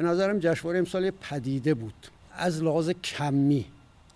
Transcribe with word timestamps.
به 0.00 0.06
نظرم 0.06 0.38
جشنواره 0.38 0.78
امسال 0.78 1.10
پدیده 1.10 1.74
بود. 1.74 2.06
از 2.32 2.62
لحاظ 2.62 2.90
کمی 2.90 3.64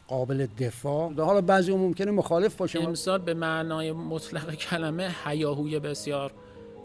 قابل 0.08 0.46
دفاع. 0.58 1.12
حالا 1.12 1.41
بعضی 1.41 1.76
ممکنه 1.76 2.10
مخالف 2.10 2.57
باشه. 2.57 2.83
امسال 2.83 3.18
به 3.18 3.34
معنای 3.34 3.92
مطلق 3.92 4.55
کلمه 4.55 5.15
حیاهوی 5.25 5.78
بسیار 5.78 6.33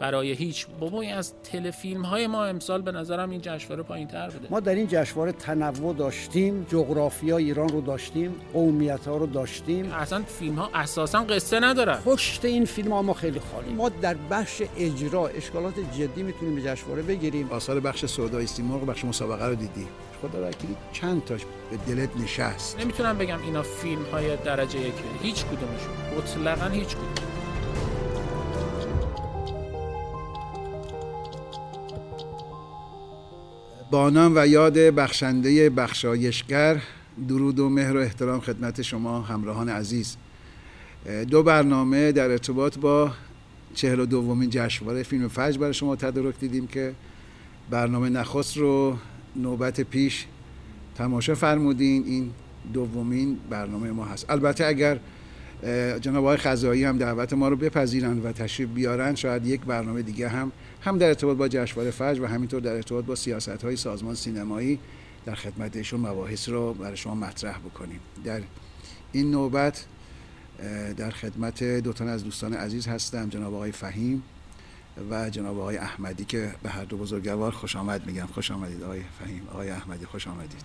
برای 0.00 0.32
هیچ. 0.32 0.66
بابا 0.80 1.02
از 1.02 1.32
تلفیلم 1.42 2.02
های 2.02 2.26
ما 2.26 2.44
امسال 2.44 2.82
به 2.82 2.92
نظرم 2.92 3.30
این 3.30 3.40
جشنواره 3.40 3.82
پایین 3.82 4.08
تر 4.08 4.30
بوده. 4.30 4.48
ما 4.50 4.60
در 4.60 4.74
این 4.74 4.86
جشنواره 4.90 5.32
تنوع 5.32 5.94
داشتیم 5.94 6.66
جغرافیا 6.70 7.36
ایران 7.36 7.68
رو 7.68 7.80
داشتیم 7.80 8.34
قومیت 8.52 9.06
ها 9.06 9.16
رو 9.16 9.26
داشتیم. 9.26 9.92
اصلا 9.92 10.22
فیلم 10.22 10.54
ها 10.54 10.70
اساسا 10.74 11.24
قصه 11.24 11.60
ندارن. 11.60 11.96
پشت 11.96 12.44
این 12.44 12.64
فیلم 12.64 12.92
ها 12.92 13.02
ما 13.02 13.14
خیلی 13.14 13.40
خالی. 13.52 13.72
ما 13.72 13.88
در 13.88 14.16
بخش 14.30 14.62
اجرا 14.78 15.26
اشکالات 15.26 15.74
جدی 15.98 16.22
می‌تونیم 16.22 16.54
به 16.54 16.62
جشنواره 16.62 17.02
بگیریم. 17.02 17.50
آثار 17.50 17.80
بخش 17.80 18.06
سودای 18.06 18.46
سیمرغ 18.46 18.86
بخش 18.86 19.04
مسابقه 19.04 19.46
رو 19.46 19.54
دیدی. 19.54 19.86
خدا 20.22 20.48
وکیلی 20.48 20.76
چند 20.92 21.24
تاش 21.24 21.40
به 21.70 21.94
دلت 21.94 22.16
نشست. 22.16 22.80
نمی‌تونم 22.80 23.18
بگم 23.18 23.42
اینا 23.42 23.62
فیلم 23.62 24.04
های 24.12 24.36
درجه 24.36 24.80
یک. 24.80 24.94
هیچ 25.22 25.44
کدومشون. 25.44 26.16
مطلقا 26.18 26.68
هیچ 26.68 26.88
کدوم. 26.88 27.39
با 33.90 34.10
نام 34.10 34.32
و 34.36 34.46
یاد 34.46 34.78
بخشنده 34.78 35.70
بخشایشگر 35.70 36.82
درود 37.28 37.58
و 37.58 37.68
مهر 37.68 37.96
و 37.96 38.00
احترام 38.00 38.40
خدمت 38.40 38.82
شما 38.82 39.20
همراهان 39.20 39.68
عزیز. 39.68 40.16
دو 41.30 41.42
برنامه 41.42 42.12
در 42.12 42.30
ارتباط 42.30 42.78
با 42.78 43.12
چهل 43.74 44.00
و 44.00 44.06
دومین 44.06 44.50
جشنواره 44.50 45.02
فیلم 45.02 45.28
فجر 45.28 45.58
برای 45.58 45.74
شما 45.74 45.96
تدارک 45.96 46.34
دیدیم 46.40 46.66
که 46.66 46.94
برنامه 47.70 48.08
نخست 48.08 48.56
رو 48.56 48.96
نوبت 49.36 49.80
پیش 49.80 50.26
تماشا 50.94 51.34
فرمودین. 51.34 52.04
این 52.06 52.30
دومین 52.72 53.38
برنامه 53.50 53.90
ما 53.90 54.04
هست. 54.04 54.30
البته 54.30 54.66
اگر 54.66 54.98
جناب 56.00 56.24
آقای 56.24 56.36
خزایی 56.36 56.84
هم 56.84 56.98
دعوت 56.98 57.32
ما 57.32 57.48
رو 57.48 57.56
بپذیرند 57.56 58.24
و 58.24 58.32
تشریف 58.32 58.68
بیارن 58.68 59.14
شاید 59.14 59.46
یک 59.46 59.60
برنامه 59.60 60.02
دیگه 60.02 60.28
هم 60.28 60.52
هم 60.80 60.98
در 60.98 61.08
ارتباط 61.08 61.36
با 61.36 61.48
جشنواره 61.48 61.90
فجر 61.90 62.22
و 62.22 62.26
همینطور 62.26 62.60
در 62.60 62.74
ارتباط 62.74 63.04
با 63.04 63.14
سیاست 63.14 63.64
های 63.64 63.76
سازمان 63.76 64.14
سینمایی 64.14 64.78
در 65.24 65.34
خدمت 65.34 65.76
ایشون 65.76 66.00
مباحث 66.00 66.48
رو 66.48 66.74
برای 66.74 66.96
شما 66.96 67.14
مطرح 67.14 67.58
بکنیم. 67.58 68.00
در 68.24 68.40
این 69.12 69.30
نوبت 69.30 69.84
در 70.96 71.10
خدمت 71.10 71.64
دو 71.64 72.04
از 72.04 72.24
دوستان 72.24 72.54
عزیز 72.54 72.86
هستم 72.86 73.28
جناب 73.28 73.54
آقای 73.54 73.72
فهیم 73.72 74.22
و 75.10 75.30
جناب 75.30 75.58
آقای 75.58 75.76
احمدی 75.76 76.24
که 76.24 76.54
به 76.62 76.70
هر 76.70 76.84
دو 76.84 76.96
بزرگوار 76.96 77.52
خوش 77.52 77.76
آمد 77.76 78.06
میگم. 78.06 78.26
خوش 78.26 78.50
آمدید 78.50 78.82
آقای 78.82 79.00
فهیم. 79.18 79.48
آقای 79.52 79.70
احمدی 79.70 80.06
خوش 80.06 80.28
آمدید. 80.28 80.60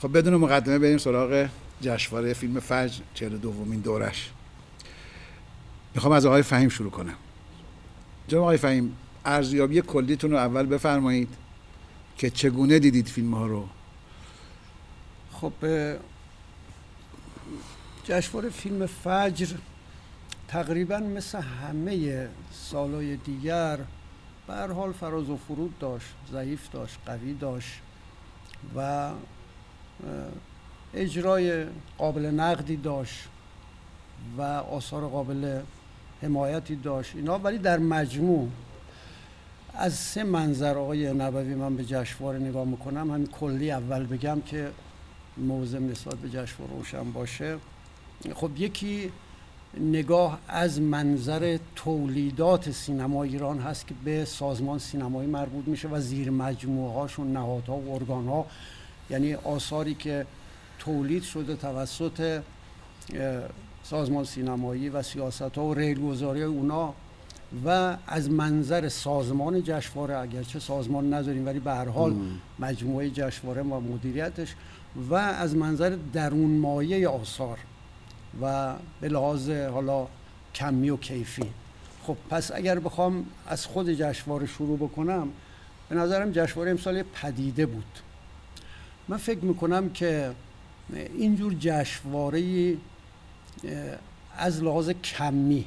خب 0.00 0.18
بدون 0.18 0.36
مقدمه 0.36 0.78
بریم 0.78 0.98
سراغ 0.98 1.48
جشنواره 1.80 2.32
فیلم 2.32 2.60
فجر 2.60 3.02
42 3.14 3.38
دومین 3.38 3.80
دورش. 3.80 4.30
می‌خوام 5.94 6.12
از 6.12 6.26
آقای 6.26 6.42
فهیم 6.42 6.68
شروع 6.68 6.90
کنم. 6.90 7.14
جناب 8.28 8.42
آقای 8.42 8.56
فهیم 8.56 8.96
ارزیابی 9.24 9.80
کلیتون 9.80 10.30
رو 10.30 10.36
اول 10.36 10.66
بفرمایید 10.66 11.28
که 12.16 12.30
چگونه 12.30 12.78
دیدید 12.78 13.08
فیلم 13.08 13.34
ها 13.34 13.46
رو؟ 13.46 13.68
خب 15.32 15.52
جشنواره 18.04 18.48
فیلم 18.48 18.86
فجر 18.86 19.46
تقریبا 20.48 20.98
مثل 20.98 21.38
همه 21.40 22.28
سالهای 22.52 23.16
دیگر 23.16 23.78
به 24.46 24.54
حال 24.54 24.92
فراز 24.92 25.30
و 25.30 25.36
فرود 25.36 25.78
داشت 25.78 26.06
ضعیف 26.32 26.70
داشت 26.70 26.98
قوی 27.06 27.34
داشت 27.34 27.80
و 28.76 29.10
اجرای 30.94 31.66
قابل 31.98 32.26
نقدی 32.26 32.76
داشت 32.76 33.28
و 34.38 34.42
آثار 34.42 35.08
قابل 35.08 35.60
حمایتی 36.22 36.76
داشت. 36.76 37.16
اینا 37.16 37.38
ولی 37.38 37.58
در 37.58 37.78
مجموع 37.78 38.48
از 39.76 39.94
سه 39.94 40.24
منظر 40.24 40.78
آقای 40.78 41.12
نبوی 41.12 41.54
من 41.54 41.76
به 41.76 41.84
جشنواره 41.84 42.38
نگاه 42.38 42.64
می‌کنم. 42.64 43.10
همین 43.10 43.26
کلی 43.26 43.70
اول 43.70 44.06
بگم 44.06 44.40
که 44.46 44.70
موضع 45.36 45.78
نسبت 45.78 46.14
به 46.14 46.28
جشنواره 46.28 46.76
روشن 46.76 47.12
باشه. 47.12 47.56
خب 48.34 48.50
یکی 48.56 49.12
نگاه 49.80 50.38
از 50.48 50.80
منظر 50.80 51.58
تولیدات 51.76 52.70
سینما 52.70 53.22
ایران 53.22 53.58
هست 53.58 53.86
که 53.86 53.94
به 54.04 54.24
سازمان 54.24 54.78
سینمایی 54.78 55.30
مربوط 55.30 55.68
میشه 55.68 55.88
و 55.88 56.00
زیر 56.00 56.30
مجموعه 56.30 56.94
هاشون 56.94 57.32
نهادها 57.32 57.76
و 57.76 57.94
ارگان 57.94 58.28
ها 58.28 58.46
یعنی 59.10 59.34
آثاری 59.34 59.94
که 59.94 60.26
تولید 60.78 61.22
شده 61.22 61.56
توسط 61.56 62.42
سازمان 63.82 64.24
سینمایی 64.24 64.88
و 64.88 65.02
سیاست 65.02 65.42
ها 65.42 65.64
و 65.64 65.74
ریلگذاری 65.74 66.42
اونا 66.42 66.94
و 67.64 67.96
از 68.06 68.30
منظر 68.30 68.88
سازمان 68.88 69.62
جشنواره 69.62 70.18
اگرچه 70.18 70.58
سازمان 70.58 71.14
نداریم 71.14 71.46
ولی 71.46 71.58
به 71.58 71.70
هر 71.70 71.88
حال 71.88 72.16
مجموعه 72.58 73.10
جشنواره 73.10 73.62
و 73.62 73.80
مدیریتش 73.80 74.54
و 75.10 75.14
از 75.14 75.56
منظر 75.56 75.96
درون 76.12 76.50
مایه 76.50 77.08
آثار 77.08 77.58
و 78.42 78.74
به 79.00 79.08
لحاظ 79.08 79.50
حالا 79.50 80.06
کمی 80.54 80.90
و 80.90 80.96
کیفی. 80.96 81.46
خب 82.06 82.16
پس 82.30 82.52
اگر 82.54 82.78
بخوام 82.78 83.26
از 83.46 83.66
خود 83.66 83.92
جشنواره 83.92 84.46
شروع 84.46 84.78
بکنم 84.78 85.28
به 85.88 85.94
نظرم 85.94 86.32
جشنواره 86.32 86.70
امسال 86.70 87.02
پدیده 87.02 87.66
بود. 87.66 87.98
من 89.08 89.16
فکر 89.16 89.44
می‌کنم 89.44 89.90
که 89.90 90.30
اینجور 90.92 91.54
جشنواره 91.58 92.76
از 94.36 94.62
لحاظ 94.62 94.90
کمی 94.90 95.66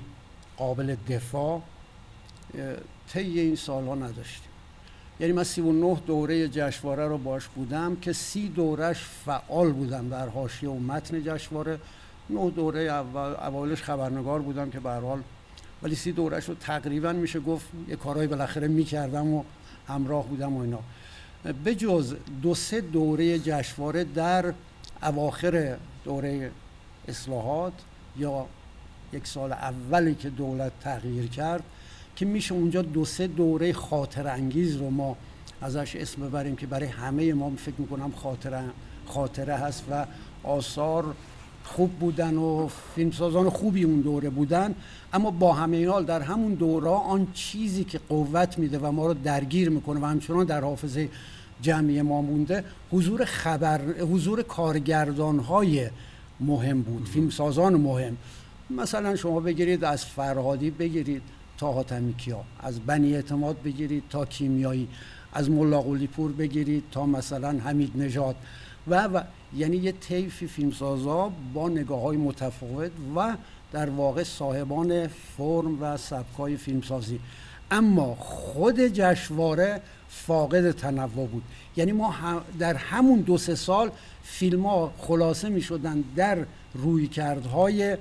قابل 0.58 0.96
دفاع 1.10 1.62
طی 3.14 3.40
این 3.40 3.56
سالها 3.56 3.96
نداشتیم. 3.96 4.50
یعنی 5.20 5.34
من 5.34 5.44
39 5.44 5.98
دوره 6.08 6.48
جشنواره 6.48 7.08
رو 7.08 7.18
باش 7.18 7.48
بودم 7.48 7.96
که 7.96 8.14
سی 8.14 8.50
دورش 8.50 9.04
فعال 9.26 9.72
بودم 9.72 10.10
در 10.10 10.28
حاشیه 10.28 10.70
و 10.70 10.80
متن 10.80 11.24
جشنواره. 11.24 11.80
نه 12.30 12.50
دوره 12.50 12.80
اول 12.80 13.20
اولش 13.20 13.84
خبرنگار 13.84 14.42
بودم 14.42 14.70
که 14.70 14.80
به 14.80 14.90
حال 14.90 15.22
ولی 15.84 15.96
سی 15.96 16.12
دورش 16.12 16.50
رو 16.50 16.56
تقریبا 16.56 17.14
میشه 17.14 17.40
گفت 17.40 17.66
یه 17.88 17.96
کارهای 17.96 18.28
بالاخره 18.28 18.68
می‌کردم 18.68 19.28
و 19.28 19.44
همراه 19.88 20.28
بودم 20.28 20.58
و 20.58 20.62
اینا. 20.62 20.80
به 21.64 21.76
جز 21.76 22.16
دو 22.42 22.56
سه 22.56 22.82
دوره 22.82 23.40
جشنواره 23.40 24.04
در 24.04 24.54
اواخر 25.04 25.78
دوره 26.06 26.52
اصلاحات 27.08 27.74
یا 28.18 28.46
یک 29.14 29.28
سال 29.28 29.52
اولی 29.52 30.16
که 30.16 30.30
دولت 30.30 30.72
تغییر 30.82 31.28
کرد 31.28 31.64
که 32.16 32.26
میشه 32.26 32.54
اونجا 32.54 32.82
دو 32.82 33.06
سه 33.06 33.28
دوره 33.28 33.74
خاطر 33.74 34.28
انگیز 34.28 34.76
رو 34.76 34.90
ما 34.90 35.18
ازش 35.62 35.96
اسم 35.96 36.22
ببریم 36.22 36.56
که 36.56 36.68
برای 36.68 36.88
همه 36.88 37.34
ما 37.34 37.52
فکر 37.58 37.76
می‌کنم 37.78 38.12
خاطره, 38.12 38.64
خاطره 39.06 39.56
هست 39.56 39.84
و 39.92 40.06
آثار 40.44 41.16
خوب 41.64 41.92
بودن 41.92 42.38
و 42.38 42.68
فیلمسازان 42.96 43.50
خوبی 43.50 43.84
اون 43.84 44.02
دوره 44.02 44.30
بودن. 44.30 44.76
اما 45.14 45.32
با 45.32 45.54
همه 45.54 45.90
حال 45.90 46.06
در 46.06 46.22
همون 46.22 46.54
دوره 46.54 46.90
آن 46.90 47.28
چیزی 47.34 47.84
که 47.84 48.00
قوت 48.10 48.60
میده 48.60 48.80
و 48.80 48.92
ما 48.92 49.08
رو 49.08 49.14
درگیر 49.14 49.70
می‌کنه 49.70 50.00
و 50.00 50.06
همچنان 50.06 50.46
در 50.46 50.62
حافظه 50.62 51.10
جمعی 51.62 52.02
ما 52.02 52.22
مونده 52.22 52.64
حضور 52.92 53.26
خبر 53.26 53.82
حضور 53.82 54.42
کارگردان 54.42 55.40
های 55.40 55.90
مهم 56.40 56.82
بود 56.82 57.10
فیلمسازان 57.14 57.76
مهم. 57.76 58.18
مثلا 58.70 59.16
شما 59.16 59.40
بگیرید 59.40 59.84
از 59.84 60.06
فرهادی 60.06 60.72
بگیرید 60.72 61.22
تا 61.58 61.72
حاتمی 61.72 62.14
کیا 62.14 62.44
از 62.60 62.80
بنی 62.80 63.16
اعتماد 63.16 63.62
بگیرید 63.62 64.04
تا 64.10 64.26
کیمیایی 64.26 64.88
از 65.34 65.50
ملا 65.50 65.82
پور 66.16 66.32
بگیرید 66.32 66.84
تا 66.92 67.06
مثلا 67.06 67.50
حمید 67.50 67.92
نژاد. 67.96 68.36
و, 68.88 69.04
و 69.04 69.22
یعنی 69.56 69.78
یه 69.78 69.92
طیفی 69.92 70.48
فیلمسازا 70.48 71.32
با 71.54 71.70
نگاه 71.70 72.02
های 72.02 72.18
متفاوت 72.18 72.92
و 73.16 73.36
در 73.72 73.90
واقع 73.90 74.24
صاحبان 74.24 75.08
فرم 75.08 75.82
و 75.82 75.98
سبکای 75.98 76.58
فیلمسازی. 76.58 77.20
اما 77.72 78.16
خود 78.16 78.80
جشواره 78.80 79.82
فاقد 80.10 80.72
تنوع 80.72 81.28
بود. 81.28 81.44
یعنی 81.78 81.92
ما 81.92 82.14
در 82.60 82.76
همون 82.76 83.20
دو 83.20 83.38
سه 83.38 83.56
سال 83.56 83.92
فیلم 84.24 84.66
ها 84.66 84.94
خلاصه 84.98 85.50
می 85.50 85.62
شدن 85.62 86.04
در 86.16 86.38
رویکردهای 86.74 87.98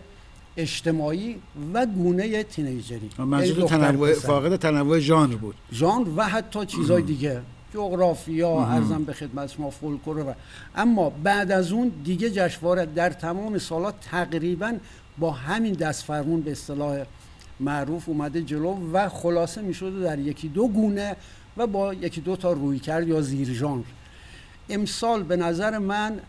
اجتماعی 0.56 1.36
و 1.74 1.86
گونه 1.86 2.42
تینیجری. 2.42 3.10
منظور 3.18 3.68
تنوع 3.68 4.12
فاقد 4.12 4.56
تنوع 4.56 4.98
ژانر 4.98 5.36
بود. 5.36 5.54
ژانر 5.72 6.08
و 6.16 6.28
حتی 6.28 6.66
چیزهای 6.66 7.02
دیگه 7.02 7.42
جغرافیا 7.74 8.66
ارزم 8.66 9.04
به 9.04 9.12
خدمت 9.12 9.50
شما 9.50 9.70
فولکلور 9.70 10.30
و 10.30 10.34
اما 10.76 11.10
بعد 11.10 11.52
از 11.52 11.72
اون 11.72 11.92
دیگه 12.04 12.30
جشنواره 12.30 12.86
در 12.86 13.10
تمام 13.10 13.58
سالات 13.58 13.94
تقریبا 14.00 14.74
با 15.18 15.30
همین 15.30 15.72
دست 15.72 16.04
فرمون 16.04 16.40
به 16.40 16.52
اصطلاح 16.52 17.04
معروف 17.60 18.08
اومده 18.08 18.42
جلو 18.42 18.92
و 18.92 19.08
خلاصه 19.08 19.62
می 19.62 20.02
در 20.02 20.18
یکی 20.18 20.48
دو 20.48 20.68
گونه 20.68 21.16
و 21.56 21.66
با 21.66 21.94
یکی 21.94 22.20
دو 22.20 22.36
تا 22.36 22.52
روی 22.52 22.78
کرد 22.78 23.08
یا 23.08 23.20
زیر 23.20 23.52
ژانر. 23.52 23.84
امسال 24.68 25.22
به 25.22 25.36
نظر 25.36 25.78
من 25.78 26.20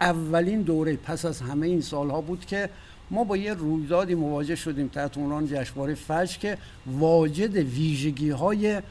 اولین 0.00 0.62
دوره 0.62 0.96
پس 0.96 1.24
از 1.24 1.40
همه 1.40 1.66
این 1.66 1.80
سالها 1.80 2.20
بود 2.20 2.44
که 2.44 2.70
ما 3.10 3.24
با 3.24 3.36
یه 3.36 3.54
رویدادی 3.54 4.14
مواجه 4.14 4.56
شدیم 4.56 4.88
تحت 4.88 5.18
عنوان 5.18 5.46
جشنواره 5.46 5.94
فجر 5.94 6.38
که 6.38 6.58
واجد 6.86 7.56
ویژگی 7.56 8.30
های 8.30 8.82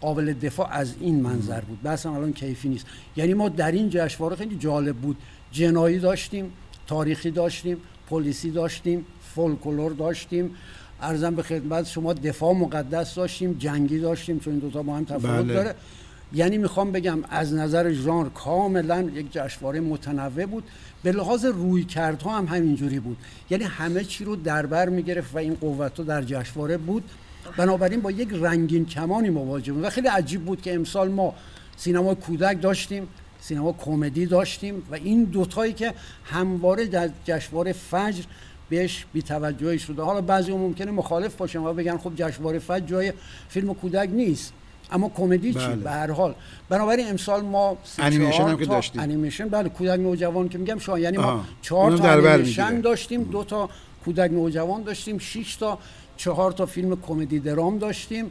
قابل 0.00 0.32
دفاع 0.32 0.68
از 0.72 0.94
این 1.00 1.20
منظر 1.20 1.60
بود. 1.60 1.82
بس 1.82 2.06
الان 2.06 2.32
کیفی 2.32 2.68
نیست. 2.68 2.86
یعنی 3.16 3.34
ما 3.34 3.48
در 3.48 3.72
این 3.72 3.90
جشنواره 3.90 4.36
خیلی 4.36 4.56
جالب 4.56 4.96
بود. 4.96 5.16
جنایی 5.52 5.98
داشتیم 5.98 6.52
تاریخی 6.86 7.30
داشتیم 7.30 7.76
پلیسی 8.10 8.50
داشتیم 8.50 9.06
فولکلور 9.34 9.92
داشتیم. 9.92 10.54
ارزم 11.00 11.34
به 11.34 11.42
خدمت 11.42 11.86
شما 11.86 12.12
دفاع 12.12 12.54
مقدس 12.54 13.14
داشتیم 13.14 13.52
جنگی 13.52 13.98
داشتیم 13.98 14.38
چون 14.38 14.52
این 14.52 14.60
دوتا 14.60 14.82
با 14.82 14.96
هم 14.96 15.04
تفاوت 15.04 15.44
بله. 15.44 15.54
داره. 15.54 15.74
یعنی 16.34 16.58
می‌خوام 16.58 16.92
بگم 16.92 17.18
از 17.30 17.54
نظر 17.54 17.92
ژانر 17.92 18.28
کاملا 18.28 19.02
یک 19.02 19.32
جشنواره 19.32 19.80
متنوع 19.80 20.46
بود. 20.46 20.64
به 21.02 21.12
لحاظ 21.12 21.44
روی 21.44 21.84
کردها 21.84 22.38
هم 22.38 22.46
همینجوری 22.46 23.00
بود. 23.00 23.16
یعنی 23.50 23.64
همه 23.64 24.04
چی 24.04 24.24
رو 24.24 24.36
در 24.36 24.66
بر 24.66 24.88
می‌گرفت 24.88 25.34
و 25.34 25.38
این 25.38 25.54
قوت 25.54 26.00
در 26.00 26.22
جشنواره 26.22 26.76
بود. 26.76 27.04
بنابراین 27.56 28.00
با 28.00 28.10
یک 28.10 28.28
رنگین 28.32 28.86
کمانی 28.86 29.30
مواجه 29.30 29.72
بود. 29.72 29.84
و 29.84 29.90
خیلی 29.90 30.08
عجیب 30.08 30.44
بود 30.44 30.62
که 30.62 30.74
امسال 30.74 31.08
ما 31.08 31.34
سینما 31.76 32.14
کودک 32.14 32.62
داشتیم 32.62 33.08
سینما 33.40 33.72
کمدی 33.72 34.26
داشتیم 34.26 34.82
و 34.90 34.94
این 34.94 35.24
دوتایی 35.24 35.72
که 35.72 35.94
همواره 36.24 36.86
در 36.86 37.10
جشنواره 37.24 37.72
فجر 37.72 38.24
بهش 38.68 39.06
بیتوجهی 39.12 39.78
شده. 39.78 40.02
حالا 40.02 40.20
بعضی 40.20 40.52
ممکنه 40.52 40.90
مخالف 40.90 41.36
باشن 41.36 41.58
و 41.58 41.72
بگن 41.72 41.98
خب 41.98 42.12
جشنواره 42.16 42.58
فجر 42.58 42.86
جای 42.86 43.12
فیلم 43.48 43.74
کودک 43.74 44.08
نیست. 44.12 44.52
اما 44.92 45.08
کمدی 45.08 45.52
چی 45.52 45.58
بله. 45.58 45.76
به 45.76 45.90
هر 45.90 46.10
حال 46.10 46.34
بنابراین 46.68 47.08
امسال 47.08 47.42
ما 47.42 47.76
انیمیشن 47.98 48.48
هم 48.48 48.58
که 48.58 48.66
داشتیم. 48.66 49.02
انیمیشن 49.02 49.48
بله 49.48 49.68
کودک 49.68 50.00
نوجوان 50.00 50.48
که 50.48 50.58
میگم 50.58 50.78
شما 50.78 50.98
یعنی 50.98 51.16
ما. 51.16 51.44
چهار 51.62 51.96
تا 51.96 52.08
انیمیشن. 52.08 52.80
داشتیم 52.80 53.22
دو 53.22 53.44
تا 53.44 53.70
کودک 54.04 54.30
نوجوان 54.30 54.82
داشتیم 54.82 55.18
شش 55.18 55.56
تا 55.56 55.78
چهار 56.16 56.52
تا 56.52 56.66
فیلم 56.66 57.00
کمدی 57.00 57.38
درام 57.38 57.78
داشتیم 57.78 58.30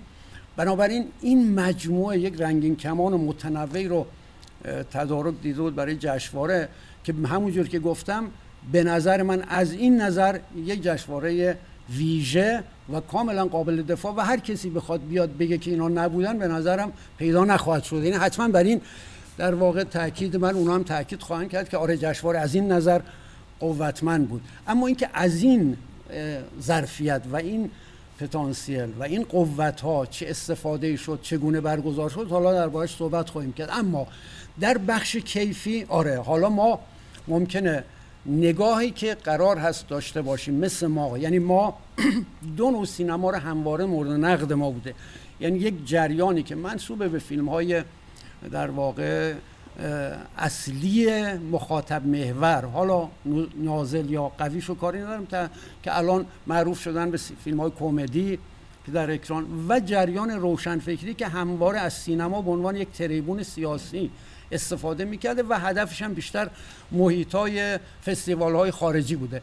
بنابراین 0.56 1.06
این 1.22 1.54
مجموعه 1.54 2.20
یک 2.20 2.42
رنگین 2.42 2.76
کمان 2.76 3.14
متنوعی 3.14 3.88
رو 3.88 4.06
تدارک 4.92 5.34
دیده 5.42 5.62
بود 5.62 5.76
برای 5.76 5.96
جشنواره 6.00 6.70
که 7.04 7.14
همونجور 7.14 7.68
که 7.68 7.80
گفتم 7.80 8.24
به 8.72 8.84
نظر 8.84 9.22
من 9.22 9.44
از 9.50 9.74
این 9.74 10.02
نظر 10.02 10.40
یک 10.56 10.84
جشنواره 10.84 11.58
ویژه 11.90 12.64
و 12.94 13.00
کاملا 13.00 13.46
قابل 13.46 13.82
دفاع 13.82 14.14
و 14.16 14.20
هر 14.20 14.38
کسی 14.38 14.70
بخواد 14.70 15.08
بیاد 15.08 15.38
بگه 15.38 15.58
که 15.58 15.72
اینا 15.72 15.88
نبودن 15.88 16.38
به 16.38 16.48
نظرم 16.48 16.92
پیدا 17.18 17.46
نخواهد 17.46 17.84
شد. 17.84 18.04
یعنی 18.04 18.18
حتما 18.18 18.48
بر 18.48 18.64
این 18.64 18.82
در 19.38 19.56
واقع 19.56 19.84
تاکید 19.84 20.36
من 20.36 20.56
اونا 20.56 20.76
هم 20.76 20.84
تاکید 20.84 21.22
خواهند 21.22 21.50
کرد 21.50 21.70
که 21.70 21.78
آره 21.78 21.98
جشنواره 21.98 22.40
از 22.40 22.56
این 22.56 22.72
نظر 22.72 23.02
قوتمند 23.60 24.30
بود. 24.30 24.42
اما 24.68 24.88
اینکه 24.88 25.10
از 25.14 25.44
این 25.44 25.78
ظرفیت 26.62 27.22
و 27.32 27.36
این 27.36 27.70
پتانسیل 28.20 28.90
و 29.00 29.04
این 29.04 29.24
قوت 29.24 29.82
ها 29.82 30.06
چه 30.06 30.30
استفاده 30.30 30.96
شد 30.96 31.20
چگونه 31.22 31.62
برگزار 31.62 32.10
شد 32.10 32.28
حالا 32.30 32.54
دربارش 32.54 32.96
صحبت 32.96 33.30
خواهیم 33.30 33.54
کرد. 33.54 33.70
اما 33.72 34.08
در 34.60 34.78
بخش 34.78 35.16
کیفی 35.16 35.86
آره 35.90 36.20
حالا 36.20 36.50
ما 36.50 36.80
ممکنه 37.28 37.84
نگاهی 38.26 38.92
که 38.92 39.16
قرار 39.16 39.58
هست 39.58 39.88
داشته 39.88 40.22
باشیم 40.22 40.54
مثل 40.54 40.88
ما. 40.88 41.18
یعنی 41.18 41.40
ما 41.40 41.78
دو 42.58 42.72
نوع 42.72 42.86
سینما 42.86 43.30
رو 43.30 43.38
همواره 43.38 43.86
مورد 43.86 44.10
نقد 44.10 44.54
ما 44.54 44.72
بوده. 44.72 44.94
یعنی 45.40 45.60
یک 45.60 45.86
جریانی 45.86 46.44
که 46.44 46.56
منصوبه 46.56 47.10
به 47.10 47.20
فیلم 47.20 47.50
های 47.50 47.84
در 48.52 48.70
واقع 48.70 49.34
اصلی 50.38 51.24
مخاطب 51.52 52.08
محور. 52.08 52.66
حالا 52.66 53.10
نازل 53.58 54.10
یا 54.10 54.32
قویش 54.38 54.70
و 54.70 54.76
کاری 54.76 55.00
ندارم 55.00 55.26
تا 55.26 55.48
که 55.84 55.98
الان 55.98 56.26
معروف 56.48 56.80
شدن 56.80 57.12
به 57.12 57.18
فیلم 57.18 57.60
های 57.60 57.72
کمدی 57.80 58.40
که 58.86 58.92
در 58.92 59.12
اکران 59.12 59.46
و 59.70 59.80
جریان 59.80 60.30
روشنفکری 60.32 61.14
که 61.14 61.28
همواره 61.28 61.80
از 61.80 61.94
سینما 61.94 62.42
به 62.42 62.52
عنوان 62.52 62.76
یک 62.76 62.92
تریبون 62.92 63.44
سیاسی 63.44 64.12
استفاده 64.52 65.06
می‌کرده 65.06 65.44
و 65.44 65.54
هدفش 65.54 66.02
هم 66.02 66.14
بیشتر 66.14 66.50
محیط 66.92 67.36
های 67.36 67.80
فستیوال 68.06 68.56
های 68.56 68.72
خارجی 68.72 69.16
بوده. 69.16 69.42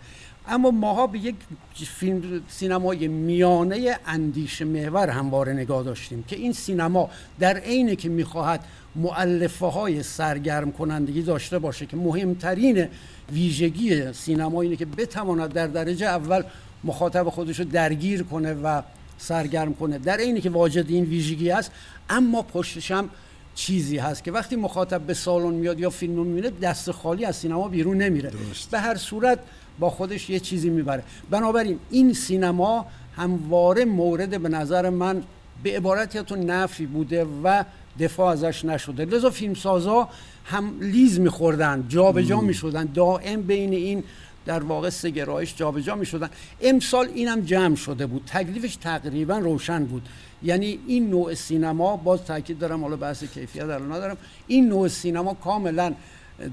اما 0.49 0.71
ماها 0.71 1.07
به 1.07 1.19
یک 1.19 1.35
فیلم 1.75 2.41
سینمای 2.49 3.09
میانه 3.09 3.99
اندیشه 4.07 4.65
محور 4.65 5.11
همواره 5.11 5.53
نگاه 5.53 5.85
داشتیم 5.85 6.23
که 6.23 6.37
این 6.37 6.53
سینما 6.53 7.11
در 7.39 7.57
عینی 7.57 7.97
که 7.97 8.09
می‌خواهد 8.09 8.65
معلفه 8.97 9.67
های 9.67 10.03
سرگرم 10.03 10.73
کنندگی 10.73 11.23
داشته 11.23 11.59
باشه 11.59 11.87
که 11.87 11.97
مهمترین 11.97 12.89
ویژگی 13.33 14.13
سینما 14.13 14.63
اینه 14.63 14.77
که 14.77 14.87
بتواند 14.87 15.53
در 15.53 15.67
درجه 15.67 16.07
اول 16.07 16.43
مخاطب 16.85 17.29
خودش 17.29 17.59
رو 17.59 17.65
درگیر 17.65 18.23
کنه 18.23 18.55
و 18.55 18.83
سرگرم 19.19 19.75
کنه. 19.75 19.99
در 19.99 20.17
عینی 20.17 20.41
که 20.41 20.51
واجد 20.51 20.91
این 20.91 21.05
ویژگی 21.05 21.51
است 21.51 21.71
اما 22.11 22.43
پشتش 22.43 22.91
هم 22.91 23.11
چیزی 23.59 23.99
هست 23.99 24.25
که 24.25 24.33
وقتی 24.33 24.57
مخاطب 24.57 25.01
به 25.01 25.15
سالن 25.15 25.55
میاد 25.55 25.81
یا 25.81 25.91
فیلم 25.91 26.17
رو 26.17 26.25
می‌بینه 26.25 26.51
دست 26.51 26.91
خالی 26.91 27.25
از 27.25 27.37
سینما 27.37 27.69
بیرون 27.69 27.97
نمیره. 27.97 28.31
درست. 28.31 28.71
به 28.71 28.79
هر 28.81 28.97
صورت 28.97 29.39
با 29.79 29.91
خودش 29.91 30.31
یه 30.31 30.41
چیزی 30.41 30.71
می‌بره. 30.71 31.03
بنابراین 31.31 31.79
این 31.91 32.13
سینما 32.13 32.87
همواره 33.17 33.85
مورد 33.85 34.43
به 34.43 34.49
نظر 34.49 34.91
من 34.91 35.23
به 35.63 35.77
عبارت 35.77 36.15
یا 36.15 36.23
تو 36.23 36.37
نفی 36.37 36.87
بوده 36.87 37.27
و 37.45 37.65
دفاع 38.01 38.33
ازش 38.33 38.65
نشده. 38.65 39.05
لذا 39.05 39.31
فیلمسازا 39.31 40.09
هم 40.45 40.81
لیز 40.81 41.21
میخوردن 41.21 41.85
جابجا 41.89 42.41
می‌شدن. 42.41 42.89
دائم 42.95 43.43
بین 43.43 43.73
این 43.73 44.05
در 44.49 44.63
واقع 44.63 44.91
سه 44.91 45.11
گرایش 45.11 45.57
جابجا 45.57 45.95
می‌شدن. 45.95 46.31
امسال 46.61 47.09
اینم 47.15 47.41
جمع 47.41 47.75
شده 47.75 48.07
بود. 48.07 48.25
تکلیفش 48.27 48.77
تقریبا 48.77 49.39
روشن 49.39 49.85
بود. 49.85 50.09
یعنی 50.43 50.79
این 50.87 51.11
نوع 51.11 51.35
سینما 51.35 51.97
باز 51.97 52.25
تاکید 52.25 52.59
دارم 52.59 52.83
حالا 52.83 52.97
بحث 52.97 53.25
کیفیت 53.25 53.63
الان 53.63 53.93
ندارم. 53.93 54.17
این 54.47 54.69
نوع 54.69 54.89
سینما 54.89 55.35
کاملا 55.35 55.95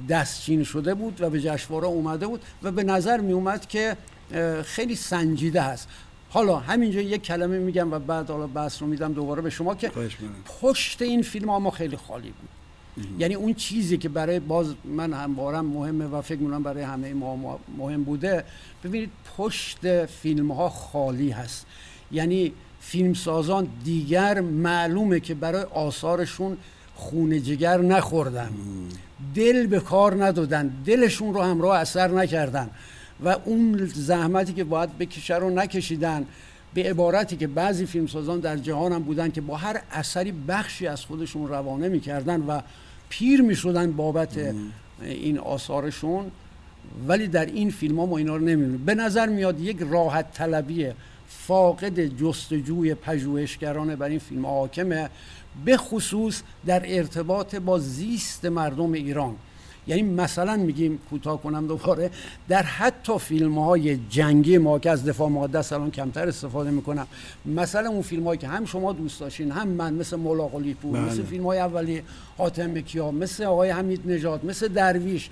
دستچین 0.09 0.63
شده 0.63 0.93
بود 0.93 1.21
و 1.21 1.29
به 1.29 1.41
جشنواره 1.41 1.87
اومده 1.87 2.27
بود 2.27 2.41
و 2.63 2.71
به 2.71 2.83
نظر 2.83 3.21
می 3.21 3.33
اومد 3.33 3.67
که 3.67 3.97
خیلی 4.63 4.95
سنجیده 4.95 5.61
هست 5.61 5.87
حالا 6.29 6.55
همینجا 6.55 7.01
یک 7.01 7.23
کلمه 7.23 7.57
میگم 7.57 7.91
و 7.93 7.99
بعد 7.99 8.29
حالا 8.29 8.47
بحث 8.47 8.81
رو 8.81 8.87
میدم 8.87 9.13
دوباره 9.13 9.41
به 9.41 9.49
شما 9.49 9.75
که. 9.75 9.89
پشت 10.61 11.01
این 11.01 11.21
فیلم 11.21 11.49
ها 11.49 11.59
ما 11.59 11.71
خیلی 11.71 11.97
خالی 11.97 12.29
بود. 12.29 12.49
یعنی 13.19 13.33
اون 13.33 13.53
چیزی 13.53 13.97
که 13.97 14.09
برای 14.09 14.39
باز 14.39 14.73
من 14.85 15.13
هموارم 15.13 15.65
مهمه 15.65 16.05
و 16.05 16.21
فکر 16.21 16.39
می‌کنم 16.39 16.63
برای 16.63 16.83
همه 16.83 17.13
ما 17.13 17.59
مهم 17.77 18.03
بوده 18.03 18.43
ببینید 18.83 19.09
پشت 19.37 20.05
فیلم 20.05 20.51
ها 20.51 20.69
خالی 20.69 21.29
هست. 21.29 21.65
یعنی 22.11 22.53
فیلمسازان 22.79 23.67
دیگر 23.83 24.41
معلومه 24.41 25.19
که 25.19 25.35
برای 25.35 25.63
آثارشون 25.63 26.57
خون 26.95 27.43
جگر 27.43 27.77
نخوردن. 27.77 28.49
دل 29.35 29.67
به 29.67 29.79
کار 29.79 30.25
ندادن. 30.25 30.73
دلشون 30.85 31.33
رو 31.33 31.41
همراه 31.41 31.79
اثر 31.79 32.07
نکردن. 32.07 32.69
و 33.25 33.35
اون 33.45 33.85
زحمتی 33.85 34.53
که 34.53 34.63
باید 34.63 34.97
بکشه 34.97 35.35
رو 35.35 35.49
نکشیدن. 35.49 36.25
به 36.73 36.83
عبارتی 36.83 37.37
که 37.37 37.47
بعضی 37.47 37.85
فیلمسازان 37.85 38.39
در 38.39 38.57
جهان 38.57 38.91
هم 38.91 39.03
بودن 39.03 39.31
که 39.31 39.41
با 39.41 39.55
هر 39.57 39.81
اثری 39.91 40.31
بخشی 40.31 40.87
از 40.87 41.05
خودشون 41.05 41.47
روانه 41.47 41.89
می‌کردن 41.89 42.41
و 42.41 42.61
پیر 43.19 43.41
می‌شدن 43.41 43.91
بابت 43.91 44.53
این 45.01 45.37
آثارشون 45.37 46.31
ولی 47.07 47.27
در 47.27 47.45
این 47.45 47.69
فیلم 47.69 47.99
ها 47.99 48.05
ما 48.05 48.17
اینا 48.17 48.35
رو 48.35 48.41
نمی‌بینیم. 48.41 48.85
به 48.85 48.95
نظر 48.95 49.27
میاد 49.27 49.59
یک 49.59 49.77
راحت 49.79 50.33
طلبی 50.33 50.87
فاقد 51.27 51.99
جستجوی 51.99 52.93
پژوهشگران 52.93 53.95
بر 53.95 54.09
این 54.09 54.19
فیلم 54.19 54.45
حاکمه 54.45 55.09
به 55.65 55.77
خصوص 55.77 56.41
در 56.65 56.83
ارتباط 56.85 57.55
با 57.55 57.79
زیست 57.79 58.45
مردم 58.45 58.91
ایران. 58.91 59.35
یعنی 59.87 60.01
مثلا 60.01 60.57
میگیم 60.57 60.99
کوتاه 61.09 61.41
کنم 61.41 61.67
دوباره 61.67 62.11
در 62.47 62.63
حتی 62.63 63.19
فیلم 63.19 63.59
های 63.59 63.97
جنگی 64.09 64.57
ما 64.57 64.79
که 64.79 64.91
از 64.91 65.05
دفاع 65.05 65.29
مقدس 65.29 65.73
الان 65.73 65.91
کمتر 65.91 66.27
استفاده 66.27 66.71
می‌کنم 66.71 67.07
مثلا 67.45 67.89
اون 67.89 68.01
فیلم 68.01 68.23
هایی 68.23 68.39
که 68.39 68.47
هم 68.47 68.65
شما 68.65 68.93
دوست 68.93 69.19
داشتین 69.19 69.51
هم 69.51 69.67
من 69.67 69.93
مثل 69.93 70.15
مولا 70.15 70.47
قلی 70.47 70.73
پور 70.73 70.93
بله. 70.93 71.11
مثل 71.11 71.23
فیلم 71.23 71.43
های 71.43 71.59
اولی 71.59 72.01
حاتم 72.37 72.81
کیا 72.81 73.11
مثل 73.11 73.43
آقای 73.43 73.69
حمید 73.69 74.01
نژاد 74.05 74.45
مثل 74.45 74.67
درویش 74.67 75.29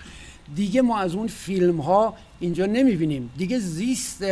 دیگه 0.55 0.81
ما 0.81 0.99
از 0.99 1.15
اون 1.15 1.27
فیلم 1.27 1.81
ها 1.81 2.13
اینجا 2.39 2.65
نمی‌بینیم 2.65 3.29
دیگه 3.37 3.59
زیست 3.59 4.23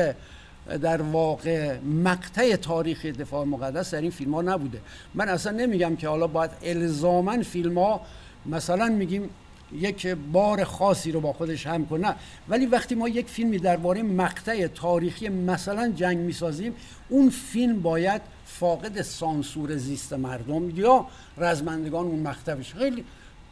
در 0.81 1.01
واقع 1.01 1.79
مقطع 1.79 2.55
تاریخی 2.55 3.11
دفاع 3.11 3.45
مقدس 3.45 3.93
در 3.93 4.01
این 4.01 4.11
فیلم 4.11 4.33
ها 4.33 4.41
نبوده 4.41 4.81
من 5.13 5.29
اصلا 5.29 5.51
نمیگم 5.51 5.95
که 5.95 6.07
حالا 6.07 6.27
باید 6.27 6.51
الزاما 6.63 7.43
فیلم 7.43 7.77
ها 7.77 8.01
مثلا 8.45 8.85
میگیم 8.89 9.29
یک 9.73 10.07
بار 10.07 10.63
خاصی 10.63 11.11
رو 11.11 11.21
با 11.21 11.33
خودش 11.33 11.67
هم 11.67 11.85
کنه. 11.85 12.07
نه. 12.07 12.15
ولی 12.49 12.65
وقتی 12.65 12.95
ما 12.95 13.09
یک 13.09 13.27
فیلمی 13.27 13.57
درباره 13.57 14.03
مقطع 14.03 14.67
تاریخی 14.67 15.29
مثلا 15.29 15.91
جنگ 15.95 16.17
می‌سازیم 16.17 16.73
اون 17.09 17.29
فیلم 17.29 17.81
باید 17.81 18.21
فاقد 18.45 19.01
سانسور 19.01 19.75
زیست 19.77 20.13
مردم 20.13 20.69
یا 20.69 21.05
رزمندگان 21.37 22.05
اون 22.05 22.19
مقطع 22.19 22.55
بشه 22.55 22.75
خیلی 22.75 23.05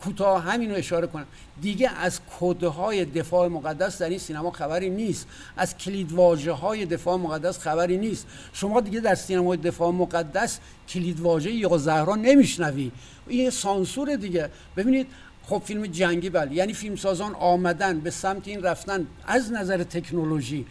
کوتاه 0.03 0.43
همین 0.43 0.69
رو 0.69 0.75
اشاره 0.75 1.07
کنم. 1.07 1.25
دیگه 1.61 1.89
از 1.89 2.19
کدهای 2.39 3.05
دفاع 3.05 3.47
مقدس 3.47 3.97
در 3.97 4.09
این 4.09 4.19
سینما 4.19 4.51
خبری 4.51 4.89
نیست. 4.89 5.27
از 5.57 5.77
کلیدواژه 5.77 6.51
های 6.51 6.85
دفاع 6.85 7.17
مقدس 7.17 7.59
خبری 7.59 7.97
نیست. 7.97 8.27
شما 8.53 8.81
دیگه 8.81 8.99
در 8.99 9.15
سینمای 9.15 9.57
دفاع 9.57 9.91
مقدس 9.91 10.59
کلیدواژه 10.89 11.51
یا 11.51 11.77
زهرا 11.77 12.15
نمیشنوی. 12.15 12.91
این 13.27 13.49
سانسور 13.49 14.15
دیگه. 14.15 14.49
ببینید 14.77 15.07
خب 15.49 15.61
فیلم 15.65 15.85
جنگی 15.85 16.29
بله. 16.29 16.53
یعنی 16.53 16.73
فیلمسازان 16.73 17.35
آمدن 17.35 17.99
به 17.99 18.09
سمت 18.09 18.47
این 18.47 18.63
رفتن 18.63 19.07
از 19.27 19.51
نظر 19.51 19.83
تکنولوژی 19.83 20.65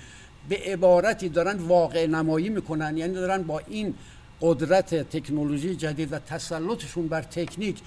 به 0.49 0.56
عبارتی 0.56 1.28
دارن 1.28 1.56
واقع 1.56 2.06
نمایی 2.06 2.49
می‌کنن. 2.49 2.97
یعنی 2.97 3.14
دارن 3.14 3.42
با 3.42 3.61
این 3.68 3.94
قدرت 4.40 4.94
تکنولوژی 4.94 5.76
جدید 5.76 6.12
و 6.12 6.18
تسلطشون 6.18 7.08
بر 7.08 7.23
تکنیک 7.23 7.78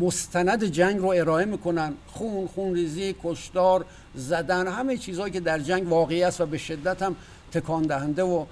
مستند 0.00 0.64
جنگ 0.64 0.98
رو 0.98 1.08
ارائه 1.08 1.44
می‌کنن. 1.44 1.92
خون 2.06 2.46
خون 2.46 2.74
ریزی 2.74 3.14
کشتار 3.22 3.84
زدن 4.14 4.68
همه 4.68 4.96
چیزهایی 4.96 5.32
که 5.32 5.40
در 5.40 5.58
جنگ 5.58 5.88
واقعی 5.88 6.22
است 6.22 6.40
و 6.40 6.46
به 6.46 6.58
شدت 6.58 7.02
هم 7.02 7.16
تکان 7.52 7.82
دهنده 7.82 8.22
و 8.22 8.44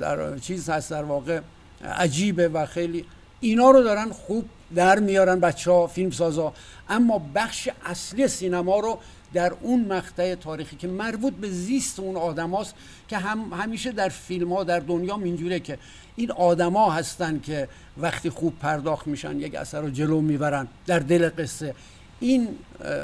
در 0.00 0.38
چیز 0.38 0.70
هست 0.70 0.90
در 0.90 1.04
واقع 1.04 1.40
عجیبه 1.84 2.48
و 2.48 2.66
خیلی 2.66 3.04
اینا 3.40 3.70
رو 3.70 3.82
دارن 3.82 4.10
خوب 4.10 4.44
در 4.74 4.98
میارن 4.98 5.40
بچه 5.40 5.70
ها 5.70 5.86
فیلم 5.86 6.10
سازا 6.10 6.52
اما 6.88 7.22
بخش 7.34 7.68
اصلی 7.84 8.28
سینما 8.28 8.80
رو 8.80 8.98
در 9.32 9.52
اون 9.60 9.84
مقطع 9.84 10.34
تاریخی 10.34 10.76
که 10.76 10.88
مربوط 10.88 11.32
به 11.32 11.50
زیست 11.50 12.00
اون 12.00 12.16
آدم 12.16 12.50
هاست 12.50 12.74
که 13.08 13.18
هم 13.18 13.52
همیشه 13.52 13.92
در 13.92 14.08
فیلم 14.08 14.52
ها 14.52 14.64
در 14.64 14.80
دنیا 14.80 15.16
اینجوره 15.24 15.60
که 15.60 15.78
این 16.16 16.30
آدما 16.30 16.90
هستن 16.90 17.40
که 17.40 17.68
وقتی 17.98 18.30
خوب 18.30 18.58
پرداخت 18.58 19.06
میشن 19.06 19.40
یک 19.40 19.54
اثر 19.54 19.80
رو 19.80 19.90
جلو 19.90 20.20
می‌برن 20.20 20.68
در 20.86 20.98
دل 20.98 21.30
قصه. 21.38 21.74
این 22.20 22.48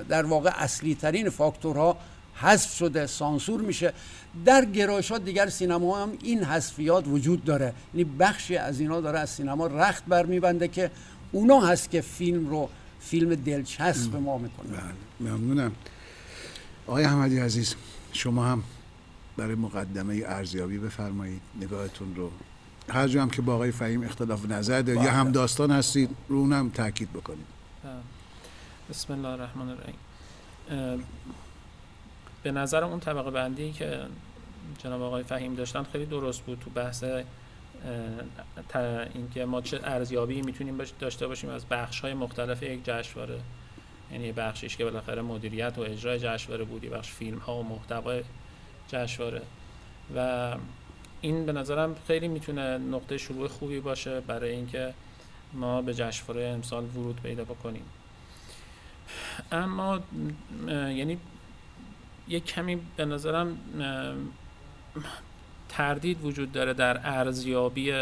در 0.08 0.24
واقع 0.24 0.50
اصلی 0.56 0.94
ترین 0.94 1.30
فاکتورها 1.30 1.96
حذف 2.34 2.76
شده 2.76 3.06
سانسور 3.06 3.60
میشه. 3.60 3.92
در 4.44 4.64
گرایش 4.64 5.12
دیگر 5.12 5.48
سینما 5.48 6.02
هم 6.02 6.12
این 6.22 6.44
حذفیات 6.44 7.08
وجود 7.08 7.44
داره. 7.44 7.72
یعنی 7.94 8.04
بخشی 8.04 8.56
از 8.56 8.80
اینا 8.80 9.00
داره 9.00 9.18
از 9.18 9.30
سینما 9.30 9.66
رخت 9.66 10.04
برمیبنده 10.08 10.68
که 10.68 10.90
اونا 11.32 11.60
هست 11.60 11.90
که 11.90 12.00
فیلم 12.00 12.48
رو 12.48 12.68
فیلم 13.04 13.34
دلچسب 13.34 14.16
ما 14.16 14.38
می‌کنه. 14.38 14.68
بله 14.68 15.30
ممنونم. 15.32 15.72
آقای 16.86 17.04
احمدی 17.04 17.38
عزیز 17.38 17.74
شما 18.12 18.44
هم 18.46 18.62
برای 19.36 19.54
مقدمه 19.54 20.22
ارزیابی 20.26 20.78
بفرمایید 20.78 21.40
نگاهتون 21.60 22.14
رو. 22.16 22.30
هر 22.88 23.08
جا 23.08 23.22
هم 23.22 23.30
که 23.30 23.42
با 23.42 23.54
آقای 23.54 23.70
فهیم 23.70 24.02
اختلاف 24.02 24.46
نظر 24.46 24.82
دارید 24.82 25.02
یا 25.02 25.10
هم 25.10 25.32
داستان 25.32 25.70
هستید 25.70 26.10
رو 26.28 26.36
اونم 26.36 26.70
تاکید 26.70 27.12
بکنید. 27.12 27.46
بسم 28.90 29.12
الله 29.12 29.28
الرحمن 29.28 29.68
الرحیم. 29.68 31.04
به 32.42 32.52
نظر 32.52 32.84
اون 32.84 33.00
طبقه 33.00 33.30
بندی 33.30 33.72
که 33.72 34.00
جناب 34.78 35.02
آقای 35.02 35.22
فهیم 35.22 35.54
داشتن 35.54 35.82
خیلی 35.82 36.06
درست 36.06 36.42
بود 36.42 36.58
تو 36.60 36.70
بحث 36.70 37.04
اینکه 39.14 39.44
ما 39.44 39.60
چه 39.60 39.80
ارزیابی 39.84 40.42
می‌تونیم 40.42 40.78
داشته 40.98 41.26
باشیم 41.26 41.50
از 41.50 41.66
بخش 41.66 42.00
های 42.00 42.14
مختلف 42.14 42.62
یک 42.62 42.84
جشنواره. 42.84 43.40
یعنی 44.12 44.32
بخشش 44.32 44.76
که 44.76 44.84
بالاخره 44.84 45.22
مدیریت 45.22 45.78
و 45.78 45.80
اجرای 45.80 46.18
جشنواره 46.18 46.64
بودی 46.64 46.88
بخش 46.88 47.10
فیلم 47.10 47.38
ها 47.38 47.56
و 47.56 47.62
محتوای 47.62 48.22
جشنواره. 48.88 49.42
و 50.16 50.56
این 51.20 51.46
به 51.46 51.52
نظرم 51.52 51.96
خیلی 52.06 52.28
می‌تونه 52.28 52.78
نقطه 52.78 53.18
شروع 53.18 53.48
خوبی 53.48 53.80
باشه 53.80 54.20
برای 54.20 54.50
اینکه 54.50 54.94
ما 55.52 55.82
به 55.82 55.94
جشنواره 55.94 56.44
امسال 56.44 56.84
ورود 56.84 57.20
پیدا 57.22 57.44
بکنیم. 57.44 57.84
اما 59.52 60.00
یعنی 60.68 61.18
یک 62.28 62.44
کمی 62.44 62.78
به 62.96 63.04
نظرم 63.04 63.58
تردید 65.76 66.24
وجود 66.24 66.52
داره 66.52 66.74
در 66.74 67.00
ارزیابی 67.04 67.92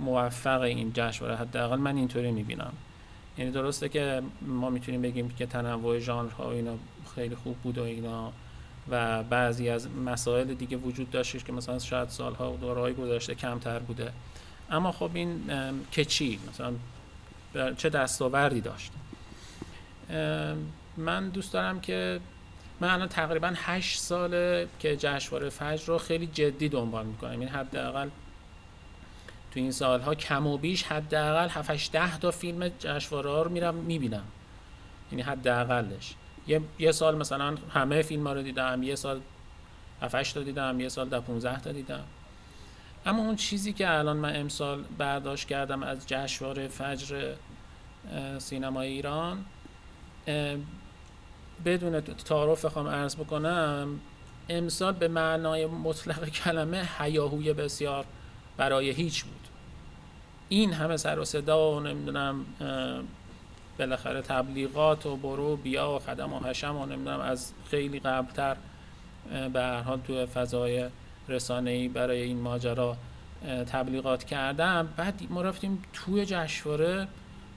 موفق 0.00 0.60
این 0.60 0.92
جشنواره. 0.94 1.36
حداقل 1.36 1.76
من 1.76 1.96
اینطوری 1.96 2.30
می‌بینم. 2.30 2.72
یعنی 3.38 3.50
درسته 3.50 3.88
که 3.88 4.22
ما 4.42 4.70
می‌تونیم 4.70 5.02
بگیم 5.02 5.28
که 5.28 5.46
تنوع 5.46 5.98
ژانرها 5.98 6.52
اینا 6.52 6.74
خیلی 7.14 7.34
خوب 7.34 7.56
بود 7.56 7.78
و 7.78 7.82
اینا 7.82 8.32
و 8.90 9.22
بعضی 9.22 9.68
از 9.68 9.88
مسائل 10.06 10.54
دیگه 10.54 10.76
وجود 10.76 11.10
داشتش 11.10 11.44
که 11.44 11.52
مثلا 11.52 11.78
شاید 11.78 12.08
سالها 12.08 12.52
و 12.52 12.56
دورهای 12.56 12.92
گذشته 12.94 13.34
کمتر 13.34 13.78
بوده. 13.78 14.12
اما 14.70 14.92
خب 14.92 15.10
این 15.14 15.40
که 15.90 16.04
چی؟ 16.04 16.38
مثلا 16.48 16.72
چه 17.76 17.88
دستاوردی 17.88 18.60
داشت؟ 18.60 18.92
من 20.96 21.28
دوست 21.28 21.52
دارم 21.52 21.80
که 21.80 22.20
من 22.80 22.88
الان 22.90 23.08
تقریبا 23.08 23.52
8 23.56 24.00
ساله 24.00 24.68
که 24.78 24.96
جشنواره 24.96 25.48
فجر 25.48 25.86
رو 25.86 25.98
خیلی 25.98 26.26
جدی 26.26 26.68
دنبال 26.68 27.06
می‌کنم. 27.06 27.40
این 27.40 27.48
حداقل 27.48 28.08
تو 29.50 29.60
این 29.60 29.72
سالها 29.72 30.14
کم 30.14 30.46
و 30.46 30.58
بیش 30.58 30.82
حداقل 30.82 31.48
7 31.48 31.70
8 31.70 31.92
10 31.92 32.18
تا 32.18 32.30
فیلم 32.30 32.68
جشنواره 32.68 33.42
رو 33.42 33.50
میرم 33.50 33.74
می‌بینم. 33.74 34.24
یعنی 35.12 35.22
حداقلش. 35.22 36.14
یه،, 36.46 36.60
یه 36.78 36.92
سال 36.92 37.16
مثلا 37.16 37.54
همه 37.74 38.02
فیلم 38.02 38.26
ها 38.26 38.32
رو 38.32 38.42
دیدم 38.42 38.82
یه 38.82 38.94
سال 38.94 39.20
7 40.02 40.34
تا 40.34 40.42
دیدم 40.42 40.80
یه 40.80 40.88
سال 40.88 41.20
15 41.20 41.60
تا 41.60 41.72
دیدم. 41.72 42.04
اما 43.06 43.22
اون 43.22 43.36
چیزی 43.36 43.72
که 43.72 43.90
الان 43.90 44.16
من 44.16 44.36
امسال 44.36 44.84
برداشت 44.98 45.48
کردم 45.48 45.82
از 45.82 46.06
جشنواره 46.06 46.68
فجر 46.68 47.34
سینمای 48.38 48.88
ایران 48.88 49.44
بدون 51.64 52.00
تعارف 52.00 52.64
بخوام 52.64 52.86
عرض 52.86 53.16
بکنم 53.16 54.00
امسال 54.48 54.92
به 54.92 55.08
معنای 55.08 55.66
مطلق 55.66 56.28
کلمه 56.28 56.82
حیاهوی 56.98 57.52
بسیار 57.52 58.04
برای 58.56 58.90
هیچ 58.90 59.24
بود. 59.24 59.48
این 60.48 60.72
همه 60.72 60.96
سر 60.96 61.18
و 61.18 61.24
صدا 61.24 61.72
و 61.72 61.80
نمی‌دونم 61.80 62.46
بالاخره 63.78 64.22
تبلیغات 64.22 65.06
و 65.06 65.16
برو 65.16 65.56
بیا 65.56 65.90
و 65.90 65.98
خدم 65.98 66.32
و 66.32 66.40
حشم 66.40 66.76
و 66.76 66.86
نمی‌دونم 66.86 67.20
از 67.20 67.52
خیلی 67.70 68.00
قبلتر 68.00 68.56
به 69.52 69.60
هر 69.60 69.80
حال 69.80 70.00
تو 70.00 70.26
فضای 70.26 70.88
رسانه‌ای 71.28 71.88
برای 71.88 72.22
این 72.22 72.40
ماجرا 72.40 72.96
تبلیغات 73.72 74.24
کردم. 74.24 74.88
بعد 74.96 75.22
ما 75.30 75.42
رفتیم 75.42 75.82
توی 75.92 76.26
جشنواره 76.26 77.08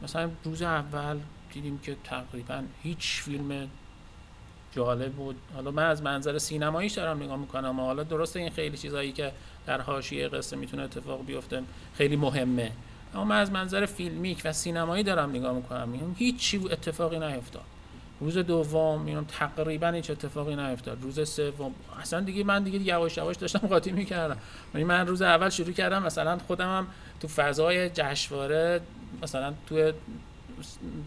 مثلا 0.03 0.29
روز 0.43 0.61
اول 0.61 1.19
دیدیم 1.53 1.79
که 1.79 1.95
تقریبا 2.03 2.63
هیچ 2.83 3.21
فیلم 3.21 3.69
جالب 4.71 5.11
بود. 5.11 5.35
حالا 5.55 5.71
من 5.71 5.83
از 5.85 6.03
منظر 6.03 6.37
سینماییش 6.37 6.93
دارم 6.93 7.23
نگاه 7.23 7.37
می‌کنم 7.37 7.79
حالا 7.79 8.03
درسته 8.03 8.39
این 8.39 8.49
خیلی 8.49 8.77
چیزایی 8.77 9.11
که 9.11 9.31
در 9.65 9.81
حاشیه 9.81 10.27
قصه 10.27 10.55
می‌تونه 10.55 10.83
اتفاق 10.83 11.25
بیفته 11.25 11.63
خیلی 11.93 12.15
مهمه. 12.15 12.71
اما 13.13 13.23
من 13.23 13.39
از 13.39 13.51
منظر 13.51 13.85
filmic 13.85 14.41
و 14.45 14.53
سینمایی 14.53 15.03
دارم 15.03 15.29
نگاه 15.29 15.53
می‌کنم. 15.53 15.89
میگم 15.89 16.15
هیچ 16.17 16.55
اتفاقی 16.71 17.19
نیفتاد. 17.19 17.63
روز 18.21 18.37
دوم 18.37 19.01
میگم 19.01 19.25
تقریبا 19.25 19.87
هیچ 19.87 20.11
اتفاقی 20.11 20.55
نیفتاد. 20.55 20.97
روز 21.01 21.29
سوم 21.29 21.73
اصلا 22.01 22.19
دیگه 22.19 22.43
من 22.43 22.63
دیگه 22.63 22.79
یواش 22.79 23.17
یواش 23.17 23.35
داشتم 23.35 23.67
قاطی 23.67 23.91
می‌کردم. 23.91 24.37
یعنی 24.73 24.83
من 24.85 25.07
روز 25.07 25.21
اول 25.21 25.49
شروع 25.49 25.71
کردم 25.71 26.03
مثلا 26.03 26.37
خودم 26.47 26.77
هم 26.77 26.87
تو 27.19 27.27
فضای 27.27 27.89
جشنواره 27.89 28.81
مثلا 29.23 29.53
تو 29.67 29.91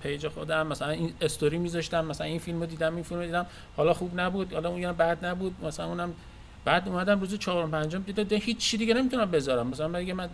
page 0.02 0.28
خودم 0.28 0.66
مثلا 0.66 0.90
این 0.90 1.12
استوری 1.20 1.58
میذاشتم 1.58 2.04
مثلا 2.04 2.26
این 2.26 2.38
فیلمو 2.38 2.66
دیدم 2.66 2.94
این 2.94 3.04
فیلمو 3.04 3.24
دیدم. 3.24 3.46
حالا 3.76 3.94
خوب 3.94 4.20
نبود 4.20 4.52
حالا 4.52 4.68
اون 4.68 4.92
بعد 4.92 5.24
نبود 5.26 5.54
مثلا 5.64 5.86
اونم 5.86 6.14
بعد 6.64 6.88
اومدم 6.88 7.20
روز 7.20 7.38
چهارم 7.38 7.70
پنجم 7.70 8.02
دیدم 8.02 8.36
هیچ 8.36 8.58
چی 8.58 8.76
دیگه 8.76 8.94
نمی‌تونم 8.94 9.30
بذارم. 9.30 9.66
مثلا 9.66 9.88
من 9.88 10.12
من 10.12 10.28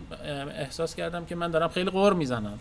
احساس 0.57 0.95
کردم 0.95 1.25
که 1.25 1.35
من 1.35 1.51
دارم 1.51 1.67
خیلی 1.67 1.89
قور 1.89 2.13
می‌زنم. 2.13 2.59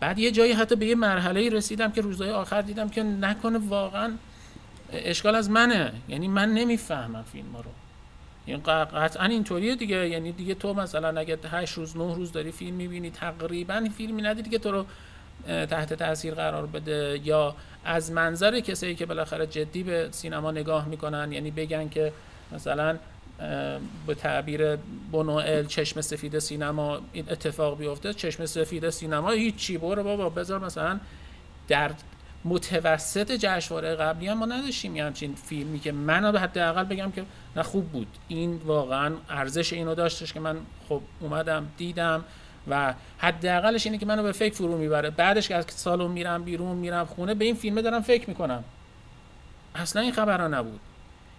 بعد 0.00 0.18
یه 0.18 0.30
جایی 0.30 0.52
حتی 0.52 0.76
به 0.76 0.86
یه 0.86 0.94
مرحله 0.94 1.50
رسیدم 1.50 1.92
که 1.92 2.00
روزهای 2.00 2.30
آخر 2.30 2.62
دیدم 2.62 2.88
که 2.88 3.02
نکنه 3.02 3.58
واقعا 3.58 4.12
اشکال 4.92 5.34
از 5.34 5.50
منه. 5.50 5.92
یعنی 6.08 6.28
من 6.28 6.54
نمی‌فهمم 6.54 7.24
فیلم 7.32 7.56
رو. 7.56 7.70
این 8.46 8.62
قطعا 8.62 9.26
اینطوریه 9.26 9.76
دیگه. 9.76 10.08
یعنی 10.08 10.32
دیگه 10.32 10.54
تو 10.54 10.74
مثلا 10.74 11.20
اگه 11.20 11.38
8 11.50 11.74
روز 11.74 11.96
9 11.96 12.14
روز 12.14 12.32
داری 12.32 12.52
فیلم 12.52 12.74
می‌بینی 12.74 13.10
تقریبا 13.10 13.88
فیلمی 13.96 14.22
ندیدی 14.22 14.50
که 14.50 14.58
تو 14.58 14.70
رو 14.70 14.86
تحت 15.46 15.94
تاثیر 15.94 16.34
قرار 16.34 16.66
بده 16.66 17.20
یا 17.24 17.54
از 17.84 18.12
منظر 18.12 18.60
کسایی 18.60 18.94
که 18.94 19.06
بالاخره 19.06 19.46
جدی 19.46 19.82
به 19.82 20.08
سینما 20.10 20.52
نگاه 20.52 20.88
می‌کنن 20.88 21.32
یعنی 21.32 21.50
بگن 21.50 21.88
که 21.88 22.12
مثلا 22.52 22.98
به 24.06 24.14
تعبیر 24.14 24.76
بنوئل 25.12 25.66
چشم 25.66 26.00
سفید 26.00 26.38
سینما 26.38 27.00
این 27.12 27.24
اتفاق 27.30 27.78
بیفته 27.78 28.14
چشم 28.14 28.46
سفید 28.46 28.90
سینما 28.90 29.30
هیچی 29.30 29.78
برو 29.78 30.02
بابا 30.02 30.28
بذار 30.28 30.60
مثلا 30.60 31.00
در 31.68 31.90
متوسط 32.44 33.32
جشنواره 33.32 33.94
قبلی 33.94 34.26
هم 34.26 34.38
ما 34.38 34.46
نداشتیم 34.46 34.96
یه 34.96 35.04
همچین 35.04 35.34
فیلمی 35.34 35.78
که 35.78 35.92
من 35.92 36.36
حداقل 36.36 36.84
بگم 36.84 37.10
که 37.10 37.24
نه 37.56 37.62
خوب 37.62 37.88
بود. 37.88 38.06
این 38.28 38.60
واقعا 38.64 39.12
ارزش 39.30 39.72
اینو 39.72 39.94
داشتش 39.94 40.32
که 40.32 40.40
من 40.40 40.56
خب 40.88 41.00
اومدم 41.20 41.66
دیدم. 41.76 42.24
و 42.68 42.94
حداقلش 43.18 43.86
اینه 43.86 43.98
که 43.98 44.06
منو 44.06 44.22
به 44.22 44.32
فکر 44.32 44.54
فرو 44.54 44.78
می‌بره. 44.78 45.10
بعدش 45.10 45.48
که 45.48 45.56
از 45.56 45.64
سالن 45.68 46.10
میرم 46.10 46.44
بیرون 46.44 46.76
میرم 46.76 47.04
خونه 47.04 47.34
به 47.34 47.44
این 47.44 47.54
فیلمه 47.54 47.82
دارم 47.82 48.02
فکر 48.02 48.28
می‌کنم. 48.28 48.64
اصلا 49.74 50.02
این 50.02 50.12
خبرها 50.12 50.48
نبود. 50.48 50.80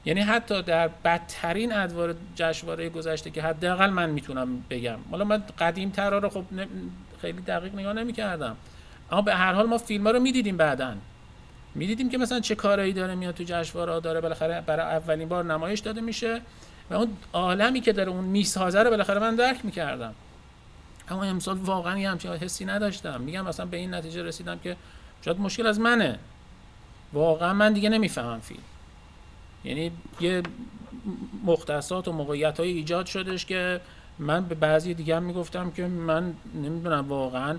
یعنی 0.06 0.22
حتی 0.22 0.62
در 0.62 0.88
بدترین 0.88 1.74
ادوار 1.74 2.16
جشنواره 2.36 2.90
گذشته 2.90 3.32
که 3.32 3.42
حداقل 3.42 3.90
من 3.90 4.10
می‌تونم 4.10 4.64
بگم. 4.70 4.98
حالا 5.12 5.24
من 5.24 5.44
قدیم 5.60 5.90
ترا 5.90 6.18
رو 6.18 6.30
خب 6.30 6.44
خیلی 7.22 7.42
دقیق 7.42 7.76
نگاه 7.76 7.94
نمی‌کردم. 7.94 8.58
اما 9.12 9.22
به 9.22 9.36
هر 9.36 9.54
حال 9.54 9.66
ما 9.66 9.78
فیلم 9.78 10.04
ها 10.04 10.12
رو 10.12 10.20
می‌دیدیم 10.20 10.58
بعدا. 10.58 10.94
می‌دیدیم 11.76 12.10
که 12.10 12.18
مثلا 12.18 12.40
چه 12.40 12.56
کارایی 12.56 12.94
داره 12.94 13.16
میاد 13.16 13.36
تو 13.36 13.44
جشنواره 13.44 14.00
داره 14.00 14.22
بالاخره 14.22 14.62
برای 14.62 14.96
اولین 14.96 15.28
بار 15.28 15.44
نمایش 15.44 15.80
داده 15.80 16.02
میشه 16.02 16.42
و 16.90 16.94
اون 16.94 17.18
عالمی 17.34 17.82
که 17.82 17.94
داره 17.94 18.10
اون 18.10 18.24
می‌سازه 18.24 18.84
رو 18.84 18.90
بالاخره 18.90 19.20
من 19.20 19.36
درک 19.36 19.66
می‌کردم. 19.66 20.14
اما 21.10 21.24
امسال 21.24 21.58
واقعا 21.58 22.00
یه 22.00 22.10
همچین 22.10 22.32
حسی 22.32 22.66
نداشتم. 22.66 23.22
میگم 23.22 23.46
مثلا 23.46 23.66
به 23.66 23.78
این 23.78 23.94
نتیجه 23.94 24.24
رسیدم 24.24 24.60
که 24.60 24.76
شاید 25.26 25.40
مشکل 25.40 25.68
از 25.68 25.80
منه. 25.80 26.20
واقعا 27.14 27.54
من 27.54 27.74
دیگه 27.74 27.90
نمی‌فهمم 27.90 28.40
فیلم. 28.40 28.64
یعنی 29.64 29.92
یه 30.20 30.44
مختصات 31.46 32.08
و 32.08 32.12
موقعیت 32.12 32.60
های 32.60 32.72
ایجاد 32.72 33.06
شدش 33.06 33.46
که 33.46 33.82
من 34.20 34.46
به 34.46 34.56
بعضی 34.56 34.94
دیگه 34.94 35.16
هم 35.16 35.24
می‌گفتم 35.24 35.72
که 35.72 35.88
من 35.88 36.34
نمی‌دونم 36.56 37.10
واقعا 37.10 37.58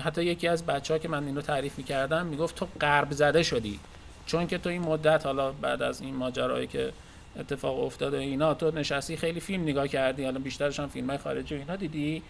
حتی 0.00 0.24
یکی 0.24 0.48
از 0.48 0.66
بچه 0.66 0.94
ها 0.94 0.98
که 0.98 1.08
من 1.08 1.26
این 1.26 1.36
رو 1.36 1.42
تعریف 1.42 1.78
می‌کردم 1.78 2.26
می‌گفت 2.26 2.56
تو 2.56 2.66
قرب 2.80 3.12
زده 3.12 3.42
شدی. 3.42 3.80
چون 4.26 4.46
که 4.46 4.58
تو 4.58 4.68
این 4.70 4.82
مدت 4.82 5.26
حالا 5.26 5.52
بعد 5.52 5.82
از 5.82 6.00
این 6.00 6.14
ماجرایی 6.14 6.66
که 6.66 6.92
اتفاق 7.38 7.84
افتاده 7.84 8.16
اینا 8.16 8.54
تو 8.54 8.70
نشستی 8.70 9.16
خیلی 9.16 9.40
فیلم 9.40 9.62
نگاه 9.62 9.88
کردی. 9.88 10.24
حالا 10.24 10.38
بیشترش 10.38 10.80
هم 10.80 10.88
فیلم 10.88 11.10
های 11.10 11.18
خارجی 11.18 11.54
اینا 11.54 11.76
دیدی. 11.76 12.22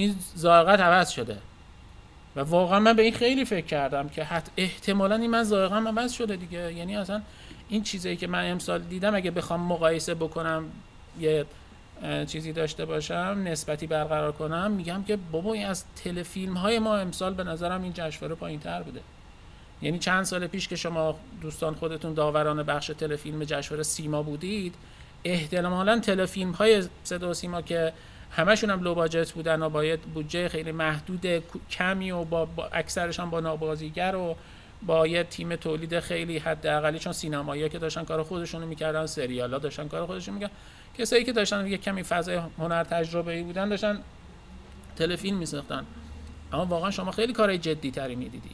این 0.00 0.14
ذائقت 0.38 0.80
عوض 0.80 1.10
شده. 1.10 1.36
و 2.36 2.40
واقعا 2.40 2.80
من 2.80 2.96
به 2.96 3.02
این 3.02 3.14
خیلی 3.14 3.44
فکر 3.44 3.66
کردم 3.66 4.08
که 4.08 4.24
حت 4.24 4.50
احتمالا 4.56 5.14
این 5.14 5.30
من 5.30 5.42
ذائقم 5.42 5.88
عوض 5.88 6.12
شده 6.12 6.36
دیگه. 6.36 6.72
یعنی 6.72 6.96
اصلا 6.96 7.22
این 7.68 7.82
چیزایی 7.82 8.16
که 8.16 8.26
من 8.26 8.50
امسال 8.50 8.82
دیدم 8.82 9.14
اگه 9.14 9.30
بخوام 9.30 9.60
مقایسه 9.60 10.14
بکنم 10.14 10.64
یه 11.20 11.44
چیزی 12.26 12.52
داشته 12.52 12.84
باشم 12.84 13.42
نسبتی 13.44 13.86
برقرار 13.86 14.32
کنم 14.32 14.70
میگم 14.70 15.04
که 15.04 15.16
بابا 15.16 15.52
این 15.52 15.66
از 15.66 15.84
تلفیلم 16.04 16.54
های 16.54 16.78
ما 16.78 16.96
امسال 16.96 17.34
به 17.34 17.44
نظرم 17.44 17.82
این 17.82 17.92
جشنواره 17.92 18.34
پایین 18.34 18.60
تر 18.60 18.82
بوده. 18.82 19.00
یعنی 19.82 19.98
چند 19.98 20.24
سال 20.24 20.46
پیش 20.46 20.68
که 20.68 20.76
شما 20.76 21.16
دوستان 21.42 21.74
خودتون 21.74 22.14
داوران 22.14 22.62
بخش 22.62 22.86
تلفیلم 22.98 23.44
جشنواره 23.44 23.82
سیما 23.82 24.22
بودید 24.22 24.74
احتمالا 25.24 25.98
تلفیلم 25.98 26.52
های 26.52 26.84
صدا 27.04 27.34
سیما 27.34 27.62
که 27.62 27.92
همشون 28.30 28.70
هم 28.70 28.82
لو 28.82 28.94
باجت 28.94 29.32
بودن 29.32 29.62
و 29.62 29.68
باید 29.68 30.00
بودجه 30.00 30.48
خیلی 30.48 30.72
محدود 30.72 31.26
کمی 31.70 32.10
و 32.10 32.24
با, 32.24 32.44
با 32.44 32.66
اکثرشان 32.66 33.30
با 33.30 33.40
نابازیگر 33.40 34.14
و 34.16 34.36
با 34.82 35.06
یه 35.06 35.24
تیم 35.24 35.56
تولید 35.56 36.00
خیلی 36.00 36.38
حداقلی 36.38 36.98
چون 36.98 37.12
سینمایی 37.12 37.68
که 37.68 37.78
داشتن 37.78 38.04
کار 38.04 38.22
خودشونو 38.22 38.66
می‌کردن 38.66 39.06
سریالا 39.06 39.58
داشتن 39.58 39.88
کار 39.88 40.06
خودشون 40.06 40.34
می‌کردن. 40.34 40.52
کسایی 40.98 41.24
که 41.24 41.32
داشتن 41.32 41.66
یه 41.66 41.76
کمی 41.76 42.02
فضای 42.02 42.40
هنر 42.58 42.84
تجربه 42.84 43.32
ای 43.32 43.42
بودن 43.42 43.68
داشتن 43.68 44.00
تلفیلم 44.96 45.36
میساختن. 45.36 45.86
اما 46.52 46.64
واقعا 46.64 46.90
شما 46.90 47.10
خیلی 47.10 47.32
کارهای 47.32 47.58
جدی 47.58 47.90
تری 47.90 48.14
می‌دیدی. 48.14 48.50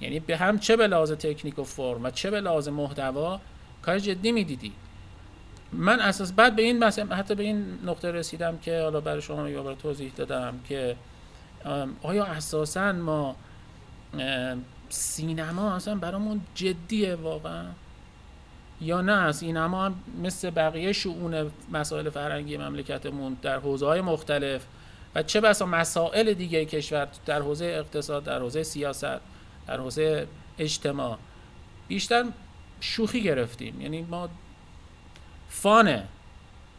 یعنی 0.00 0.20
به 0.20 0.36
هم 0.36 0.58
چه 0.58 0.76
به 0.76 0.86
لحاظ 0.86 1.12
تکنیک 1.12 1.58
و 1.58 1.64
فرم 1.64 2.04
و 2.04 2.10
چه 2.10 2.30
به 2.30 2.40
لحاظ 2.40 2.68
محتوا 2.68 3.40
کار 3.82 3.98
جدی 3.98 4.32
می‌دیدی. 4.32 4.72
من 5.72 6.00
اساس 6.00 6.32
بعد 6.32 6.56
به 6.56 6.62
این 6.62 6.84
مثلا 6.84 7.16
حتی 7.16 7.34
به 7.34 7.42
این 7.42 7.78
نقطه 7.84 8.10
رسیدم 8.10 8.58
که 8.58 8.82
حالا 8.82 9.00
برای 9.00 9.22
شما 9.22 9.48
یه 9.48 9.74
توضیح 9.82 10.12
دادم 10.16 10.54
که 10.68 10.96
آیا 12.02 12.24
اساسا 12.24 12.92
ما 12.92 13.36
سینما 14.88 15.74
اصلا 15.74 15.94
برامون 15.94 16.40
جدیه 16.54 17.14
واقعا؟ 17.14 17.64
یا 18.80 19.00
نه 19.00 19.32
سینما 19.32 19.84
هم 19.84 19.94
مثل 20.22 20.50
بقیه 20.50 20.92
شؤون 20.92 21.50
مسائل 21.72 22.10
فرهنگی 22.10 22.56
مملکتمون 22.56 23.36
در 23.42 23.58
حوزه 23.58 23.86
های 23.86 24.00
مختلف 24.00 24.66
و 25.14 25.22
چه 25.22 25.40
بسا 25.40 25.66
مسائل 25.66 26.34
دیگه 26.34 26.64
کشور 26.64 27.08
در 27.26 27.42
حوزه 27.42 27.64
اقتصاد 27.64 28.24
در 28.24 28.38
حوزه 28.38 28.62
سیاست 28.62 29.20
در 29.66 29.76
حوزه 29.76 30.26
اجتماع 30.58 31.18
بیشتر 31.88 32.24
شوخی 32.80 33.22
گرفتیم. 33.22 33.80
یعنی 33.80 34.02
ما 34.02 34.28
فانه. 35.48 36.04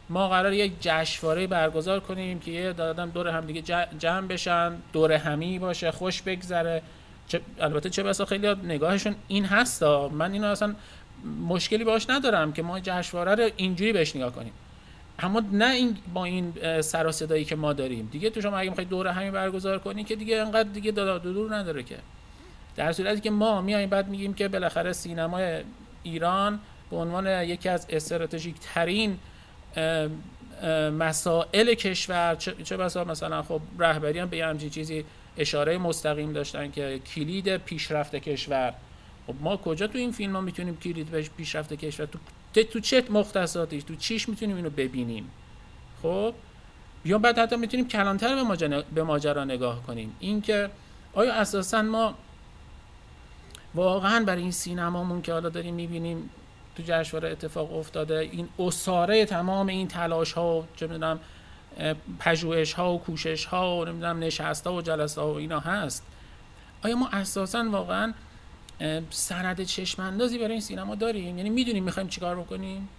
ما 0.09 0.29
قرار 0.29 0.53
یک 0.53 0.73
جشنواره 0.79 1.47
برگزار 1.47 1.99
کنیم 1.99 2.39
که 2.39 2.51
یه 2.51 2.73
دادم 2.73 3.09
دور 3.09 3.27
هم 3.27 3.45
دیگه 3.45 3.61
جمع 3.99 4.27
بشن 4.27 4.73
دور 4.93 5.11
همی 5.11 5.59
باشه 5.59 5.91
خوش 5.91 6.21
بگذره. 6.21 6.81
البته 7.59 7.89
چه 7.89 8.03
بسا 8.03 8.25
خیلی 8.25 8.47
نگاهشون 8.47 9.15
این 9.27 9.45
هستا 9.45 10.09
من 10.09 10.33
اینو 10.33 10.47
اصلا 10.47 10.75
مشکلی 11.47 11.83
باش 11.83 12.09
ندارم 12.09 12.53
که 12.53 12.61
ما 12.61 12.79
جشنواره 12.79 13.35
رو 13.35 13.49
اینجوری 13.55 13.93
بهش 13.93 14.15
نگاه 14.15 14.31
کنیم. 14.31 14.53
اما 15.19 15.43
نه 15.51 15.65
این 15.65 15.97
با 16.13 16.25
این 16.25 16.53
سر 16.81 17.11
صدایی 17.11 17.45
که 17.45 17.55
ما 17.55 17.73
داریم. 17.73 18.09
دیگه 18.11 18.29
تو 18.29 18.41
شما 18.41 18.57
اگه 18.57 18.69
می‌خواید 18.69 18.89
دور 18.89 19.07
همین 19.07 19.31
برگزار 19.31 19.79
کنی 19.79 20.03
که 20.03 20.15
دیگه 20.15 20.37
انقدر 20.37 20.69
دیگه 20.69 20.91
دور 20.91 21.55
نداره 21.55 21.83
که. 21.83 21.97
در 22.75 22.91
صورتی 22.91 23.21
که 23.21 23.31
ما 23.31 23.61
میایم 23.61 23.89
بعد 23.89 24.07
میگیم 24.07 24.33
که 24.33 24.47
بالاخره 24.47 24.93
سینمای 24.93 25.63
ایران 26.03 26.59
به 26.91 26.97
عنوان 26.97 27.43
یکی 27.43 27.69
از 27.69 27.85
استراتژیک 27.89 28.55
ترین 28.59 29.19
مسائل 30.99 31.73
کشور 31.73 32.35
چه 32.35 32.77
بسا 32.77 33.03
مثلا 33.03 33.43
خب 33.43 33.61
رهبری 33.79 34.19
هم 34.19 34.29
به 34.29 34.45
همچین 34.45 34.69
چیزی 34.69 35.05
اشاره 35.37 35.77
مستقیم 35.77 36.33
داشتن 36.33 36.71
که 36.71 36.99
کلید 37.15 37.57
پیشرفت 37.57 38.15
کشور. 38.15 38.73
خب 39.27 39.35
ما 39.39 39.57
کجا 39.57 39.87
تو 39.87 39.97
این 39.97 40.11
فیلم 40.11 40.35
ها 40.35 40.41
می‌تونیم 40.41 40.77
کلید 40.77 41.07
بهش 41.11 41.29
پیشرفت 41.37 41.73
کشور؟ 41.73 42.05
تو 42.05 42.63
تو 42.63 42.79
چه 42.79 43.03
مختصاتش 43.09 43.83
تو 43.83 43.95
چیش 43.95 44.29
می‌تونیم 44.29 44.55
اینو 44.55 44.69
ببینیم؟ 44.69 45.29
خب؟ 46.03 46.33
یا 47.05 47.17
بعد 47.17 47.39
حتی 47.39 47.55
می‌تونیم 47.55 47.87
کلانتر 47.87 48.35
به 48.35 48.43
ماجرا, 48.43 48.81
به 48.81 49.03
ماجرا 49.03 49.43
نگاه 49.43 49.83
کنیم. 49.83 50.15
اینکه 50.19 50.69
آیا 51.13 51.33
اساسا 51.33 51.81
ما 51.81 52.15
واقعا 53.75 54.23
برای 54.25 54.41
این 54.41 54.51
سینمامون 54.51 55.21
که 55.21 55.33
حالا 55.33 55.49
داریم 55.49 55.73
می‌بینیم 55.73 56.29
تو 56.79 56.93
جشنواره 56.93 57.31
اتفاق 57.31 57.77
افتاده. 57.77 58.19
این 58.19 58.49
اساره 58.59 59.25
تمام 59.25 59.67
این 59.67 59.87
تلاش 59.87 60.33
ها 60.33 60.67
چه 60.75 60.87
می‌دونم 60.87 61.19
پژوهش 62.19 62.73
ها 62.73 62.93
و 62.93 62.99
کوشش 62.99 63.45
ها 63.45 63.77
و 63.77 63.85
نمی‌دونم 63.85 64.19
نشست 64.19 64.67
ها 64.67 64.73
و 64.73 64.81
جلسه 64.81 65.21
ها 65.21 65.33
و 65.33 65.37
اینا 65.37 65.59
هست. 65.59 66.03
آیا 66.83 66.95
ما 66.95 67.09
اساسا 67.09 67.69
واقعا 67.69 68.13
سند 69.09 69.63
چشم 69.63 70.01
اندازی 70.01 70.37
برای 70.37 70.51
این 70.51 70.61
سینما 70.61 70.95
داریم؟ 70.95 71.37
یعنی 71.37 71.49
می‌دونیم 71.49 71.83
می‌خوایم 71.83 72.09
چیکار 72.09 72.35
بکنیم؟ 72.35 72.89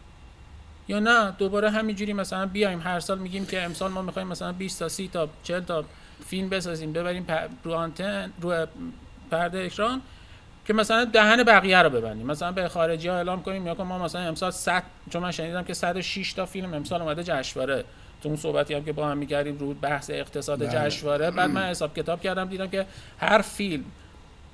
یا 0.89 0.99
نه؟ 0.99 1.31
دوباره 1.31 1.71
همینجوری 1.71 2.13
مثلا 2.13 2.47
بیایم 2.47 2.81
هر 2.81 3.01
سال 3.01 3.19
میگیم 3.19 3.47
که 3.47 3.63
امسال 3.63 3.91
ما 3.91 4.03
می‌خوایم 4.03 4.29
مثلا 4.29 4.53
20 4.53 4.79
تا 4.79 4.89
30 4.89 5.09
تا 5.09 5.29
40 5.43 5.61
تا 5.61 5.85
فیلم 6.27 6.49
بسازیم 6.49 6.93
ببریم 6.93 7.27
رو 7.65 7.75
آنتن 7.75 8.33
رو 8.41 8.67
پرده 9.31 9.65
اکران. 9.65 10.03
که 10.71 10.75
مثلا 10.75 11.05
دهن 11.05 11.43
بقیه 11.43 11.79
رو 11.83 11.91
ببندیم. 11.91 12.27
مثلا 12.27 12.53
به 12.53 12.69
خارجی 12.69 13.09
ها 13.09 13.17
اعلام 13.17 13.43
کنیم 13.43 13.67
یا 13.67 13.75
ما 13.75 13.99
مثلا 13.99 14.21
امسال 14.21 14.51
100 14.51 14.83
چون 15.11 15.23
من 15.23 15.31
شنیدم 15.31 15.65
که 15.65 15.75
106 15.75 16.33
تا 16.33 16.47
فیلم 16.47 16.75
امسال 16.75 17.03
اومده 17.03 17.23
جشنواره. 17.25 17.85
تو 18.23 18.29
اون 18.29 18.37
صحبتی 18.37 18.75
هم 18.75 18.85
که 18.85 18.93
با 18.93 19.09
هم 19.09 19.19
می‌کردیم 19.19 19.59
رو 19.59 19.75
بحث 19.75 20.11
اقتصاد 20.11 20.59
بله. 20.59 20.69
جشنواره. 20.69 21.31
بعد 21.31 21.51
من 21.51 21.63
حساب 21.63 21.95
کتاب 21.95 22.21
کردم 22.21 22.49
دیدم 22.49 22.67
که 22.67 22.87
هر 23.19 23.43
فیلم 23.43 23.85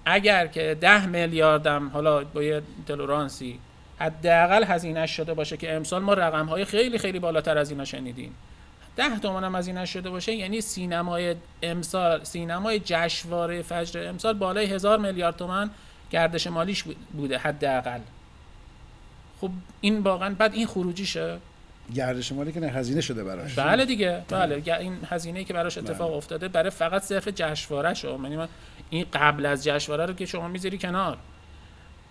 اگر 0.04 0.46
که 0.46 0.76
ده 0.80 1.06
میلیاردم 1.06 1.88
حالا 1.88 2.24
با 2.24 2.42
یه 2.42 2.62
تلورانسی 2.88 3.58
حداقل 3.98 4.64
هزینه 4.64 5.06
شده 5.06 5.34
باشه 5.34 5.56
که 5.56 5.74
امسال 5.74 6.02
ما 6.02 6.14
رقم 6.14 6.46
های 6.46 6.64
خیلی 6.64 6.98
خیلی 6.98 7.18
بالاتر 7.18 7.58
از 7.58 7.70
اینا 7.70 7.84
شنیدیم. 7.84 8.34
ده 8.96 9.18
تومن 9.18 9.44
هم 9.44 9.54
از 9.54 9.68
این 9.68 9.84
شده 9.84 10.10
باشه 10.10 10.32
یعنی 10.34 10.60
سینمای 10.60 11.36
امسال 11.62 12.24
سینمای 12.24 12.80
جشنواره 12.84 13.62
فجر 13.62 14.08
امسال 14.08 14.34
بالای 14.34 14.66
هزار 14.66 14.98
میلیارد 14.98 15.36
تومن 15.36 15.70
گردش 16.10 16.46
مالیش 16.46 16.84
بوده 17.12 17.38
حداقل. 17.38 18.00
خب 19.40 19.50
این 19.80 19.98
واقعا 19.98 20.34
بعد 20.34 20.54
این 20.54 20.66
خروجیشه؟ 20.66 21.38
گردش 21.94 22.32
مالی 22.32 22.52
که 22.52 22.60
نه 22.60 22.66
هزینه 22.66 23.00
شده 23.00 23.24
براش. 23.24 23.54
بله 23.54 23.84
دیگه 23.84 24.22
بله. 24.28 24.62
این 24.80 24.98
هزینه 25.10 25.44
که 25.44 25.54
براش 25.54 25.78
اتفاق 25.78 26.08
بله. 26.08 26.16
افتاده 26.16 26.48
برای 26.48 26.70
فقط 26.70 27.02
صرف 27.02 27.28
جشنواره 27.28 27.94
شو 27.94 28.18
یعنی 28.22 28.36
من 28.36 28.48
این 28.90 29.06
قبل 29.12 29.46
از 29.46 29.64
جشنواره 29.64 30.06
رو 30.06 30.14
که 30.14 30.26
شما 30.26 30.48
می‌ذاری 30.48 30.78
کنار. 30.78 31.18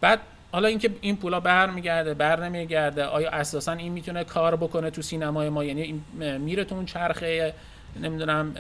بعد 0.02 0.20
حالا 0.52 0.68
اینکه 0.68 0.90
این 1.02 1.18
پولا 1.18 1.40
بر 1.40 1.70
میگرده 1.70 2.14
بر 2.14 2.50
نمیگرده 2.50 3.06
آیا 3.06 3.30
اساسا 3.30 3.72
این 3.72 3.92
می‌تونه 3.92 4.24
کار 4.24 4.56
بکنه 4.56 4.90
تو 4.90 5.02
سینمای 5.02 5.50
ما؟ 5.50 5.64
یعنی 5.64 6.02
میره 6.40 6.64
تو 6.64 6.76
اون 6.76 6.86
چرخه 6.86 7.54
نمی‌دونم 8.02 8.56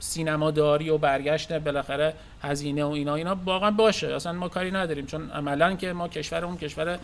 سینما 0.00 0.50
داری 0.50 0.90
و 0.90 0.98
برگشت 0.98 1.52
بالاخره 1.52 2.14
هزینه 2.42 2.84
و 2.84 2.88
اینا 2.88 3.14
اینا 3.14 3.36
واقعا 3.44 3.70
باشه. 3.70 4.14
اصلا 4.14 4.32
ما 4.32 4.48
کاری 4.48 4.70
نداریم 4.70 5.06
چون 5.06 5.30
عملا 5.30 5.74
که 5.74 5.92
ما 5.92 6.08
کشورمون 6.08 6.56
کشور 6.56 6.98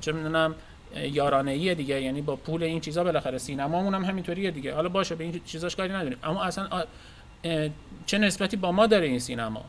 چه 0.00 0.12
می‌دونم 0.12 0.54
یارانه 0.96 1.74
دیگه. 1.74 2.02
یعنی 2.02 2.22
با 2.22 2.36
پول 2.36 2.62
این 2.62 2.80
چیزا 2.80 3.04
بالاخره 3.04 3.38
سینمامون 3.38 3.94
هم 3.94 4.04
همینطوریه 4.04 4.50
دیگه. 4.50 4.74
حالا 4.74 4.88
باشه 4.88 5.14
به 5.14 5.24
این 5.24 5.40
چیزاش 5.44 5.76
کاری 5.76 5.92
نداریم. 5.92 6.18
اما 6.24 6.42
اصلا 6.42 6.84
چه 8.06 8.18
نسبتی 8.18 8.56
با 8.56 8.72
ما 8.72 8.86
داره 8.86 9.06
این 9.06 9.18
سینما؟ 9.18 9.64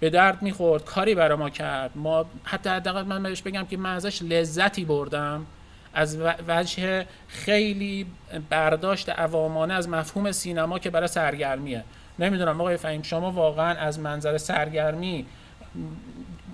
به 0.00 0.10
درد 0.10 0.42
می‌خورد 0.42 0.84
کاری 0.84 1.14
برای 1.14 1.38
ما 1.38 1.50
کرد. 1.50 1.90
ما 1.94 2.26
حتی 2.44 2.70
حداقل 2.70 3.02
من 3.02 3.22
بهش 3.22 3.42
بگم 3.42 3.66
که 3.70 3.76
من 3.76 3.94
ازش 3.94 4.22
لذتی 4.22 4.84
بردم. 4.84 5.46
از 5.94 6.18
وجه 6.48 7.06
خیلی 7.28 8.06
برداشت 8.50 9.08
عوامانه 9.08 9.74
از 9.74 9.88
مفهوم 9.88 10.32
سینما 10.32 10.78
که 10.78 10.90
برای 10.90 11.08
سرگرمیه. 11.08 11.84
نمی‌دونم 12.18 12.60
آقای 12.60 12.76
فهیم 12.76 13.02
شما 13.02 13.30
واقعا 13.30 13.78
از 13.78 13.98
منظر 13.98 14.38
سرگرمی 14.38 15.26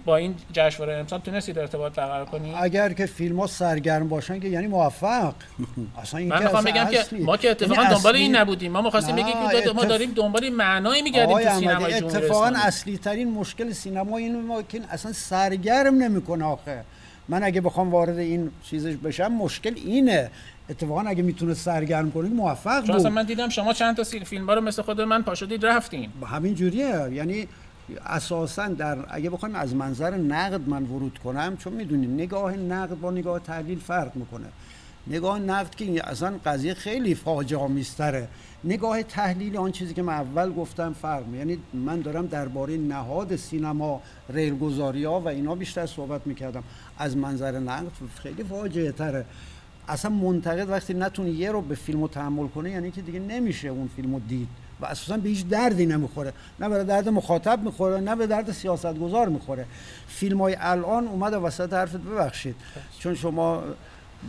با 0.05 0.17
این 0.17 0.35
جشنواره 0.53 0.97
امسال 0.97 1.21
تونستید 1.21 1.59
ارتباط 1.59 1.95
برقرار 1.95 2.25
کنید؟ 2.25 2.55
اگر 2.61 2.93
که 2.93 3.07
فیلم 3.07 3.41
ها 3.41 3.47
سرگرم 3.47 4.09
باشن 4.09 4.41
که 4.41 4.49
یعنی 4.49 4.67
موفق. 4.67 5.35
اصلا 6.03 6.21
این 6.21 6.29
من 6.29 6.43
می‌خوام 6.43 6.65
بگم 6.65 6.85
که 6.85 7.05
ما 7.19 7.37
که 7.37 7.51
اتفاقا 7.51 7.83
یعنی 7.83 7.95
دنبال 7.95 8.17
این 8.17 8.37
نبودیم. 8.37 8.73
ما 8.73 8.83
می‌خواستیم 8.83 9.17
بگیم 9.17 9.33
که 9.63 9.73
ما 9.73 9.85
داریم 9.85 10.13
دنبال 10.17 10.49
معنایی 10.49 11.03
میگردیم 11.03 11.39
تو 11.39 11.59
سینما 11.59 11.87
اتفاقا 11.87 12.53
اصلی 12.57 12.99
ترین 12.99 13.31
مشکل 13.31 13.73
سینما 13.73 14.17
این 14.17 14.47
ما 14.47 14.63
که 14.63 14.81
اصلا 14.91 15.13
سرگرم 15.13 15.95
نمی‌کنه 15.95 16.45
آخه. 16.45 16.85
من 17.29 17.43
اگه 17.43 17.61
بخوام 17.61 17.91
وارد 17.91 18.19
این 18.19 18.51
چیزش 18.63 18.95
بشم 18.95 19.33
مشکل 19.33 19.75
اینه. 19.77 20.31
اتفاقا 20.71 21.01
اگه 21.01 21.23
می‌تونه 21.23 21.55
سرگرم 21.55 22.11
کنید 22.11 22.33
موفق 22.33 22.87
بود. 22.87 23.07
من 23.07 23.25
دیدم 23.25 23.49
شما 23.49 23.73
چند 23.73 23.97
تا 23.97 24.05
فیلم 24.05 24.51
رو 24.51 24.61
مثل 24.61 24.83
خود 24.83 25.01
من 25.01 25.23
پاشدید 25.23 25.67
رفتین. 25.67 26.11
همین 26.27 26.55
جوریه. 26.55 27.09
یعنی 27.13 27.49
اساسا 28.07 28.69
در 28.69 28.99
اگه 29.09 29.31
بخوایم 29.31 29.55
از 29.55 29.75
منظر 29.75 30.17
نقد 30.17 30.69
من 30.69 30.83
ورود 30.83 31.19
کنم 31.25 31.57
چون 31.57 31.73
می‌دونیم 31.73 32.15
نگاه 32.15 32.57
نقد 32.57 32.95
با 32.95 33.11
نگاه 33.11 33.39
تحلیل 33.39 33.79
فرق 33.79 34.17
می‌کنه. 34.17 34.47
نگاه 35.07 35.39
نقد 35.39 35.75
که 35.75 36.09
اصلا 36.09 36.35
قضیه 36.47 36.75
خیلی 36.75 37.15
فاجعه 37.15 37.61
آمیزتره 37.61 38.29
نگاه 38.65 39.03
تحلیلی 39.03 39.57
آن 39.57 39.73
چیزی 39.73 39.95
که 39.95 40.03
من 40.03 40.13
اول 40.13 40.53
گفتم 40.53 40.93
فرق 40.93 41.23
یعنی 41.35 41.59
من 41.75 42.01
دارم 42.01 42.27
درباره 42.27 42.77
نهاد 42.77 43.37
سینما 43.37 44.03
ریلگذاری 44.29 45.05
ها 45.05 45.21
و 45.21 45.29
اینا 45.29 45.55
بیشتر 45.55 45.87
صحبت 45.87 46.27
می‌کردم. 46.27 46.65
از 46.99 47.17
منظر 47.17 47.59
نقد 47.59 47.87
خیلی 48.23 48.45
فاجعه 48.45 48.93
تره. 48.93 49.25
اصلا 49.89 50.11
منتقد 50.11 50.71
وقتی 50.71 50.95
نتونه 50.95 51.31
یه 51.31 51.51
رو 51.51 51.61
به 51.61 51.75
فیلم 51.75 52.07
تحمل 52.07 52.49
کنه 52.49 52.71
یعنی 52.71 52.91
که 52.91 53.03
دیگه 53.03 53.19
نمیشه 53.19 53.69
اون 53.69 53.89
فیلمو 53.97 54.21
دید. 54.21 54.49
و 54.81 54.87
اساسا 54.87 55.17
به 55.17 55.29
هیچ 55.29 55.47
دردی 55.47 55.87
نمی‌خوره. 55.87 56.33
نه 56.61 56.69
به 56.69 56.85
درد 56.85 57.09
مخاطب 57.09 57.63
می‌خوره 57.63 58.01
نه 58.01 58.17
به 58.17 58.27
درد 58.27 58.53
سیاستگزار 58.53 59.29
می‌خوره. 59.29 59.67
فیلم 60.09 60.41
های 60.41 60.57
الان 60.61 61.09
اومده 61.09 61.37
وسط 61.37 61.73
حرفت 61.73 61.97
ببخشید. 61.97 62.57
چون 62.99 63.15
شما 63.15 63.63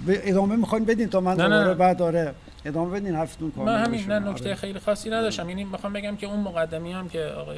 ادامه 0.07 0.55
می‌خواین 0.55 0.85
بدین 0.85 1.09
تا 1.09 1.19
من 1.19 1.35
دوباره 1.35 1.73
بعد 1.73 1.97
داره 1.97 2.33
ادامه 2.65 2.99
بدین 2.99 3.15
حرفتون 3.15 3.51
کامل 3.51 3.71
من 3.71 3.85
همین 3.85 4.05
نه 4.07 4.19
نکته 4.19 4.45
آره. 4.45 4.55
خیلی 4.55 4.79
خاصی 4.79 5.09
نداشتم. 5.09 5.49
یعنی 5.49 5.63
می‌خوام 5.63 5.93
بگم 5.93 6.15
که 6.15 6.27
اون 6.27 6.39
مقدمی 6.39 6.91
هم 6.91 7.09
که 7.09 7.23
آقای 7.23 7.57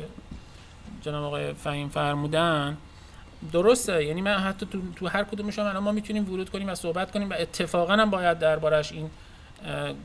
جناب 1.01 1.23
آقای 1.23 1.53
فهیم 1.53 1.89
فرمودن 1.89 2.77
درسته. 3.53 4.05
یعنی 4.05 4.21
من 4.21 4.37
حتی 4.37 4.65
تو, 4.65 4.79
تو 4.95 5.07
هر 5.07 5.23
کدومش 5.23 5.59
هم 5.59 5.77
ما 5.77 5.91
می‌تونیم 5.91 6.33
ورود 6.33 6.49
کنیم 6.49 6.69
و 6.69 6.75
صحبت 6.75 7.11
کنیم 7.11 7.29
و 7.29 7.33
اتفاقا 7.39 7.93
هم 7.93 8.09
باید 8.09 8.39
دربارش 8.39 8.91
این 8.91 9.09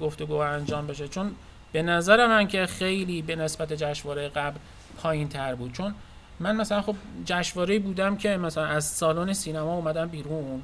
گفتگو 0.01 0.35
انجام 0.35 0.87
بشه. 0.87 1.09
چون 1.09 1.35
به 1.73 1.83
نظر 1.83 2.27
من 2.27 2.49
که 2.49 2.67
خیلی 2.67 3.23
به 3.23 3.37
نسبت 3.37 3.73
جشنواره 3.73 4.29
قبل 4.29 4.59
پایین 4.97 5.29
تر 5.29 5.55
بود. 5.55 5.73
چون 5.73 5.95
من 6.41 6.57
مثلا 6.57 6.83
خب 6.83 6.97
جشنواره 7.25 7.79
بودم 7.79 8.17
که 8.17 8.37
مثلا 8.37 8.67
از 8.67 8.85
سالن 8.85 9.33
سینما 9.33 9.75
اومدم 9.75 10.09
بیرون. 10.09 10.63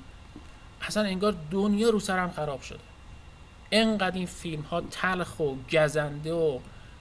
اصلا 0.83 1.03
انگار 1.03 1.35
دنیا 1.51 1.91
رو 1.91 2.01
سرم 2.01 2.31
خراب 2.31 2.61
شده. 2.61 2.79
انقدر 3.73 4.17
این 4.17 4.27
فیلم 4.27 4.63
ها 4.63 4.81
تلخ 4.81 5.41
و 5.41 5.55
گزنده 5.73 6.33
و 6.33 6.59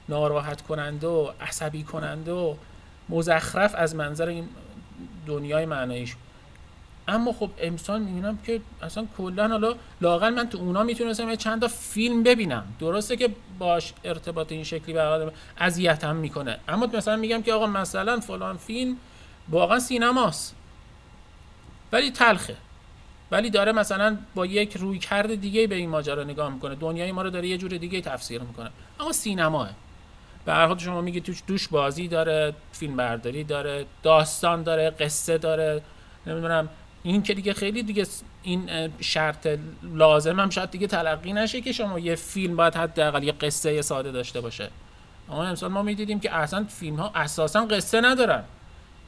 ناراحت 0.09 0.61
کننده 0.61 1.07
و 1.07 1.31
عصبی 1.41 1.83
کننده 1.83 2.31
و 2.31 2.55
مزخرف 3.09 3.75
از 3.75 3.95
منظر 3.95 4.27
این 4.27 4.49
دنیای 5.27 5.65
معناییش. 5.65 6.15
اما 7.07 7.33
خب 7.33 7.49
امسال 7.59 8.01
می‌بینم 8.01 8.37
که 8.37 8.61
اصلا 8.81 9.07
کلا 9.17 9.47
حالا 9.47 9.75
لاقل 10.01 10.29
من 10.33 10.49
تو 10.49 10.57
اونا 10.57 10.83
می‌تونستم 10.83 11.35
چند 11.35 11.61
تا 11.61 11.67
فیلم 11.67 12.23
ببینم. 12.23 12.65
درسته 12.79 13.15
که 13.15 13.29
باش 13.59 13.93
ارتباط 14.03 14.51
این 14.51 14.63
شکلی 14.63 14.93
برقرار 14.93 15.33
اذیتم 15.57 16.15
می‌کنه. 16.15 16.59
اما 16.67 16.85
مثلا 16.93 17.15
میگم 17.15 17.41
که 17.41 17.53
آقا 17.53 17.67
مثلا 17.67 18.19
فلان 18.19 18.57
فیلم 18.57 18.97
واقعا 19.49 19.79
سینماست. 19.79 20.55
ولی 21.91 22.11
تلخه. 22.11 22.55
ولی 23.31 23.49
داره 23.49 23.71
مثلا 23.71 24.17
با 24.35 24.45
یک 24.45 24.77
روی 24.77 24.99
کرد 24.99 25.41
دیگه 25.41 25.67
به 25.67 25.75
این 25.75 25.89
ماجرا 25.89 26.23
نگاه 26.23 26.53
می‌کنه. 26.53 26.75
دنیای 26.75 27.11
ما 27.11 27.21
رو 27.21 27.29
داره 27.29 27.47
یه 27.47 27.57
جور 27.57 27.69
دیگه 27.69 28.01
تفسیر 28.01 28.41
می‌کنه. 28.41 28.69
اما 28.99 29.11
سینماه. 29.11 29.69
به 30.45 30.53
هر 30.53 30.77
شما 30.77 31.01
میگی 31.01 31.21
توش 31.21 31.43
دوش 31.47 31.67
بازی 31.67 32.07
داره 32.07 32.53
فیلم 32.71 32.95
برداری 32.95 33.43
داره 33.43 33.85
داستان 34.03 34.63
داره 34.63 34.89
قصه 34.89 35.37
داره 35.37 35.81
نمی‌دونم. 36.27 36.69
این 37.03 37.23
که 37.23 37.33
دیگه 37.33 37.53
خیلی 37.53 37.83
دیگه 37.83 38.05
این 38.43 38.89
شرط 38.99 39.47
لازم 39.83 40.39
هم 40.39 40.49
شاید 40.49 40.71
دیگه 40.71 40.87
تلقی 40.87 41.33
نشه 41.33 41.61
که 41.61 41.71
شما 41.71 41.99
یه 41.99 42.15
فیلم 42.15 42.55
باید 42.55 42.75
حداقل 42.75 43.23
یه 43.23 43.31
قصه 43.31 43.81
ساده 43.81 44.11
داشته 44.11 44.41
باشه. 44.41 44.69
اما 45.29 45.43
امسال 45.43 45.71
ما 45.71 45.83
می‌دیدیم 45.83 46.19
که 46.19 46.35
اصلا 46.35 46.65
فیلم 46.69 46.95
ها 46.95 47.11
اساسا 47.15 47.65
قصه 47.65 48.01
ندارن. 48.01 48.43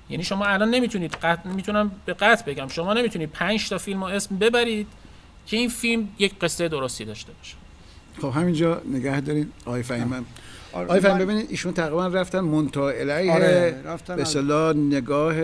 یعنی 0.10 0.24
شما 0.24 0.46
الان 0.46 0.70
نمی‌تونید 0.70 1.16
قط... 1.16 1.46
می‌تونم 1.46 1.92
به 2.06 2.14
قطع 2.14 2.46
بگم 2.46 2.68
شما 2.68 2.94
نمی‌تونید 2.94 3.32
پنج 3.32 3.70
تا 3.70 3.78
فیلم 3.78 4.04
و 4.04 4.06
اسم 4.06 4.38
ببرید 4.38 4.88
که 5.48 5.58
این 5.58 5.70
فیلم 5.70 6.10
یک 6.20 6.40
قصه 6.40 6.68
درستی 6.68 7.06
داشته 7.06 7.32
باشه. 7.32 7.56
خب 8.22 8.40
همینجا 8.40 8.82
نگه 8.86 9.22
دارین 9.22 9.52
آقای 9.66 9.84
فهیمم 9.84 10.26
آره 10.74 10.86
آقای 10.86 11.00
فهم 11.00 11.18
ببینید 11.18 11.48
ایشون 11.50 11.74
تقریبا 11.74 12.08
رفتن 12.08 12.40
منتها 12.40 12.84
آره 12.86 13.76
به 14.08 14.74
نگاه 14.74 15.36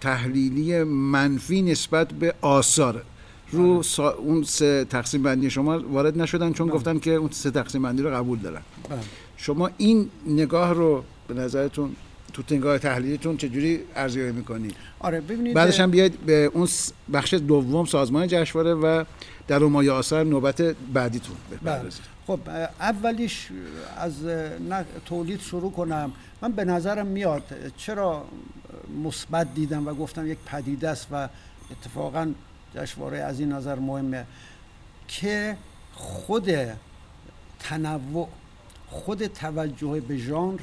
تحلیلی 0.00 0.82
منفی 0.84 1.62
نسبت 1.62 2.12
به 2.12 2.34
آثار 2.40 3.02
رو 3.50 3.82
آره. 3.98 4.16
اون 4.16 4.42
سه 4.42 4.84
تقسیم 4.84 5.22
بندی 5.22 5.50
شما 5.50 5.82
وارد 5.92 6.18
نشدن 6.18 6.52
چون 6.52 6.66
بله. 6.66 6.76
گفتن 6.76 6.98
که 6.98 7.10
اون 7.10 7.30
سه 7.30 7.50
تقسیم 7.50 7.82
بندی 7.82 8.02
رو 8.02 8.10
قبول 8.10 8.38
دارن 8.38 8.62
بله. 8.90 8.98
شما 9.36 9.70
این 9.76 10.10
نگاه 10.26 10.72
رو 10.72 11.04
به 11.28 11.34
نظرتون 11.34 11.96
تو 12.32 12.54
نگاه 12.54 12.78
تحلیلیتون 12.78 13.36
چجوری 13.36 13.80
ارزیابی 13.96 14.32
می‌کنید 14.32 14.74
آره 15.00 15.20
ببینید 15.20 15.54
بعدش 15.54 15.80
هم 15.80 15.90
بیاید 15.90 16.18
به 16.26 16.50
اون 16.54 16.68
بخش 17.12 17.34
دوم 17.34 17.84
سازمان 17.84 18.26
جشنواره 18.26 18.74
و 18.74 19.04
در 19.48 19.58
مایه 19.58 19.92
آثار 19.92 20.24
نوبت 20.24 20.62
بعدیتون 20.92 21.36
بپردازید 21.52 22.02
بله. 22.02 22.15
خب 22.26 22.40
اولیش 22.80 23.48
از 23.96 24.14
تولید 25.04 25.40
شروع 25.40 25.72
کنم. 25.72 26.12
من 26.42 26.52
به 26.52 26.64
نظرم 26.64 27.06
میاد. 27.06 27.72
چرا 27.76 28.24
مثبت 29.04 29.54
دیدم 29.54 29.88
و 29.88 29.94
گفتم 29.94 30.26
یک 30.26 30.38
پدیده 30.46 30.88
است 30.88 31.06
و 31.12 31.28
اتفاقا 31.70 32.32
جشنواره 32.74 33.18
از 33.18 33.40
این 33.40 33.52
نظر 33.52 33.78
مهمه 33.78 34.26
که 35.08 35.56
خود 35.92 36.50
تنوع 37.60 38.28
خود 38.88 39.26
توجه 39.26 40.00
به 40.00 40.16
ژانر 40.16 40.60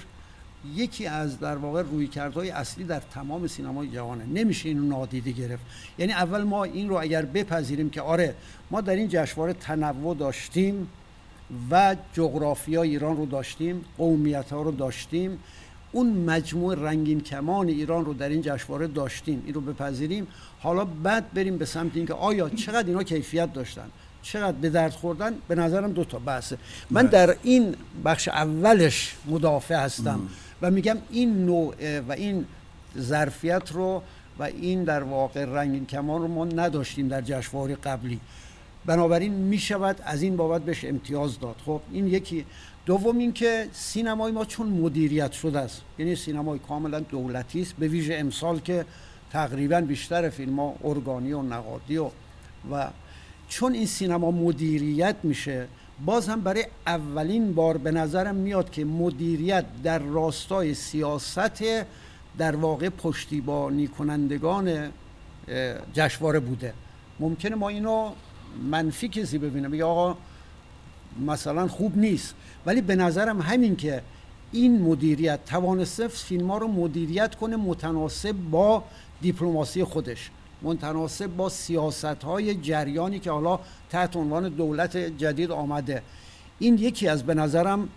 یکی 0.75 1.07
از 1.07 1.39
در 1.39 1.55
واقع 1.55 1.81
رویکردهای 1.81 2.49
اصلی 2.49 2.83
در 2.83 2.99
تمام 2.99 3.47
سینمای 3.47 3.87
جهانه. 3.87 4.25
نمیشه 4.25 4.69
اینو 4.69 4.87
نادیده 4.87 5.31
گرفت. 5.31 5.63
یعنی 5.97 6.13
اول 6.13 6.43
ما 6.43 6.63
این 6.63 6.89
رو 6.89 6.99
اگر 6.99 7.25
بپذیریم 7.25 7.89
که 7.89 8.01
آره 8.01 8.35
ما 8.71 8.81
در 8.81 8.95
این 8.95 9.07
جشنواره 9.09 9.53
تنوع 9.53 10.15
داشتیم 10.15 10.89
و 11.71 11.95
جغرافیا 12.13 12.81
ایران 12.81 13.17
رو 13.17 13.25
داشتیم 13.25 13.85
قومیت 13.97 14.51
ها 14.51 14.61
رو 14.61 14.71
داشتیم. 14.71 15.39
اون 15.91 16.07
مجموع 16.07 16.75
رنگین 16.75 17.21
کمان 17.21 17.67
ایران 17.67 18.05
رو 18.05 18.13
در 18.13 18.29
این 18.29 18.41
جشنواره 18.41 18.87
داشتیم. 18.87 19.43
این 19.45 19.53
رو 19.53 19.61
بپذیریم. 19.61 20.27
حالا 20.59 20.85
بعد 20.85 21.33
بریم 21.33 21.57
به 21.57 21.65
سمت 21.65 21.91
اینکه 21.95 22.13
آیا 22.13 22.49
چقدر 22.49 22.87
اینا 22.87 23.03
کیفیت 23.03 23.53
داشتن؟ 23.53 23.85
چقدر 24.21 24.57
به 24.57 24.69
درد 24.69 24.91
خوردن؟ 24.91 25.33
به 25.47 25.55
نظرم 25.55 25.91
دو 25.91 26.03
تا 26.03 26.19
بحثه 26.19 26.57
من 26.89 27.01
بله. 27.01 27.11
در 27.11 27.35
این 27.43 27.75
بخش 28.05 28.27
اولش 28.27 29.15
مدافع 29.25 29.75
هستم 29.75 30.19
و 30.61 30.71
میگم 30.71 30.97
این 31.11 31.45
نوع 31.45 31.99
و 31.99 32.11
این 32.11 32.45
ظرفیت 32.99 33.71
رو 33.71 34.01
و 34.39 34.43
این 34.43 34.83
در 34.83 35.03
واقع 35.03 35.45
رنگین 35.45 35.85
کمان 35.85 36.21
رو 36.21 36.27
ما 36.27 36.45
نداشتیم 36.45 37.07
در 37.07 37.21
جشنواره 37.21 37.75
قبلی. 37.75 38.19
بنابراین 38.85 39.33
می‌شود 39.33 40.01
از 40.05 40.21
این 40.21 40.37
بابت 40.37 40.61
بهش 40.61 40.85
امتیاز 40.85 41.39
داد. 41.39 41.55
خب 41.65 41.81
این 41.91 42.07
یکی. 42.07 42.45
دوم 42.85 43.17
اینکه 43.17 43.67
سینمای 43.73 44.31
ما 44.31 44.45
چون 44.45 44.67
مدیریت 44.67 45.31
شده 45.31 45.59
است 45.59 45.81
یعنی 45.99 46.15
سینمای 46.15 46.59
کاملا 46.59 46.99
دولتی 46.99 47.61
است 47.61 47.73
به 47.79 47.87
ویژه 47.87 48.15
امسال 48.15 48.59
که 48.59 48.85
تقریبا 49.31 49.81
بیشتر 49.81 50.29
فیلم 50.29 50.59
ها 50.59 50.75
ارگانی 50.83 51.33
و 51.33 51.41
نقادی 51.41 51.97
و 51.97 52.09
و 52.71 52.89
چون 53.49 53.73
این 53.73 53.85
سینما 53.85 54.31
مدیریت 54.31 55.15
میشه 55.23 55.67
باز 56.05 56.29
هم 56.29 56.41
برای 56.41 56.65
اولین 56.87 57.53
بار 57.53 57.77
به 57.77 57.91
نظرم 57.91 58.35
میاد 58.35 58.71
که 58.71 58.85
مدیریت 58.85 59.65
در 59.83 59.99
راستای 59.99 60.73
سیاست 60.73 61.63
در 62.37 62.55
واقع 62.55 62.89
پشتیبانی 62.89 63.87
کنندگان 63.87 64.91
جشنواره 65.93 66.39
بوده. 66.39 66.73
ممکنه 67.19 67.55
ما 67.55 67.69
اینو 67.69 68.11
منفی 68.71 69.07
کسی 69.07 69.37
ببینه 69.37 69.69
بگه 69.69 69.83
آقا 69.83 70.17
مثلا 71.25 71.67
خوب 71.67 71.97
نیست. 71.97 72.35
ولی 72.65 72.81
به 72.81 72.95
نظرم 72.95 73.41
همین 73.41 73.75
که 73.75 74.01
این 74.51 74.81
مدیریت 74.81 75.45
توانسته 75.45 76.07
فیلم 76.07 76.51
ها 76.51 76.57
رو 76.57 76.67
مدیریت 76.67 77.35
کنه 77.35 77.55
متناسب 77.55 78.35
با 78.51 78.83
دیپلماسی 79.21 79.83
خودش 79.83 80.31
متناسب 80.63 81.27
با 81.27 81.49
سیاست 81.49 82.05
های 82.05 82.55
جریانی 82.55 83.19
که 83.19 83.31
حالا 83.31 83.59
تحت 83.89 84.15
عنوان 84.15 84.49
دولت 84.49 84.97
جدید 84.97 85.51
آمده. 85.51 86.01
این 86.59 86.77
یکی 86.77 87.07
از 87.07 87.23
به 87.23 87.33
نظرم 87.33 87.89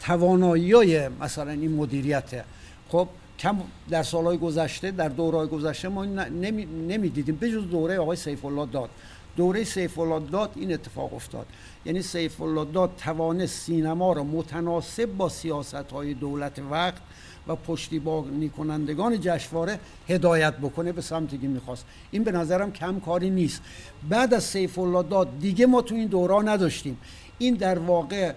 توانایی 0.00 1.08
مثلا 1.08 1.50
این 1.50 1.74
مدیریته. 1.74 2.44
خب 2.88 3.08
کم 3.38 3.56
در 3.90 4.02
سالهای 4.02 4.38
گذشته 4.38 4.90
در 4.90 5.08
دوره‌های 5.08 5.48
گذشته 5.48 5.88
ما 5.88 6.04
نمی, 6.04 6.64
نمی 6.64 7.08
بجز 7.08 7.70
دوره 7.70 7.98
آقای 7.98 8.16
سیف 8.16 8.44
الله 8.44 8.66
داد. 8.66 8.90
دوره 9.36 9.64
سیف 9.64 9.98
داد 10.32 10.50
این 10.56 10.72
اتفاق 10.72 11.14
افتاد. 11.14 11.46
یعنی 11.84 12.02
سیف 12.02 12.40
داد 12.74 12.90
توانست 12.96 13.58
سینما 13.58 14.12
را 14.12 14.24
متناسب 14.24 15.06
با 15.06 15.28
سیاست 15.28 15.74
های 15.74 16.14
دولت 16.14 16.58
وقت 16.70 17.02
و 17.48 17.56
پشتیبانی 17.56 18.48
کنندگان 18.48 19.20
جشنواره 19.20 19.78
هدایت 20.08 20.54
بکنه 20.56 20.92
به 20.92 21.00
سمتی 21.00 21.38
که 21.38 21.48
می‌خواست. 21.48 21.86
این 22.10 22.24
به 22.24 22.32
نظرم 22.32 22.72
کم 22.72 23.00
کاری 23.00 23.30
نیست. 23.30 23.62
بعد 24.08 24.34
از 24.34 24.44
سیف 24.44 24.78
دیگه 25.40 25.66
ما 25.66 25.82
تو 25.82 25.94
این 25.94 26.06
دورا 26.06 26.42
نداشتیم. 26.42 26.98
این 27.38 27.54
در 27.54 27.78
واقع 27.78 28.32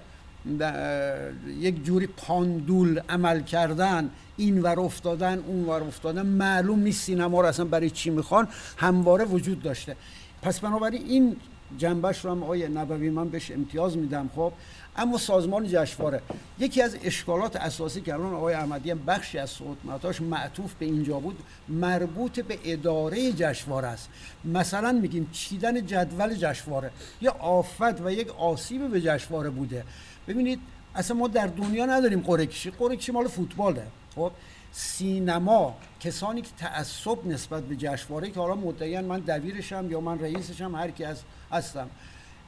یک 1.60 1.84
جوری 1.84 2.08
پاندول 2.08 3.02
عمل 3.10 3.42
کردن 3.42 4.10
این 4.38 4.62
ور 4.62 4.80
افتادن 4.80 5.44
اون 5.48 5.66
ور 5.66 5.84
افتادن 5.84 6.26
معلوم 6.26 6.80
نیست 6.80 7.04
سینما 7.04 7.42
رو 7.42 7.48
اصلا 7.48 7.66
برای 7.66 7.90
چی 7.90 8.10
می‌خوان. 8.10 8.48
همواره 8.78 9.26
وجود 9.26 9.62
داشته. 9.62 9.96
پس 10.44 10.60
بنابراین 10.60 11.06
این 11.08 11.36
جنبش 11.78 12.26
رو 12.26 12.32
هم 12.32 12.44
آقای 12.44 12.68
نبوی 12.68 13.10
من 13.10 13.30
بهش 13.30 13.52
امتیاز 13.52 13.98
میدم 13.98 14.30
خب. 14.36 14.54
اما 14.96 15.18
سازمان 15.18 15.68
جشنواره 15.68 16.22
یکی 16.60 16.82
از 16.82 16.98
اشکالات 17.04 17.56
اساسی 17.56 18.02
که 18.02 18.14
الان 18.14 18.34
آقای 18.34 18.54
احمدی 18.54 18.92
هم 18.92 19.00
بخشی 19.08 19.38
از 19.38 19.50
صحبتاش 19.50 20.22
معطوف 20.22 20.74
به 20.74 20.86
اینجا 20.86 21.20
بود 21.20 21.40
مربوط 21.70 22.40
به 22.40 22.60
اداره 22.64 23.32
جشنواره 23.32 23.88
است. 23.88 24.10
مثلا 24.46 24.92
میگیم 24.92 25.30
چیدن 25.32 25.86
جدول 25.86 26.34
جشنواره 26.34 26.92
یا 27.22 27.32
آفت 27.32 28.02
و 28.02 28.12
یک 28.12 28.30
آسیب 28.40 28.88
به 28.88 29.02
جشنواره 29.02 29.50
بوده. 29.50 29.84
ببینید 30.28 30.60
اصلا 30.96 31.18
ما 31.18 31.28
در 31.28 31.48
دنیا 31.48 31.86
نداریم 31.86 32.20
قرعه 32.20 32.46
کشی. 32.46 32.72
کشی 32.80 33.12
مال 33.12 33.28
فوتباله 33.28 33.88
خب. 34.16 34.32
سینما 34.76 35.76
کسانی 36.00 36.42
که 36.42 36.50
تعصب 36.58 37.28
نسبت 37.28 37.64
به 37.64 37.76
جشنواره 37.76 38.30
که 38.30 38.40
حالا 38.40 38.56
مدعیان 38.56 39.06
من 39.06 39.20
دبیرشم 39.20 39.92
یا 39.92 40.02
من 40.02 40.20
رئیسشم 40.20 40.76
هر 40.76 40.92
کی 40.92 41.04
از 41.04 41.22
هستم 41.52 41.90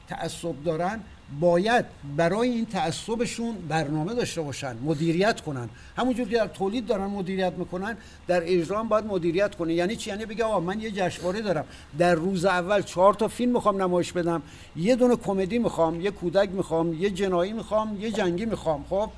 تعصب 0.08 0.62
دارن 0.64 1.00
باید 1.40 1.84
برای 2.16 2.48
این 2.48 2.66
تعصبشون 2.66 3.54
برنامه 3.68 4.14
داشته 4.14 4.40
باشن 4.40 4.76
مدیریت 4.84 5.40
کنن. 5.40 5.68
همونجور 5.96 6.28
که 6.28 6.36
در 6.36 6.46
تولید 6.46 6.86
دارن 6.86 7.06
مدیریت 7.06 7.52
می‌کنن 7.52 7.96
در 8.26 8.42
اجرا 8.44 8.82
باید 8.82 9.04
مدیریت 9.04 9.54
کنه. 9.54 9.74
یعنی 9.74 9.96
چی؟ 9.96 10.10
یعنی 10.10 10.26
بگه 10.26 10.44
آقا 10.44 10.60
من 10.60 10.80
یه 10.80 10.90
جشنواره 10.90 11.40
دارم. 11.40 11.64
در 11.98 12.14
روز 12.14 12.44
اول 12.44 12.82
چهار 12.82 13.14
تا 13.14 13.28
فیلم 13.28 13.52
می‌خوام 13.52 13.82
نمایش 13.82 14.12
بدم. 14.12 14.42
یه 14.76 14.96
دونه 14.96 15.16
کمدی 15.16 15.58
می‌خوام 15.58 16.00
یه 16.00 16.10
کودک 16.10 16.50
می‌خوام 16.50 16.94
یه 16.94 17.10
جنایی 17.10 17.52
می‌خوام 17.52 18.00
یه 18.00 18.10
جنگی 18.10 18.44
می‌خوام. 18.44 18.84
خب؟ 18.90 19.10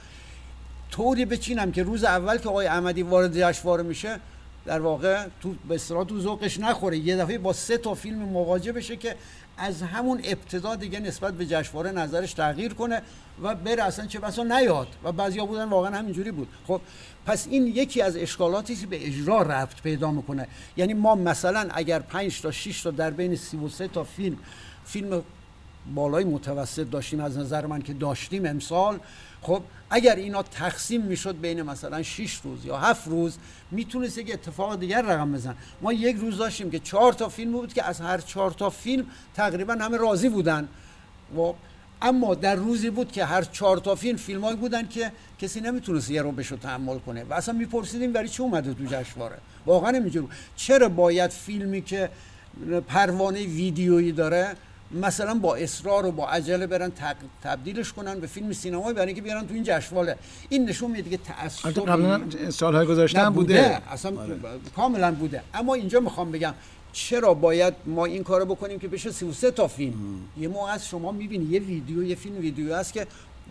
طوری 0.90 1.24
بچینم 1.24 1.72
که 1.72 1.82
روز 1.82 2.04
اول 2.04 2.38
که 2.38 2.48
آقای 2.48 2.66
احمدی 2.66 3.02
وارد 3.02 3.40
جشنواره 3.40 3.82
میشه 3.82 4.20
در 4.66 4.80
واقع 4.80 5.26
تو 5.40 5.54
به 5.68 5.78
تو 5.78 6.20
ذوقش 6.20 6.60
نخوره. 6.60 6.98
یه 6.98 7.16
دفعه 7.16 7.38
با 7.38 7.52
سه 7.52 7.78
تا 7.78 7.94
فیلم 7.94 8.18
مواجه 8.18 8.72
بشه 8.72 8.96
که 8.96 9.16
از 9.58 9.82
همون 9.82 10.20
ابتدا 10.24 10.76
دیگه 10.76 11.00
نسبت 11.00 11.34
به 11.34 11.46
جشنواره 11.46 11.90
نظرش 11.90 12.32
تغییر 12.32 12.74
کنه 12.74 13.02
و 13.42 13.54
بره 13.54 13.82
اصلا 13.82 14.06
چه 14.06 14.18
بسا 14.18 14.44
نیاد. 14.44 14.88
و 15.04 15.12
بعضیا 15.12 15.46
بودن 15.46 15.64
واقعا 15.64 15.98
همینجوری 15.98 16.30
بود. 16.30 16.48
خب 16.66 16.80
پس 17.26 17.46
این 17.50 17.66
یکی 17.66 18.02
از 18.02 18.16
اشکالاتی 18.16 18.76
که 18.76 18.86
به 18.86 19.06
اجرا 19.06 19.42
رفت 19.42 19.82
پیدا 19.82 20.10
می‌کنه. 20.10 20.46
یعنی 20.76 20.94
ما 20.94 21.14
مثلا 21.14 21.68
اگر 21.70 21.98
5 21.98 22.40
تا 22.40 22.50
6 22.50 22.82
تا 22.82 22.90
در 22.90 23.10
بین 23.10 23.36
33 23.36 23.88
تا 23.88 24.04
فیلم 24.04 24.36
فیلم 24.84 25.22
بالای 25.94 26.24
متوسط 26.24 26.90
داشتیم 26.90 27.20
از 27.20 27.38
نظر 27.38 27.66
من 27.66 27.82
که 27.82 27.94
داشتیم 27.94 28.46
امسال. 28.46 28.98
خب 29.42 29.62
اگر 29.90 30.16
اینا 30.16 30.42
تقسیم 30.42 31.02
می‌شد 31.02 31.40
بین 31.40 31.62
مثلا 31.62 32.02
6 32.02 32.40
روز 32.44 32.64
یا 32.64 32.76
7 32.76 33.08
روز 33.08 33.36
می‌تونست 33.70 34.18
یک 34.18 34.30
اتفاق 34.32 34.80
دیگر 34.80 35.02
رقم 35.02 35.32
بزن. 35.32 35.54
ما 35.82 35.92
یک 35.92 36.16
روز 36.16 36.38
داشتیم 36.38 36.70
که 36.70 36.78
چهار 36.78 37.12
تا 37.12 37.28
فیلم 37.28 37.52
بود 37.52 37.72
که 37.72 37.84
از 37.84 38.00
هر 38.00 38.18
چهار 38.18 38.50
تا 38.50 38.70
فیلم 38.70 39.06
تقریبا 39.34 39.72
همه 39.72 39.96
راضی 39.96 40.28
بودن. 40.28 40.68
و 41.38 41.52
اما 42.02 42.34
در 42.34 42.54
روزی 42.54 42.90
بود 42.90 43.12
که 43.12 43.24
هر 43.24 43.42
چهار 43.42 43.76
تا 43.76 43.94
فیلم 43.94 44.16
فیلمایی 44.16 44.56
بودن 44.56 44.88
که 44.88 45.12
کسی 45.38 45.60
نمی‌تونست 45.60 46.10
یه 46.10 46.22
رو 46.22 46.32
بشو 46.32 46.56
تحمل 46.56 46.98
کنه. 46.98 47.24
و 47.24 47.34
اصلا 47.34 47.54
میپرسیدیم 47.54 48.12
برای 48.12 48.28
چه 48.28 48.42
اومده 48.42 48.74
تو 48.74 48.84
جشنواره؟ 48.84 49.38
واقعا 49.66 49.90
نمیجور 49.90 50.30
چرا 50.56 50.88
باید 50.88 51.30
فیلمی 51.30 51.82
که 51.82 52.10
پروانه 52.88 53.46
ویدیویی 53.46 54.12
داره 54.12 54.56
مثلا 54.90 55.34
با 55.34 55.56
اصرار 55.56 56.06
و 56.06 56.12
با 56.12 56.28
عجله 56.28 56.66
برن 56.66 56.92
تبدیلش 57.42 57.92
کنن 57.92 58.20
به 58.20 58.26
فیلم 58.26 58.52
سینمایی 58.52 58.94
برای 58.94 59.06
اینکه 59.06 59.22
بیارن 59.22 59.46
تو 59.46 59.54
این 59.54 59.62
جشنواله 59.66 60.16
این 60.48 60.68
نشون 60.68 60.90
میده 60.90 61.10
که 61.10 61.16
تعصب 61.16 61.70
قبلا 61.70 62.20
سالهای 62.50 62.86
گذشته 62.86 63.30
بوده. 63.30 63.82
اصلا 63.92 64.20
آره. 64.20 64.36
کاملا 64.76 65.12
بوده. 65.12 65.42
اما 65.54 65.74
اینجا 65.74 66.00
می‌خوام 66.00 66.32
بگم 66.32 66.54
چرا 66.92 67.34
باید 67.34 67.74
ما 67.86 68.04
این 68.04 68.22
کارو 68.24 68.44
بکنیم 68.44 68.78
که 68.78 68.88
بشه 68.88 69.12
33 69.12 69.50
تا 69.50 69.68
فیلم؟ 69.68 69.94
یه 70.38 70.48
موقع 70.48 70.72
از 70.72 70.88
شما 70.88 71.12
می‌بینی 71.12 71.44
یه 71.44 71.60
ویدیو 71.60 72.04
یه 72.04 72.14
فیلم 72.14 72.38
ویدیو 72.38 72.72
است 72.72 72.92
که 72.92 73.06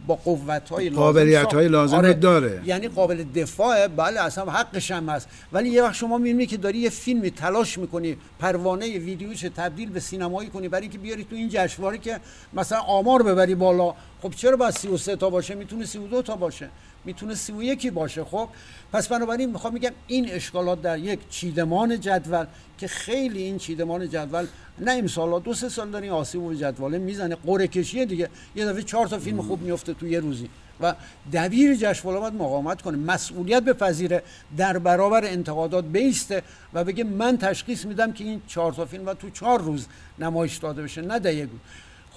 با 0.08 0.16
قوت 0.16 0.70
های 0.70 0.90
لازم 0.90 1.02
قابلیت 1.02 1.54
های 1.54 1.68
لازم 1.68 1.98
آره 1.98 2.14
داره. 2.14 2.62
یعنی 2.66 2.88
قابل 2.88 3.24
دفاع 3.24 3.88
بله 3.88 4.20
اصلا 4.20 4.52
حقش 4.52 4.92
هم 4.92 5.10
هست. 5.10 5.28
ولی 5.54 5.70
یه 5.70 5.84
وقت 5.84 5.94
شما 5.94 6.18
می‌بینی 6.18 6.46
که 6.46 6.58
داری 6.58 6.78
یه 6.78 6.90
فیلمی 6.90 7.32
تلاش 7.32 7.78
می‌کنی 7.78 8.18
پروانه 8.40 8.98
ویدیوش 9.00 9.42
تبدیل 9.42 9.90
به 9.90 10.00
سینمایی 10.00 10.50
کنی 10.50 10.68
برای 10.68 10.82
اینکه 10.82 10.98
بیاری 10.98 11.24
تو 11.24 11.36
این 11.36 11.50
جشنواره 11.52 11.98
که 11.98 12.20
مثلا 12.54 12.80
آمار 12.80 13.24
ببری 13.24 13.56
بالا. 13.56 13.94
خب 14.22 14.32
چرا 14.36 14.58
باید 14.58 14.74
33 14.74 15.16
تا 15.16 15.30
باشه؟ 15.30 15.56
می‌تونه 15.56 15.86
32 15.86 16.22
تا 16.22 16.36
باشه. 16.36 16.70
می‌تونه 17.08 17.36
31 17.36 17.92
باشه 17.92 18.24
خب؟ 18.24 18.50
پس 18.94 19.08
بنابراین 19.08 19.50
می‌خوام 19.50 19.74
میگم 19.74 19.92
این 20.08 20.32
اشکالات 20.32 20.82
در 20.82 21.00
یک 21.00 21.20
چیدمان 21.30 22.00
جدول 22.00 22.46
که 22.78 22.88
خیلی 22.88 23.44
این 23.44 23.58
چیدمان 23.58 24.10
جدول 24.10 24.48
نه 24.80 24.92
امسال 24.92 25.40
دو 25.40 25.54
سه 25.54 25.70
سال 25.70 25.90
دارین 25.90 26.12
آسیب 26.12 26.42
و 26.44 26.54
جدول 26.54 26.98
می‌زنه 26.98 27.36
قرعه 27.36 27.68
کشیه 27.68 28.06
دیگه. 28.06 28.30
یه 28.56 28.66
دفعه 28.66 28.84
چهار 28.84 29.08
تا 29.08 29.20
فیلم 29.20 29.42
خوب 29.42 29.62
میفته 29.62 29.94
تو 29.94 30.08
یه 30.08 30.20
روزی 30.20 30.50
و 30.82 30.94
دبیر 31.34 31.76
جشنواره 31.76 32.20
باید 32.20 32.34
مقاومت 32.34 32.82
کنه 32.82 32.98
مسئولیت 32.98 33.64
بپذیره 33.64 34.24
در 34.58 34.78
برابر 34.78 35.26
انتقادات 35.26 35.86
بیسته 35.86 36.44
و 36.74 36.84
بگه 36.84 37.04
من 37.04 37.38
تشخیص 37.38 37.86
میدم 37.86 38.14
که 38.14 38.24
این 38.24 38.42
چهار 38.48 38.74
تا 38.74 38.86
فیلم 38.86 39.06
و 39.06 39.14
تو 39.14 39.30
چهار 39.30 39.62
روز 39.62 39.88
نمایش 40.20 40.58
داده 40.58 40.82
بشه 40.82 41.02
نه 41.02 41.48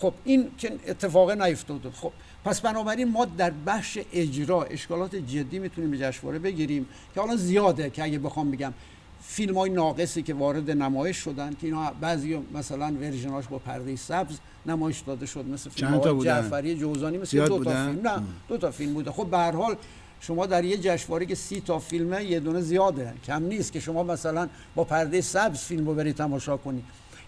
خب 0.01 0.15
این 0.25 0.51
که 0.59 0.73
اتفاق 0.89 1.31
نیفتاده. 1.31 1.91
خب 1.91 2.13
پس 2.45 2.61
بنابراین 2.61 3.11
ما 3.11 3.25
در 3.25 3.53
بخش 3.67 3.99
اجرا 4.13 4.63
اشکالات 4.63 5.17
جدی 5.17 5.59
می‌تونیم 5.59 5.91
به 5.91 5.99
جشنواره 5.99 6.39
بگیریم 6.39 6.87
که 7.15 7.21
حالا 7.21 7.37
زیاده 7.37 7.91
که 7.91 8.05
اگه 8.05 8.19
بخوام 8.19 8.51
بگم 8.51 8.73
فیلم 9.23 9.59
های 9.59 9.71
ناقصی 9.71 10.23
که 10.23 10.35
وارد 10.35 10.71
نمایش 10.71 11.17
شدن 11.17 11.51
که 11.51 11.67
اینا 11.67 11.93
بعضی 12.01 12.39
مثلا 12.55 12.95
ورژناش 13.01 13.47
با 13.47 13.59
پرده 13.59 13.97
سبز 13.97 14.39
نمایش 14.67 15.01
داده 15.01 15.27
شد 15.27 15.49
مثل 15.49 15.71
فیلم 15.71 15.89
های 15.89 16.25
جعفری 16.25 16.75
جوزانی 16.75 17.19
مثل 17.19 17.47
دو 17.47 17.65
تا 17.65 17.71
فیلم 17.71 18.09
نه 18.09 18.23
دو 18.49 18.59
تا 18.59 18.71
فیلم 18.71 18.95
بوده. 18.95 19.11
خب 19.11 19.27
به 19.27 19.39
هر 19.39 19.53
حال 19.53 19.77
شما 20.21 20.47
در 20.47 20.65
یه 20.65 20.77
جشنواره 20.77 21.27
که 21.27 21.35
سی 21.35 21.61
تا 21.61 21.79
فیلمه 21.79 22.25
یه 22.25 22.41
دونه 22.41 22.61
زیاده. 22.61 23.13
کم 23.27 23.43
نیست 23.43 23.73
که 23.73 23.81
شما 23.81 24.03
مثلا 24.03 24.49
با 24.75 24.85
پرده 24.85 25.21
سبز 25.21 25.59
فیلم 25.59 25.87
رو 25.87 25.95
برید 25.95 26.17
تماشا 26.17 26.57
کنی. 26.57 26.83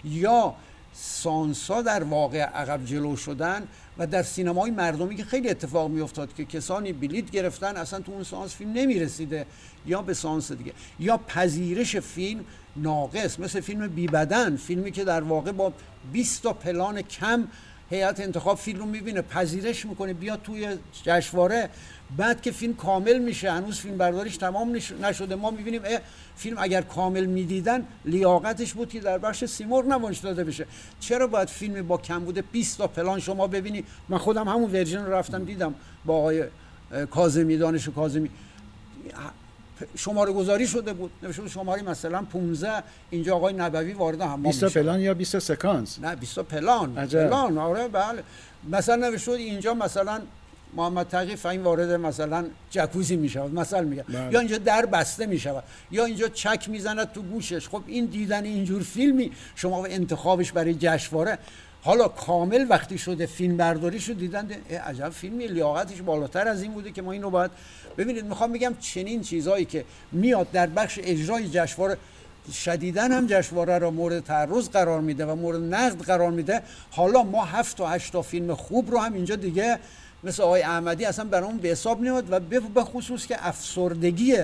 یا 0.05 0.55
سانسا 0.95 1.83
در 1.83 2.05
واقع 2.05 2.39
عقب 2.39 2.85
جلو 2.85 3.17
شدن 3.17 3.63
و 3.99 4.07
در 4.07 4.23
سینمای 4.23 4.71
مردمی 4.71 5.17
که 5.17 5.25
خیلی 5.25 5.49
اتفاق 5.49 5.91
میافتاد 5.91 6.35
که 6.35 6.45
کسانی 6.45 6.93
بلیت 6.93 7.31
گرفتن 7.31 7.77
اصلا 7.77 8.01
تو 8.01 8.13
اون 8.13 8.23
سانس 8.23 8.55
فیلم 8.55 8.73
نمی‌رسیده. 8.73 9.47
یا 9.87 10.03
به 10.03 10.15
سانس 10.15 10.53
دیگه. 10.53 10.73
یا 11.01 11.17
پذیرش 11.17 11.97
فیلم 11.97 12.45
ناقص 12.77 13.39
مثل 13.41 13.61
فیلم 13.61 13.89
بی 13.89 14.07
بدن 14.07 14.57
فیلمی 14.57 14.91
که 14.91 15.05
در 15.05 15.21
واقع 15.21 15.53
با 15.53 15.73
20 16.13 16.43
تا 16.43 16.53
پلان 16.53 17.03
کم 17.03 17.49
هیئت 17.91 18.21
انتخاب 18.21 18.59
فیلم 18.59 18.79
رو 18.79 18.87
می‌بینه. 18.87 19.23
پذیرش 19.23 19.87
می‌کنه. 19.87 20.13
بیا 20.13 20.37
توی 20.37 20.77
جشنواره. 21.03 21.71
بعد 22.17 22.43
که 22.43 22.51
فیلم 22.51 22.75
کامل 22.75 23.19
میشه 23.19 23.53
هنوز 23.53 23.81
فیلم 23.81 23.99
برداریش 23.99 24.37
تمام 24.37 24.77
نشده. 25.03 25.35
ما 25.35 25.51
می‌بینیم 25.51 25.83
فیلم 26.37 26.57
اگر 26.61 26.83
کامل 26.83 27.25
می‌دیدن 27.25 27.87
لیاقتش 28.05 28.73
بود 28.73 28.89
که 28.89 29.01
در 29.01 29.19
بخش 29.19 29.45
سیمرغ 29.45 29.87
نمایش 29.87 30.19
داده 30.19 30.45
بشه. 30.45 30.67
چرا 31.01 31.27
باید 31.27 31.49
فیلم 31.49 31.87
با 31.87 31.99
کم 31.99 32.25
بوده 32.25 32.43
20 32.43 32.79
تا 32.79 32.87
پلان 32.87 33.21
شما 33.21 33.47
ببینی؟ 33.47 33.85
من 34.09 34.19
خودم 34.19 34.49
همون 34.49 34.73
ورژن 34.73 35.05
رو 35.05 35.13
رفتم 35.13 35.45
دیدم 35.45 35.75
با 36.05 36.17
آقای 36.17 36.45
کاظمی 37.11 37.57
دانش 37.57 37.89
کاظمی. 37.89 38.31
شماره 39.97 40.33
گذاری 40.33 40.67
شده 40.67 40.93
بود. 40.93 41.11
نوشته 41.23 41.49
شماره 41.49 41.83
مثلا 41.83 42.23
15 42.23 42.83
اینجا 43.11 43.37
آقای 43.37 43.55
نبوی 43.55 43.93
وارد 43.93 44.23
حمام 44.23 44.43
20 44.43 44.65
میشه. 44.65 44.83
پلان 44.83 45.01
یا 45.01 45.15
20 45.15 45.39
سکانس؟ 45.39 45.99
نه 45.99 46.17
20 46.17 46.39
پلان. 46.39 46.99
عجب. 46.99 47.27
پلان 47.27 47.59
آره 47.59 47.89
بله. 47.89 48.23
مثلا 48.71 48.97
نوشته 48.97 49.33
اینجا 49.33 49.75
مثلا 49.75 50.21
محمد 50.73 51.09
تقی 51.09 51.37
فهیم 51.37 51.65
وارد 51.65 51.91
مثلا 51.91 52.47
جکوزی 52.71 53.17
می 53.17 53.29
شود 53.29 53.55
مثلا 53.55 53.81
میگم 53.81 54.03
بله. 54.09 54.33
یا 54.33 54.41
اینجا 54.41 54.59
در 54.59 54.87
بسته 54.87 55.27
می 55.27 55.39
شود 55.39 55.65
یا 55.91 56.05
اینجا 56.05 56.29
چک 56.29 56.69
می‌زند 56.69 57.13
تو 57.13 57.23
گوشش. 57.23 57.69
خب 57.69 57.83
این 57.87 58.07
دیدن 58.07 58.45
اینجور 58.45 58.83
فیلمی 58.83 59.33
شما 59.55 59.87
انتخابش 59.87 60.53
برای 60.53 60.75
جشنواره. 60.75 61.39
حالا 61.83 62.09
کامل 62.09 62.67
وقتی 62.69 62.99
شده 62.99 63.27
فیلم 63.27 63.57
برداری 63.57 64.01
شد 64.01 64.19
دیدن 64.19 64.49
عجب 64.87 65.09
فیلمی 65.09 65.47
لیاقتش 65.47 66.01
بالاتر 66.01 66.49
از 66.49 66.63
این 66.63 66.73
بوده 66.73 66.91
که 66.91 67.03
ما 67.03 67.13
اینو 67.13 67.31
باید 67.31 67.51
ببینید. 67.99 68.25
می‌خوام 68.25 68.53
بگم 68.53 68.75
چنین 68.81 69.23
چیزهایی 69.23 69.65
که 69.65 69.85
میاد 70.13 70.51
در 70.51 70.67
بخش 70.67 71.01
اجرای 71.03 71.49
جشنواره 71.49 71.97
شدیدا 72.53 73.03
هم 73.03 73.27
جشنواره 73.27 73.79
را 73.79 73.91
مورد 73.91 74.25
تعرض 74.25 74.69
قرار 74.69 75.01
میده 75.01 75.27
و 75.27 75.35
مورد 75.35 75.75
نقد 75.75 76.03
قرار 76.03 76.31
میده. 76.31 76.63
حالا 76.91 77.23
ما 77.23 77.45
هفت 77.45 77.77
تا 77.77 77.89
هشت 77.89 78.13
تا 78.13 78.23
فیلم 78.23 78.55
خوب 78.55 78.91
رو 78.91 78.99
هم 78.99 79.13
اینجا 79.13 79.37
دیگه 79.37 79.79
مثل 80.25 80.43
آقای 80.43 80.63
احمدی 80.63 81.05
اصلا 81.05 81.25
برامون 81.25 81.57
به 81.57 81.69
حساب 81.69 81.99
نمیاد 81.99 82.33
و 82.33 82.41
به 82.75 82.85
خصوص 82.85 83.27
که 83.27 83.49
افسردگی 83.49 84.37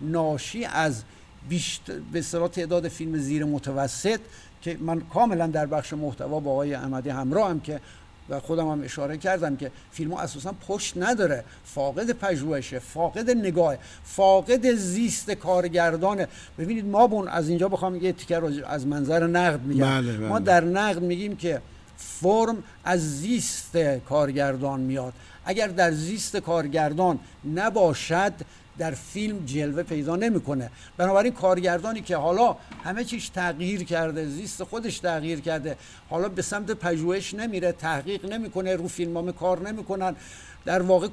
ناشی 0.00 0.64
از 0.64 1.02
بیشتر 1.48 1.92
به 2.12 2.18
اصطلاح 2.18 2.48
تعداد 2.48 2.88
فیلم 2.88 3.16
زیر 3.16 3.44
متوسط 3.44 4.20
که 4.62 4.76
من 4.80 5.00
کاملا 5.00 5.46
در 5.46 5.66
بخش 5.66 5.92
محتوا 5.92 6.40
با 6.40 6.50
آقای 6.50 6.74
احمدی 6.74 7.10
همراه 7.10 7.50
هم 7.50 7.60
که 7.60 7.80
و 8.28 8.40
خودم 8.40 8.68
هم 8.68 8.82
اشاره 8.82 9.16
کردم 9.16 9.56
که 9.56 9.70
فیلم 9.90 10.12
ها 10.12 10.20
اساسا 10.20 10.54
پشت 10.68 10.96
نداره. 10.96 11.44
فاقد 11.64 12.10
پژوهشه 12.10 12.78
فاقد 12.78 13.30
نگاه 13.30 13.76
فاقد 14.04 14.74
زیست 14.74 15.30
کارگردانه 15.30 16.28
ببینید 16.58 16.86
ما 16.86 17.06
بون 17.06 17.28
از 17.28 17.48
اینجا 17.48 17.68
بخوام 17.68 17.96
یه 17.96 18.12
تیکه 18.12 18.38
رو 18.38 18.50
از 18.66 18.86
منظر 18.86 19.26
نقد 19.26 19.62
میگم. 19.62 20.00
بله، 20.00 20.12
بله. 20.12 20.28
ما 20.28 20.38
در 20.38 20.64
نقد 20.64 21.02
میگیم 21.02 21.36
که 21.36 21.60
فرم 21.96 22.62
از 22.84 23.20
زیست 23.20 23.76
کارگردان 24.08 24.80
میاد. 24.80 25.12
اگر 25.44 25.66
در 25.66 25.92
زیست 25.92 26.36
کارگردان 26.36 27.18
نباشد 27.54 28.32
در 28.78 28.90
فیلم 28.90 29.46
جلوه 29.46 29.82
پیدا 29.82 30.16
نمی‌کنه. 30.16 30.70
بنابراین 30.96 31.32
کارگردانی 31.32 32.00
که 32.00 32.16
حالا 32.16 32.56
همه 32.84 33.04
چیش 33.04 33.28
تغییر 33.28 33.84
کرده 33.84 34.26
زیست 34.26 34.64
خودش 34.64 34.98
تغییر 34.98 35.40
کرده 35.40 35.76
حالا 36.10 36.28
به 36.28 36.42
سمت 36.42 36.70
پژوهش 36.70 37.34
نمیره 37.34 37.72
تحقیق 37.72 38.24
نمی‌کنه 38.24 38.76
رو 38.76 38.88
فیلمنامه 38.88 39.32
کار 39.32 39.68
نمی‌کنن. 39.68 40.16
در 40.64 40.82
واقع 40.82 41.08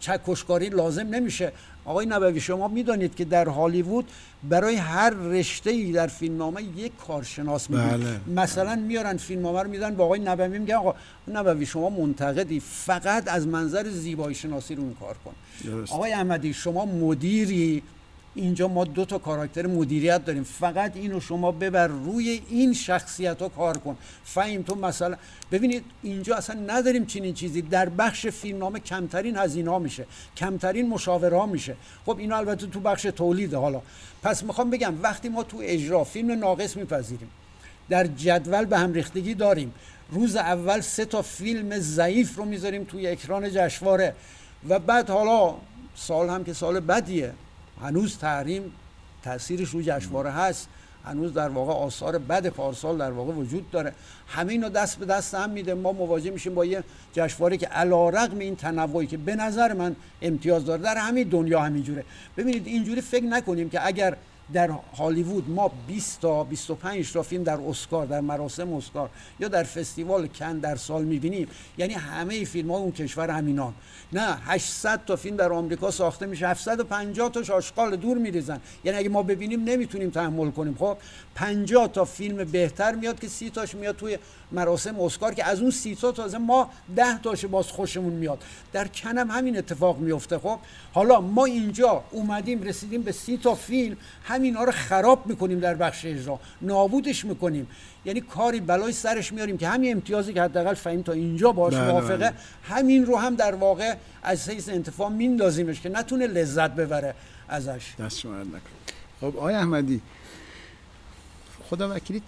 چکشکاری 0.00 0.68
لازم 0.68 1.06
نمیشه 1.06 1.52
آقای 1.84 2.06
نبوی 2.06 2.40
شما 2.40 2.68
می‌دانید 2.68 3.14
که 3.14 3.24
در 3.24 3.48
هالیوود 3.48 4.04
برای 4.48 4.74
هر 4.74 5.10
رشته 5.10 5.70
ای 5.70 5.92
در 5.92 6.06
فیلمنامه 6.06 6.62
یک 6.62 6.92
کارشناس 7.06 7.70
میدن 7.70 8.20
بله. 8.26 8.42
مثلا 8.42 8.76
میارن 8.76 9.16
فیلمنامه 9.16 9.62
رو 9.62 9.70
میدن 9.70 9.94
با 9.94 10.04
آقای 10.04 10.20
نبوی 10.20 10.58
میگن 10.58 10.74
آقا 10.74 10.94
نبوی 11.28 11.66
شما 11.66 11.90
منتقدی 11.90 12.60
فقط 12.60 13.28
از 13.28 13.46
منظر 13.46 13.88
زیبایی 13.88 14.34
شناسی 14.34 14.74
رو 14.74 14.82
اون 14.82 14.94
کار 14.94 15.16
کن 15.24 15.32
درست. 15.64 15.92
آقای 15.92 16.12
احمدی 16.12 16.54
شما 16.54 16.84
مدیری 16.84 17.82
اینجا 18.34 18.68
ما 18.68 18.84
دو 18.84 19.04
تا 19.04 19.18
کاراکتر 19.18 19.66
مدیریت 19.66 20.24
داریم. 20.24 20.44
فقط 20.44 20.96
اینو 20.96 21.20
شما 21.20 21.52
ببر 21.52 21.86
روی 21.86 22.42
این 22.48 22.74
شخصیت 22.74 23.42
ها 23.42 23.48
کار 23.48 23.78
کن. 23.78 23.96
فهیم 24.24 24.62
تو 24.62 24.74
مثلا 24.74 25.16
ببینید 25.52 25.84
اینجا 26.02 26.36
اصلا 26.36 26.60
نداریم 26.66 27.06
چنین 27.06 27.34
چیزی. 27.34 27.62
در 27.62 27.88
بخش 27.88 28.26
فیلمنامه 28.26 28.80
کمترین 28.80 29.36
هزینه 29.36 29.78
میشه. 29.78 30.06
کمترین 30.36 30.88
مشاوره 30.88 31.36
ها 31.36 31.46
میشه. 31.46 31.76
خب 32.06 32.18
اینو 32.18 32.36
البته 32.36 32.66
تو 32.66 32.80
بخش 32.80 33.02
تولیده. 33.02 33.56
حالا 33.56 33.82
پس 34.22 34.42
می‌خوام 34.42 34.70
بگم 34.70 34.94
وقتی 35.02 35.28
ما 35.28 35.42
تو 35.42 35.58
اجرا 35.62 36.04
فیلم 36.04 36.30
ناقص 36.30 36.76
میپذیریم. 36.76 37.30
در 37.88 38.06
جدول 38.06 38.64
به 38.64 38.78
هم 38.78 38.92
ریختگی 38.92 39.34
داریم. 39.34 39.74
روز 40.10 40.36
اول 40.36 40.80
سه 40.80 41.04
تا 41.04 41.22
فیلم 41.22 41.78
ضعیف 41.78 42.36
رو 42.36 42.44
می‌ذاریم 42.44 42.84
توی 42.84 43.06
اکران 43.06 43.50
جشنواره. 43.50 44.14
و 44.68 44.78
بعد 44.78 45.10
حالا 45.10 45.54
سال 45.94 46.28
هم 46.28 46.44
که 46.44 46.52
سال 46.52 46.80
بدیه. 46.80 47.32
هنوز 47.82 48.18
تحریم 48.18 48.72
تاثیرش 49.22 49.68
رو 49.68 49.82
جشنواره 49.82 50.30
هست. 50.30 50.68
هنوز 51.04 51.34
در 51.34 51.48
واقع 51.48 51.72
آثار 51.72 52.18
بد 52.18 52.46
پارسال 52.46 52.98
در 52.98 53.10
واقع 53.10 53.32
وجود 53.32 53.70
داره. 53.70 53.92
همه 54.28 54.52
اینو 54.52 54.68
دست 54.68 54.98
به 54.98 55.06
دست 55.06 55.34
هم 55.34 55.50
میده. 55.50 55.74
ما 55.74 55.92
مواجه 55.92 56.30
میشیم 56.30 56.54
با 56.54 56.64
یه 56.64 56.84
جشنواره 57.12 57.56
که 57.56 57.66
علیرغم 57.66 58.38
این 58.38 58.56
تنوعی 58.56 59.06
که 59.06 59.16
به 59.16 59.36
نظر 59.36 59.72
من 59.72 59.96
امتیاز 60.22 60.64
داره 60.64 60.82
در 60.82 60.96
همین 60.96 61.28
دنیا 61.28 61.60
همینجوره. 61.60 62.04
ببینید 62.36 62.66
اینجوری 62.66 63.00
فکر 63.00 63.24
نکنیم 63.24 63.70
که 63.70 63.86
اگر 63.86 64.16
در 64.52 64.70
هالیوود 64.98 65.50
ما 65.50 65.70
20 65.86 66.20
تا 66.20 66.44
25 66.44 67.12
تا 67.12 67.22
فیلم 67.22 67.42
در 67.42 67.58
اسکار 67.68 68.06
در 68.06 68.20
مراسم 68.20 68.72
اسکار 68.72 69.10
یا 69.40 69.48
در 69.48 69.62
فستیوال 69.62 70.26
کن 70.26 70.58
در 70.58 70.76
سال 70.76 71.04
می‌بینیم. 71.04 71.48
یعنی 71.78 71.94
همه 71.94 72.44
فیلم 72.44 72.70
ها 72.70 72.78
اون 72.78 72.92
کشور 72.92 73.30
همینان 73.30 73.74
نه 74.12 74.36
800 74.44 75.00
تا 75.06 75.16
فیلم 75.16 75.36
در 75.36 75.52
آمریکا 75.52 75.90
ساخته 75.90 76.26
میشه. 76.26 76.48
750 76.48 77.30
تاش 77.30 77.50
آشغال 77.50 77.96
دور 77.96 78.18
میریزن. 78.18 78.60
یعنی 78.84 78.98
اگه 78.98 79.08
ما 79.08 79.22
ببینیم 79.22 79.64
نمی‌تونیم 79.64 80.10
تحمل 80.10 80.50
کنیم. 80.50 80.76
خب 80.78 80.96
50 81.34 81.88
تا 81.88 82.04
فیلم 82.04 82.44
بهتر 82.44 82.94
میاد 82.94 83.20
که 83.20 83.28
30 83.28 83.50
تاش 83.50 83.74
میاد 83.74 83.96
توی 83.96 84.18
مراسم 84.52 85.00
اسکار 85.00 85.34
که 85.34 85.44
از 85.44 85.60
اون 85.60 85.70
30 85.70 85.94
تا 85.94 86.12
تازه 86.12 86.38
ما 86.38 86.70
10 86.96 87.18
تاش 87.18 87.44
باز 87.44 87.66
خوشمون 87.66 88.12
میاد. 88.12 88.42
در 88.72 88.88
کنم 88.88 89.30
همین 89.30 89.58
اتفاق 89.58 89.98
میفته 89.98 90.38
خب 90.38 90.58
حالا 90.92 91.20
ما 91.20 91.44
اینجا 91.44 92.04
اومدیم 92.10 92.62
رسیدیم 92.62 93.02
به 93.02 93.12
30 93.12 93.36
تا 93.36 93.54
فیلم. 93.54 93.96
همینا 94.40 94.64
رو 94.64 94.72
خراب 94.72 95.26
می‌کنیم 95.26 95.60
در 95.60 95.74
بخش 95.74 96.04
اجرا. 96.04 96.40
نابودش 96.62 97.24
می‌کنیم. 97.24 97.66
یعنی 98.04 98.20
کاری 98.20 98.60
بلای 98.60 98.92
سرش 98.92 99.32
میاریم 99.32 99.58
که 99.58 99.68
همین 99.68 99.92
امتیازی 99.92 100.32
که 100.32 100.42
حداقل 100.42 100.74
فهیم 100.74 101.02
تا 101.02 101.12
اینجا 101.12 101.52
باش 101.52 101.74
بله، 101.74 101.90
موافقه 101.90 102.16
بله. 102.16 102.32
همین 102.62 103.06
رو 103.06 103.16
هم 103.16 103.34
در 103.34 103.54
واقع 103.54 103.94
از 104.22 104.48
حیث 104.48 104.68
انتفاع 104.68 105.08
میندازیمش 105.08 105.80
که 105.80 105.88
نتونه 105.88 106.26
لذت 106.26 106.70
ببره 106.70 107.14
ازش. 107.48 107.94
دست 107.98 108.18
شما 108.18 108.34
خب 109.20 109.26
آقای 109.26 109.54
احمدی 109.54 110.00
خدا 111.70 111.94
وکیلی 111.94 112.22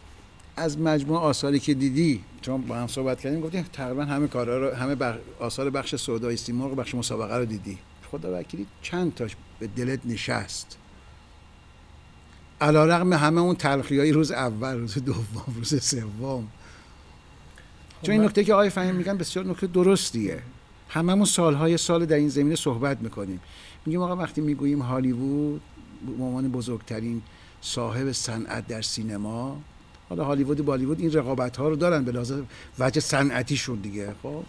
از 0.56 0.78
مجموع 0.78 1.20
آثاری 1.20 1.58
که 1.58 1.74
دیدی 1.74 2.24
چون 2.40 2.60
با 2.60 2.74
هم 2.74 2.86
صحبت 2.86 3.20
کردیم 3.20 3.40
گفتیم 3.40 3.66
تقریبا 3.72 4.04
همه 4.04 4.28
کارا 4.28 4.58
رو 4.58 4.74
همه 4.76 4.94
بخ... 4.94 5.14
آثار 5.40 5.70
بخش 5.70 5.94
سودای 5.96 6.36
سیمرغ 6.36 6.76
بخش 6.76 6.94
مسابقه 6.94 7.36
رو 7.36 7.44
دیدی. 7.44 7.78
خدا 8.10 8.38
وکیلی 8.38 8.66
چند 8.82 9.14
تاش 9.14 9.36
به 9.58 9.66
دلت 9.66 10.00
نشست؟ 10.04 10.78
علیرغم 12.62 13.12
همه 13.12 13.40
اون 13.40 13.54
تلخی 13.56 13.98
های 13.98 14.12
روز 14.12 14.30
اول 14.30 14.78
روز 14.78 15.04
دوم 15.04 15.54
روز 15.56 15.82
سوم. 15.84 16.48
چون 18.02 18.10
این 18.12 18.20
من- 18.20 18.26
نکته 18.26 18.44
که 18.44 18.52
آقای 18.52 18.70
فهیم 18.70 18.94
میگن 18.94 19.16
بسیار 19.18 19.44
نکته 19.46 19.66
درستیه. 19.66 20.42
هممون 20.88 21.24
سالهای 21.24 21.76
سال 21.76 22.06
در 22.06 22.16
این 22.16 22.28
زمینه 22.28 22.56
صحبت 22.56 23.00
می‌کنیم. 23.00 23.40
میگیم 23.86 24.02
آقا 24.02 24.16
وقتی 24.16 24.40
می‌گوییم 24.40 24.82
هالیوود 24.82 25.60
به 26.18 26.24
عنوان 26.24 26.48
بزرگترین 26.48 27.22
صاحب 27.60 28.12
صنعت 28.12 28.66
در 28.66 28.82
سینما 28.82 29.60
حالا 30.08 30.24
هالیوود 30.24 30.60
و 30.60 30.62
بالیوود 30.62 31.00
این 31.00 31.12
رقابت 31.12 31.56
ها 31.56 31.68
رو 31.68 31.76
دارن 31.76 32.04
به 32.04 32.12
لحاظ 32.12 32.32
وجه 32.78 33.00
صنعتیشون 33.00 33.78
دیگه 33.78 34.14
خب؟ 34.22 34.44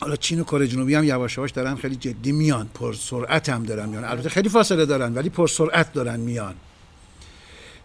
حالا 0.00 0.16
چین 0.16 0.40
و 0.40 0.44
کره 0.44 0.68
جنوبی 0.68 0.94
هم 0.94 1.04
یواش 1.04 1.36
یواش 1.36 1.50
دارن 1.50 1.74
خیلی 1.74 1.96
جدی 1.96 2.32
میان. 2.32 2.68
پر 2.74 2.92
سرعت 2.92 3.48
هم 3.48 3.62
دارن 3.62 3.88
میان. 3.88 4.04
البته 4.04 4.28
خیلی 4.28 4.48
فاصله 4.48 4.86
دارن 4.86 5.14
ولی 5.14 5.28
پر 5.28 5.46
سرعت 5.46 5.92
دارن 5.92 6.20
میان. 6.20 6.54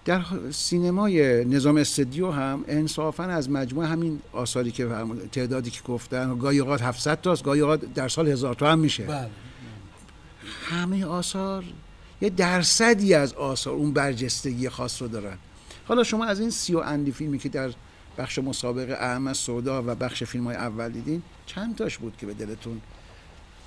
در 0.06 0.22
سینمای 0.52 1.46
نظام 1.46 1.78
استدیو 1.78 2.32
هم 2.32 2.66
انصافا 2.68 3.24
از 3.24 3.50
مجموع 3.50 3.86
همین 3.86 4.20
آثاری 4.34 4.72
که 4.72 4.88
تعدادی 5.32 5.70
که 5.70 5.82
گفتن 5.82 6.30
و 6.30 6.36
گاهی 6.36 6.60
اوقات 6.60 6.82
700 6.82 7.22
تاست 7.22 7.44
گاهی 7.44 7.62
اوقات 7.62 7.94
در 7.94 8.10
سال 8.10 8.28
هزار 8.28 8.54
تا 8.54 8.72
هم 8.72 8.80
میشه. 8.80 9.04
بله. 9.04 9.30
همه 10.70 11.06
آثار 11.06 11.64
یه 12.22 12.30
درصدی 12.30 13.14
از 13.14 13.34
آثار 13.34 13.74
اون 13.74 13.94
برجستگی 13.94 14.70
خاص 14.70 15.02
رو 15.02 15.08
دارن. 15.08 15.38
حالا 15.86 16.04
شما 16.04 16.26
از 16.26 16.40
این 16.40 16.50
سی 16.50 16.76
و 16.76 16.78
اندی 16.78 17.12
فیلمی 17.12 17.40
که 17.40 17.50
در 17.50 17.70
بخش 18.18 18.40
مسابقه 18.40 18.98
اهم 19.00 19.34
سودا 19.34 19.84
و 19.84 19.96
بخش 19.96 20.24
فیلم 20.24 20.44
های 20.44 20.56
اول 20.56 20.90
دیدین. 20.90 21.24
چند 21.46 21.76
تاش 21.76 21.98
بود 21.98 22.18
که 22.18 22.26
به 22.26 22.34
دلتون؟ 22.34 22.82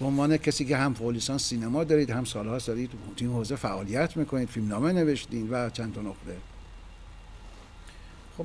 به 0.00 0.06
عنوان 0.06 0.36
کسی 0.36 0.64
که 0.64 0.76
هم 0.76 0.94
فوق 0.94 1.10
لیسانس 1.10 1.44
سینما 1.44 1.84
دارید 1.84 2.10
هم 2.10 2.24
سالها 2.24 2.58
دارید 2.58 2.90
تو 2.90 3.24
این 3.24 3.30
حوزه 3.30 3.56
فعالیت 3.56 4.16
می‌کنید 4.16 4.48
فیلمنامه 4.48 4.92
نوشتین 4.92 5.50
و 5.50 5.70
چند 5.70 5.94
تا 5.94 6.00
نقطه. 6.00 6.36
خب 8.38 8.44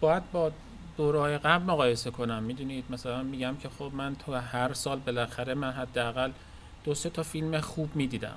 باید 0.00 0.30
با 0.32 0.52
دورهای 0.96 1.38
قبل 1.38 1.64
مقایسه 1.64 2.10
کنم. 2.10 2.42
می‌دونید 2.42 2.84
مثلا 2.90 3.22
میگم 3.22 3.56
که 3.56 3.68
خب 3.68 3.90
من 3.94 4.16
تو 4.16 4.34
هر 4.34 4.72
سال 4.72 4.98
بالاخره 4.98 5.54
من 5.54 5.70
حداقل 5.70 6.30
دو 6.84 6.94
سه 6.94 7.10
تا 7.10 7.22
فیلم 7.22 7.60
خوب 7.60 7.96
می‌دیدم. 7.96 8.36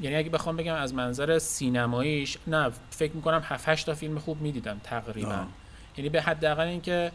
یعنی 0.00 0.16
اگه 0.16 0.30
بخوام 0.30 0.56
بگم 0.56 0.74
از 0.74 0.94
منظر 0.94 1.38
سینماییش 1.38 2.38
نه 2.46 2.70
فکر 2.90 3.12
می‌کنم 3.12 3.42
7 3.44 3.68
8 3.68 3.86
تا 3.86 3.94
فیلم 3.94 4.18
خوب 4.18 4.40
می‌دیدم 4.40 4.80
تقریبا. 4.84 5.32
آه. 5.32 5.46
یعنی 5.96 6.08
به 6.08 6.22
حداقل 6.22 6.66
اینکه 6.66 7.12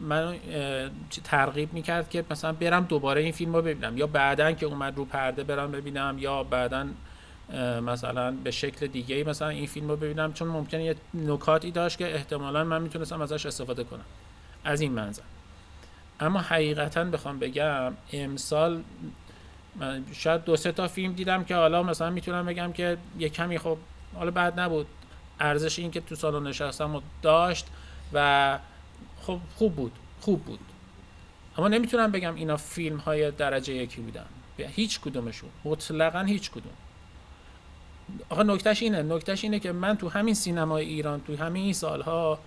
من 0.00 0.34
ترغیب 1.24 1.72
می‌کرد 1.72 2.10
که 2.10 2.24
مثلا 2.30 2.52
برم 2.52 2.84
دوباره 2.84 3.20
این 3.20 3.32
فیلم 3.32 3.56
رو 3.56 3.62
ببینم. 3.62 3.98
یا 3.98 4.06
بعدا 4.06 4.52
که 4.52 4.66
اومد 4.66 4.96
رو 4.96 5.04
پرده 5.04 5.44
برم 5.44 5.70
ببینم 5.70 6.16
یا 6.18 6.42
بعدا 6.42 6.86
مثلا 7.82 8.30
به 8.30 8.50
شکل 8.50 8.86
دیگه 8.86 9.16
ای 9.16 9.24
مثلا 9.24 9.48
این 9.48 9.66
فیلم 9.66 9.88
رو 9.88 9.96
ببینم. 9.96 10.32
چون 10.32 10.48
ممکنه 10.48 10.84
یه 10.84 10.96
نکاتی 11.14 11.70
داشت 11.70 11.98
که 11.98 12.14
احتمالا 12.14 12.64
من 12.64 12.82
می‌تونستم 12.82 13.20
ازش 13.20 13.46
استفاده 13.46 13.84
کنم. 13.84 14.04
از 14.64 14.80
این 14.80 14.92
منظر. 14.92 15.22
اما 16.20 16.40
حقیقتا 16.40 17.04
بخوام 17.04 17.38
بگم 17.38 17.92
امسال 18.12 18.82
شاید 20.12 20.44
دو 20.44 20.56
سه 20.56 20.72
تا 20.72 20.88
فیلم 20.88 21.12
دیدم 21.12 21.44
که 21.44 21.56
حالا 21.56 21.82
مثلا 21.82 22.10
می‌تونم 22.10 22.46
بگم 22.46 22.72
که 22.72 22.96
یه 23.18 23.28
کمی 23.28 23.58
خب 23.58 23.78
حالا 24.14 24.30
بعد 24.30 24.60
نبود. 24.60 24.86
ارزش 25.40 25.78
این 25.78 25.90
که 25.90 26.00
تو 26.00 26.14
سالن 26.14 26.46
نشستم 26.46 26.94
و 26.94 27.00
داشت 27.22 27.66
و 28.12 28.58
خب 29.22 29.40
خوب 29.56 29.76
بود 29.76 29.92
خوب 30.20 30.44
بود. 30.44 30.60
اما 31.58 31.68
نمی‌تونم 31.68 32.12
بگم 32.12 32.34
اینا 32.34 32.56
فیلم 32.56 32.96
های 32.96 33.30
درجه 33.30 33.74
یکی 33.74 34.00
بودن. 34.00 34.26
هیچ 34.58 35.00
کدومشون. 35.00 35.50
مطلقا 35.64 36.20
هیچ 36.20 36.50
کدوم. 36.50 36.72
آقا 38.28 38.42
نکتهش 38.42 38.82
اینه. 38.82 39.02
نکتهش 39.02 39.44
اینه 39.44 39.58
که 39.58 39.72
من 39.72 39.96
تو 39.96 40.08
همین 40.08 40.34
سینمای 40.34 40.84
ایران 40.84 41.20
تو 41.20 41.36
همین 41.36 41.62
این 41.64 41.72
سالها 41.72 42.38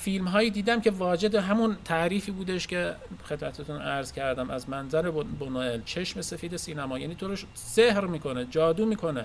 فیلم 0.00 0.28
هایی 0.28 0.50
دیدم 0.50 0.80
که 0.80 0.90
واجد 0.90 1.34
همون 1.34 1.76
تعریفی 1.84 2.30
بودش 2.30 2.66
که 2.66 2.94
خدمتتون 3.28 3.82
عرض 3.82 4.12
کردم 4.12 4.50
از 4.50 4.68
منظر 4.68 5.10
بونوئل 5.10 5.80
چشم 5.84 6.20
سفید 6.20 6.56
سینما. 6.56 6.98
یعنی 6.98 7.14
تو 7.14 7.28
رو 7.28 7.36
سحر 7.54 8.04
می‌کنه 8.04 8.44
جادو 8.44 8.86
می‌کنه. 8.86 9.24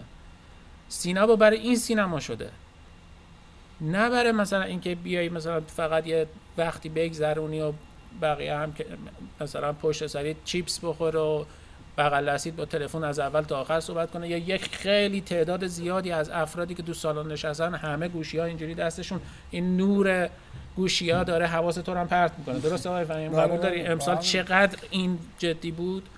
سینما 0.89 1.35
برای 1.35 1.57
این 1.57 1.75
سینما 1.75 2.19
شده. 2.19 2.49
نه 3.81 4.09
برای 4.09 4.31
مثلا 4.31 4.63
اینکه 4.63 4.95
بیای 4.95 5.29
مثلا 5.29 5.61
فقط 5.61 6.07
یه 6.07 6.27
وقتی 6.57 6.89
بگذرونی 6.89 7.61
و 7.61 7.73
بقیه 8.21 8.55
هم 8.55 8.73
که 8.73 8.85
مثلا 9.41 9.73
پشت 9.73 10.07
سری 10.07 10.35
چیپس 10.45 10.79
بخوره 10.83 11.19
و 11.19 11.45
بغل 11.97 12.37
با 12.57 12.65
تلفن 12.65 13.03
از 13.03 13.19
اول 13.19 13.41
تا 13.41 13.61
آخر 13.61 13.79
صحبت 13.79 14.11
کنه. 14.11 14.29
یا 14.29 14.37
یک 14.37 14.75
خیلی 14.75 15.21
تعداد 15.21 15.67
زیادی 15.67 16.11
از 16.11 16.29
افرادی 16.29 16.75
که 16.75 16.83
دو 16.83 16.93
سالن 16.93 17.31
نشستن 17.31 17.73
همه 17.73 18.07
گوشی 18.07 18.37
ها 18.37 18.45
اینجوری 18.45 18.75
دستشون. 18.75 19.21
این 19.51 19.77
نور 19.77 20.29
گوشی 20.75 21.09
ها 21.09 21.23
داره 21.23 21.47
حواس 21.47 21.75
تو 21.75 21.93
هم 21.93 22.07
پرت 22.07 22.31
می‌کنه. 22.37 22.59
درسته 22.59 22.89
آقای 22.89 23.05
فهیم 23.05 23.31
بله، 23.31 23.41
قبول 23.41 23.59
داری. 23.59 23.81
امسال 23.81 24.15
بله. 24.15 24.23
چقدر 24.23 24.79
این 24.91 25.19
جدی 25.39 25.71
بود؟ 25.71 26.09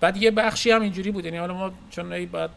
بعد 0.00 0.16
یه 0.16 0.30
بخشی 0.30 0.70
هم 0.70 0.82
اینجوری 0.82 1.10
بود. 1.10 1.24
یعنی 1.24 1.36
حالا 1.36 1.54
ما 1.54 1.70
چون 1.90 2.12
ای 2.12 2.26
باید 2.26 2.50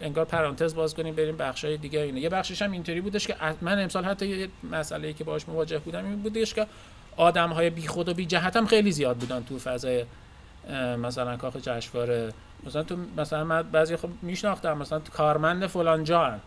انگار 0.00 0.24
پرانتز 0.24 0.74
باز 0.74 0.94
کنیم 0.94 1.14
بریم 1.14 1.36
بخشای 1.36 1.76
دیگه 1.76 2.00
اینه. 2.00 2.20
یه 2.20 2.28
بخشش 2.28 2.62
هم 2.62 2.72
اینطوری 2.72 3.00
بودش 3.00 3.26
که 3.26 3.36
من 3.60 3.78
امسال 3.82 4.04
حتی 4.04 4.26
یه 4.26 4.48
مسئله 4.70 5.12
که 5.12 5.24
باهاش 5.24 5.48
مواجه 5.48 5.78
بودم 5.78 6.04
این 6.04 6.22
بودش 6.22 6.54
که 6.54 6.66
آدم 7.16 7.50
های 7.50 7.70
بی 7.70 7.86
خود 7.86 8.08
و 8.08 8.14
بی 8.14 8.26
جهت 8.26 8.56
هم 8.56 8.66
خیلی 8.66 8.92
زیاد 8.92 9.16
بودن 9.16 9.44
تو 9.44 9.58
فضای 9.58 10.04
مثلا 11.02 11.36
کاخ 11.36 11.56
جشنواره. 11.56 12.32
مثلا 12.66 12.82
تو 12.82 12.96
مثلا 13.16 13.44
من 13.44 13.62
بعضی 13.62 13.96
خب 13.96 14.08
میشناختم 14.22 14.78
مثلا 14.78 14.98
کارمند 14.98 15.66
فلان 15.66 16.04
جان 16.04 16.40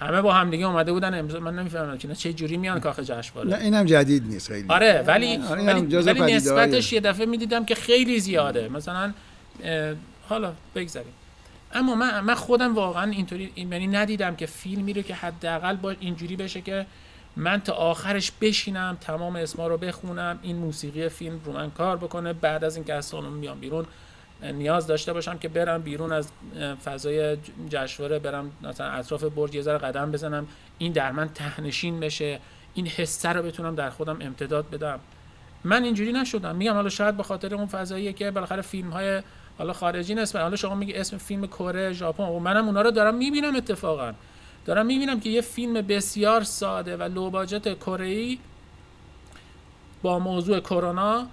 همه 0.00 0.22
با 0.22 0.32
هم 0.32 0.50
دیگه 0.50 0.66
اومده 0.66 0.92
بودن 0.92 1.18
امضا 1.18 1.40
من 1.40 1.58
نمی‌فهمم 1.58 1.98
که 1.98 2.14
چه 2.14 2.32
جوری 2.32 2.56
میان 2.56 2.80
کاخ 2.80 3.00
جشنواره 3.00 3.50
نه 3.50 3.58
اینم 3.64 3.84
جدید 3.84 4.26
نیست 4.26 4.48
خیلی. 4.48 4.68
آره 4.68 5.04
ولی 5.06 5.36
آره، 5.36 5.62
ولی, 5.64 5.96
ولی 5.96 6.34
نسبتش 6.34 6.92
یه 6.92 7.00
دفعه 7.00 7.26
می‌دیدم 7.26 7.64
که 7.64 7.74
خیلی 7.74 8.20
زیاده. 8.20 8.68
مثلا 8.68 9.12
حالا 10.28 10.52
بگذاریم. 10.74 11.12
اما 11.72 11.94
من 11.94 12.20
من 12.20 12.34
خودم 12.34 12.74
واقعا 12.74 13.10
اینطوری 13.10 13.52
این- 13.54 13.72
یعنی 13.72 13.86
ندیدم 13.86 14.36
که 14.36 14.46
فیلمی 14.46 14.92
رو 14.92 15.02
که 15.02 15.14
حداقل 15.14 15.76
با 15.76 15.90
اینجوری 16.00 16.36
بشه 16.36 16.60
که 16.60 16.86
من 17.36 17.60
تا 17.60 17.72
آخرش 17.72 18.32
بشینم 18.40 18.98
تمام 19.00 19.36
اسما 19.36 19.66
رو 19.66 19.76
بخونم 19.78 20.38
این 20.42 20.56
موسیقی 20.56 21.08
فیلم 21.08 21.40
رو 21.44 21.52
من 21.52 21.70
کار 21.70 21.96
بکنه 21.96 22.32
بعد 22.32 22.64
از 22.64 22.76
اینکه 22.76 22.94
از 22.94 23.04
سالن 23.04 23.28
میام 23.28 23.60
بیرون 23.60 23.86
نیاز 24.42 24.86
داشته 24.86 25.12
باشم 25.12 25.38
که 25.38 25.48
برم 25.48 25.82
بیرون 25.82 26.12
از 26.12 26.28
فضای 26.84 27.36
جشنواره 27.68 28.18
برم 28.18 28.50
مثلا 28.62 28.86
اطراف 28.86 29.24
برج 29.24 29.54
یه 29.54 29.62
ذره 29.62 29.78
قدم 29.78 30.12
بزنم. 30.12 30.46
این 30.78 30.92
در 30.92 31.12
من 31.12 31.28
تهنشین 31.28 32.00
بشه. 32.00 32.40
این 32.74 32.86
حسه 32.86 33.28
رو 33.28 33.42
بتونم 33.42 33.74
در 33.74 33.90
خودم 33.90 34.18
امتداد 34.20 34.70
بدم. 34.70 35.00
من 35.64 35.84
اینجوری 35.84 36.12
نشدم. 36.12 36.56
میگم 36.56 36.72
حالا 36.72 36.88
شاید 36.88 37.16
به 37.16 37.22
خاطر 37.22 37.54
اون 37.54 37.66
فضاییه 37.66 38.12
که 38.12 38.30
بالاخره 38.30 38.62
فیلم 38.62 38.90
های 38.90 39.22
حالا 39.58 39.72
خارجی 39.72 40.14
نسبت 40.14 40.42
حالا 40.42 40.56
شما 40.56 40.74
میگی 40.74 40.92
اسم 40.94 41.18
فیلم 41.18 41.46
کره 41.46 41.92
ژاپن. 41.92 42.24
و 42.24 42.38
منم 42.38 42.66
اونا 42.66 42.82
رو 42.82 42.90
دارم 42.90 43.14
می‌بینم 43.14 43.56
اتفاقا. 43.56 44.12
دارم 44.64 44.86
می‌بینم 44.86 45.20
که 45.20 45.30
یه 45.30 45.40
فیلم 45.40 45.72
بسیار 45.72 46.42
ساده 46.42 46.96
و 46.96 47.02
لوباجت 47.02 47.78
کره 47.78 48.06
ای 48.06 48.38
با 50.02 50.18
موضوع 50.18 50.60
کرونا 50.60 51.26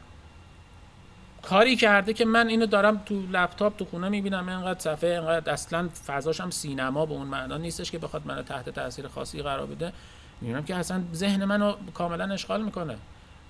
کاری 1.50 1.76
کرده 1.76 2.14
که 2.14 2.26
من 2.26 2.48
اینو 2.48 2.66
دارم 2.66 3.02
تو 3.06 3.22
لپتاپ 3.32 3.78
تو 3.78 3.86
خونه 3.86 4.10
می‌بینم 4.10 4.50
اینقدر 4.50 4.80
صفحه 4.80 5.10
اینقدر 5.10 5.54
اصلا 5.54 5.90
فضاش 6.08 6.42
هم 6.42 6.50
سینما 6.50 7.06
به 7.06 7.14
اون 7.14 7.28
معنا 7.28 7.58
نیستش 7.58 7.92
که 7.92 8.00
بخواد 8.00 8.22
منو 8.26 8.42
تحت 8.42 8.70
تاثیر 8.70 9.08
خاصی 9.08 9.42
قرار 9.42 9.66
بده. 9.66 9.94
می‌بینم 10.42 10.64
که 10.64 10.76
اصلا 10.76 11.04
ذهن 11.14 11.46
منو 11.46 11.74
کاملا 11.94 12.34
اشغال 12.34 12.62
می‌کنه. 12.62 12.98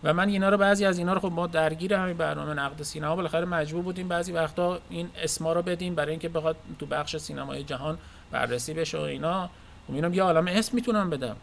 و 0.04 0.14
من 0.14 0.30
اینا 0.30 0.50
رو 0.50 0.58
بعضی 0.58 0.86
از 0.86 0.98
اینا 0.98 1.14
رو 1.14 1.20
خب 1.20 1.32
ما 1.32 1.48
درگیر 1.48 1.94
همین 1.94 2.18
برنامه 2.18 2.54
نقد 2.54 2.84
سینما 2.84 3.16
بالاخره 3.16 3.46
مجبور 3.46 3.84
بودیم 3.84 4.08
بعضی 4.08 4.32
وقتا 4.32 4.80
این 4.90 5.10
اسما 5.24 5.54
رو 5.54 5.62
بدیم 5.62 5.96
برای 5.96 6.12
اینکه 6.12 6.30
بخواد 6.30 6.56
تو 6.80 6.86
بخش 6.86 7.18
سینمای 7.18 7.64
جهان 7.64 7.98
بررسی 8.32 8.74
بشه 8.74 8.98
و 8.98 9.02
اینا. 9.02 9.50
خب 9.88 9.94
می‌بینم 9.94 10.14
یه 10.14 10.24
عالم 10.24 10.48
اسم 10.48 10.76
می‌تونم 10.76 11.10
بدم. 11.10 11.36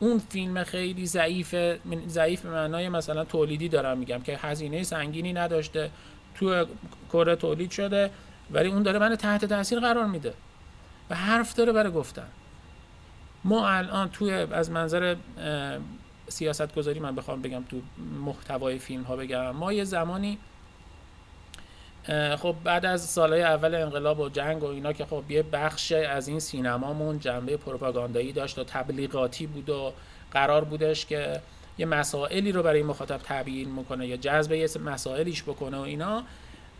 اون 0.00 0.18
فیلم 0.18 0.64
خیلی 0.64 1.06
ضعیف 1.06 1.54
ضعیف 2.08 2.40
به 2.40 2.50
معنای 2.50 2.88
مثلا 2.88 3.24
تولیدی 3.24 3.68
دارم 3.68 3.98
میگم 3.98 4.22
که 4.22 4.36
هزینه 4.36 4.82
سنگینی 4.82 5.32
نداشته 5.32 5.90
تو 6.34 6.66
کره 7.12 7.36
تولید 7.36 7.70
شده 7.70 8.10
ولی 8.50 8.68
اون 8.68 8.82
داره 8.82 8.98
من 8.98 9.16
تحت 9.16 9.44
تاثیر 9.44 9.80
قرار 9.80 10.06
میده. 10.06 10.34
و 11.10 11.14
حرف 11.14 11.54
داره 11.54 11.72
برای 11.72 11.92
گفتن. 11.92 12.28
ما 13.44 13.68
الان 13.68 14.08
توی 14.08 14.32
از 14.32 14.70
منظر 14.70 15.16
سیاست 16.28 16.74
گذاری 16.74 17.00
من 17.00 17.14
بخوام 17.14 17.42
بگم 17.42 17.64
تو 17.70 17.80
محتوای 18.24 18.78
فیلم 18.78 19.02
ها 19.02 19.16
بگم. 19.16 19.50
ما 19.50 19.72
یه 19.72 19.84
زمانی 19.84 20.38
خب 22.36 22.54
بعد 22.64 22.86
از 22.86 23.04
سالهای 23.04 23.42
اول 23.42 23.74
انقلاب 23.74 24.20
و 24.20 24.28
جنگ 24.28 24.62
و 24.62 24.66
اینا 24.66 24.92
که 24.92 25.04
خب 25.04 25.22
یه 25.28 25.42
بخش 25.42 25.92
از 25.92 26.28
این 26.28 26.40
سینمامون 26.40 27.18
جنبه 27.18 27.56
پروپاگاندایی 27.56 28.32
داشت 28.32 28.58
و 28.58 28.64
تبلیغاتی 28.64 29.46
بود 29.46 29.70
و 29.70 29.92
قرار 30.30 30.64
بودش 30.64 31.06
که 31.06 31.40
یه 31.78 31.86
مسائلی 31.86 32.52
رو 32.52 32.62
برای 32.62 32.82
مخاطب 32.82 33.20
تبیین 33.24 33.70
می‌کنه 33.70 34.06
یا 34.06 34.16
جذب 34.16 34.52
یه 34.52 34.68
مسائلیش 34.84 35.42
بکنه 35.42 35.76
و 35.76 35.80
اینا. 35.80 36.22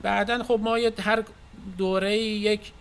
بعدا 0.02 0.42
خب 0.42 0.60
ما 0.62 0.78
یه 0.78 0.92
هر 0.98 1.24
دوره 1.78 2.16
یک 2.18 2.72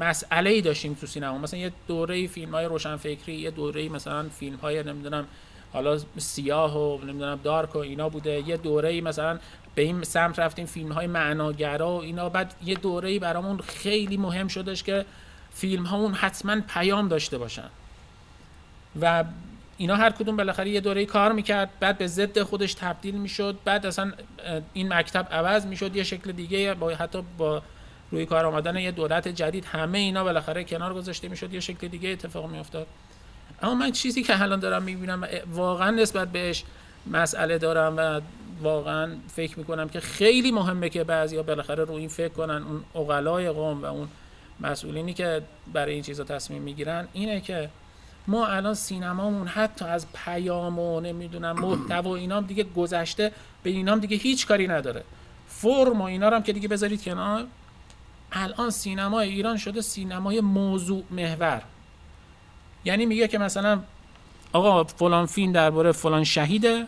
مسئله 0.00 0.50
ای 0.50 0.60
داشتیم 0.60 0.94
تو 0.94 1.06
سینما. 1.06 1.38
مثلا 1.38 1.60
یه 1.60 1.72
دوره 1.88 2.26
فیلم 2.26 2.54
های 2.54 2.64
روشنفکری 2.64 3.34
یه 3.34 3.50
دوره 3.50 3.88
مثلا 3.88 4.28
فیلم 4.28 4.56
های 4.56 4.82
نمی‌دونم 4.82 5.26
حالا 5.72 5.98
سیاه 6.18 6.78
و 6.78 7.04
نمی‌دونم 7.04 7.40
دارک 7.44 7.76
و 7.76 7.78
اینا 7.78 8.08
بوده. 8.08 8.48
یه 8.48 8.56
دوره 8.56 9.00
مثلا 9.00 9.38
به 9.74 9.82
این 9.82 10.02
سمت 10.02 10.38
رفتیم 10.38 10.66
فیلم 10.66 10.92
های 10.92 11.06
معناگرا 11.06 11.90
و 11.90 12.00
اینا. 12.00 12.28
بعد 12.28 12.54
یه 12.64 12.74
دوره 12.74 13.18
برامون 13.18 13.58
خیلی 13.58 14.16
مهم 14.16 14.48
شدش 14.48 14.82
که 14.82 15.04
فیلم 15.54 15.84
هامون 15.84 16.14
حتما 16.14 16.60
پیام 16.60 17.08
داشته 17.08 17.38
باشن. 17.38 17.70
و 19.00 19.24
اینا 19.76 19.96
هر 19.96 20.10
کدوم 20.10 20.36
بالاخره 20.36 20.70
یه 20.70 20.80
دوره 20.80 21.06
کار 21.06 21.32
می‌کرد. 21.32 21.70
بعد 21.80 21.98
به 21.98 22.06
ضد 22.06 22.42
خودش 22.42 22.74
تبدیل 22.74 23.14
می‌شد. 23.14 23.58
بعد 23.64 23.86
اصلا 23.86 24.12
این 24.72 24.92
مکتب 24.92 25.28
عوض 25.30 25.66
می‌شد. 25.66 25.96
یه 25.96 26.02
شکل 26.02 26.32
دیگه 26.32 26.74
با 26.74 26.90
حتی 26.90 27.22
با 27.38 27.62
روی 28.10 28.26
کار 28.26 28.46
آمدن 28.46 28.76
یه 28.76 28.90
دولت 28.90 29.28
جدید 29.28 29.64
همه 29.64 29.98
اینا 29.98 30.24
بالاخره 30.24 30.64
کنار 30.64 30.94
گذاشته 30.94 31.28
می‌شد. 31.28 31.54
یه 31.54 31.60
شکل 31.60 31.88
دیگه 31.88 32.08
اتفاق 32.08 32.50
میافتاد. 32.50 32.86
اما 33.62 33.74
من 33.74 33.92
چیزی 33.92 34.22
که 34.22 34.42
الان 34.42 34.60
دارم 34.60 34.82
می‌بینم 34.82 35.28
واقعا 35.52 35.90
نسبت 35.90 36.28
بهش 36.28 36.64
مسئله 37.06 37.58
دارم 37.58 37.96
و 37.96 38.20
واقعا 38.62 39.16
فکر 39.28 39.58
می‌کنم 39.58 39.88
که 39.88 40.00
خیلی 40.00 40.52
مهمه 40.52 40.88
که 40.88 41.04
بعضیا 41.04 41.42
بالاخره 41.42 41.84
رو 41.84 41.94
این 41.94 42.08
فکر 42.08 42.28
کنن 42.32 42.62
اون 42.62 42.84
اقلای 42.94 43.50
قوم 43.50 43.82
و 43.82 43.86
اون 43.86 44.08
مسئولینی 44.60 45.14
که 45.14 45.42
برای 45.72 45.94
این 45.94 46.02
چیزا 46.02 46.24
تصمیم 46.24 46.62
می‌گیرن 46.62 47.08
اینه 47.12 47.40
که 47.40 47.70
ما 48.26 48.46
الان 48.46 48.74
سینمامون 48.74 49.46
حتی 49.46 49.84
از 49.84 50.06
پیام 50.12 50.78
و 50.78 51.00
نمی‌دونم 51.00 51.60
محتوا 51.60 52.10
و 52.10 52.12
اینا 52.12 52.36
هم 52.36 52.46
دیگه 52.46 52.64
گذشته 52.64 53.32
به 53.62 53.70
اینا 53.70 53.92
هم 53.92 54.00
دیگه 54.00 54.16
هیچ 54.16 54.46
کاری 54.46 54.68
نداره. 54.68 55.04
فرم 55.48 56.00
و 56.00 56.04
اینا 56.04 56.28
رو 56.28 56.36
هم 56.36 56.42
که 56.42 56.52
دیگه 56.52 56.68
بذارید 56.68 57.02
کنار. 57.02 57.46
الان 58.32 58.70
سینمای 58.70 59.28
ایران 59.28 59.56
شده 59.56 59.80
سینمای 59.80 60.40
موضوع 60.40 61.04
محور. 61.10 61.62
یعنی 62.84 63.06
میگه 63.06 63.28
که 63.28 63.38
مثلا 63.38 63.80
آقا 64.54 64.84
فلان 64.84 65.26
فیلم 65.26 65.52
درباره 65.52 65.92
فلان 65.92 66.24
شهیده 66.24 66.86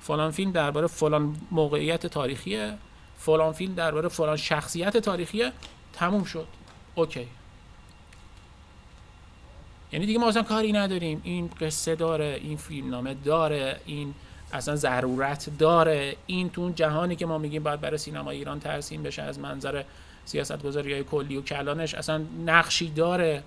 فلان 0.00 0.30
فیلم 0.30 0.52
درباره 0.52 0.86
فلان 0.86 1.36
موقعیت 1.50 2.06
تاریخیه 2.06 2.74
فلان 3.18 3.52
فیلم 3.52 3.74
درباره 3.74 4.08
فلان 4.08 4.36
شخصیت 4.36 4.96
تاریخیه. 4.96 5.52
تموم 5.92 6.24
شد. 6.24 6.46
اوکی. 6.94 7.28
یعنی 9.92 10.06
دیگه 10.06 10.18
ما 10.18 10.28
اصلا 10.28 10.42
کاری 10.42 10.72
نداریم. 10.72 11.20
این 11.24 11.50
قصه 11.60 11.94
داره 11.94 12.40
این 12.42 12.56
فیلمنامه 12.56 13.14
داره 13.14 13.80
این 13.86 14.14
اصلا 14.52 14.76
ضرورت 14.76 15.50
داره. 15.58 16.16
این 16.26 16.50
تو 16.50 16.70
جهانی 16.70 17.16
که 17.16 17.26
ما 17.26 17.38
میگیم 17.38 17.62
باید 17.62 17.80
برای 17.80 17.98
سینما 17.98 18.30
ایران 18.30 18.60
ترسیم 18.60 19.02
بشه 19.02 19.22
از 19.22 19.38
منظر 19.38 19.82
سیاست 20.24 20.62
گذاری 20.62 20.92
های 20.92 21.04
کلی 21.04 21.36
و 21.36 21.42
کلانش 21.42 21.94
اصلا 21.94 22.24
نقشی 22.46 22.90
داره. 22.90 23.42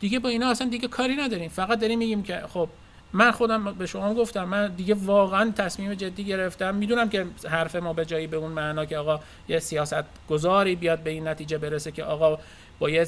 دیگه 0.00 0.18
با 0.18 0.28
اینا 0.28 0.50
اصلا 0.50 0.68
دیگه 0.68 0.88
کاری 0.88 1.16
نداریم. 1.16 1.48
فقط 1.48 1.80
داریم 1.80 1.98
میگیم 1.98 2.22
که 2.22 2.42
خب 2.52 2.68
من 3.12 3.30
خودم 3.30 3.72
به 3.72 3.86
شما 3.86 4.14
گفتم 4.14 4.44
من 4.44 4.68
دیگه 4.68 4.94
واقعا 4.94 5.52
تصمیم 5.56 5.94
جدی 5.94 6.24
گرفتم. 6.24 6.74
می‌دونم 6.74 7.08
که 7.08 7.26
حرف 7.48 7.76
ما 7.76 7.92
به 7.92 8.04
جایی 8.04 8.26
به 8.26 8.36
اون 8.36 8.52
معنا 8.52 8.84
که 8.84 8.98
آقا 8.98 9.20
یه 9.48 9.58
سیاست 9.58 10.04
گذاری 10.28 10.76
بیاد 10.76 10.98
به 10.98 11.10
این 11.10 11.28
نتیجه 11.28 11.58
برسه 11.58 11.92
که 11.92 12.04
آقا 12.04 12.38
با 12.78 13.04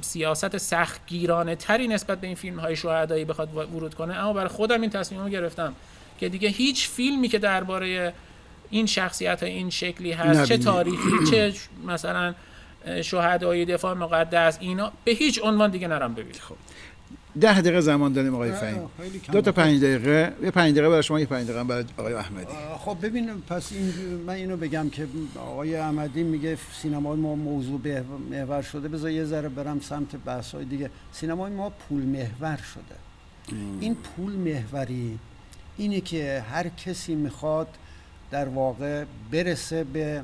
سیاست 0.00 0.56
سختگیرانه 0.56 1.56
تری 1.56 1.88
نسبت 1.88 2.20
به 2.20 2.26
این 2.26 2.36
فیلم 2.36 2.60
های 2.60 2.76
شهدایی 2.76 3.24
بخواد 3.24 3.54
ورود 3.54 3.94
کنه. 3.94 4.14
اما 4.14 4.32
برای 4.32 4.48
خودم 4.48 4.80
این 4.80 4.90
تصمیم 4.90 5.22
رو 5.22 5.28
گرفتم 5.28 5.74
که 6.20 6.28
دیگه 6.28 6.48
هیچ 6.48 6.88
فیلمی 6.88 7.28
که 7.28 7.38
درباره 7.38 8.12
این 8.70 8.86
شخصیت 8.86 9.42
های 9.42 9.52
این 9.52 9.70
شکلی 9.70 10.12
هست 10.12 10.44
چه 10.44 10.58
تاریخی 10.58 11.30
چه 11.30 11.52
مثلا 11.86 12.34
شهدای 13.02 13.64
دفاع 13.64 13.94
مقدس 13.94 14.58
اینا 14.60 14.92
به 15.04 15.12
هیچ 15.12 15.40
عنوان 15.44 15.70
دیگه 15.70 15.88
نرم 15.88 16.14
ببینید 16.14 16.36
خب. 16.36 16.54
ده 17.40 17.60
دقیقه 17.60 17.80
زمان 17.80 18.12
داریم 18.12 18.34
آقای 18.34 18.52
فهیم. 18.52 18.90
دو 19.32 19.40
تا 19.40 19.52
پنج 19.52 19.80
دقیقه. 19.80 20.32
یه 20.42 20.50
پنج 20.50 20.72
دقیقه 20.72 20.88
برای 20.88 21.02
شما 21.02 21.20
یه 21.20 21.26
پنج 21.26 21.44
دقیقه 21.44 21.64
برای 21.64 21.84
آقای 21.98 22.14
احمدی. 22.14 22.52
خب 22.78 22.96
ببین 23.02 23.42
پس 23.48 23.72
این 23.72 23.92
من 24.26 24.34
اینو 24.34 24.56
بگم 24.56 24.90
که 24.90 25.06
آقای 25.38 25.76
احمدی 25.76 26.22
میگه 26.22 26.58
سینمای 26.82 27.16
ما 27.16 27.34
موضوع 27.34 27.80
محور 28.30 28.62
شده. 28.62 28.88
بذار 28.88 29.10
یه 29.10 29.24
ذره 29.24 29.48
برم 29.48 29.80
سمت 29.80 30.16
بحث 30.16 30.54
های 30.54 30.64
دیگه. 30.64 30.90
سینمای 31.12 31.52
ما 31.52 31.70
پول 31.70 32.02
محور 32.02 32.56
شده. 32.56 32.96
این 33.80 33.94
پول 33.94 34.32
محوری 34.32 35.18
اینه 35.76 36.00
که 36.00 36.44
هر 36.50 36.68
کسی 36.68 37.14
می‌خواد 37.14 37.68
در 38.30 38.48
واقع 38.48 39.04
برسه 39.32 39.84
به 39.84 40.22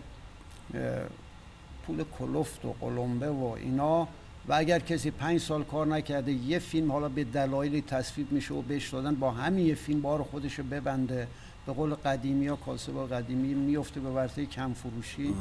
پول 1.88 2.04
کلفت 2.18 2.64
و 2.64 2.74
قلمبه 2.80 3.30
و 3.30 3.44
اینا. 3.44 4.08
و 4.48 4.54
اگر 4.54 4.78
کسی 4.78 5.10
پنج 5.10 5.40
سال 5.40 5.64
کار 5.64 5.86
نکرده 5.86 6.32
یه 6.32 6.58
فیلم 6.58 6.92
حالا 6.92 7.08
به 7.08 7.24
دلایلی 7.24 7.82
تصویب 7.82 8.32
میشه 8.32 8.54
و 8.54 8.62
بهش 8.62 8.88
دادن 8.88 9.14
با 9.14 9.30
همین 9.30 9.66
یه 9.66 9.74
فیلم 9.74 10.00
بار 10.00 10.22
خودش 10.22 10.60
ببنده. 10.60 11.28
به 11.66 11.72
قول 11.72 11.94
قدیمی 11.94 12.44
یا 12.44 12.56
کاسب 12.56 13.12
قدیمی 13.12 13.54
میفته 13.54 14.00
به 14.00 14.10
ورطه 14.10 14.46
کم 14.46 14.72
فروشی 14.72 15.34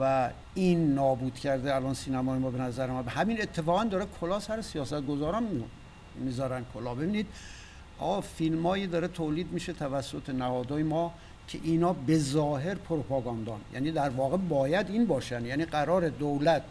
و 0.00 0.30
این 0.54 0.94
نابود 0.94 1.34
کرده 1.34 1.74
الان 1.74 1.94
سینمای 1.94 2.38
ما 2.38 2.50
به 2.50 2.58
نظر 2.58 2.86
ما. 2.90 3.02
به 3.02 3.10
همین 3.10 3.42
اتفاقا 3.42 3.84
داره 3.84 4.06
کلا 4.20 4.40
سر 4.40 4.60
سیاست 4.60 5.06
گذاران 5.06 5.64
می‌ذارن 6.16 6.64
کلا. 6.74 6.94
ببینید 6.94 7.26
آ 7.98 8.20
فیلمایی 8.20 8.86
داره 8.86 9.08
تولید 9.08 9.52
میشه 9.52 9.72
توسط 9.72 10.30
نهادهای 10.30 10.82
ما. 10.82 11.14
که 11.48 11.58
اینا 11.62 11.92
به 11.92 12.18
ظاهر 12.18 12.74
پروپاگاندان. 12.74 13.60
یعنی 13.74 13.90
در 13.90 14.08
واقع 14.08 14.36
باید 14.36 14.90
این 14.90 15.06
باشن. 15.06 15.46
یعنی 15.46 15.64
قرار 15.64 16.08
دولت 16.08 16.62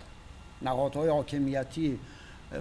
نهادهای 0.61 1.09
حاکمیتی 1.09 1.99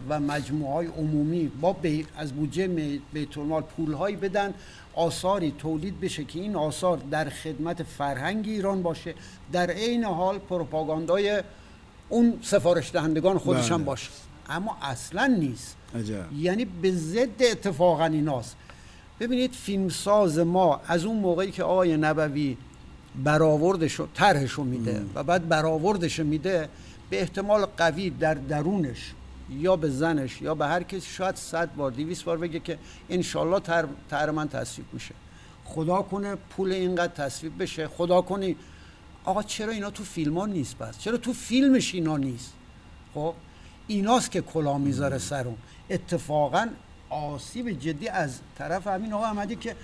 و 0.09 0.21
مجموعه 0.21 0.73
های 0.73 0.87
عمومی 0.87 1.47
با 1.61 1.77
از 2.17 2.33
بودجه 2.33 2.69
بیت 3.13 3.39
المال 3.39 3.63
پولهایی 3.63 4.17
بدن 4.17 4.55
آثاری 4.95 5.55
تولید 5.59 6.01
بشه 6.01 6.25
که 6.25 6.39
این 6.39 6.57
آثار 6.57 6.99
در 7.11 7.29
خدمت 7.29 7.83
فرهنگ 7.83 8.49
ایران 8.49 8.83
باشه. 8.83 9.15
در 9.53 9.71
عین 9.71 10.05
حال 10.05 10.39
پروپاگاندای 10.39 11.43
اون 12.09 12.39
سفارش 12.43 12.93
دهندگان 12.93 13.39
خودشان 13.39 13.79
بله. 13.79 13.87
باشه. 13.87 14.11
اما 14.49 14.77
اصلا 14.83 15.27
نیست. 15.27 15.77
یعنی 16.39 16.65
به 16.65 16.93
ضد 16.93 17.43
اتفاقا 17.43 18.05
ایناست. 18.05 18.57
ببینید 19.21 19.53
فیلمساز 19.53 20.39
ما 20.39 20.81
از 20.89 21.05
اون 21.05 21.17
موقعی 21.17 21.51
که 21.51 21.63
آقای 21.63 21.97
نبوی 21.97 22.57
برآوردش 23.25 24.01
طرحشو 24.15 24.65
میده 24.65 25.03
و 25.15 25.23
بعد 25.23 25.49
برآوردش 25.49 26.21
میده 26.21 26.69
به 27.11 27.21
احتمال 27.21 27.67
قوی 27.77 28.11
در 28.11 28.35
درونش 28.35 29.13
یا 29.51 29.77
به 29.77 29.91
زنش 29.91 30.43
یا 30.43 30.55
به 30.55 30.67
هر 30.67 30.83
کسی 30.83 31.01
شاید 31.01 31.37
صد 31.37 31.75
بار 31.75 31.91
دیویس 31.91 32.23
بار 32.23 32.39
بگه 32.39 32.61
که 32.61 32.79
انشالله 33.11 33.61
تر, 33.61 33.87
تر 34.11 34.31
من 34.31 34.49
تصویب 34.49 34.87
میشه. 34.93 35.15
خدا 35.65 36.03
کنه 36.03 36.35
پول 36.35 36.73
اینقدر 36.73 37.13
تصویب 37.13 37.63
بشه. 37.63 37.89
خدا 37.89 38.23
کنی. 38.23 38.57
آقا 39.25 39.43
چرا 39.43 39.73
اینا 39.73 39.91
تو 39.91 40.05
فیلم 40.05 40.39
ها 40.39 40.47
نیست 40.47 40.79
بس 40.79 40.99
چرا 40.99 41.17
تو 41.17 41.33
فیلمش 41.33 41.95
اینا 41.95 42.17
نیست؟ 42.17 42.53
خب 43.15 43.35
ایناست 43.87 44.31
که 44.31 44.41
کلا 44.41 44.79
می‌ذاره 44.79 45.19
سرون 45.19 45.57
اتفاقا 45.91 46.69
آسیب 47.11 47.71
جدی 47.71 48.09
از 48.09 48.39
طرف 48.59 48.87
همین 48.87 49.13
آقا 49.13 49.25
احمدی 49.25 49.57
که 49.57 49.77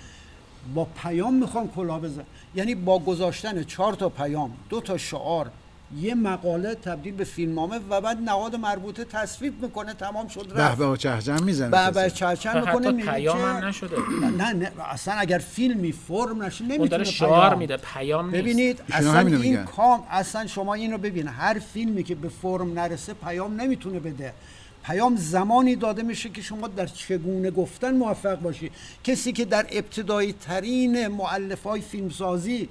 با 0.73 0.87
پیام 1.03 1.33
می‌خوان 1.33 1.67
کلا 1.67 1.99
بزن. 1.99 2.23
یعنی 2.55 2.75
با 2.75 2.99
گذاشتن 2.99 3.63
چهار 3.63 3.93
تا 3.93 4.09
پیام 4.09 4.51
دو 4.69 4.81
تا 4.81 4.97
شعار 4.97 5.51
یه 6.01 6.15
مقاله 6.15 6.75
تبدیل 6.75 7.13
به 7.13 7.23
فیلمنامه 7.23 7.79
و 7.89 8.01
بعد 8.01 8.17
نهاد 8.17 8.55
مربوطه 8.55 9.03
تصویب 9.03 9.63
می‌کنه 9.63 9.93
تمام 9.93 10.27
شد 10.27 10.51
رفت. 10.55 10.77
به 10.77 10.97
چهچن 10.97 11.43
می‌زنه 11.43 11.69
به 11.69 11.91
به 11.91 12.09
چهچن 12.09 12.59
می‌کنه 12.59 12.91
پیام 12.91 13.41
هم 13.41 13.65
نشده. 13.65 13.97
نه 14.37 14.53
نه 14.53 14.71
اصلا 14.89 15.13
اگر 15.13 15.37
فیلمی 15.37 15.91
فرم 15.91 16.43
نشه 16.43 16.63
نمی‌تونه 16.63 16.89
داره 16.89 17.03
شعار 17.03 17.55
میده 17.55 17.77
پیام 17.77 18.25
نیست. 18.25 18.37
ببینید 18.37 18.83
اصلا 18.91 19.19
این 19.19 19.63
کام 19.63 20.03
اصلا 20.09 20.47
شما 20.47 20.73
اینو 20.73 20.97
ببین. 20.97 21.27
هر 21.27 21.59
فیلمی 21.59 22.03
که 22.03 22.15
به 22.15 22.29
فرم 22.29 22.79
نرسه 22.79 23.13
پیام 23.13 23.61
نمی‌تونه 23.61 23.99
بده. 23.99 24.33
پیام 24.83 25.15
زمانی 25.15 25.75
داده 25.75 26.03
میشه 26.03 26.29
که 26.29 26.41
شما 26.41 26.67
در 26.67 26.85
چگونه 26.85 27.51
گفتن 27.51 27.95
موفق 27.95 28.39
باشی. 28.39 28.71
کسی 29.03 29.31
که 29.31 29.45
در 29.45 29.65
ابتدایی 29.71 30.33
ترین 30.33 31.07
معلف 31.07 31.63
های 31.63 31.81
فیلمسازی 31.81 32.69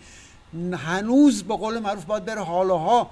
هنوز 0.72 1.42
به 1.42 1.56
قول 1.56 1.78
معروف 1.78 2.04
باید 2.04 2.24
بره 2.24 2.42
حالاها 2.42 3.10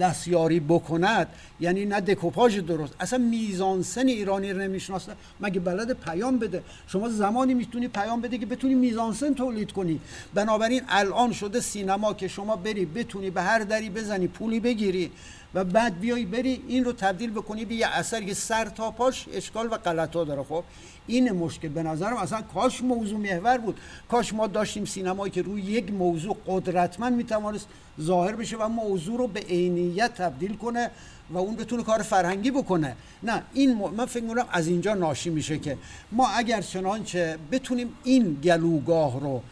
دستیاری 0.00 0.60
بکند. 0.60 1.28
یعنی 1.60 1.84
نه 1.84 2.00
دکوپاژ 2.00 2.58
درست. 2.58 2.94
اصلا 3.00 3.18
میزانسن 3.18 4.06
ایرانی 4.06 4.52
رو 4.52 4.60
نمی‌شناسه. 4.60 5.12
مگه 5.40 5.60
بلد 5.60 5.92
پیام 5.92 6.38
بده؟ 6.38 6.62
شما 6.86 7.08
زمانی 7.08 7.54
می‌تونی 7.54 7.88
پیام 7.88 8.20
بده 8.20 8.38
که 8.38 8.46
بتونی 8.46 8.74
میزانسن 8.74 9.34
تولید 9.34 9.72
کنی. 9.72 10.00
بنابراین 10.34 10.82
الان 10.88 11.32
شده 11.32 11.60
سینما 11.60 12.14
که 12.14 12.28
شما 12.28 12.56
بری 12.56 12.84
بتونی 12.84 13.30
به 13.30 13.42
هر 13.42 13.58
دری 13.58 13.90
بزنی 13.90 14.28
پولی 14.28 14.60
بگیری. 14.60 15.10
و 15.56 15.64
بعد 15.64 16.00
بیای 16.00 16.24
بری 16.24 16.62
این 16.68 16.84
رو 16.84 16.92
تبدیل 16.92 17.30
بکنی 17.30 17.64
به 17.64 17.74
یه 17.74 17.86
اثر 17.86 18.22
که 18.22 18.34
سر 18.34 18.64
تا 18.64 18.90
پاش 18.90 19.26
اشکال 19.32 19.66
و 19.66 19.76
غلطا 19.76 20.24
داره. 20.24 20.42
خب 20.42 20.64
این 21.06 21.32
مشکل 21.32 21.68
به 21.68 21.82
نظرم 21.82 22.16
اصلا 22.16 22.42
کاش 22.42 22.82
موضوع 22.82 23.18
محور 23.18 23.58
بود. 23.58 23.80
کاش 24.08 24.34
ما 24.34 24.46
داشتیم 24.46 24.84
سینمایی 24.84 25.32
که 25.32 25.42
روی 25.42 25.62
یک 25.62 25.92
موضوع 25.92 26.36
قدرتمند 26.46 27.12
می‌توانست 27.12 27.68
ظاهر 28.00 28.36
بشه 28.36 28.56
و 28.56 28.68
موضوع 28.68 29.18
رو 29.18 29.26
به 29.26 29.40
عینیت 29.40 30.14
تبدیل 30.14 30.56
کنه 30.56 30.90
و 31.30 31.38
اون 31.38 31.56
بتونه 31.56 31.82
کار 31.82 32.02
فرهنگی 32.02 32.50
بکنه. 32.50 32.96
نه 33.22 33.42
این 33.52 33.74
من 33.96 34.06
فکر 34.06 34.22
می‌کنم 34.22 34.46
از 34.50 34.66
اینجا 34.66 34.94
ناشی 34.94 35.30
میشه 35.30 35.58
که 35.58 35.78
ما 36.12 36.28
اگر 36.28 36.60
چنانچه 36.60 37.38
بتونیم 37.52 37.92
این 38.04 38.34
گلوگاه 38.44 39.20
رو 39.20 39.42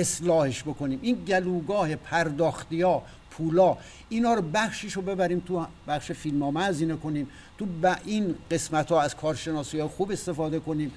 اصلاحش 0.00 0.62
بکنیم. 0.62 0.98
این 1.02 1.14
گلوگاه 1.14 1.96
پرداختی 1.96 2.82
ها 2.82 3.02
پولا 3.30 3.76
اینا 4.08 4.34
رو 4.34 4.42
بخشش 4.54 4.92
رو 4.92 5.02
ببریم 5.02 5.42
تو 5.46 5.66
بخش 5.88 6.12
فیلمنامه 6.12 6.64
هزینه 6.64 6.96
کنیم. 6.96 7.28
تو 7.58 7.66
با 7.66 7.96
این 8.04 8.34
قسمت 8.50 8.92
ها 8.92 9.00
از 9.00 9.16
کارشناسی 9.16 9.80
ها 9.80 9.88
خوب 9.88 10.10
استفاده 10.10 10.60
کنیم. 10.60 10.92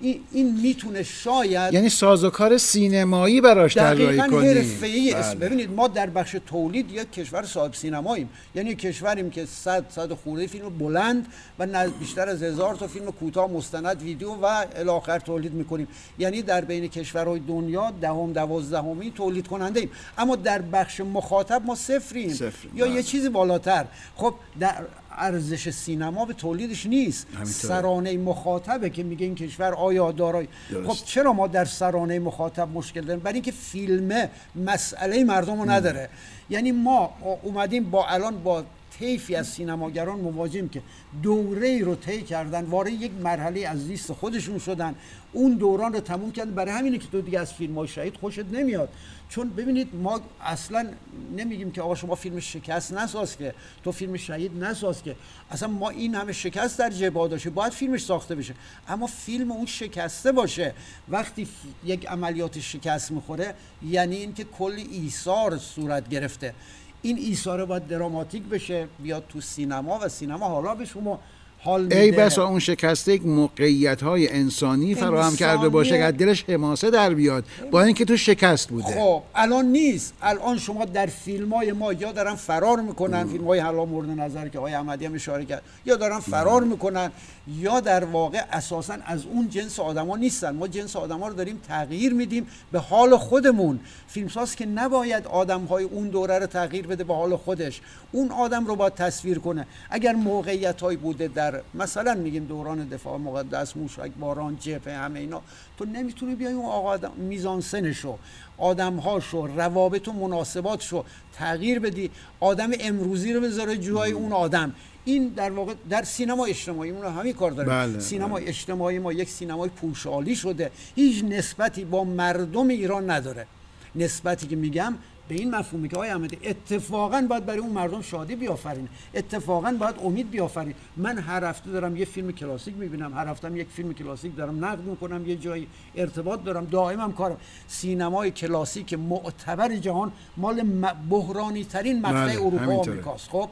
این, 0.00 0.20
این 0.32 0.60
می‌تونه 0.60 1.02
شاید 1.02 1.74
یعنی 1.74 1.88
سازوکار 1.88 2.58
سینمایی 2.58 3.40
براش 3.40 3.74
طراحی 3.74 4.18
کنیم 4.18 4.40
حرفه‌ای 4.40 5.14
بله. 5.14 5.34
ببینید 5.34 5.70
ما 5.70 5.88
در 5.88 6.10
بخش 6.10 6.36
تولید 6.46 6.92
یک 6.92 7.12
کشور 7.12 7.42
صاحب 7.42 7.74
سینماییم 7.74 8.30
یعنی 8.54 8.74
کشوریم 8.74 9.30
که 9.30 9.46
صد 9.46 9.84
صد 9.90 10.12
خورده 10.12 10.46
فیلم 10.46 10.78
بلند 10.78 11.26
و 11.58 11.88
بیشتر 12.00 12.28
از 12.28 12.42
هزار 12.42 12.74
تا 12.74 12.86
فیلم 12.86 13.06
کوتاه 13.06 13.50
مستند 13.50 14.02
ویدیو 14.02 14.32
و 14.32 14.64
الاخر 14.76 15.18
تولید 15.18 15.52
می‌کنیم 15.52 15.88
یعنی 16.18 16.42
در 16.42 16.60
بین 16.60 16.88
کشورهای 16.88 17.40
دنیا 17.40 17.92
دهم 18.00 18.32
دوازدهمی 18.32 19.10
تولید 19.10 19.48
کننده 19.48 19.80
ایم 19.80 19.90
اما 20.18 20.36
در 20.36 20.62
بخش 20.62 21.00
مخاطب 21.00 21.62
ما 21.66 21.74
صفریم 21.74 22.28
صفر. 22.28 22.68
یا 22.74 22.86
یه 22.86 22.92
بله. 22.92 23.02
چیزی 23.02 23.28
بالاتر 23.28 23.84
خب 24.16 24.34
در 24.60 24.74
ارزش 25.20 25.70
سینما 25.70 26.24
به 26.24 26.34
تولیدش 26.34 26.86
نیست. 26.86 27.26
سرانه 27.44 28.16
مخاطبه 28.18 28.90
که 28.90 29.02
میگه 29.02 29.26
این 29.26 29.34
کشور 29.34 29.74
آیا 29.74 30.12
دارای 30.12 30.48
خب 30.86 31.04
چرا 31.04 31.32
ما 31.32 31.46
در 31.46 31.64
سرانه 31.64 32.18
مخاطب 32.18 32.68
مشکل 32.68 33.00
داریم؟ 33.00 33.22
برای 33.22 33.34
اینکه 33.34 33.52
فیلم 33.52 34.28
مسئله 34.56 35.24
مردم 35.24 35.60
رو 35.60 35.70
نداره. 35.70 36.08
یعنی 36.50 36.72
ما 36.72 37.10
اومدیم 37.42 37.90
با 37.90 38.06
الان 38.06 38.42
با 38.42 38.64
طیفی 39.00 39.34
از 39.34 39.48
سینماگران 39.48 40.20
مواجهیم 40.20 40.68
که 40.68 40.82
دوره 41.22 41.66
ای 41.68 41.82
رو 41.82 41.94
طی 41.94 42.22
کردن 42.22 42.64
وارد 42.64 42.92
یک 42.92 43.12
مرحله 43.22 43.68
از 43.68 43.86
لیست 43.86 44.12
خودشون 44.12 44.58
شدن. 44.58 44.94
اون 45.32 45.54
دوران 45.54 45.92
رو 45.92 46.00
تموم 46.00 46.32
کردن. 46.32 46.50
برای 46.50 46.72
همینه 46.72 46.98
که 46.98 47.08
تو 47.08 47.20
دیگه 47.20 47.40
از 47.40 47.52
فیلم 47.52 47.74
های 47.74 47.88
شهید 47.88 48.16
خوشت 48.16 48.44
نمیاد. 48.52 48.88
چون 49.28 49.50
ببینید 49.50 49.88
ما 49.94 50.20
اصلا 50.40 50.88
نمیگیم 51.36 51.70
که 51.72 51.82
آقا 51.82 51.94
شما 51.94 52.14
فیلم 52.14 52.40
شکست 52.40 52.92
نساز 52.92 53.36
که 53.36 53.54
تو 53.84 53.92
فیلم 53.92 54.16
شهید 54.16 54.64
نساز 54.64 55.02
که. 55.02 55.16
اصلا 55.50 55.68
ما 55.68 55.90
این 55.90 56.14
همه 56.14 56.32
شکست 56.32 56.78
در 56.78 56.90
جبا 56.90 57.28
داشته 57.28 57.50
باید 57.50 57.72
فیلمش 57.72 58.04
ساخته 58.04 58.34
بشه. 58.34 58.54
اما 58.88 59.06
فیلم 59.06 59.52
اون 59.52 59.66
شکسته 59.66 60.32
باشه. 60.32 60.74
وقتی 61.08 61.48
یک 61.84 62.06
عملیات 62.06 62.60
شکست 62.60 63.10
می‌خوره 63.10 63.54
یعنی 63.82 64.16
اینکه 64.16 64.44
کل 64.44 64.84
ایثار 64.90 65.58
صورت 65.58 66.08
گرفته. 66.08 66.54
این 67.02 67.18
ایثار 67.18 67.64
باید 67.64 67.86
دراماتیک 67.86 68.42
بشه 68.42 68.88
بیاد 68.98 69.24
تو 69.28 69.40
سینما 69.40 69.98
و 70.02 70.08
سینما 70.08 70.48
حالا 70.48 70.74
به 70.74 70.84
شما 70.84 71.20
حال 71.62 71.82
میده. 71.82 71.98
ای 71.98 72.10
بسا 72.10 72.48
اون 72.48 72.58
شکسته 72.58 73.12
یک 73.12 73.26
موقعیت 73.26 74.02
های 74.02 74.28
انسانی 74.28 74.94
فراهم 74.94 75.36
کرده 75.36 75.68
باشه 75.68 75.98
که 75.98 76.12
دلش 76.12 76.44
حماسه 76.48 76.90
در 76.90 77.14
بیاد. 77.14 77.44
با 77.70 77.82
اینکه 77.82 78.04
تو 78.04 78.16
شکست 78.16 78.68
بوده. 78.68 78.86
خب 78.86 79.22
الان 79.34 79.64
نیست. 79.64 80.14
الان 80.22 80.58
شما 80.58 80.84
در 80.84 81.06
فیلم 81.06 81.54
های 81.54 81.72
ما 81.72 81.92
یا 81.92 82.12
دارن 82.12 82.34
فرار 82.34 82.80
می‌کنن 82.80 83.24
فیلم 83.24 83.44
های 83.44 83.58
حالا 83.58 83.84
مورد 83.84 84.10
نظر 84.10 84.48
که 84.48 84.58
آقای 84.58 84.74
احمدی 84.74 85.06
هم 85.06 85.14
اشاره 85.14 85.44
کرد 85.44 85.62
یا 85.86 85.96
دارن 85.96 86.18
فرار 86.18 86.64
می‌کنن 86.64 87.10
یا 87.58 87.80
در 87.80 88.04
واقع 88.04 88.42
اساسا 88.52 88.96
از 89.04 89.24
اون 89.24 89.48
جنس 89.48 89.80
آدما 89.80 90.16
نیستن. 90.16 90.50
ما 90.50 90.68
جنس 90.68 90.96
آدما 90.96 91.28
رو 91.28 91.34
داریم 91.34 91.60
تغییر 91.68 92.14
میدیم 92.14 92.46
به 92.72 92.78
حال 92.78 93.16
خودمون. 93.16 93.80
فیلمساز 94.08 94.56
که 94.56 94.66
نباید 94.66 95.26
آدم 95.26 95.64
های 95.64 95.84
اون 95.84 96.08
دوره 96.08 96.38
رو 96.38 96.46
تغییر 96.46 96.86
بده 96.86 97.04
به 97.04 97.14
حال 97.14 97.36
خودش. 97.36 97.80
اون 98.12 98.30
آدم 98.30 98.66
رو 98.66 98.76
باید 98.76 98.94
تصویر 98.94 99.38
کنه. 99.38 99.66
اگر 99.90 100.12
موقعیت 100.12 100.80
هایی 100.80 100.96
بوده 100.96 101.28
در 101.28 101.49
مثلا 101.74 102.14
میگیم 102.14 102.44
دوران 102.44 102.88
دفاع 102.88 103.18
مقدس 103.18 103.76
موشک 103.76 104.10
باران 104.20 104.56
جبهه 104.60 104.96
همه 104.96 105.20
اینا 105.20 105.42
تو 105.78 105.84
نمی‌تونی 105.84 106.34
بیای 106.34 106.52
اون 106.52 106.64
آقا 106.64 106.88
آدم 106.88 107.12
میزانسنشو 107.16 108.18
آدمهاشو 108.58 109.46
روابط 109.46 110.08
و 110.08 110.12
مناسباتشو 110.12 111.04
تغییر 111.32 111.78
بدی 111.78 112.10
آدم 112.40 112.70
امروزی 112.80 113.32
رو 113.32 113.40
بذاره 113.40 113.76
جای 113.76 114.12
اون 114.12 114.32
آدم. 114.32 114.74
این 115.04 115.28
در 115.28 115.50
واقع 115.50 115.74
در 115.90 116.02
سینما 116.02 116.46
اجتماعی 116.46 116.90
اون 116.90 117.04
همین 117.04 117.32
کار 117.32 117.50
داره. 117.50 117.68
بله، 117.68 117.98
سینما 117.98 118.34
بله. 118.34 118.48
اجتماعی 118.48 118.98
ما 118.98 119.12
یک 119.12 119.28
سینمای 119.28 119.68
پوشالی 119.68 120.36
شده. 120.36 120.70
هیچ 120.96 121.24
نسبتی 121.24 121.84
با 121.84 122.04
مردم 122.04 122.68
ایران 122.68 123.10
نداره. 123.10 123.46
نسبتی 123.94 124.46
که 124.46 124.56
میگم 124.56 124.94
به 125.30 125.36
این 125.36 125.54
مفهومی 125.54 125.88
که 125.88 125.96
آقای 125.96 126.10
احمدی 126.10 126.38
اتفاقا 126.44 127.26
باید 127.30 127.46
برای 127.46 127.58
اون 127.58 127.70
مردم 127.70 128.02
شادی 128.02 128.36
بیافرین. 128.36 128.88
اتفاقا 129.14 129.76
باید 129.80 129.94
امید 130.04 130.30
بیافرین. 130.30 130.74
من 130.96 131.18
هر 131.18 131.44
هفته 131.44 131.70
دارم 131.70 131.96
یه 131.96 132.04
فیلم 132.04 132.32
کلاسیک 132.32 132.74
می‌بینم 132.76 133.14
هر 133.14 133.28
هفته 133.28 133.56
یک 133.56 133.68
فیلم 133.68 133.94
کلاسیک 133.94 134.36
دارم 134.36 134.64
نقد 134.64 134.84
می‌کنم 134.84 135.28
یه 135.28 135.36
جایی 135.36 135.66
ارتباط 135.96 136.44
دارم 136.44 136.64
دائمم 136.64 137.12
کارم. 137.12 137.36
سینمای 137.68 138.30
کلاسیک 138.30 138.94
معتبر 138.94 139.76
جهان 139.76 140.12
مال 140.36 140.62
بحرانی 141.10 141.64
ترین 141.64 142.00
مقطع 142.00 142.12
بله، 142.12 142.32
اروپا 142.32 142.66
و. 142.66 142.80
آمریکاست. 142.80 143.30
خب 143.30 143.48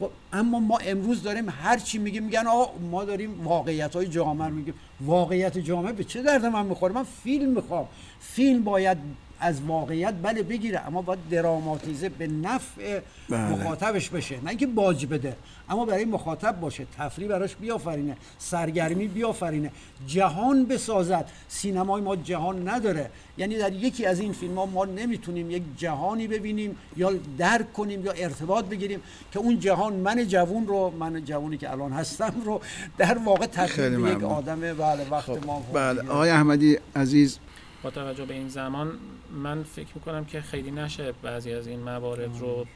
خب، 0.00 0.10
اما 0.32 0.60
ما 0.60 0.78
امروز 0.78 1.22
داریم 1.22 1.48
هر 1.48 1.78
چی 1.78 1.98
میگیم 1.98 2.24
میگن 2.24 2.46
آقا 2.46 2.78
ما 2.90 3.04
داریم 3.04 3.46
واقعیت 3.46 3.96
های 3.96 4.06
جامعه 4.06 4.48
میگیم. 4.48 4.74
واقعیت 5.00 5.58
جامعه 5.58 5.92
به 5.92 6.04
چه 6.04 6.22
درد 6.22 6.44
من 6.44 6.66
می‌خوره؟ 6.66 6.94
من 6.94 7.04
فیلم 7.24 7.50
می‌خوام. 7.50 7.88
فیلم 8.20 8.64
باید 8.64 8.98
از 9.40 9.62
واقعیت 9.62 10.14
بله 10.22 10.42
بگیره 10.42 10.86
اما 10.86 11.02
باید 11.02 11.18
دراماتیزه 11.30 12.08
به 12.08 12.26
نفع 12.26 13.00
بله. 13.28 13.48
مخاطبش 13.48 14.08
بشه 14.08 14.40
نه 14.40 14.48
اینکه 14.48 14.66
باج 14.66 15.06
بده 15.06 15.36
اما 15.68 15.84
برای 15.84 16.04
مخاطب 16.04 16.60
باشه 16.60 16.86
تفریح 16.98 17.28
براش 17.28 17.56
بیافرینه 17.56 18.16
سرگرمی 18.38 19.08
بیافرینه 19.08 19.70
جهان 20.06 20.64
بسازد. 20.64 21.30
سینمای 21.48 22.02
ما 22.02 22.16
جهان 22.16 22.68
نداره. 22.68 23.10
یعنی 23.38 23.58
در 23.58 23.72
یکی 23.72 24.06
از 24.06 24.20
این 24.20 24.32
فیلم 24.32 24.58
ها 24.58 24.66
ما 24.66 24.84
نمی‌تونیم 24.84 25.50
یک 25.50 25.62
جهانی 25.76 26.28
ببینیم 26.28 26.76
یا 26.96 27.12
درک 27.38 27.72
کنیم 27.72 28.04
یا 28.04 28.12
ارتباط 28.12 28.64
بگیریم 28.64 29.00
که 29.32 29.38
اون 29.38 29.60
جهان 29.60 29.92
من 29.92 30.28
جوون 30.28 30.66
رو 30.66 30.90
من 30.98 31.24
جوونی 31.24 31.56
که 31.56 31.72
الان 31.72 31.92
هستم 31.92 32.34
رو 32.44 32.60
در 32.98 33.18
واقع 33.18 33.46
تبدیل 33.46 34.06
یک. 34.06 34.24
آدم 34.24 34.60
بله 34.60 35.08
وقت 35.10 35.46
ما 35.46 35.62
بله. 35.74 36.08
آقای 36.08 36.30
احمدی 36.30 36.78
عزیز 36.96 37.38
با 37.84 37.90
توجه 37.90 38.24
به 38.24 38.34
این 38.34 38.48
زمان 38.48 38.92
من 39.30 39.62
فکر 39.62 39.88
می‌کنم 39.94 40.24
که 40.24 40.40
خیلی 40.40 40.70
نشه 40.70 41.12
بعضی 41.22 41.52
از 41.52 41.66
این 41.66 41.80
موارد 41.80 42.38
رو 42.38 42.66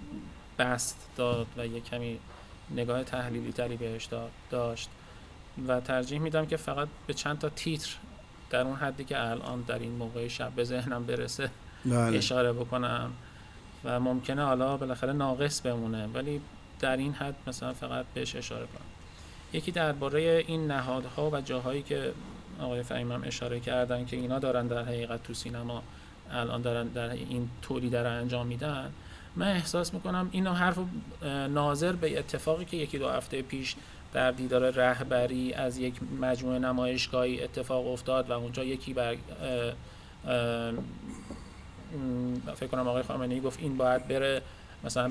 بست 0.59 1.09
داد 1.17 1.47
و 1.57 1.67
یه 1.67 1.81
کمی 1.81 2.19
نگاه 2.71 3.05
تحلیلی 3.05 3.53
تری 3.53 3.77
بهش 3.77 4.07
دا- 4.07 4.51
داشت. 4.51 4.89
و 5.69 5.81
ترجیح 5.81 6.19
میدم 6.19 6.47
که 6.47 6.57
فقط 6.57 6.89
به 7.07 7.15
چند 7.15 7.39
تا 7.39 7.49
تیتر 7.49 7.91
در 8.51 8.61
اون 8.61 8.77
حدی 8.77 9.05
که 9.05 9.21
الان 9.21 9.61
در 9.61 9.79
این 9.79 9.93
موقع 9.93 10.29
شب 10.29 10.51
به 10.51 10.65
ذهنم 10.65 11.07
برسه 11.07 11.51
بله. 11.85 12.19
اشاره 12.19 12.53
بکنم. 12.53 13.13
و 13.85 14.01
ممکنه 14.01 14.45
حالا 14.45 14.77
بالاخره 14.77 15.13
ناقص 15.13 15.61
بمونه 15.61 16.07
ولی 16.07 16.41
در 16.81 16.97
این 16.97 17.13
حد 17.13 17.35
مثلا 17.47 17.73
فقط 17.73 18.07
بهش 18.15 18.37
اشاره 18.37 18.67
کنم. 18.67 18.87
یکی 19.53 19.71
درباره 19.71 20.45
این 20.47 20.67
نهادها 20.67 21.31
و 21.31 21.41
جاهایی 21.41 21.83
که 21.83 22.13
آقای 22.61 22.83
فهیم 22.83 23.13
هم 23.13 23.23
اشاره 23.25 23.61
کردن 23.61 24.05
که 24.05 24.17
اینا 24.17 24.39
دارن 24.39 24.67
در 24.67 24.83
حقیقت 24.83 25.23
تو 25.23 25.35
سینما 25.35 25.83
الان 26.31 26.63
دارن 26.63 26.89
در 26.89 27.11
این 27.11 27.49
تولید 27.63 27.97
رو 27.97 28.11
انجام 28.11 28.47
میدن. 28.47 28.93
من 29.37 29.49
احساس 29.49 29.95
می‌کنم 29.95 30.29
اینو 30.33 30.53
حرف 30.53 30.79
ناظر 31.51 31.93
به 31.93 32.19
اتفاقی 32.19 32.65
که 32.65 32.77
یکی 32.77 32.99
دو 32.99 33.09
هفته 33.09 33.43
پیش 33.43 33.77
در 34.13 34.31
دیدار 34.31 34.71
رهبری 34.71 35.53
از 35.53 35.79
یک 35.79 35.95
مجموعه 36.21 36.59
نمایشگاهی 36.59 37.43
اتفاق 37.43 37.87
افتاد 37.87 38.31
و 38.31 38.33
اونجا 38.33 38.65
یکی 38.65 38.95
بر 38.95 39.17
فکر 42.55 42.67
کنم 42.67 42.89
آقای 42.89 43.03
خامنه‌ای 43.03 43.41
گفت 43.41 43.59
این 43.63 43.77
باید 43.77 44.09
بره 44.09 44.43
مثلا 44.85 45.11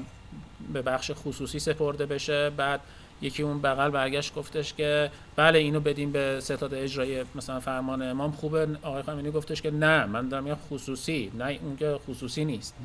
به 0.73 0.81
بخش 0.81 1.11
خصوصی 1.15 1.59
سپرده 1.59 2.05
بشه. 2.05 2.49
بعد 2.49 2.81
یکی 3.21 3.43
اون 3.43 3.61
بغل 3.61 3.89
برگشت 3.89 4.35
گفتش 4.35 4.73
که 4.73 5.11
بله 5.35 5.59
اینو 5.59 5.79
بدیم 5.79 6.11
به 6.11 6.39
ستاد 6.39 6.73
اجرایی 6.73 7.23
مثلا 7.35 7.59
فرمان 7.59 8.01
امام 8.01 8.31
خوبه. 8.31 8.67
آقای 8.81 9.03
خامنه‌ای 9.03 9.31
گفتش 9.31 9.61
که 9.61 9.71
نه 9.71 10.05
من 10.05 10.29
دارم 10.29 10.43
میگم 10.43 10.57
خصوصی 10.69 11.31
نه 11.37 11.59
اون 11.63 11.77
که 11.77 11.99
خصوصی 12.07 12.45
نیست. 12.45 12.75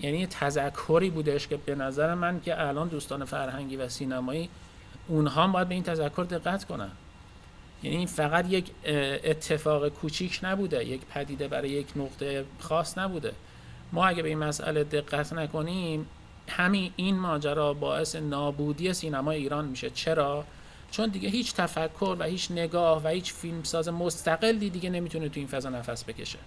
یعنی 0.00 0.26
تذکری 0.26 1.10
بودش 1.10 1.48
که 1.48 1.56
به 1.56 1.74
نظر 1.74 2.14
من 2.14 2.40
که 2.40 2.60
الان 2.60 2.88
دوستان 2.88 3.24
فرهنگی 3.24 3.76
و 3.76 3.88
سینمایی 3.88 4.48
اونها 5.08 5.46
باید 5.46 5.68
به 5.68 5.74
این 5.74 5.84
تذکر 5.84 6.26
دقت 6.30 6.64
کنن. 6.64 6.90
یعنی 7.82 8.06
فقط 8.06 8.52
یک 8.52 8.70
اتفاق 9.24 9.88
کوچیک 9.88 10.40
نبوده 10.42 10.84
یک 10.84 11.00
پدیده 11.00 11.48
برای 11.48 11.70
یک 11.70 11.86
نقطه 11.96 12.44
خاص 12.58 12.98
نبوده. 12.98 13.32
ما 13.92 14.06
اگه 14.06 14.22
به 14.22 14.28
این 14.28 14.38
مسئله 14.38 14.84
دقت 14.84 15.32
نکنیم 15.32 16.06
همین 16.48 16.92
این 16.96 17.18
ماجرا 17.18 17.74
باعث 17.74 18.16
نابودی 18.16 18.92
سینما 18.92 19.30
ایران 19.30 19.64
میشه. 19.64 19.90
چرا؟ 19.90 20.44
چون 20.90 21.08
دیگه 21.08 21.28
هیچ 21.28 21.54
تفکر 21.54 22.16
و 22.18 22.24
هیچ 22.24 22.50
نگاه 22.50 23.04
و 23.04 23.08
هیچ 23.08 23.32
فیلمساز 23.32 23.88
مستقلی 23.88 24.70
دیگه 24.70 24.90
نمی‌تونه 24.90 25.28
تو 25.28 25.40
این 25.40 25.48
فضا 25.48 25.68
نفس 25.68 26.04
بکشه. 26.04 26.38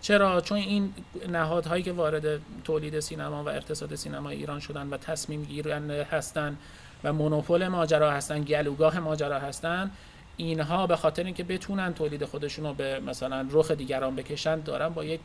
چرا؟ 0.00 0.40
چون 0.40 0.58
این 0.58 0.94
نهادهایی 1.28 1.82
که 1.82 1.92
وارد 1.92 2.40
تولید 2.64 3.00
سینما 3.00 3.44
و 3.44 3.48
اقتصاد 3.48 3.94
سینما 3.94 4.30
ایران 4.30 4.60
شدن 4.60 4.88
و 4.88 4.96
تصمیم 4.96 5.44
گیرنده 5.44 6.04
هستن 6.04 6.56
و 7.04 7.12
مونوپول 7.12 7.68
ماجرا 7.68 8.10
هستن 8.10 8.42
گلوگاه 8.42 8.98
ماجرا 8.98 9.38
هستن 9.38 9.90
اینها 10.36 10.86
به 10.86 10.96
خاطر 10.96 11.24
اینکه 11.24 11.44
بتونن 11.44 11.94
تولید 11.94 12.24
خودشون 12.24 12.64
رو 12.64 12.74
به 12.74 13.00
مثلا 13.00 13.46
رخ 13.50 13.70
دیگران 13.70 14.16
بکشن 14.16 14.60
دارن 14.60 14.88
با 14.88 15.04
یک 15.04 15.20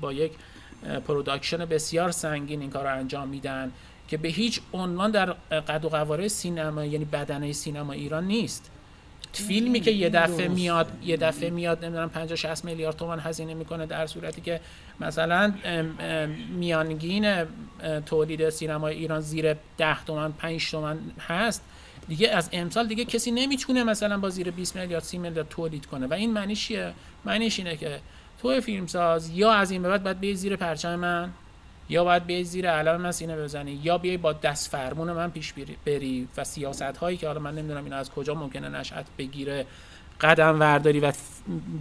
با 0.00 0.12
یک 0.12 0.32
production 1.06 1.56
بسیار 1.56 2.10
سنگین 2.10 2.60
این 2.60 2.70
کار 2.70 2.84
رو 2.84 2.98
انجام 2.98 3.28
میدن 3.28 3.72
که 4.08 4.16
به 4.16 4.28
هیچ 4.28 4.60
عنوان 4.72 5.10
در 5.10 5.32
قد 5.60 5.84
و 5.84 5.88
قواره 5.88 6.28
سینما 6.28 6.84
یعنی 6.84 7.04
بدنه 7.04 7.52
سینما 7.52 7.92
ایران 7.92 8.24
نیست. 8.24 8.70
فیلمی 9.32 9.80
که 9.80 9.90
یه 9.90 10.08
دفعه. 10.08 10.48
میاد 10.48 10.92
یه 11.04 11.16
دفعه 11.16 11.50
میاد 11.50 11.84
نمی‌دونم 11.84 12.08
50 12.08 12.36
60 12.36 12.64
میلیارد 12.64 12.96
تومان 12.96 13.20
هزینه 13.20 13.54
می‌کنه 13.54 13.86
در 13.86 14.06
صورتی 14.06 14.40
که 14.40 14.60
مثلا 15.00 15.54
میانگین 16.48 17.44
تولید 18.06 18.50
سینما 18.50 18.88
ایران 18.88 19.20
زیر 19.20 19.56
10 19.78 20.04
تومن 20.04 20.32
5 20.32 20.70
تومن 20.70 20.98
هست. 21.28 21.62
دیگه 22.08 22.28
از 22.28 22.48
امسال 22.52 22.86
دیگه 22.86 23.04
کسی 23.04 23.30
نمی‌تونه 23.30 23.84
مثلا 23.84 24.18
با 24.18 24.30
زیر 24.30 24.50
20 24.50 24.76
میلیارد 24.76 25.02
30 25.02 25.18
میلیارد 25.18 25.48
تولید 25.48 25.86
کنه. 25.86 26.06
و 26.06 26.14
این 26.14 26.32
معنیش 26.32 26.66
چیه؟ 26.66 26.92
معنیش 27.24 27.58
اینه 27.58 27.76
که 27.76 28.00
تو 28.42 28.60
فیلمساز 28.60 29.30
یا 29.30 29.52
از 29.52 29.70
این 29.70 29.82
به 29.82 29.88
بعد 29.88 30.02
باید 30.02 30.20
بیای 30.20 30.34
زیر 30.34 30.56
پرچم 30.56 30.94
من 30.94 31.30
یا 31.88 32.04
باید 32.04 32.26
بیای 32.26 32.44
زیر 32.44 32.70
علم 32.70 33.00
من 33.00 33.12
سینه 33.12 33.36
بزنی 33.36 33.80
یا 33.82 33.98
بیای 33.98 34.16
با 34.16 34.32
دست 34.32 34.70
فرمون 34.70 35.12
من 35.12 35.30
پیش 35.30 35.54
بری- 35.86 36.28
و 36.36 36.44
سیاست 36.44 36.82
هایی 36.82 37.16
که 37.16 37.26
حالا 37.26 37.40
من 37.40 37.54
نمی‌دونم 37.54 37.84
اینا 37.84 37.96
از 37.96 38.10
کجا 38.10 38.34
ممکنه 38.34 38.68
نشأت 38.68 39.06
بگیره 39.18 39.66
قدم 40.20 40.60
ورداری 40.60 41.00
و 41.00 41.12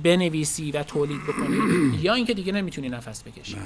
بنویسی 0.03 0.72
و 0.72 0.84
تولید 0.84 1.22
بکنی 1.24 1.57
یا 2.01 2.14
اینکه 2.14 2.34
دیگه 2.34 2.51
نمی‌تونی 2.51 2.89
نفس 2.89 3.24
بکشی. 3.24 3.57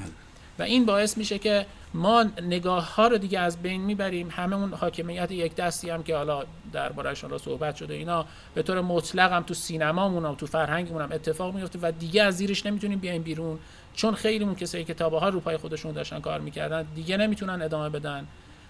و 0.59 0.63
این 0.63 0.85
باعث 0.85 1.17
میشه 1.17 1.39
که 1.39 1.65
ما 1.93 2.25
نگاه 2.41 2.95
ها 2.95 3.07
رو 3.07 3.17
دیگه 3.17 3.39
از 3.39 3.61
بین 3.61 3.81
می‌بریم. 3.81 4.29
همه 4.31 4.55
اون 4.55 4.73
حاکمیت 4.73 5.31
یک 5.31 5.55
دستی 5.55 5.89
هم 5.89 6.03
که 6.03 6.15
حالا 6.15 6.43
دربارهش 6.73 7.21
حالا 7.21 7.37
صحبت 7.37 7.75
شده 7.75 7.93
اینا 7.93 8.25
به 8.55 8.63
طور 8.63 8.81
مطلق 8.81 9.31
هم 9.31 9.43
تو 9.43 9.53
سینمامون 9.53 10.25
هم 10.25 10.35
تو 10.35 10.45
فرهنگمون 10.45 11.01
هم 11.01 11.11
اتفاق 11.11 11.55
میفته 11.55 11.79
و 11.81 11.91
دیگه 11.99 12.23
از 12.23 12.37
زیرش 12.37 12.65
نمی‌تونیم 12.65 12.99
بیایم 12.99 13.21
بیرون. 13.21 13.59
چون 13.95 14.15
خیلی 14.15 14.43
اون 14.43 14.55
کسایی 14.55 14.83
که 14.83 14.93
تابه 14.93 15.29
رو 15.29 15.39
پای 15.39 15.57
خودشون 15.57 15.91
داشتن 15.91 16.19
کار 16.19 16.39
می‌کردن 16.39 16.85
دیگه 16.95 17.17
نمی‌تونن 17.17 17.61
ادامه 17.61 17.89
بدن. 17.89 18.27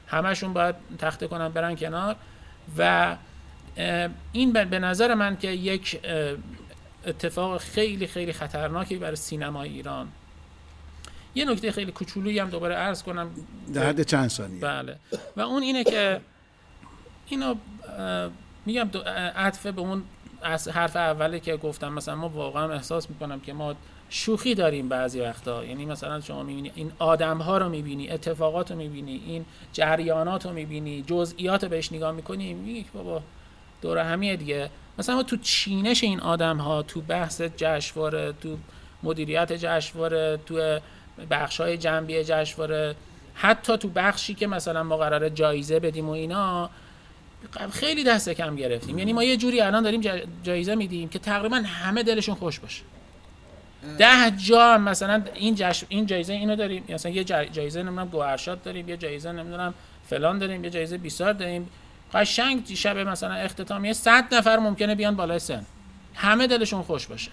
همشون 0.07 0.53
باید 0.53 0.75
تخته 0.99 1.27
کنن 1.27 1.49
برن 1.49 1.75
کنار. 1.75 2.15
و 2.77 3.15
این 4.31 4.53
به 4.53 4.79
نظر 4.79 5.13
من 5.13 5.38
که 5.38 5.47
یک 5.47 5.99
اتفاق 7.07 7.57
خیلی 7.57 8.07
خیلی 8.07 8.33
خطرناکی 8.33 8.95
برای 8.95 9.15
سینما 9.15 9.63
ایران. 9.63 10.07
یه 11.36 11.45
نکته 11.45 11.71
خیلی 11.71 11.91
کوچولویی 11.91 12.39
هم 12.39 12.49
دوباره 12.49 12.75
عرض 12.75 13.03
کنم. 13.03 13.29
در 13.73 13.86
حد 13.86 14.01
چند 14.01 14.29
ثانیه؟ 14.29 14.61
بله. 14.61 14.95
و 15.38 15.41
اون 15.41 15.63
اینه 15.63 15.83
که 15.83 16.21
اینو 17.27 17.55
میگم 18.65 18.89
عطفه 19.36 19.71
به 19.71 19.81
اون 19.81 20.03
حرف 20.73 20.95
اولی 20.95 21.39
که 21.39 21.57
گفتم 21.57 21.93
مثلا 21.93 22.15
ما 22.15 22.29
واقعا 22.29 22.73
احساس 22.73 23.09
می‌کنم 23.09 23.39
که 23.39 23.53
ما 23.53 23.75
شوخی 24.09 24.55
داریم 24.55 24.89
بعضی 24.89 25.19
وقتا. 25.19 25.65
یعنی 25.65 25.86
مثلا 25.86 26.21
شما 26.21 26.43
می‌بینی 26.43 26.71
این 26.75 26.91
آدم 26.99 27.38
ها 27.38 27.57
رو 27.57 27.69
می‌بینی 27.69 28.09
اتفاقات 28.09 28.71
رو 28.71 28.77
می‌بینی 28.77 29.21
این 29.27 29.45
جریانات 29.73 30.45
رو 30.45 30.53
می‌بینی 30.53 31.03
جزئیات 31.07 31.63
رو 31.63 31.69
بهش 31.69 31.91
نگاه 31.91 32.11
می‌کنی 32.11 32.53
میگی 32.53 32.86
بابا 32.93 33.21
دور 33.81 33.97
همیه 33.97 34.36
دیگه. 34.36 34.69
مثلا 34.99 35.15
ما 35.15 35.23
تو 35.23 35.38
چینش 35.38 36.03
این 36.03 36.19
آدم 36.19 36.57
ها 36.57 36.83
تو 36.83 37.01
بحث 37.01 37.41
جشنواره 37.41 38.33
تو 38.41 38.57
مدیریت 39.03 39.53
جشنواره 39.53 40.39
تو 40.45 40.79
بخش 41.30 41.61
های 41.61 41.78
جنبی 41.78 42.24
جشنواره. 42.24 42.95
حتی 43.36 43.78
تو 43.78 43.88
بخشی 43.89 44.34
که 44.34 44.47
مثلا 44.47 44.84
ما 44.84 44.97
قراره 44.97 45.30
جایزه 45.30 45.80
بدیم 45.80 46.09
و 46.09 46.11
اینا 46.11 46.70
خیلی 47.72 48.03
دست 48.03 48.30
کم 48.30 48.55
گرفتیم. 48.55 48.97
یعنی 48.99 49.13
ما 49.13 49.24
یه 49.24 49.38
جوری 49.38 49.61
الان 49.61 49.84
داریم 49.84 50.01
جایزه 50.43 50.76
میدیم 50.76 51.09
که 51.09 51.20
تقریبا 51.20 51.55
همه 51.55 52.03
دلشون 52.03 52.36
خوش 52.36 52.59
باشه. 52.59 52.82
ده 53.97 54.32
جا 54.32 54.78
مثلا 54.78 55.24
این 55.34 55.55
جش... 55.55 55.84
این 55.89 56.05
جایزه 56.05 56.34
اینو 56.34 56.55
داریم 56.55 56.84
مثلا 56.89 57.11
یه 57.11 57.24
جایزه 57.24 57.84
نمی‌دونم 57.84 58.07
گوهرشاد 58.07 58.63
داریم 58.63 58.89
یه 58.89 58.97
جایزه 58.97 59.32
نمی‌دونم 59.32 59.74
فلان 60.09 60.39
داریم 60.39 60.63
یه 60.63 60.70
جایزه 60.70 60.97
بیسار 60.97 61.34
داریم. 61.34 61.70
قشنگ 62.13 62.74
شب 62.74 62.97
مثلا 62.97 63.34
اختتامیه 63.34 63.93
100 63.93 64.34
نفر 64.36 64.59
ممکنه 64.59 64.95
بیان 64.95 65.16
بالای 65.16 65.39
سن. 65.39 65.66
همه 66.16 66.47
دلشون 66.47 66.82
خوش 66.82 67.07
باشه. 67.07 67.32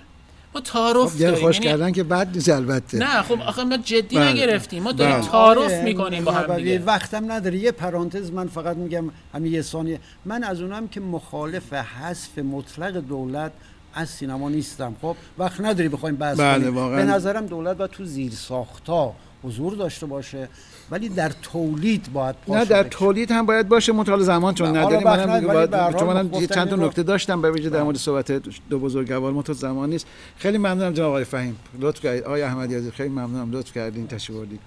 ما 0.54 0.60
تعارف 0.60 1.12
خب 1.12 1.18
داریم 1.18 1.46
خوش 1.46 1.56
یعنی 1.56 1.66
کردن 1.66 1.92
که 1.92 2.02
بد 2.02 2.28
نیست 2.34 2.48
البته 2.48 2.98
نه 2.98 3.22
خب 3.22 3.40
آخه 3.40 3.64
ما 3.64 3.76
جدی 3.76 4.16
بله. 4.16 4.32
نگرفتیم. 4.32 4.82
ما 4.82 4.92
داریم 4.92 5.16
بله. 5.16 5.26
تعارف 5.26 5.72
آره، 5.72 5.82
می‌کنیم 5.84 6.24
با 6.24 6.32
هم 6.32 6.56
دیگه. 6.56 6.78
وقتم 6.78 7.32
نداره. 7.32 7.58
یه 7.58 7.72
پرانتز 7.72 8.30
من 8.30 8.48
فقط 8.48 8.76
میگم 8.76 9.04
همین 9.34 9.52
یه 9.52 9.62
ثانیه. 9.62 10.00
من 10.24 10.44
از 10.44 10.60
اونم 10.60 10.88
که 10.88 11.00
مخالف 11.00 11.72
حذف 11.72 12.38
مطلق 12.38 12.96
دولت 12.96 13.52
از 13.94 14.08
سینما 14.08 14.48
نیستم. 14.48 14.96
خب 15.02 15.16
وقت 15.38 15.60
نداری 15.60 15.88
بخوایم 15.88 16.16
بحث 16.16 16.40
بله 16.40 16.70
کنیم. 16.70 16.96
به 16.96 17.04
نظرم 17.04 17.46
دولت 17.46 17.76
باید 17.76 17.90
تو 17.90 18.04
زیر 18.04 18.32
ساختا 18.32 19.14
حضور 19.42 19.74
داشته 19.74 20.06
باشه 20.06 20.48
ولی 20.90 21.08
در 21.08 21.32
تولید 21.42 22.12
باید 22.12 22.36
نه 22.48 22.64
در 22.64 22.82
تولید 22.82 23.30
هم 23.30 23.46
باید 23.46 23.68
باشه. 23.68 23.92
مطال 23.92 24.22
زمان 24.22 24.54
چون 24.54 24.76
نداریم. 24.76 25.04
منم 25.04 25.46
باید 25.46 25.96
چون 25.96 26.08
منم 26.08 26.46
چند 26.46 26.68
تا 26.68 26.76
نکته 26.76 27.02
داشتم 27.02 27.42
به 27.42 27.50
ویژه 27.50 27.70
در 27.70 27.82
مورد 27.82 27.96
صحبت 27.96 28.32
دو 28.70 28.78
بزرگوار 28.78 29.32
مطال 29.32 29.56
زمان 29.56 29.90
نیست 29.90 30.06
خیلی 30.36 30.58
ممنونم 30.58 30.92
جناب 30.92 31.08
آقای 31.08 31.24
فهیم. 31.24 31.56
لطف 31.80 32.00
کردید. 32.00 32.24
آقای 32.24 32.42
احمدی 32.42 32.90
خیلی 32.90 33.08
ممنونم. 33.08 33.52
لطف 33.52 33.72
کردین 33.72 34.06
تشریف 34.06 34.38
بردید 34.38 34.60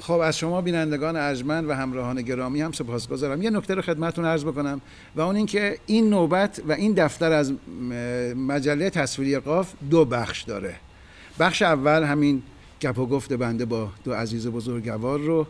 خب 0.00 0.12
از 0.12 0.38
شما 0.38 0.60
بینندگان 0.60 1.16
ارجمند 1.16 1.68
و 1.68 1.72
همراهان 1.72 2.22
گرامی 2.22 2.60
هم 2.62 2.72
سپاسگزارم 2.72 3.42
یه 3.42 3.50
نکته 3.50 3.74
رو 3.74 3.82
خدمتتون 3.82 4.24
عرض 4.24 4.44
بکنم 4.44 4.80
و 5.16 5.20
اون 5.20 5.36
اینکه 5.36 5.78
این 5.86 6.10
نوبت 6.10 6.62
و 6.68 6.72
این 6.72 6.92
دفتر 6.92 7.32
از 7.32 7.52
مجله 8.36 8.90
تصویری 8.90 9.38
قاف 9.38 9.72
دو 9.90 10.04
بخش 10.04 10.42
داره. 10.42 10.74
بخش 11.38 11.62
اول 11.62 12.02
همین 12.02 12.42
گپ 12.82 12.98
و 12.98 13.06
گفت 13.06 13.32
بنده 13.32 13.64
با 13.64 13.88
دو 14.04 14.12
عزیز 14.14 14.46
بزرگوار 14.46 15.18
رو 15.18 15.46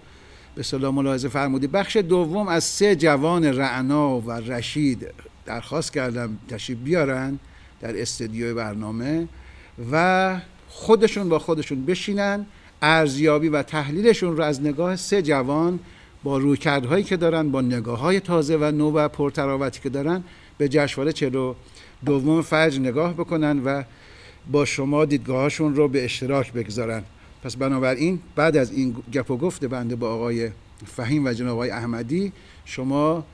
به 0.55 0.63
صلاح 0.63 0.95
ملاحظه 0.95 1.29
فرمودی. 1.29 1.67
بخش 1.67 1.97
دوم 1.97 2.49
از 2.49 2.65
سه 2.65 2.97
جوان 2.97 3.45
رعنا 3.45 4.21
و 4.21 4.33
رشید 4.33 5.07
درخواست 5.47 5.93
کردم 5.93 6.39
تشریف 6.49 6.79
بیارن 6.79 7.39
در 7.81 8.01
استدیو 8.01 8.55
برنامه 8.55 9.29
و 9.93 10.41
خودشون 10.69 11.29
با 11.29 11.39
خودشون 11.39 11.85
بشینن 11.85 12.47
ارزیابی 12.83 13.49
و 13.49 13.63
تحلیلشون 13.63 14.37
رو 14.37 14.43
از 14.43 14.63
نگاه 14.63 14.97
سه 14.97 15.23
جوان 15.23 15.79
با 16.23 16.39
رویکردهایی 16.39 17.05
که 17.05 17.17
دارن 17.17 17.51
با 17.51 17.61
نگاه 17.61 17.99
های 17.99 18.21
تازه 18.21 18.57
و 18.57 18.65
نو 18.71 18.91
و 18.91 19.09
پرتراوتی 19.09 19.81
که 19.81 19.89
دارن 19.89 20.25
به 20.59 20.69
جشنواره 20.69 21.13
چلو 21.13 21.55
دوم 22.05 22.43
فجر 22.43 22.81
نگاه 22.81 23.15
بکنن 23.15 23.65
و 23.65 23.83
با 24.51 24.65
شما 24.65 25.05
دیدگاهاشون 25.05 25.75
رو 25.75 25.89
به 25.89 26.05
اشتراک 26.05 26.53
بگذارن. 26.53 27.03
پس 27.43 27.57
بنابراین 27.57 28.21
بعد 28.37 28.57
از 28.57 28.73
این 28.73 28.97
گپ 29.13 29.31
و 29.31 29.37
گفت 29.37 29.65
بنده 29.65 29.97
با 29.97 30.15
آقای 30.15 30.51
فهیم 30.87 31.27
و 31.27 31.33
جناب 31.33 31.53
آقای 31.53 31.71
احمدی 31.71 32.33
شما 32.65 33.25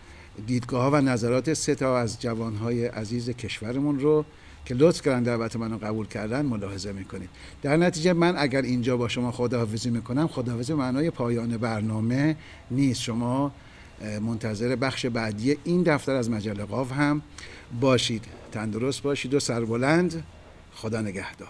دیدگاه 0.46 0.82
ها 0.82 0.90
و 0.90 1.00
نظرات 1.00 1.54
سه 1.54 1.74
تا 1.74 1.98
از 1.98 2.20
جوانهای 2.20 2.86
عزیز 2.86 3.30
کشورمون 3.30 4.00
رو 4.00 4.24
که 4.64 4.74
لطف 4.74 5.02
کردن 5.02 5.22
دعوت 5.22 5.56
منو 5.56 5.78
قبول 5.78 6.06
کردن 6.06 6.46
ملاحظه 6.46 6.92
می‌کنید. 6.92 7.28
در 7.62 7.76
نتیجه 7.76 8.12
من 8.12 8.34
اگر 8.38 8.62
اینجا 8.62 8.96
با 8.96 9.08
شما 9.08 9.32
خداحافظی 9.32 9.90
می‌کنم 9.90 10.28
خداحافظی 10.28 10.74
معنای 10.74 11.10
پایان 11.10 11.56
برنامه 11.56 12.36
نیست. 12.70 13.00
شما 13.00 13.52
منتظر 14.20 14.76
بخش 14.76 15.06
بعدی 15.06 15.56
این 15.64 15.82
دفتر 15.82 16.14
از 16.14 16.30
مجله 16.30 16.64
قاف 16.64 16.92
هم 16.92 17.22
باشید. 17.80 18.24
تندرست 18.52 19.02
باشید 19.02 19.34
و 19.34 19.40
سربلند 19.40 20.24
خدا 20.74 21.00
نگهدار. 21.00 21.48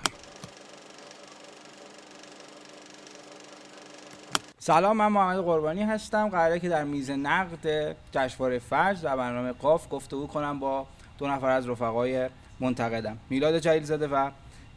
سلام 4.60 4.96
من 4.96 5.06
محمد 5.06 5.38
قربانی 5.38 5.82
هستم. 5.82 6.28
قراره 6.28 6.60
که 6.60 6.68
در 6.68 6.84
میز 6.84 7.10
نقد 7.10 7.96
جشنواره 8.12 8.58
فجر 8.58 9.00
در 9.02 9.16
برنامه 9.16 9.52
قاف 9.52 9.86
گفتگو 9.90 10.26
کنم 10.26 10.58
با 10.58 10.86
دو 11.18 11.28
نفر 11.28 11.50
از 11.50 11.68
رفقای 11.68 12.28
منتقدم. 12.60 13.18
میلاد 13.30 13.58
جلیل 13.58 13.82
زاده 13.82 14.06
و 14.06 14.30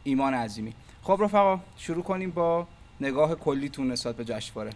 ایمان 0.04 0.34
عظیمی. 0.34 0.74
خب 1.02 1.18
رفقا 1.20 1.60
شروع 1.76 2.02
کنیم 2.02 2.30
با 2.30 2.66
نگاه 3.00 3.34
کلیتون 3.34 3.92
نسبت 3.92 4.16
به 4.16 4.24
جشنواره. 4.24 4.70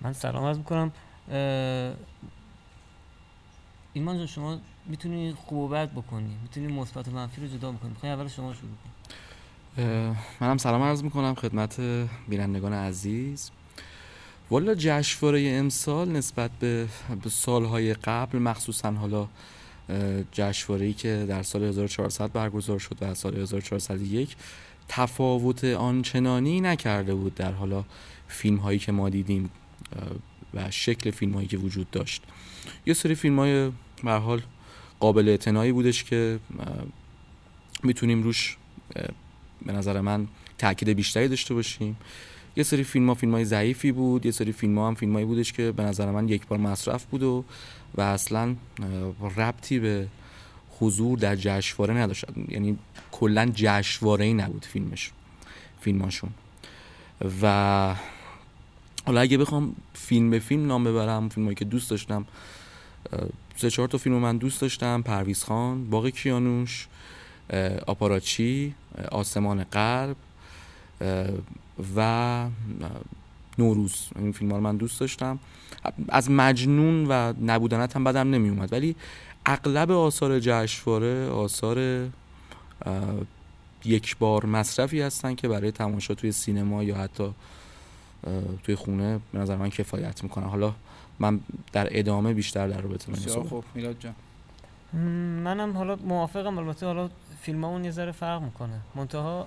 من 0.00 0.12
سلام 0.12 0.44
عرض 0.44 0.58
می‌کنم. 0.58 0.92
ایمان 3.92 4.18
جان 4.18 4.26
شما 4.26 4.58
می‌تونی 4.86 5.32
خوب 5.32 5.58
و 5.58 5.68
بد 5.68 5.90
بکنی. 5.92 6.36
می‌تونی 6.42 6.66
مثبت 6.66 7.08
و 7.08 7.10
منفی 7.10 7.40
رو 7.40 7.46
جدا 7.46 7.72
بکنی. 7.72 7.90
می‌خوای 7.90 8.12
اول 8.12 8.28
شما 8.28 8.54
شروع 8.54 8.70
کنی. 8.70 10.16
منم 10.40 10.56
سلام 10.56 10.82
عرض 10.82 11.02
می‌کنم 11.02 11.34
خدمت 11.34 11.80
بینندگان 12.28 12.72
عزیز. 12.72 13.50
والا 14.50 14.74
جشنواره 14.74 15.50
امسال 15.50 16.08
نسبت 16.08 16.50
به 16.50 16.88
سالهای 17.30 17.94
قبل 17.94 18.38
مخصوصا 18.38 18.92
حالا 18.92 19.28
جشنواره‌ای 20.32 20.92
که 20.92 21.26
در 21.28 21.42
سال 21.42 21.64
1400 21.64 22.32
برگزار 22.32 22.78
شد 22.78 22.96
و 23.00 23.14
سال 23.14 23.36
1401 23.36 24.36
تفاوت 24.88 25.64
آنچنانی 25.64 26.60
نکرده 26.60 27.14
بود 27.14 27.34
در 27.34 27.52
حالا 27.52 27.84
فیلم 28.28 28.56
هایی 28.56 28.78
که 28.78 28.92
ما 28.92 29.08
دیدیم 29.08 29.50
و 30.54 30.70
شکل 30.70 31.10
فیلم 31.10 31.32
هایی 31.32 31.48
که 31.48 31.56
وجود 31.56 31.90
داشت. 31.90 32.22
یه 32.86 32.94
سری 32.94 33.14
فیلم 33.14 33.38
های 33.38 33.70
حال 34.04 34.42
قابل 35.00 35.28
اعتنایی 35.28 35.72
بودش 35.72 36.04
که 36.04 36.38
می‌تونیم 37.82 38.22
روش 38.22 38.56
به 39.66 39.72
نظر 39.72 40.00
من 40.00 40.26
تاکید 40.58 40.88
بیشتری 40.88 41.28
داشته 41.28 41.54
باشیم. 41.54 41.96
یه 42.56 42.62
سری 42.62 42.84
فیلم 42.84 43.08
ها 43.08 43.14
فیلم 43.14 43.32
های 43.32 43.44
ضعیفی 43.44 43.92
بود 43.92 44.26
یه 44.26 44.32
سری 44.32 44.52
فیلم 44.52 44.78
ها 44.78 44.88
هم 44.88 44.94
فیلم 44.94 45.12
هایی 45.12 45.26
بودش 45.26 45.52
که 45.52 45.72
به 45.72 45.82
نظر 45.82 46.10
من 46.10 46.28
یک 46.28 46.46
بار 46.46 46.58
مصرف 46.58 47.04
بود 47.04 47.22
و 47.22 47.44
و 47.94 48.00
اصلا 48.00 48.54
ربطی 49.36 49.78
به 49.78 50.06
حضور 50.80 51.18
در 51.18 51.36
جشنواره 51.36 51.94
نداشت. 51.94 52.24
یعنی 52.48 52.78
کلا 53.12 53.50
جشنواره 53.54 54.24
ای 54.24 54.34
نبود 54.34 54.64
فیلمش 54.64 55.10
فیلماشون 55.80 56.30
و 57.42 57.94
حالا 59.06 59.20
اگه 59.20 59.38
بخوام 59.38 59.76
فیلم 59.94 60.30
به 60.30 60.38
فیلم 60.38 60.66
نام 60.66 60.84
ببرم 60.84 61.28
فیلمایی 61.28 61.54
که 61.54 61.64
دوست 61.64 61.90
داشتم 61.90 62.26
سه 63.56 63.70
چهار 63.70 63.88
تا 63.88 63.98
فیلم 63.98 64.16
من 64.16 64.36
دوست 64.36 64.60
داشتم. 64.60 65.02
پرویز 65.02 65.44
خان 65.44 65.90
باغ 65.90 66.08
کیانوش 66.08 66.88
آپاراچی 67.86 68.74
آسمان 69.10 69.64
غرب 69.64 70.16
و 71.96 72.48
نوروز. 73.58 74.08
این 74.16 74.32
فیلم 74.32 74.50
ها 74.50 74.56
رو 74.56 74.62
من 74.62 74.76
دوست 74.76 75.00
داشتم. 75.00 75.38
از 76.08 76.30
مجنون 76.30 77.06
و 77.06 77.32
نبودنت 77.44 77.96
هم 77.96 78.04
بدم 78.04 78.30
نمی 78.30 78.48
اومد 78.48 78.72
ولی 78.72 78.96
اغلب 79.46 79.90
آثار 79.90 80.40
جشنواره 80.40 81.28
آثار 81.28 82.08
یک 83.84 84.16
بار 84.16 84.46
مصرفی 84.46 85.00
هستن 85.00 85.34
که 85.34 85.48
برای 85.48 85.70
تماشا 85.70 86.14
توی 86.14 86.32
سینما 86.32 86.82
یا 86.82 86.96
حتی 86.96 87.34
توی 88.62 88.74
خونه 88.74 89.20
به 89.32 89.38
نظر 89.38 89.56
من 89.56 89.70
کفایت 89.70 90.22
می‌کنه 90.22 90.46
حالا 90.46 90.74
من 91.18 91.40
در 91.72 91.88
ادامه 91.90 92.34
بیشتر 92.34 92.68
در 92.68 92.80
رابطه 92.80 93.12
بسیار 93.12 93.44
خوب. 93.44 93.64
میلاد 93.74 93.96
جان. 94.00 94.14
منم 95.44 95.76
حالا 95.76 95.96
موافقم. 95.96 96.58
البته 96.58 96.86
حالا 96.86 97.10
فیلمامون 97.42 97.84
یه 97.84 97.90
ذره 97.90 98.12
فرق 98.12 98.42
می‌کنه. 98.42 98.80
منتها 98.94 99.46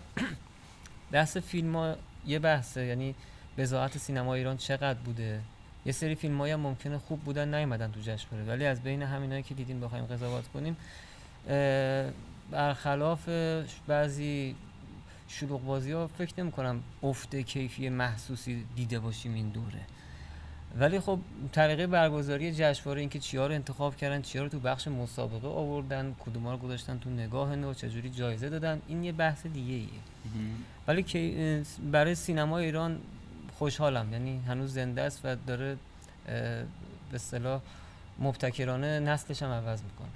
بحث 1.12 1.38
فیلم 1.38 1.76
ها 1.76 1.96
یه 2.28 2.40
بحثه 2.40 2.86
یعنی 2.86 3.16
بزاعت 3.58 3.98
سینما 3.98 4.34
ایران 4.34 4.58
چقدر 4.58 5.00
بوده؟ 5.00 5.42
یه 5.86 5.92
سری 5.92 6.16
فیلم 6.16 6.42
هم 6.42 6.60
ممکنه 6.60 6.98
خوب 6.98 7.20
بودن 7.20 7.56
نیومدن 7.56 7.92
تو 7.92 8.00
جشنواره 8.00 8.48
ولی 8.48 8.66
از 8.66 8.82
بین 8.82 9.02
همینایی 9.02 9.44
که 9.44 9.54
دیدیم 9.54 9.80
بخوایم 9.80 10.06
قضاوت 10.06 10.48
کنیم 10.48 10.78
برخلاف 12.52 13.30
بعضی 13.88 14.56
شلوغ 15.28 15.66
بازی 15.66 15.92
ها 15.92 16.08
فکر 16.08 16.34
نمی 16.38 16.52
کنم 16.52 16.84
افت 17.04 17.36
کیفی 17.36 17.90
محسوسی 17.90 18.66
دیده 18.76 19.00
باشیم 19.00 19.34
این 19.34 19.50
دوره. 19.50 19.86
ولی 20.78 21.00
خب 21.00 21.20
طریقه 21.52 21.88
برگزاری 21.88 22.52
جشنواره 22.52 23.00
اینکه 23.00 23.20
چیا 23.20 23.48
رو 23.48 23.54
انتخاب 23.54 23.96
کردن 23.96 24.22
چیا 24.22 24.44
رو 24.44 24.50
تو 24.50 24.60
بخش 24.60 24.88
مسابقه 24.88 25.48
آوردن 25.48 26.16
کدوما 26.26 26.52
رو 26.52 26.58
گذاشتن 26.58 27.00
تو 27.00 27.10
نگاه 27.10 27.56
نو 27.56 27.74
چجوری 27.74 28.10
جایزه 28.10 28.50
دادن 28.50 28.82
این 28.88 29.04
یه 29.04 29.12
بحث 29.12 29.46
دیگه 29.46 29.74
ایه. 29.74 29.90
ولی 30.88 31.04
که 31.04 31.64
برای 31.92 32.16
سینما 32.16 32.58
ایران 32.58 33.00
خوشحالم. 33.58 34.14
یعنی 34.14 34.42
هنوز 34.48 34.74
زنده 34.74 35.02
است 35.02 35.22
و 35.24 35.36
داره 35.48 35.78
به 36.26 37.16
اصطلاح 37.16 37.62
مبتکرانه 38.20 39.00
نسلش 39.00 39.44
هم 39.44 39.50
عوض 39.50 39.82
می‌کنه. 39.84 40.08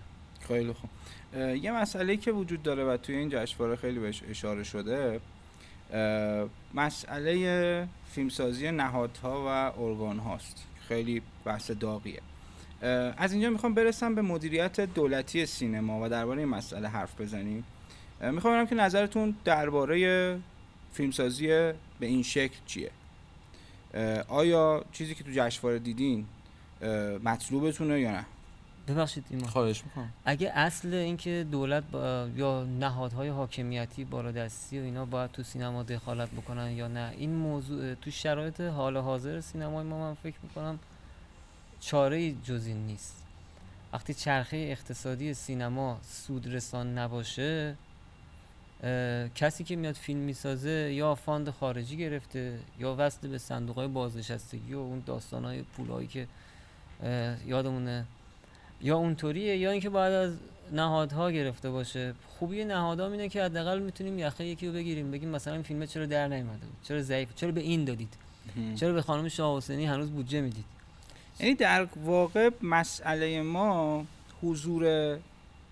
خیلی 0.47 0.73
خوب. 0.73 0.89
یه 1.63 1.71
مسئله 1.71 2.17
که 2.17 2.31
وجود 2.31 2.63
داره 2.63 2.83
و 2.83 2.97
توی 2.97 3.15
این 3.15 3.29
جشنواره 3.29 3.75
خیلی 3.75 3.99
بهش 3.99 4.23
اشاره 4.29 4.63
شده 4.63 5.19
مسئله 6.73 7.87
فیلمسازی 8.11 8.71
نهادها 8.71 9.43
و 9.45 9.81
ارگان 9.81 10.19
هاست 10.19 10.63
خیلی 10.87 11.21
بحث 11.45 11.71
داغیه. 11.71 12.21
از 13.17 13.33
اینجا 13.33 13.49
می‌خوام 13.49 13.73
برسم 13.73 14.15
به 14.15 14.21
مدیریت 14.21 14.79
دولتی 14.79 15.45
سینما 15.45 16.01
و 16.03 16.09
درباره 16.09 16.39
این 16.39 16.49
مسئله 16.49 16.87
حرف 16.87 17.21
بزنیم. 17.21 17.63
می‌خوام 18.21 18.53
ببینم 18.53 18.67
که 18.67 18.75
نظرتون 18.75 19.35
درباره 19.45 20.39
فیلمسازی 20.93 21.47
به 21.47 21.75
این 21.99 22.23
شکل 22.23 22.57
چیه. 22.65 22.91
آیا 24.27 24.85
چیزی 24.91 25.15
که 25.15 25.23
تو 25.23 25.31
جشنواره 25.33 25.79
دیدین 25.79 26.25
مطلوبتونه 27.23 27.99
یا 27.99 28.11
نه؟ 28.11 28.25
ببخشید 28.87 29.25
ایمان. 29.29 29.47
خواهش 29.47 29.83
می‌کنم. 29.83 30.13
اگه 30.25 30.51
اصل 30.55 30.93
اینکه 30.93 31.45
دولت 31.51 31.83
با 31.91 32.29
یا 32.35 32.63
نهادهای 32.63 33.29
حاکمیتی 33.29 34.05
بالادستی 34.05 34.79
و 34.79 34.83
اینا 34.83 35.05
باید 35.05 35.31
تو 35.31 35.43
سینما 35.43 35.83
دخالت 35.83 36.29
بکنن 36.29 36.71
یا 36.71 36.87
نه 36.87 37.13
این 37.17 37.35
موضوع 37.35 37.95
تو 37.95 38.11
شرایط 38.11 38.61
حال 38.61 38.97
حاضر 38.97 39.41
سینمای 39.41 39.85
ما 39.85 39.99
من 39.99 40.13
فکر 40.13 40.35
می‌کنم 40.43 40.79
چاره 41.79 42.31
جز 42.31 42.65
این 42.65 42.87
نیست. 42.87 43.23
وقتی 43.93 44.13
چرخه 44.13 44.57
اقتصادی 44.57 45.33
سینما 45.33 45.99
سودرسان 46.01 46.97
نباشه 46.97 47.75
اه، 48.83 49.29
کسی 49.29 49.63
که 49.63 49.75
میاد 49.75 49.95
فیلم 49.95 50.19
می‌سازه 50.19 50.93
یا 50.93 51.15
fund 51.15 51.49
خارجی 51.49 51.97
گرفته 51.97 52.59
یا 52.79 52.95
وصل 52.97 53.27
به 53.27 53.37
صندوق 53.37 53.75
های 53.75 53.87
بازنشستگی 53.87 54.73
و 54.73 54.77
اون 54.77 55.03
داستان 55.05 55.45
های 55.45 55.61
پولشویی 55.61 56.07
که 56.07 56.27
اه، 57.03 57.47
یادمونه 57.47 58.05
یا 58.83 58.97
اونطوریه 58.97 59.57
یا 59.57 59.71
اینکه 59.71 59.89
باید 59.89 60.13
از 60.13 60.33
نهادها 60.71 61.31
گرفته 61.31 61.69
باشه. 61.69 62.13
خوبی 62.39 62.65
نهادها 62.65 63.07
اینه 63.07 63.29
که 63.29 63.43
حداقل 63.43 63.79
می‌تونیم 63.79 64.19
یخه 64.19 64.45
یکی 64.45 64.67
رو 64.67 64.73
بگیریم. 64.73 65.11
بگیم 65.11 65.29
مثلا 65.29 65.53
این 65.53 65.63
فیلم 65.63 65.85
چرا 65.85 66.05
در 66.05 66.27
نیومده 66.27 66.65
چرا 66.83 67.01
ضعیف 67.01 67.35
چرا 67.35 67.51
به 67.51 67.61
این 67.61 67.85
دادید؟ 67.85 68.13
چرا 68.75 68.93
به 68.93 69.01
خانم 69.01 69.29
شاه 69.29 69.57
حسینی 69.57 69.85
هنوز 69.85 70.09
بودجه 70.09 70.41
می‌دید؟ 70.41 70.65
یعنی 71.39 71.55
در 71.55 71.87
واقع 72.05 72.49
مسئله 72.61 73.41
ما 73.41 74.05
حضور 74.43 75.17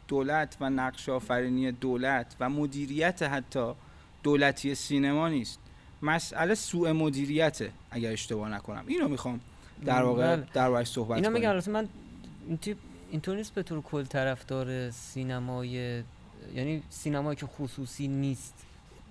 دولت 0.07 0.57
و 0.61 0.69
نقش 0.69 1.09
آفرینی 1.09 1.71
دولت 1.71 2.35
و 2.39 2.49
مدیریت 2.49 3.23
حتی 3.23 3.71
دولتی 4.23 4.75
سینما 4.75 5.29
نیست. 5.29 5.59
مسئله 6.01 6.55
سوء 6.55 6.93
مدیریته 6.93 7.71
اگر 7.91 8.11
اشتباه 8.11 8.49
نکنم. 8.49 8.83
اینو 8.87 9.07
می‌خوام 9.07 9.39
در 9.85 10.03
واقع 10.03 10.35
بله. 10.35 10.47
در 10.53 10.67
واقع 10.67 10.83
صحبت 10.83 11.17
اینا 11.17 11.29
کنیم. 11.29 11.51
میگم 11.55 11.71
من 11.71 11.87
این 12.47 12.57
تیپ 12.57 12.77
اینطور 13.11 13.35
نیست 13.35 13.53
به 13.53 13.63
طور 13.63 13.81
کل 13.81 14.03
طرفدار 14.03 14.89
سینمای 14.89 16.03
یعنی 16.55 16.83
سینمایی 16.89 17.35
که 17.35 17.45
خصوصی 17.45 18.07
نیست 18.07 18.53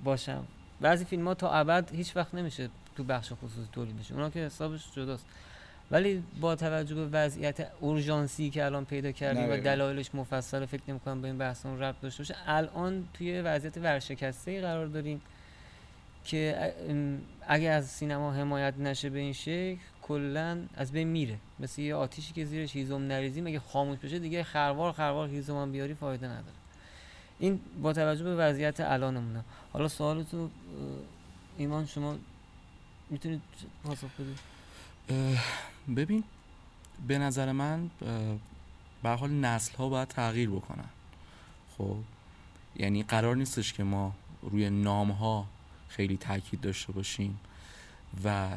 باشم؟ 0.04 0.44
بعضی 0.80 1.04
فیلم 1.04 1.28
ها 1.28 1.34
تا 1.34 1.50
ابد 1.50 1.94
هیچ 1.94 2.16
وقت 2.16 2.34
نمیشه 2.34 2.68
تو 2.96 3.04
بخش 3.04 3.32
خصوصی 3.32 3.68
تولید 3.72 3.98
بشه. 3.98 4.14
اونا 4.14 4.30
که 4.30 4.40
حسابش 4.40 4.92
جداست. 4.94 5.26
ولی 5.90 6.22
با 6.40 6.56
توجه 6.56 6.94
به 6.94 7.06
وضعیت 7.06 7.68
اورژانسی 7.80 8.50
که 8.50 8.64
الان 8.64 8.84
پیدا 8.84 9.12
کردیم 9.12 9.50
و. 9.50 9.56
دلایلش 9.56 10.14
مفصل 10.14 10.66
فکر 10.66 10.82
نمی‌کنم 10.88 11.22
به 11.22 11.28
این 11.28 11.38
بحثمون 11.38 11.80
ربط 11.80 12.00
داشته 12.00 12.22
باشه. 12.22 12.34
الان 12.46 13.08
توی 13.14 13.40
وضعیت 13.40 13.76
ورشکسته 13.76 14.60
قرار 14.60 14.86
داریم 14.86 15.20
که 16.24 16.72
اگه 17.46 17.68
از 17.68 17.86
سینما 17.86 18.32
حمایت 18.32 18.74
نشه 18.78 19.10
به 19.10 19.18
این 19.18 19.32
شکل 19.32 19.76
کلا 20.10 20.62
از 20.74 20.92
بین 20.92 21.08
میره. 21.08 21.38
مثل 21.60 21.82
یه 21.82 21.94
آتیشی 21.94 22.32
که 22.32 22.44
زیرش 22.44 22.76
هیزم 22.76 23.02
نریزیم 23.02 23.46
اگه 23.46 23.60
خاموش 23.60 23.98
بشه 23.98 24.18
دیگه 24.18 24.42
خروار 24.44 24.92
خروار 24.92 25.28
هیزم 25.28 25.56
هم 25.56 25.72
بیاری 25.72 25.94
فایده 25.94 26.26
نداره. 26.26 26.56
این 27.38 27.60
با 27.82 27.92
توجه 27.92 28.24
به 28.24 28.36
وضعیت 28.36 28.80
الانمونه. 28.80 29.44
حالا 29.72 29.88
سوالتو 29.88 30.42
اه، 30.42 30.50
ایمان 31.58 31.86
شما 31.86 32.16
می‌تونید 33.10 33.42
پاسخ 33.84 34.08
بدید؟ 34.18 34.38
ببین 35.96 36.24
به 37.08 37.18
نظر 37.18 37.52
من 37.52 37.90
به 39.02 39.10
حال 39.10 39.30
نسل 39.30 39.76
ها 39.76 39.88
باید 39.88 40.08
تغییر 40.08 40.50
بکنن. 40.50 40.88
خب 41.78 41.96
یعنی 42.76 43.02
قرار 43.02 43.36
نیستش 43.36 43.72
که 43.72 43.84
ما 43.84 44.12
روی 44.42 44.70
نام 44.70 45.10
ها 45.10 45.46
خیلی 45.88 46.16
تاکید 46.16 46.60
داشته 46.60 46.92
باشیم 46.92 47.40
و 48.24 48.48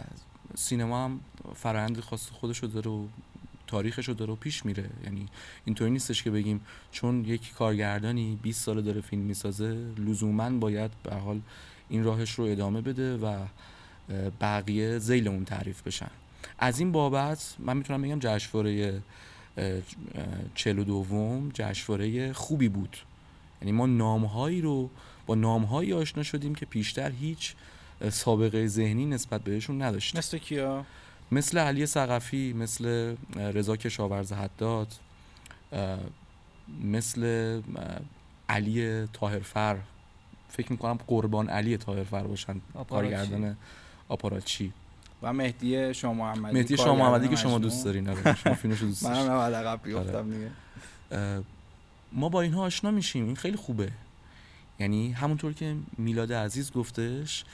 سینما 0.55 1.05
هم 1.05 1.19
فرآیند 1.55 1.99
خاص 1.99 2.29
خودش 2.29 2.57
رو 2.57 2.67
داره 2.67 2.91
و 2.91 3.05
تاریخش 3.67 4.07
رو 4.07 4.13
داره 4.13 4.33
و 4.33 4.35
پیش 4.35 4.65
میره. 4.65 4.89
یعنی 5.03 5.27
اینطوری 5.65 5.91
نیستش 5.91 6.23
که 6.23 6.31
بگیم 6.31 6.61
چون 6.91 7.25
یک 7.25 7.53
کارگردانی 7.53 8.39
20 8.43 8.63
ساله 8.63 8.81
داره 8.81 9.01
فیلم 9.01 9.21
می‌سازه 9.21 9.87
لزوما 9.97 10.49
باید 10.49 10.91
به 11.03 11.15
حال 11.15 11.41
این 11.89 12.03
راهش 12.03 12.31
رو 12.31 12.45
ادامه 12.45 12.81
بده 12.81 13.17
و 13.17 13.45
بقیه 14.41 14.99
زیل 14.99 15.27
اون 15.27 15.45
تعریف 15.45 15.81
بشن. 15.81 16.11
از 16.59 16.79
این 16.79 16.91
بابت 16.91 17.55
من 17.59 17.77
می‌تونم 17.77 18.01
بگم 18.01 18.19
جشنواره 18.19 19.01
چهل 20.55 20.83
دوم 20.83 21.49
جشنواره 21.53 22.33
خوبی 22.33 22.69
بود. 22.69 22.97
یعنی 23.61 23.71
ما 23.71 23.85
نامهایی 23.85 24.61
رو 24.61 24.89
با 25.25 25.35
نامهایی 25.35 25.93
آشنا 25.93 26.23
شدیم 26.23 26.55
که 26.55 26.65
پیشتر 26.65 27.11
هیچ 27.11 27.53
سابقه 28.09 28.67
ذهنی 28.67 29.05
نسبت 29.05 29.41
بهشون 29.41 29.81
نداشتیم 29.81 30.19
مثل 30.19 30.37
کیا؟ 30.37 30.85
مثل 31.31 31.57
علی 31.57 31.85
ثقفی 31.85 32.53
مثل 32.53 33.15
رضا 33.35 33.75
کشاورز 33.75 34.33
حداد 34.33 34.93
مثل 36.83 37.61
علی 38.49 39.07
طاهرفر 39.13 39.77
فکر 40.49 40.71
می‌کنم 40.71 40.99
قربان 41.07 41.49
علی 41.49 41.77
طاهرفر 41.77 42.23
باشن. 42.23 42.61
کارگردان 42.89 43.57
آپاراچی. 44.07 44.73
و 45.21 45.33
مهدی 45.33 45.93
شاه 45.93 46.13
محمدی 46.13 46.53
مهدی 46.53 46.77
شاه 46.77 46.85
کارگردان 46.85 47.11
محمدی 47.11 47.27
که 47.27 47.35
شما. 47.35 47.59
دوست 47.59 47.85
دارین 47.85 48.09
آره، 48.09 48.35
شما 48.35 48.53
فیلمشو 48.53 48.85
دوست 48.85 49.05
منم 49.05 49.29
دارین 49.29 49.53
عقب 49.53 49.79
بیفتم 49.83 50.29
دیگه. 50.31 50.51
اه، 51.11 51.43
ما 52.11 52.29
با 52.29 52.41
اینها 52.41 52.61
آشنا 52.61 52.91
میشیم. 52.91 53.25
این 53.25 53.35
خیلی 53.35 53.57
خوبه. 53.57 53.91
یعنی 54.79 55.11
همونطور 55.11 55.53
که 55.53 55.75
میلاد 55.97 56.33
عزیز 56.33 56.71
گفتش 56.71 57.45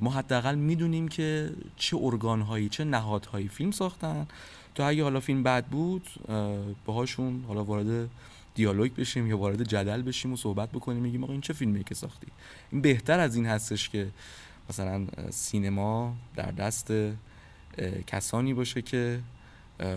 ما 0.00 0.10
حداقل 0.10 0.54
می‌دونیم 0.54 1.08
که 1.08 1.50
چه 1.76 1.96
ارگانهایی 2.00 2.68
چه 2.68 2.84
نهادهایی 2.84 3.48
فیلم 3.48 3.70
ساختن 3.70 4.26
تا 4.74 4.88
اگه 4.88 5.02
حالا 5.02 5.20
فیلم 5.20 5.42
بد 5.42 5.64
بود 5.66 6.06
اه، 6.28 6.58
باهاشون 6.84 7.44
حالا 7.48 7.64
وارد 7.64 8.08
دیالوگ 8.54 8.94
بشیم 8.94 9.26
یا 9.26 9.38
وارد 9.38 9.62
جدل 9.62 10.02
بشیم 10.02 10.32
و 10.32 10.36
صحبت 10.36 10.70
بکنیم 10.70 11.02
میگیم 11.02 11.24
آقا 11.24 11.32
این 11.32 11.40
چه 11.40 11.52
فیلمیه 11.52 11.82
که 11.82 11.94
ساختی؟ 11.94 12.26
این 12.70 12.80
بهتر 12.80 13.20
از 13.20 13.36
این 13.36 13.46
هستش 13.46 13.88
که 13.88 14.08
مثلا 14.70 15.06
سینما 15.30 16.16
در 16.36 16.50
دست 16.50 16.92
کسانی 18.06 18.54
باشه 18.54 18.82
که 18.82 19.20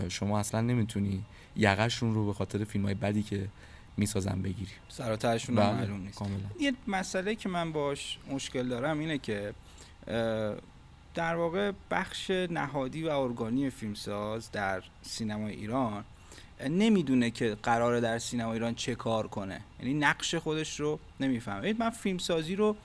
شما 0.08 0.38
اصلا 0.38 0.60
نمی‌تونی 0.60 1.24
یقشون 1.56 2.14
رو 2.14 2.26
به 2.26 2.32
خاطر 2.32 2.64
فیلم 2.64 2.84
های 2.84 2.94
بدی 2.94 3.22
که 3.22 3.48
می‌سازن 3.96 4.42
بگیری 4.42 4.70
سراترشون 4.88 5.54
بله، 5.56 5.64
هم 5.64 5.74
معلوم 5.74 6.00
نیست. 6.00 6.18
کاملا. 6.18 6.38
یه 6.60 6.72
مسئله 6.86 7.34
که 7.34 7.48
من 7.48 7.72
باش 7.72 8.18
مشکل 8.30 8.68
دارم 8.68 8.98
اینه 8.98 9.18
که 9.18 9.54
در 11.14 11.36
واقع 11.36 11.72
بخش 11.90 12.30
نهادی 12.30 13.02
و 13.02 13.08
ارگانی 13.08 13.70
فیلمساز 13.70 14.50
در 14.50 14.82
سینما 15.02 15.48
ایران 15.48 16.04
نمی‌دونه 16.68 17.30
که 17.30 17.56
قراره 17.62 18.00
در 18.00 18.18
سینما 18.18 18.52
ایران 18.52 18.74
چه 18.74 18.94
کار 18.94 19.28
کنه. 19.28 19.60
یعنی 19.80 19.94
نقش 19.94 20.34
خودش 20.34 20.80
رو 20.80 20.98
نمی‌فهمه. 21.20 21.74
من 21.78 21.90
فیلمسازی 21.90 22.56
رو 22.56 22.76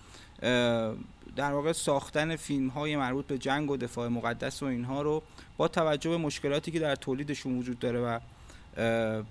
در 1.36 1.52
واقع 1.52 1.72
ساختن 1.72 2.36
فیلم 2.36 2.68
های 2.68 2.96
مربوط 2.96 3.28
به 3.28 3.38
جنگ 3.38 3.72
و 3.72 3.78
دفاع 3.78 4.08
مقدس 4.08 4.64
و 4.64 4.66
اینها 4.66 5.02
رو 5.02 5.24
با 5.58 5.68
توجه 5.68 6.10
به 6.10 6.18
مشکلاتی 6.18 6.72
که 6.72 6.80
در 6.80 6.96
تولیدشون 6.96 7.58
وجود 7.58 7.80
داره 7.80 8.00
و 8.00 8.20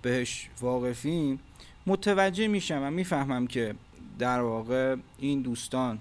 بهش 0.03 0.49
واقفیم 0.61 1.41
متوجه 1.87 2.49
میشم 2.49 2.83
و 2.83 2.91
می‌فهمم 2.91 3.47
که 3.47 3.75
در 4.19 4.41
واقع 4.41 4.97
این 5.19 5.43
دوستان 5.43 5.99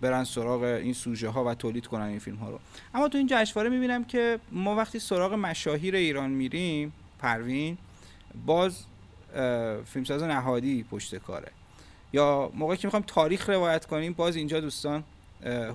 برن 0.00 0.24
سراغ 0.24 0.62
این 0.62 0.92
سوژه 0.92 1.28
ها 1.28 1.44
و 1.44 1.54
تولید 1.54 1.86
کنن 1.86 2.02
این 2.02 2.18
فیلم 2.18 2.36
ها 2.36 2.50
رو. 2.50 2.58
اما 2.94 3.08
تو 3.08 3.18
این 3.18 3.26
جشنواره 3.30 3.70
می‌بینم 3.70 4.04
که 4.04 4.38
ما 4.52 4.76
وقتی 4.76 4.98
سراغ 4.98 5.32
مشاهیر 5.32 5.96
ایران 5.96 6.30
میریم 6.30 6.92
پروین 7.18 7.78
باز 8.46 8.84
فیلمساز 9.84 10.22
نهادی 10.22 10.84
پشت 10.90 11.16
کاره. 11.16 11.48
یا 12.12 12.50
موقعی 12.54 12.76
که 12.76 12.88
می‌خوایم 12.88 13.04
تاریخ 13.08 13.48
روایت 13.50 13.86
کنیم 13.86 14.12
باز 14.12 14.36
اینجا 14.36 14.60
دوستان 14.60 15.04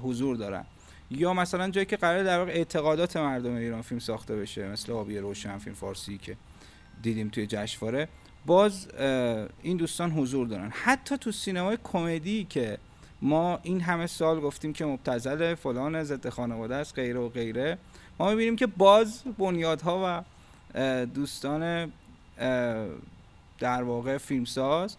حضور 0.03 0.35
دارن. 0.35 0.65
یا 1.11 1.33
مثلا 1.33 1.69
جایی 1.69 1.85
که 1.85 1.97
قرار 1.97 2.23
در 2.23 2.39
واقع 2.39 2.51
اعتقادات 2.51 3.17
مردم 3.17 3.55
ایران 3.55 3.81
فیلم 3.81 3.99
ساخته 3.99 4.35
بشه 4.35 4.67
مثل 4.67 4.91
آبی 4.91 5.17
روشن 5.17 5.57
فیلم 5.57 5.75
فارسی 5.75 6.17
که 6.17 6.37
دیدیم 7.01 7.29
توی 7.29 7.47
جشنواره. 7.47 8.07
باز 8.45 8.87
این 9.61 9.77
دوستان 9.77 10.11
حضور 10.11 10.47
دارن. 10.47 10.69
حتی 10.69 11.17
تو 11.17 11.31
سینمای 11.31 11.77
کمدی 11.83 12.47
که 12.49 12.77
ما 13.21 13.59
این 13.63 13.81
همه 13.81 14.07
سال 14.07 14.39
گفتیم 14.39 14.73
که 14.73 14.85
مبتزل 14.85 15.55
فلان 15.55 16.03
ضد 16.03 16.29
خانواده 16.29 16.75
است 16.75 16.95
غیره 16.95 17.19
و 17.19 17.29
غیره 17.29 17.77
ما 18.19 18.29
می‌بینیم 18.29 18.55
که 18.55 18.67
باز 18.67 19.21
بنیادها 19.37 20.01
و 20.05 21.05
دوستان 21.05 21.91
در 23.59 23.83
واقع 23.83 24.17
فیلمساز 24.17 24.95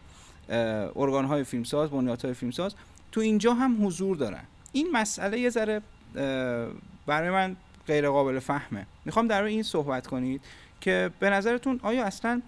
ارگان 0.96 1.24
های 1.24 1.44
فیلمساز 1.44 1.90
بنیادهای 1.90 2.34
فیلمساز 2.34 2.74
تو 3.12 3.20
اینجا 3.20 3.54
هم 3.54 3.86
حضور 3.86 4.16
دارن. 4.16 4.44
این 4.72 4.88
مسئله 4.92 5.40
یه 5.40 5.50
ذره 5.50 5.80
برای 7.06 7.30
من 7.30 7.56
غیر 7.86 8.08
قابل 8.08 8.38
فهمه. 8.38 8.86
می‌خوام 9.04 9.28
در 9.28 9.42
این 9.42 9.62
صحبت 9.62 10.06
کنید 10.06 10.40
که 10.80 11.10
به 11.20 11.30
نظرتون 11.30 11.80
آیا 11.82 12.04
اصلا 12.04 12.42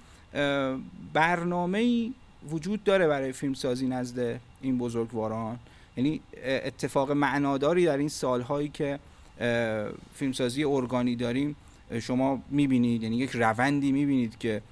برنامه 1.12 2.10
وجود 2.50 2.84
داره 2.84 3.08
برای 3.08 3.32
فیلمسازی 3.32 3.86
نزد 3.86 4.40
این 4.60 4.78
بزرگواران. 4.78 5.58
یعنی 5.96 6.20
اتفاق 6.44 7.12
معناداری 7.12 7.84
در 7.84 7.96
این 7.96 8.08
سالهایی 8.08 8.68
که 8.68 8.98
فیلمسازی 10.14 10.64
ارگانی 10.64 11.16
داریم 11.16 11.56
شما 12.00 12.42
می‌بینید. 12.50 13.02
یعنی 13.02 13.16
یک 13.16 13.30
روندی 13.30 13.92
می‌بینید 13.92 14.38
که 14.38 14.62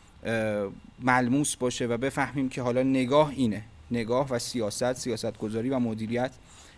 ملموس 1.00 1.57
باشه 1.57 1.86
و 1.86 1.96
بفهمیم 1.96 2.48
که 2.48 2.62
حالا 2.62 2.82
نگاه 2.82 3.32
اینه. 3.36 3.62
نگاه 3.90 4.30
و 4.30 4.38
سیاست 4.38 4.92
سیاست 4.92 5.38
گذاری 5.38 5.70
و 5.70 5.78
مدیریت 5.78 6.30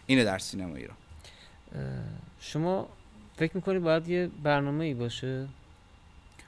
اینه 0.06 0.24
در 0.24 0.38
سینما 0.38 0.76
ایران. 0.76 0.96
شما 2.40 2.88
فکر 3.36 3.52
می‌کنید 3.54 3.82
باید 3.82 4.08
یه 4.08 4.30
برنامه 4.42 4.84
ای 4.84 4.94
باشه؟ 4.94 5.46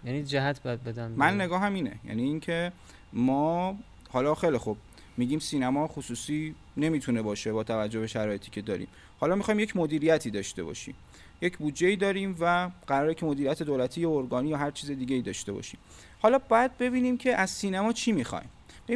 یعنی 0.05 0.23
جهت 0.23 0.63
باید 0.63 0.85
بدن 0.85 1.13
من 1.17 1.41
نگاه 1.41 1.61
هم 1.61 1.75
اینه. 1.75 1.95
یعنی 2.05 2.23
اینکه 2.23 2.73
ما 3.13 3.79
حالا 4.09 4.35
خیلی 4.35 4.59
خوب 4.59 4.77
میگیم 5.17 5.39
سینما 5.39 5.89
خصوصی 5.89 6.55
نمی‌تونه 6.77 7.23
باشه 7.23 7.53
با 7.53 7.65
توجه 7.65 8.01
به 8.01 8.07
شرایطی 8.07 8.51
که 8.51 8.63
داریم. 8.63 8.89
حالا 9.21 9.35
می‌خوایم 9.35 9.61
یک 9.61 9.77
مدیریتی 9.77 10.31
داشته 10.31 10.65
باشیم. 10.65 10.95
یک 11.41 11.59
بودجه 11.59 11.87
ای 11.87 11.97
داریم 11.97 12.37
و 12.41 12.71
قراره 12.87 13.15
که 13.15 13.27
مدیریت 13.27 13.63
دولتی 13.63 14.01
یا 14.01 14.11
ارگانی 14.11 14.49
یا 14.49 14.57
هر 14.57 14.71
چیز 14.71 14.91
دیگه 14.91 15.17
ای 15.17 15.23
داشته 15.23 15.53
باشیم. 15.53 15.81
حالا 16.21 16.39
باید 16.39 16.79
ببینیم 16.79 17.17
که 17.19 17.37
از 17.37 17.51
سینما 17.51 17.93
چی 17.93 18.13
می‌خوایم. 18.13 18.49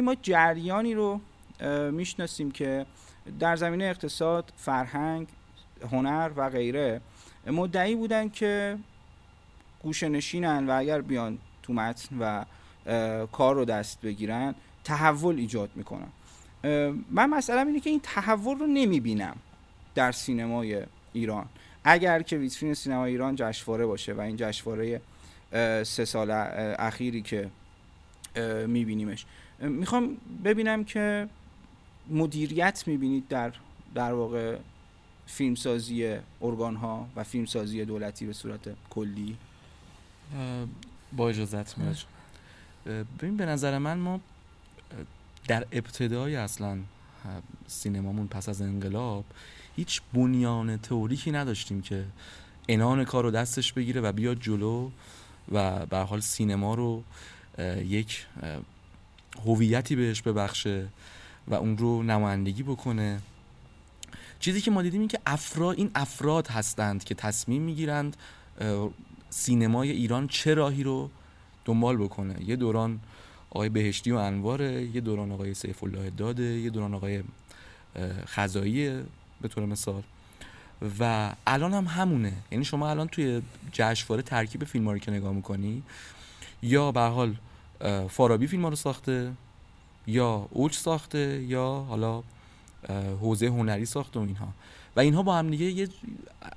ما 0.03 0.15
جریانی 0.21 0.93
رو 0.93 1.21
می‌شناسیم 1.91 2.51
که 2.51 2.85
در 3.39 3.55
زمینه 3.55 3.83
اقتصاد 3.83 4.53
فرهنگ 4.55 5.27
هنر 5.91 6.31
و 6.35 6.49
غیره 6.49 7.01
مدعی 7.47 7.95
بودن 7.95 8.29
که 8.29 8.77
گوشه 9.85 10.09
نشینن 10.09 10.67
و 10.67 10.77
اگر 10.79 11.01
بیان 11.01 11.37
تو 11.63 11.73
متن 11.73 12.17
و 12.19 12.45
کار 13.31 13.55
رو 13.55 13.65
دست 13.65 14.01
بگیرن 14.01 14.55
تحول 14.83 15.35
ایجاد 15.37 15.69
می‌کنن. 15.75 16.07
من 17.11 17.29
مثلا 17.29 17.61
اینه 17.61 17.79
که 17.79 17.89
این 17.89 17.99
تحول 18.03 18.59
رو 18.59 18.67
نمی‌بینم 18.67 19.35
در 19.95 20.11
سینمای 20.11 20.83
ایران. 21.13 21.45
اگر 21.83 22.21
که 22.21 22.37
ویترین 22.37 22.73
سینما 22.73 23.05
ایران 23.05 23.35
جشنواره 23.35 23.85
باشه 23.85 24.13
و 24.13 24.21
این 24.21 24.35
جشنواره 24.37 25.01
سه 25.83 26.05
سال 26.05 26.31
اخیری 26.79 27.21
که 27.21 27.49
میبینیمش. 28.67 29.25
می‌خوام 29.59 30.17
ببینم 30.43 30.83
که 30.83 31.29
مدیریت 32.09 32.83
می‌بینید 32.87 33.27
در 33.27 33.51
در 33.95 34.13
واقع 34.13 34.57
فیلمسازی 35.25 36.17
ارگان 36.41 36.75
ها 36.75 37.07
و 37.15 37.23
فیلمسازی 37.23 37.85
دولتی 37.85 38.25
به 38.25 38.33
صورت 38.33 38.59
کلی. 38.89 39.37
با 41.13 41.29
اجازت 41.29 41.77
میاد. 41.77 41.97
ببین 42.85 43.37
به 43.37 43.45
نظر 43.45 43.77
من 43.77 43.97
ما 43.97 44.19
در 45.47 45.65
ابتدای 45.71 46.35
اصلا 46.35 46.77
سینمامون 47.67 48.27
پس 48.27 48.49
از 48.49 48.61
انقلاب 48.61 49.25
هیچ 49.75 50.01
بنیان 50.13 50.77
تئوریکی 50.77 51.31
نداشتیم 51.31 51.81
که 51.81 52.05
انان 52.69 53.03
کار 53.03 53.23
رو 53.23 53.31
دستش 53.31 53.73
بگیره 53.73 54.01
و 54.01 54.11
بیاد 54.11 54.39
جلو 54.39 54.89
و 55.51 55.85
به 55.85 55.97
حال 55.97 56.19
سینما 56.19 56.75
رو 56.75 57.03
یک 57.83 58.25
هویتی 59.45 59.95
بهش 59.95 60.21
ببخشه 60.21 60.87
و 61.47 61.53
اون 61.53 61.77
رو 61.77 62.03
نمایندگی 62.03 62.63
بکنه. 62.63 63.21
چیزی 64.39 64.61
که 64.61 64.71
ما 64.71 64.81
دیدیم 64.81 64.99
این 64.99 65.09
که 65.09 65.19
افراد 65.25 65.77
این 65.77 65.91
افراد 65.95 66.47
هستند 66.47 67.03
که 67.03 67.15
تصمیم 67.15 67.61
می‌گیرند 67.61 68.17
سینمای 69.35 69.91
ایران 69.91 70.27
چه 70.27 70.53
راهی 70.53 70.83
رو 70.83 71.09
دنبال 71.65 71.97
بکنه؟ 71.97 72.35
یه 72.47 72.55
دوران 72.55 72.99
آقای 73.49 73.69
بهشتی 73.69 74.11
و 74.11 74.15
انواره 74.15 74.83
یه 74.83 75.01
دوران 75.01 75.31
آقای 75.31 75.53
سیف 75.53 75.83
الله 75.83 76.09
داده 76.09 76.43
یه 76.43 76.69
دوران 76.69 76.93
آقای 76.93 77.23
خزایی 78.25 79.03
به 79.41 79.47
طور 79.47 79.65
مثال. 79.65 80.03
و 80.99 81.33
الان 81.47 81.73
هم 81.73 81.85
همونه. 81.85 82.33
یعنی 82.51 82.65
شما 82.65 82.89
الان 82.89 83.07
توی 83.07 83.41
جشنواره 83.71 84.21
ترکیب 84.21 84.63
فیلم 84.63 84.89
رو 84.89 84.97
که 84.97 85.11
نگاه 85.11 85.33
می‌کنی 85.33 85.83
یا 86.61 86.91
به 86.91 87.01
حال 87.01 87.35
فارابی 88.09 88.47
فیلم 88.47 88.65
رو 88.65 88.75
ساخته 88.75 89.31
یا 90.07 90.47
اوج 90.51 90.73
ساخته 90.73 91.43
یا 91.43 91.85
حالا 91.89 92.23
حوزه 93.21 93.47
هنری 93.47 93.85
ساخته 93.85 94.19
و 94.19 94.23
اینها. 94.23 94.47
و 94.95 94.99
اینها 94.99 95.23
با 95.23 95.37
هم 95.37 95.49
دیگه 95.49 95.87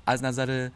از 0.05 0.23
نظر 0.23 0.69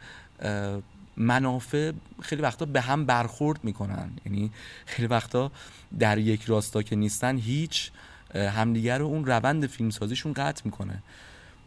منافع 1.16 1.92
خیلی 2.22 2.42
وقتا 2.42 2.64
به 2.64 2.80
هم 2.80 3.04
برخورد 3.04 3.64
می‌کنن. 3.64 4.10
یعنی 4.26 4.50
خیلی 4.86 5.08
وقتا 5.08 5.52
در 5.98 6.18
یک 6.18 6.44
راستا 6.44 6.82
که 6.82 6.96
نیستن 6.96 7.36
هیچ 7.38 7.90
همدیگر 8.34 8.98
رو 8.98 9.06
اون 9.06 9.26
روند 9.26 9.66
فیلمسازیشون 9.66 10.32
قطع 10.32 10.62
می‌کنه. 10.64 11.02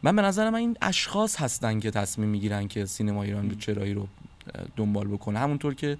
من 0.04 0.16
به 0.16 0.22
نظر 0.22 0.50
من 0.50 0.60
این 0.60 0.78
اشخاص 0.82 1.41
هستن 1.41 1.80
که 1.80 1.91
تصمیم 1.91 2.30
می‌گیرن 2.30 2.68
که 2.68 2.86
سینما 2.86 3.24
ایران 3.24 3.48
به 3.48 3.56
چرایی 3.56 3.93
رو 3.93 4.08
دنبال 4.76 5.08
بکنه. 5.08 5.39
همونطور 5.39 5.74
که 5.74 5.98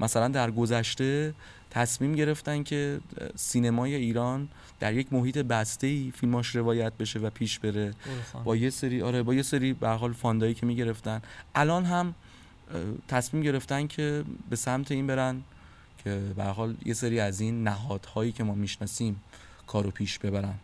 مثلا 0.00 0.28
در 0.28 0.50
گذشته 0.50 1.34
تصمیم 1.70 2.14
گرفتن 2.14 2.62
که 2.62 3.00
سینمای 3.36 3.94
ایران 3.94 4.48
در 4.80 4.94
یک 4.94 5.12
محیط 5.12 5.38
بسته 5.38 5.86
ای 5.86 6.12
فیلماش 6.16 6.56
روایت 6.56 6.92
بشه 6.92 7.18
و 7.18 7.30
پیش 7.30 7.58
بره. 7.58 7.94
با 8.44 8.56
یه 8.56 8.70
سری 8.70 9.02
آره 9.02 9.22
با 9.22 9.34
یه 9.34 9.42
سری 9.42 9.72
به 9.72 9.88
حال 9.88 10.12
فاندایی 10.12 10.54
که 10.54 10.66
می‌گرفتن. 10.66 11.22
الان 11.54 11.84
هم 11.84 12.14
تصمیم 13.08 13.42
گرفتن 13.42 13.86
که 13.86 14.24
به 14.50 14.56
سمت 14.56 14.92
این 14.92 15.06
برن 15.06 15.42
که 16.04 16.20
به 16.36 16.44
حال 16.44 16.76
یه 16.84 16.94
سری 16.94 17.20
از 17.20 17.40
این 17.40 17.64
نهادهایی 17.64 18.32
که 18.32 18.44
ما 18.44 18.54
می‌شناسیم 18.54 19.22
کارو 19.66 19.90
پیش 19.90 20.18
ببرن. 20.18 20.54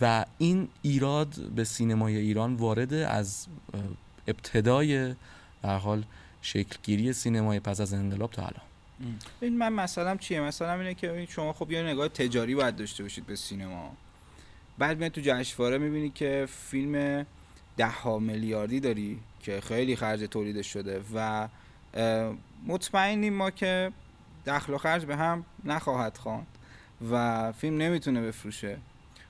و 0.00 0.24
این 0.38 0.68
ایراد 0.82 1.50
به 1.54 1.64
سینمای 1.64 2.16
ایران 2.16 2.54
وارده 2.54 3.08
از 3.08 3.46
ابتدای 4.28 5.14
به 5.62 5.68
حال 5.68 6.04
شکلگیری 6.42 7.12
سینمای 7.12 7.60
پس 7.60 7.80
از 7.80 7.94
انقلاب 7.94 8.30
تا 8.30 8.42
الان. 8.42 8.62
این 9.40 9.58
من 9.58 9.72
مثلا 9.72 10.16
چیه؟ 10.16 10.40
مثلا 10.40 10.74
اینه 10.74 10.94
که 10.94 11.26
شما 11.30 11.52
خب 11.52 11.70
یه 11.70 11.82
نگاه 11.82 12.08
تجاری 12.08 12.54
باید 12.54 12.76
داشته 12.76 13.02
باشید 13.02 13.26
به 13.26 13.36
سینما. 13.36 13.96
بعد 14.78 14.98
میاد 14.98 15.12
تو 15.12 15.20
جشنواره 15.24 15.78
می‌بینی 15.78 16.10
که 16.10 16.48
فیلم 16.70 17.26
ده 17.76 17.86
ها 17.86 18.18
میلیاردی 18.18 18.80
داری. 18.80 19.18
که 19.46 19.60
خیلی 19.60 19.96
خرج 19.96 20.20
تولید 20.22 20.62
شده 20.62 21.02
و 21.14 21.48
مطمئنیم 22.66 23.34
ما 23.34 23.50
که 23.50 23.92
دخل 24.46 24.74
و 24.74 24.78
خرج 24.78 25.04
به 25.04 25.16
هم 25.16 25.44
نخواهد 25.64 26.16
خواند 26.16 26.46
و 27.10 27.52
فیلم 27.52 27.76
نمی‌تونه 27.78 28.22
بفروشه. 28.22 28.78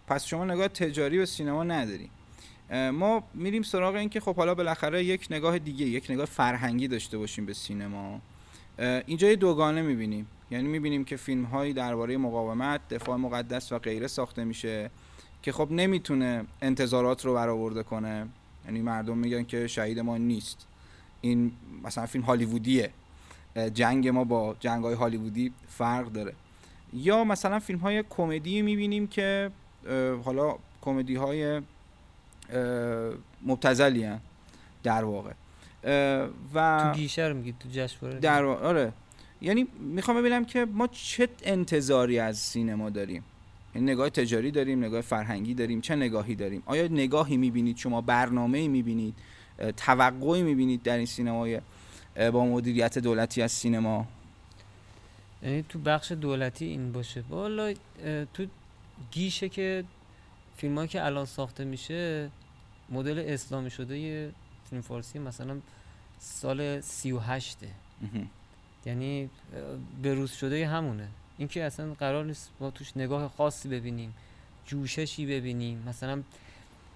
پس 0.07 0.25
شما 0.25 0.45
نگاه 0.45 0.69
تجاری 0.69 1.19
به 1.19 1.27
سینما 1.27 1.65
نداری 1.65 2.11
ما 2.71 3.23
میریم 3.35 3.63
سراغ 3.63 3.95
این 3.95 4.09
که 4.09 4.21
خب 4.21 4.37
حالا 4.37 4.55
بالاخره 4.55 5.05
یک 5.05 5.27
نگاه 5.31 5.59
دیگه 5.59 5.87
یک 5.87 6.11
نگاه 6.11 6.27
فرهنگی 6.27 6.89
داشته 6.89 7.19
باشیم 7.19 7.47
به 7.47 7.55
سینما. 7.55 8.21
اینجا 9.07 9.29
یه 9.29 9.37
دوگانه 9.37 9.83
می‌بینیم. 9.83 10.27
یعنی 10.51 10.69
می‌بینیم 10.69 11.05
که 11.05 11.17
فیلم 11.17 11.45
هایی 11.45 11.73
درباره 11.73 12.17
مقاومت 12.17 12.81
دفاع 12.91 13.17
مقدس 13.17 13.73
و 13.73 13.79
غیره 13.79 14.07
ساخته 14.07 14.45
میشه 14.45 14.91
که 15.43 15.53
خب 15.53 15.69
نمی‌تونه 15.71 16.45
انتظارات 16.63 17.25
رو 17.25 17.35
برآورده 17.35 17.83
کنه. 17.83 18.27
یعنی 18.67 18.83
مردم 18.83 19.19
میگن 19.19 19.45
که 19.45 19.67
شهید 19.67 19.99
ما 20.01 20.17
نیست. 20.17 20.67
این 21.21 21.53
مثلا 21.85 22.07
فیلم 22.07 22.25
هالیوودیه. 22.25 22.91
جنگ 23.75 24.09
ما 24.09 24.25
با 24.25 24.57
جنگ 24.61 24.85
های 24.85 24.95
هالیوودی 24.95 25.53
فرق 25.69 26.13
داره. 26.13 26.33
یا 26.93 27.25
مثلا 27.25 27.59
فیلم 27.59 27.79
های 27.79 28.05
کمدی 28.11 28.63
می‌بینیم 28.63 29.07
که 29.07 29.51
حالا 30.25 30.57
کمدی 30.83 31.15
های 31.15 31.63
مبتزلی 33.43 34.11
در 34.83 35.05
واقع. 35.05 35.33
و 36.55 36.81
تو 36.83 36.99
گیشه 36.99 37.27
رو 37.27 37.37
میگید 37.37 37.59
تو 37.59 37.69
جشنواره 37.73 38.19
در 38.21 38.45
آره. 38.45 38.93
یعنی 39.41 39.67
می‌خوام 39.79 40.21
ببینم 40.21 40.45
که 40.45 40.65
ما 40.65 40.87
چه 40.87 41.29
انتظاری 41.43 42.19
از 42.19 42.39
سینما 42.39 42.91
داریم. 42.91 43.25
نگاه 43.81 44.11
تجاری 44.11 44.51
داریم 44.51 44.85
نگاه 44.85 45.01
فرهنگی 45.01 45.55
داریم 45.55 45.81
چه 45.81 45.97
نگاهی 45.97 46.35
داریم؟ 46.35 46.63
آیا 46.67 46.89
نگاهی 46.89 47.37
می‌بینید؟ 47.37 47.77
شما 47.77 48.01
برنامه 48.01 48.69
می‌بینید؟ 48.69 49.15
توقعی 49.77 50.43
می‌بینید 50.43 50.83
در 50.83 50.97
این 50.97 51.07
سینمای 51.07 51.61
با 52.17 52.45
مدیریت 52.45 52.99
دولتی 52.99 53.43
از 53.43 53.53
سینما؟ 53.53 54.07
یعنی 55.43 55.65
تو 55.69 55.79
بخش 55.79 56.13
دولتی 56.13 56.65
این 56.65 56.93
باشه. 56.93 57.25
والا 57.29 57.75
تو 58.35 58.47
گیشه 59.11 59.49
که 59.49 59.85
فیلم 60.57 60.87
که 60.87 61.05
الان 61.05 61.25
ساخته 61.25 61.65
میشه 61.65 62.31
مدل 62.91 63.25
اسلامی 63.27 63.71
شده 63.71 63.99
یه 63.99 64.33
فیلم 64.71 64.83
فارسی 64.83 65.19
مثلا 65.19 65.57
سال 66.19 66.81
سی 66.81 67.13
و 67.13 67.19
هشته. 67.19 67.69
یعنی 68.87 69.31
بروز 70.03 70.33
شده 70.33 70.67
همونه. 70.67 71.09
این 71.39 71.49
که 71.49 71.65
اصلا 71.65 71.95
قرار 71.95 72.25
نیست 72.25 72.51
ما 72.61 72.71
توش 72.71 72.97
نگاه 72.97 73.29
خاصی 73.29 73.69
ببینیم 73.69 74.15
جوششی 74.67 75.27
ببینیم. 75.27 75.85
مثلا 75.89 76.23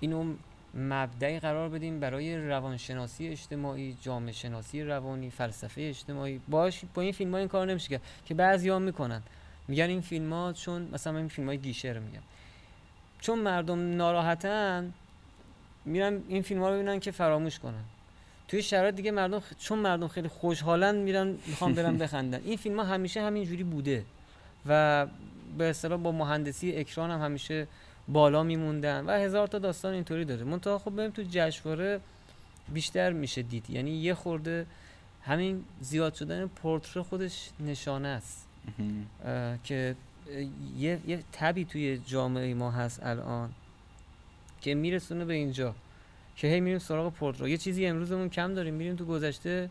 اینو 0.01 0.35
مبدعی 0.75 1.41
قرار 1.41 1.69
بدیم 1.69 2.01
برای 2.01 2.37
روانشناسی 2.49 3.29
اجتماعی 3.29 3.97
جامعه 4.03 4.33
شناسی 4.33 4.83
روانی 4.83 5.31
فلسفه 5.31 5.83
اجتماعی. 5.83 6.41
باش 6.49 6.81
با 6.95 7.03
این 7.03 7.13
فیلم 7.13 7.33
ها 7.33 7.39
این 7.39 7.49
کار 7.49 7.67
نمیشه 7.67 7.89
کرد 7.89 8.03
که 8.27 8.35
بعضی 8.35 8.69
ها 8.69 8.79
می‌کنن. 8.79 9.23
میگن 9.69 9.85
این 9.85 10.01
فیلم 10.01 10.33
ها 10.33 10.53
چون 10.53 10.89
مثلا 10.93 11.19
این 11.19 11.29
فیلم 11.29 11.49
های 11.49 11.59
گیشه 11.59 11.93
رو 11.93 12.03
میگم. 12.03 12.23
چون 13.21 13.39
مردم 13.39 13.97
ناراحتن 13.97 14.93
میرن 15.85 16.23
این 16.29 16.43
فیلم 16.43 16.61
ها 16.61 16.69
رو 16.69 16.75
ببینن 16.75 17.01
که 17.01 17.11
فراموش 17.11 17.59
کنن. 17.59 17.85
توی 18.49 18.63
شرایط 18.63 18.95
دیگه 18.95 19.11
مردم 19.11 19.43
چون 19.59 19.79
مردم 19.79 20.09
خیلی 20.09 20.29
خوشحالن 20.29 20.97
میرن 20.97 21.37
می‌خوان 21.47 21.75
برن 21.75 21.99
بخندن. 22.05 22.41
این 22.45 22.57
فیلم 22.57 22.81
ها 22.81 22.87
همیشه 22.87 23.23
همینجوری 23.23 23.65
بوده. 23.65 24.05
و 24.67 25.07
به 25.59 25.65
اصطلاح 25.65 26.01
با 26.01 26.13
مهندسی 26.13 26.77
اکران 26.77 27.11
هم 27.11 27.21
همیشه 27.21 27.67
بالا 28.09 28.43
میموندن 28.43 29.07
و 29.07 29.11
هزار 29.11 29.47
تا 29.47 29.59
داستان 29.59 29.95
اینطوری 29.95 30.25
داره. 30.25 30.45
منتها 30.45 30.79
خب 30.79 30.91
بریم 30.91 31.11
تو 31.11 31.23
جشنواره 31.31 32.01
بیشتر 32.69 33.13
میشه 33.13 33.43
دید. 33.43 33.71
یعنی 33.71 33.91
یه 33.91 34.15
خورده 34.15 34.67
همین 35.23 35.65
زیاد 35.81 36.15
شدن 36.15 36.47
پورتره 36.47 37.03
خودش 37.03 37.51
نشانه 37.61 38.09
است. 38.09 38.47
که 39.65 39.97
یه, 40.79 41.01
یه 41.07 41.23
تبی 41.33 41.65
توی 41.65 41.99
جامعه 42.07 42.55
ما 42.55 42.71
هست 42.71 43.03
الان 43.03 43.51
که 44.61 44.75
میرسونه 44.75 45.25
به 45.25 45.35
اینجا. 45.35 45.75
که 46.37 46.49
هی 46.49 46.61
میریم 46.61 46.79
سراغ 46.79 47.13
پورتره. 47.13 47.51
یه 47.51 47.57
چیزی 47.57 47.87
امروزمون 47.87 48.29
کم 48.29 48.55
داریم. 48.55 48.75
میریم 48.75 48.97
تو 48.97 49.05
گذشته 49.05 49.71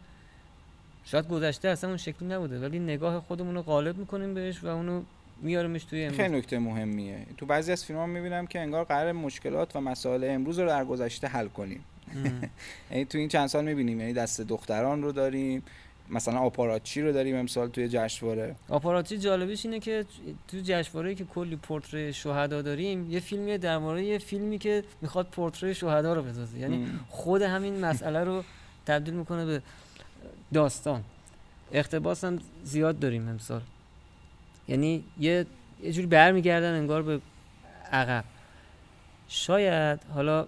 شاید 1.12 1.28
گذشته 1.28 1.68
اصلا 1.68 1.90
اون 1.90 1.98
شکلی 1.98 2.28
نبوده 2.28 2.60
ولی 2.60 2.80
نگاه 2.80 3.20
خودمون 3.20 3.56
رو 3.56 3.62
غالب 3.62 3.98
می‌کنیم 3.98 4.34
بهش 4.34 4.64
و 4.64 4.68
اونو 4.68 5.02
میارمش 5.42 5.84
توی 5.84 6.04
امروز. 6.04 6.20
خیلی 6.20 6.38
نکته 6.38 6.60
مهمیه. 6.60 7.26
تو 7.38 7.46
بعضی 7.46 7.72
از 7.72 7.86
فیلم 7.86 8.00
ها 8.00 8.06
می‌بینم 8.06 8.48
که 8.48 8.60
انگار 8.60 8.84
قرار 8.84 9.12
مشکلات 9.12 9.76
و 9.76 9.82
مسائل 9.82 10.24
امروز 10.24 10.60
رو 10.60 10.68
در 10.68 10.86
گذشته 10.86 11.28
حل 11.28 11.48
کنیم. 11.48 11.84
یعنی 12.92 13.06
تو 13.06 13.18
این 13.18 13.28
چند 13.28 13.48
سال 13.48 13.66
می‌بینیم 13.66 14.00
یعنی 14.00 14.14
دست 14.14 14.42
دختران 14.42 15.02
رو 15.02 15.12
داریم 15.12 15.64
مثلا 16.10 16.40
آپاراتچی 16.40 17.02
رو 17.02 17.12
داریم 17.12 17.36
امسال 17.36 17.70
توی 17.70 17.88
جشنواره. 17.88 18.56
آپاراتچی 18.70 19.18
جالبش 19.18 19.66
اینه 19.66 19.80
که 19.80 20.06
تو 20.48 20.58
جشنواره 20.64 21.16
که 21.16 21.26
کلی 21.26 21.56
پورتری 21.56 22.14
شهدا 22.14 22.62
داریم 22.62 23.12
یه 23.12 23.20
فیلمی 23.20 23.58
در 23.58 23.78
مورد 23.78 24.04
یه 24.04 24.18
فیلمی 24.18 24.58
که 24.58 24.84
می‌خواد 25.02 25.28
پورتری 25.28 25.76
شهدا 25.76 26.14
رو 26.14 26.24
بسازه. 26.24 26.58
یعنی 26.58 26.88
خود 27.10 27.42
همین 27.42 27.80
مسئله 27.80 28.24
رو 28.24 28.44
تبدیل 28.86 29.14
می‌کنه 29.14 29.46
به 29.46 29.62
داستان. 30.54 31.04
اقتباس 31.72 32.24
هم 32.24 32.40
زیاد 32.64 33.00
داریم 33.00 33.28
امسال. 33.28 33.62
یعنی 34.68 35.04
یه 35.20 35.46
یه 35.84 35.92
جوری 35.92 36.08
برمیگردن 36.08 36.74
انگار 36.74 37.02
به 37.02 37.22
عقب. 37.92 38.24
شاید 39.28 40.00
حالا 40.14 40.48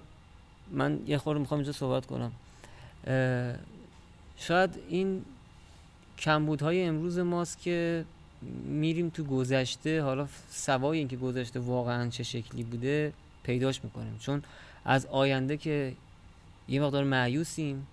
من 0.72 1.00
یه 1.08 1.18
خورده 1.18 1.40
می‌خوام 1.40 1.60
اینجا 1.60 1.72
صحبت 1.72 2.06
کنم. 2.06 2.32
شاید 4.38 4.80
این 4.90 5.26
کمبودهای 6.18 6.84
امروز 6.84 7.20
ماست 7.20 7.62
که 7.62 8.06
میریم 8.66 9.10
تو 9.10 9.24
گذشته 9.24 10.02
حالا 10.02 10.28
سوای 10.50 10.98
اینکه 10.98 11.18
گذشته 11.18 11.60
واقعا 11.60 12.10
چه 12.10 12.24
شکلی 12.24 12.64
بوده 12.64 13.14
پیداش 13.44 13.84
می‌کنیم. 13.84 14.18
چون 14.20 14.44
از 14.86 15.06
آینده 15.06 15.58
که 15.58 15.94
یه 16.68 16.82
مقدار 16.82 17.04
معیوسیم 17.04 17.88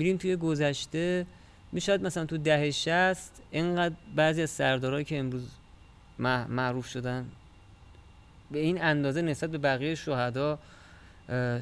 میریم 0.00 0.16
توی 0.16 0.36
گذشته 0.36 1.26
می‌شد 1.72 2.02
مثلا 2.02 2.24
تو 2.24 2.38
دهه 2.38 2.70
شست 2.70 3.42
اینقدر 3.50 3.94
بعضی 4.16 4.42
از 4.42 4.50
سردارهایی 4.50 5.04
که 5.04 5.18
امروز 5.18 5.48
معروف 6.48 6.86
شدن 6.86 7.26
به 8.50 8.58
این 8.58 8.82
اندازه 8.82 9.22
نسبت 9.22 9.50
به 9.50 9.58
بقیه 9.58 9.94
شهدا 9.94 10.58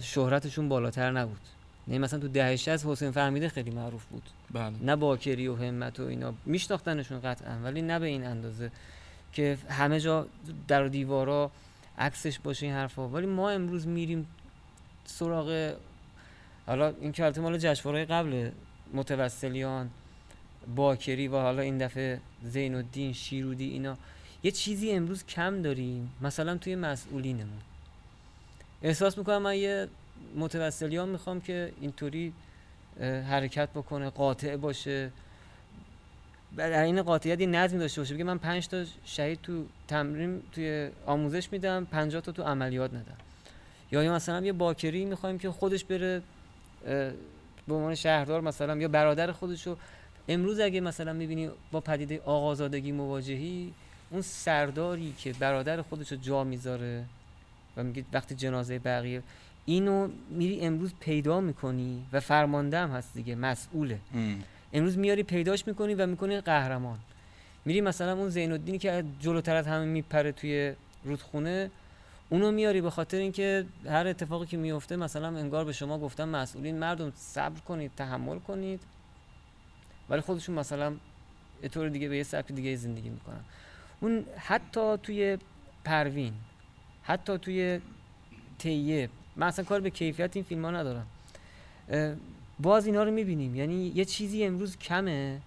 شهرتشون 0.01 0.69
بالاتر 0.69 1.11
نبود. 1.11 1.41
نه 1.89 1.99
مثلا 1.99 2.21
تو 2.21 2.29
دهه 2.29 2.57
60 2.57 2.87
حسین 2.87 3.11
فهمیده 3.11 3.49
خیلی 3.49 3.71
معروف 3.71 4.05
بود. 4.05 4.23
بله. 4.51 4.73
نه 4.83 4.97
باکری 4.97 5.49
و 5.49 5.57
همت 5.57 6.01
و 6.01 6.03
اینا. 6.03 6.35
میشناختنشون 6.47 7.21
قطعا 7.21 7.59
ولی 7.65 7.83
نه 7.83 7.99
به 7.99 8.07
این 8.07 8.25
اندازه 8.25 8.71
که 9.33 9.59
همه 9.71 10.01
جا 10.01 10.27
در 10.69 10.87
دیوارا 10.89 11.51
عکسش 11.99 12.39
باشه 12.39 12.67
این 12.67 12.75
حرفا. 12.75 13.09
ولی 13.09 13.27
ما 13.27 13.51
امروز 13.51 13.87
میریم 13.87 14.27
سراغ 15.05 15.75
حالا 16.69 16.95
این 17.01 17.13
که 17.13 17.33
مال 17.41 17.59
جشنواره 17.59 18.05
قبل 18.05 18.51
متوسلیان 18.95 19.91
باکری 20.77 21.29
و 21.29 21.37
حالا 21.37 21.63
این 21.63 21.79
دفعه 21.79 22.21
زین 22.45 22.75
الدین 22.75 23.13
شیرودی 23.13 23.71
اینا 23.71 23.97
یه 24.43 24.51
چیزی 24.51 24.91
امروز 24.91 25.27
کم 25.27 25.63
داریم 25.63 26.11
مثلا 26.21 26.57
توی 26.57 26.77
مسئولینمون. 26.77 27.59
احساس 28.83 29.19
می‌کنم 29.19 29.43
من 29.43 29.57
یه 29.57 29.89
متوسلیان 30.37 31.09
می‌خوام 31.09 31.41
که 31.41 31.73
اینطوری 31.81 32.33
حرکت 33.01 33.69
بکنه 33.69 34.11
قاطع 34.11 34.57
باشه. 34.57 35.11
در 36.57 36.83
این 36.83 37.03
قاطعیت 37.03 37.41
یه 37.41 37.47
نظمی 37.47 37.79
داشته 37.79 38.01
باشه. 38.01 38.15
بگه 38.15 38.25
من 38.25 38.39
پنج 38.39 38.69
تا 38.69 38.85
شهید 39.05 39.43
تو 39.43 39.65
تمرین 39.89 40.43
توی 40.53 40.91
آموزش 41.07 41.53
میدم 41.53 41.85
50 41.85 42.23
تا 42.23 42.33
تو 42.33 42.43
عملیات 42.43 42.91
ندم. 42.91 43.17
یا 43.93 44.13
مثلا 44.13 44.47
یه 44.47 44.53
باکری 44.53 45.05
می‌خوایم 45.05 45.39
که 45.39 45.51
خودش 45.51 45.85
بره 45.85 46.23
به 47.69 47.75
عنوان 47.75 47.95
شهردار 47.95 48.41
مثلا 48.41 48.77
یا 48.77 48.89
برادر 48.89 49.33
خودشو. 49.33 49.77
امروز 50.29 50.61
اگه 50.61 50.81
مثلا 50.81 51.13
می‌بینی 51.13 51.51
با 51.73 51.81
پدیده 51.81 52.21
آقازادگی 52.25 52.93
مواجهی 52.93 53.73
اون 54.11 54.23
سرداری 54.23 55.15
که 55.19 55.33
برادر 55.33 55.83
خودشو 55.83 56.17
جا 56.17 56.45
می‌ذاره 56.45 57.05
و 57.77 57.83
میگه 57.83 58.05
وقتی 58.13 58.35
جنازه 58.35 58.79
بقیه 58.79 59.23
اینو 59.67 60.09
میری 60.31 60.61
امروز 60.61 60.93
پیدا 61.01 61.41
می‌کنی 61.41 62.05
و 62.13 62.21
فرمانده 62.21 62.79
هم 62.79 62.91
هست 62.91 63.15
دیگه 63.15 63.35
مسئوله. 63.35 63.99
امروز 64.73 64.99
میاری 64.99 65.23
پیداش 65.23 65.67
می‌کنی 65.67 65.95
و 65.95 66.07
می‌کنی 66.07 66.41
قهرمان. 66.41 66.99
میری 67.65 67.81
مثلا 67.81 68.13
اون 68.13 68.29
زین 68.29 68.53
الدینی 68.53 68.79
که 68.79 69.05
جلوتر 69.21 69.57
از 69.57 69.67
همه 69.67 69.85
میپره 69.85 70.33
توی 70.33 70.73
رودخونه 71.05 71.71
اونو 72.31 72.51
میاری 72.51 72.81
به 72.81 72.91
خاطر 72.91 73.17
اینکه 73.17 73.65
هر 73.87 74.07
اتفاقی 74.07 74.47
که 74.47 74.57
میفته 74.57 74.97
مثلا 74.97 75.29
انگار 75.29 75.65
به 75.65 75.73
شما 75.73 75.99
گفتن 75.99 76.29
مسئولین 76.29 76.79
مردم 76.79 77.13
صبر 77.17 77.61
کنید 77.61 77.91
تحمل 77.97 78.39
کنید 78.39 78.81
ولی 80.11 80.21
خودشون 80.21 80.55
مثلا 80.55 80.95
یه 81.63 81.69
طور 81.69 81.89
دیگه 81.89 82.09
به 82.09 82.17
یه 82.17 82.23
سبک 82.23 82.53
دیگه 82.53 82.77
زندگی 82.77 83.09
می‌کنن. 83.09 83.41
اون 84.01 84.25
حتی 84.37 84.97
توی 85.03 85.39
پروین 85.85 86.33
حتی 87.03 87.39
توی 87.39 87.81
تیه 88.59 89.11
من 89.37 89.47
اصلا 89.47 89.65
کار 89.65 89.81
به 89.81 89.91
کیفیت 89.91 90.37
این 90.37 90.45
فیلم 90.45 90.65
ها 90.65 90.71
ندارم 90.71 91.07
باز 92.61 92.87
اینا 92.87 93.05
رو 93.05 93.11
می‌بینیم. 93.11 93.57
یعنی 93.57 93.93
یه 93.95 94.05
چیزی 94.05 94.45
امروز 94.45 94.77
کمه 94.77 95.41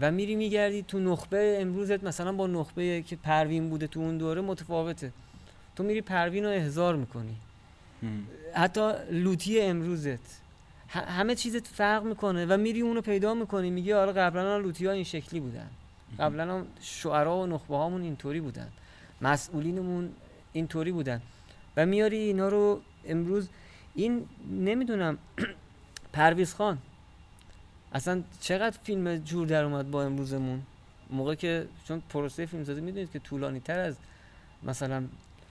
و 0.00 0.10
میری 0.10 0.34
میگردی 0.34 0.82
تو 0.82 0.98
نخبه 0.98 1.58
امروزت 1.60 2.04
مثلا 2.04 2.32
با 2.32 2.46
نخبه 2.46 3.02
که 3.02 3.16
پروین 3.16 3.68
بوده 3.70 3.86
تو 3.86 4.00
اون 4.00 4.18
دوره 4.18 4.40
متفاوته. 4.40 5.12
تو 5.76 5.82
میری 5.82 6.00
پروین 6.00 6.44
رو 6.44 6.50
احضار 6.50 6.96
می‌کنی. 6.96 7.36
حتی 8.54 8.92
لوتی 9.10 9.60
امروزت. 9.60 10.40
همه 10.88 11.34
چیزت 11.34 11.66
فرق 11.66 12.02
می‌کنه 12.04 12.46
و 12.46 12.56
میری 12.56 12.80
اونو 12.80 13.00
پیدا 13.00 13.34
می‌کنی. 13.34 13.70
میگی 13.70 13.92
آره 13.92 14.12
قبلا 14.12 14.58
لوتی 14.58 14.86
ها 14.86 14.92
این 14.92 15.04
شکلی 15.04 15.40
بودن. 15.40 15.70
قبلا 16.18 16.64
شعرا 16.80 17.36
و 17.36 17.46
نخبه 17.46 17.76
هامون 17.76 18.02
اینطوری 18.02 18.40
بودن. 18.40 18.68
مسئولینمون 19.22 20.12
اینطوری 20.52 20.92
بودن. 20.92 21.20
و 21.76 21.86
میاری 21.86 22.16
اینا 22.16 22.48
رو 22.48 22.80
امروز 23.04 23.48
این 23.94 24.26
نمی‌دونم. 24.50 25.18
پرویز 26.12 26.54
خان 26.54 26.78
اصلا 27.92 28.22
چقدر 28.40 28.78
فیلم 28.82 29.16
جور 29.16 29.46
در 29.46 29.64
اومد 29.64 29.90
با 29.90 30.04
امروزمون؟ 30.04 30.62
موقع 31.10 31.34
که 31.34 31.68
چون 31.88 32.02
پروسه 32.08 32.46
فیلم 32.46 32.64
سازی 32.64 32.80
می‌دونید 32.80 33.12
که 33.12 33.18
طولانی 33.18 33.60
تر 33.60 33.78
از 33.78 33.96
مثلا 34.62 35.04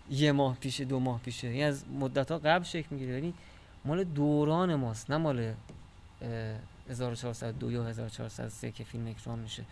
یه 0.10 0.32
ماه 0.32 0.58
پیشه 0.60 0.86
دو 0.86 1.00
ماه 1.00 1.20
پیشه. 1.20 1.48
این 1.48 1.66
از 1.66 1.84
مدت 2.00 2.32
ها 2.32 2.38
قبل 2.38 2.64
شکل 2.64 2.88
می‌گیره. 2.92 3.14
یعنی 3.14 3.34
مال 3.86 4.04
دوران 4.04 4.76
ماست 4.76 5.12
نه 5.12 5.18
مال 5.18 5.40
اه، 6.22 6.28
1402 6.90 7.72
یا 7.72 7.84
1403 7.84 8.72
که 8.72 8.84
فیلم 8.84 9.08
اکرام 9.08 9.40
میشه. 9.40 9.64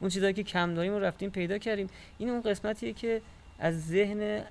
اون 0.00 0.10
چیزایی 0.10 0.34
که 0.34 0.42
کم 0.42 0.74
داریم 0.74 0.92
رو 0.92 0.98
رفتیم 0.98 1.30
پیدا 1.30 1.58
کردیم. 1.58 1.86
این 2.18 2.28
اون 2.28 2.42
قسمتیه 2.42 2.92
که 2.92 3.22
از 3.58 3.86
ذهن 3.86 4.42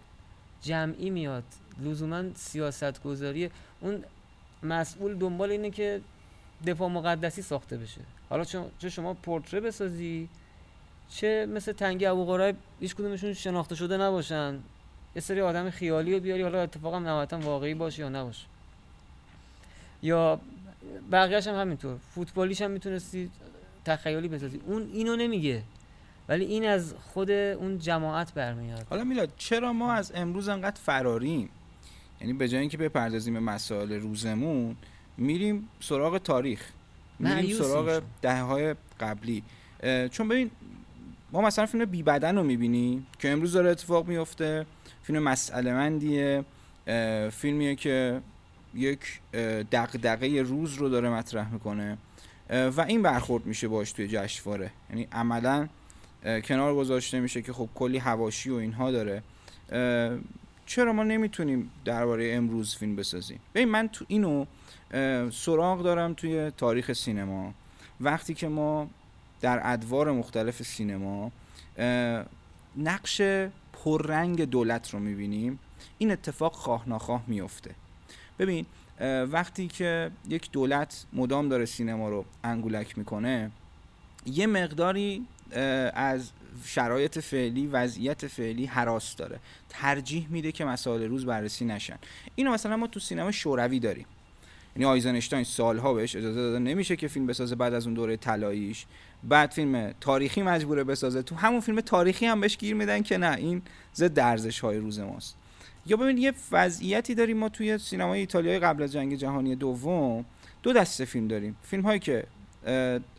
جمعی 0.61 1.09
میاد. 1.09 1.43
لزوما 1.83 2.23
سیاست 2.35 3.03
گذاری 3.03 3.49
اون 3.81 4.03
مسئول 4.63 5.17
دنبال 5.17 5.51
اینه 5.51 5.69
که 5.69 6.01
دفاع 6.67 6.89
مقدسی 6.89 7.41
ساخته 7.41 7.77
بشه. 7.77 8.01
حالا 8.29 8.43
چه 8.79 8.89
شما 8.89 9.13
پورتره 9.13 9.59
بسازی 9.59 10.29
چه 11.09 11.45
مثل 11.45 11.71
تنگی 11.71 12.05
ابوقرای 12.05 12.53
هیچ 12.79 12.95
کدومشون 12.95 13.33
شناخته 13.33 13.75
شده 13.75 13.97
نباشن. 13.97 14.59
یه 15.15 15.21
سری 15.21 15.41
آدم 15.41 15.69
خیالی 15.69 16.13
رو 16.13 16.19
بیاری 16.19 16.41
حالا 16.41 16.61
اتفاقا 16.61 16.99
نهایتا 16.99 17.39
واقعی 17.39 17.73
باشه 17.73 18.01
یا 18.01 18.09
نباشه. 18.09 18.45
یا 20.03 20.39
بقیهش 21.11 21.47
هم 21.47 21.55
همینطور. 21.55 21.97
فوتبالیش 22.15 22.61
هم 22.61 22.71
می‌تونستی 22.71 23.29
تخیلی 23.85 24.27
بسازی. 24.27 24.61
اون 24.65 24.89
اینو 24.93 25.15
نمیگه. 25.15 25.63
ولی 26.29 26.45
این 26.45 26.67
از 26.67 26.93
خود 27.13 27.31
اون 27.31 27.79
جماعت 27.79 28.33
برمیاد. 28.33 28.85
حالا 28.89 29.03
میلاد 29.03 29.29
چرا 29.37 29.73
ما 29.73 29.93
از 29.93 30.11
امروز 30.15 30.47
انقدر 30.47 30.81
فراریم؟ 30.81 31.49
یعنی 32.21 32.33
به 32.33 32.47
جای 32.47 32.59
اینکه 32.59 32.77
بپردازیم 32.77 33.33
به 33.33 33.39
مسائل 33.39 33.93
روزمون 33.93 34.75
میریم 35.17 35.69
سراغ 35.79 36.17
تاریخ. 36.17 36.69
میریم 37.19 37.57
سراغ 37.57 37.99
شما. 37.99 38.07
دهه 38.21 38.41
های 38.41 38.75
قبلی 38.99 39.43
چون 40.11 40.27
ببین 40.27 40.51
ما 41.31 41.41
مثلا 41.41 41.65
فیلم 41.65 41.85
بی 41.85 42.03
بدن 42.03 42.35
رو 42.35 42.43
می‌بینیم 42.43 43.07
که 43.19 43.29
امروز 43.29 43.53
داره 43.53 43.69
اتفاق 43.69 44.07
میفته 44.07 44.65
فیلم 45.09 45.23
مسئله 45.23 45.73
مندیه 45.73 46.45
فیلمیه 47.31 47.75
که 47.75 48.21
یک 48.73 48.99
دغدغه 49.71 50.41
روز 50.41 50.73
رو 50.73 50.89
داره 50.89 51.09
مطرح 51.09 51.53
می‌کنه. 51.53 51.97
و 52.49 52.81
این 52.81 53.01
برخورد 53.01 53.45
میشه 53.45 53.67
باش 53.67 53.91
توی 53.91 54.07
جشنواره. 54.07 54.71
یعنی 54.89 55.07
عملا 55.11 55.67
کنار 56.43 56.75
گذاشته 56.75 57.19
میشه 57.19 57.41
که 57.41 57.53
خب 57.53 57.69
کلی 57.75 57.97
هواشی 57.97 58.49
و 58.49 58.55
اینها 58.55 58.91
داره. 58.91 59.23
چرا 60.65 60.93
ما 60.93 61.03
نمی‌تونیم 61.03 61.71
درباره 61.85 62.33
امروز 62.33 62.75
فیلم 62.75 62.95
بسازیم؟ 62.95 63.39
ببین 63.55 63.69
من 63.69 63.87
تو 63.87 64.05
اینو 64.07 64.45
سراغ 65.31 65.83
دارم 65.83 66.13
توی 66.13 66.51
تاریخ 66.57 66.93
سینما. 66.93 67.53
وقتی 68.01 68.33
که 68.33 68.47
ما 68.47 68.89
در 69.41 69.61
ادوار 69.63 70.11
مختلف 70.11 70.63
سینما 70.63 71.31
نقش 72.77 73.21
پررنگ 73.83 74.43
دولت 74.43 74.89
رو 74.89 74.99
می‌بینیم 74.99 75.59
این 75.97 76.11
اتفاق 76.11 76.53
خواه 76.53 76.89
ناخواه 76.89 77.23
میفته 77.27 77.75
ببین 78.39 78.65
وقتی 79.31 79.67
که 79.67 80.11
یک 80.29 80.51
دولت 80.51 81.05
مدام 81.13 81.49
داره 81.49 81.65
سینما 81.65 82.09
رو 82.09 82.25
انگولک 82.43 82.97
می‌کنه 82.97 83.51
یه 84.25 84.47
مقداری 84.47 85.25
از 85.93 86.31
شرایط 86.65 87.19
فعلی 87.19 87.67
وضعیت 87.67 88.27
فعلی 88.27 88.65
حراس 88.65 89.15
داره. 89.15 89.39
ترجیح 89.69 90.27
میده 90.29 90.51
که 90.51 90.65
مسائل 90.65 91.03
روز 91.03 91.25
بررسی 91.25 91.65
نشن. 91.65 91.97
اینو 92.35 92.51
مثلا 92.51 92.77
ما 92.77 92.87
تو 92.87 92.99
سینما 92.99 93.31
شوروی 93.31 93.79
داریم. 93.79 94.05
یعنی 94.75 94.85
آیزنشتاین 94.85 95.43
سالها 95.43 95.93
بهش 95.93 96.15
اجازه 96.15 96.41
داده 96.41 96.59
نمیشه 96.59 96.95
که 96.95 97.07
فیلم 97.07 97.27
بسازه 97.27 97.55
بعد 97.55 97.73
از 97.73 97.85
اون 97.85 97.93
دوره 97.93 98.17
طلاییش. 98.17 98.85
بعد 99.23 99.51
فیلم 99.51 99.93
تاریخی 100.01 100.41
مجبوره 100.41 100.83
بسازه. 100.83 101.21
تو 101.21 101.35
همون 101.35 101.59
فیلم 101.59 101.81
تاریخی 101.81 102.25
هم 102.25 102.41
بهش 102.41 102.57
گیر 102.57 102.75
میدن 102.75 103.01
که 103.01 103.17
نه 103.17 103.37
این 103.37 103.61
ضد 103.95 104.19
ارزش 104.19 104.59
های 104.59 104.77
روز 104.77 104.99
ماست. 104.99 105.35
یا 105.85 105.97
ببین 105.97 106.17
یه 106.17 106.33
وضعیتی 106.51 107.15
داریم 107.15 107.37
ما 107.37 107.49
توی 107.49 107.77
سینمای 107.77 108.19
ایتالیای 108.19 108.59
قبل 108.59 108.83
از 108.83 108.91
جنگ 108.91 109.15
جهانی 109.15 109.55
دوم 109.55 110.25
دو 110.63 110.73
دسته 110.73 111.05
فیلم 111.05 111.27
داریم. 111.27 111.57
فیلم 111.63 111.83
هایی 111.83 111.99
که 111.99 112.23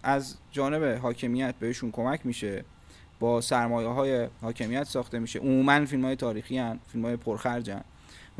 از 0.02 0.36
جانب 0.50 0.98
حاکمیت 0.98 1.54
بهشون 1.60 1.90
کمک 1.90 2.20
میشه 2.24 2.64
با 3.20 3.40
سرمایه 3.40 3.88
های 3.88 4.28
حاکمیت 4.40 4.84
ساخته 4.84 5.18
میشه. 5.18 5.38
عموما 5.38 5.84
فیلم 5.84 6.04
های 6.04 6.16
تاریخی 6.16 6.58
هن 6.58 6.78
فیلم 6.92 7.04
های 7.04 7.16
پرخرجن 7.16 7.80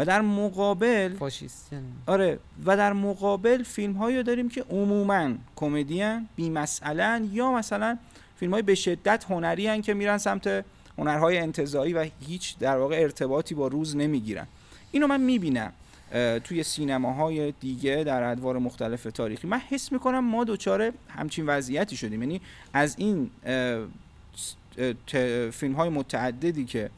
و 0.01 0.05
در 0.05 0.21
مقابل 0.21 1.17
فاشیست 1.19 1.73
یعنی. 1.73 1.87
آره 2.07 2.39
و 2.65 2.77
در 2.77 2.93
مقابل 2.93 3.63
فیلم 3.63 3.93
هایی 3.93 4.17
رو 4.17 4.23
داریم 4.23 4.49
که 4.49 4.65
عموما 4.71 5.31
کمدین 5.57 6.29
بی 6.37 6.55
یا 7.33 7.53
مثلا 7.53 7.99
فیلم 8.37 8.53
های 8.53 8.63
به 8.63 8.75
شدت 8.75 9.25
هنری 9.25 9.67
هن 9.67 9.83
که 9.83 9.95
میرن 9.95 10.19
سمت 10.19 10.65
هنرهای 10.99 11.39
انتزاعی 11.39 11.93
و 11.93 12.07
هیچ 12.27 12.59
در 12.59 12.77
واقع 12.77 12.97
ارتباطی 12.97 13.55
با 13.55 13.69
روز 13.69 13.97
نمی‌گیرن. 13.97 14.47
اینو 14.91 15.07
من 15.07 15.21
می‌بینم 15.21 15.73
توی 16.45 16.63
سینماهای 16.63 17.53
دیگه 17.61 18.05
در 18.07 18.23
ادوار 18.23 18.59
مختلف 18.59 19.03
تاریخی. 19.03 19.47
من 19.47 19.59
حس 19.59 19.93
می‌کنم 19.93 20.25
ما 20.25 20.45
دوچاره 20.45 20.93
همچین 21.09 21.47
وضعیتی 21.47 21.97
شدیم. 21.97 22.23
یعنی 22.23 22.41
از 22.73 22.97
این 22.99 23.31
فیلم 25.51 25.75
های 25.75 25.89
متعددی 25.89 26.65
که 26.65 26.91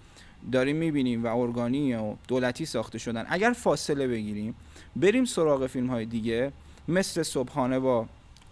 داریم 0.52 0.76
می‌بینیم 0.76 1.24
و 1.24 1.36
ارگانی 1.36 1.94
و 1.94 2.14
دولتی 2.28 2.66
ساخته 2.66 2.98
شدن. 2.98 3.26
اگر 3.28 3.52
فاصله 3.52 4.08
بگیریم 4.08 4.54
بریم 4.96 5.24
سراغ 5.24 5.66
فیلم 5.66 5.86
های 5.86 6.06
دیگه 6.06 6.52
مثل 6.88 7.22
صبحانه 7.22 7.78
با 7.78 8.06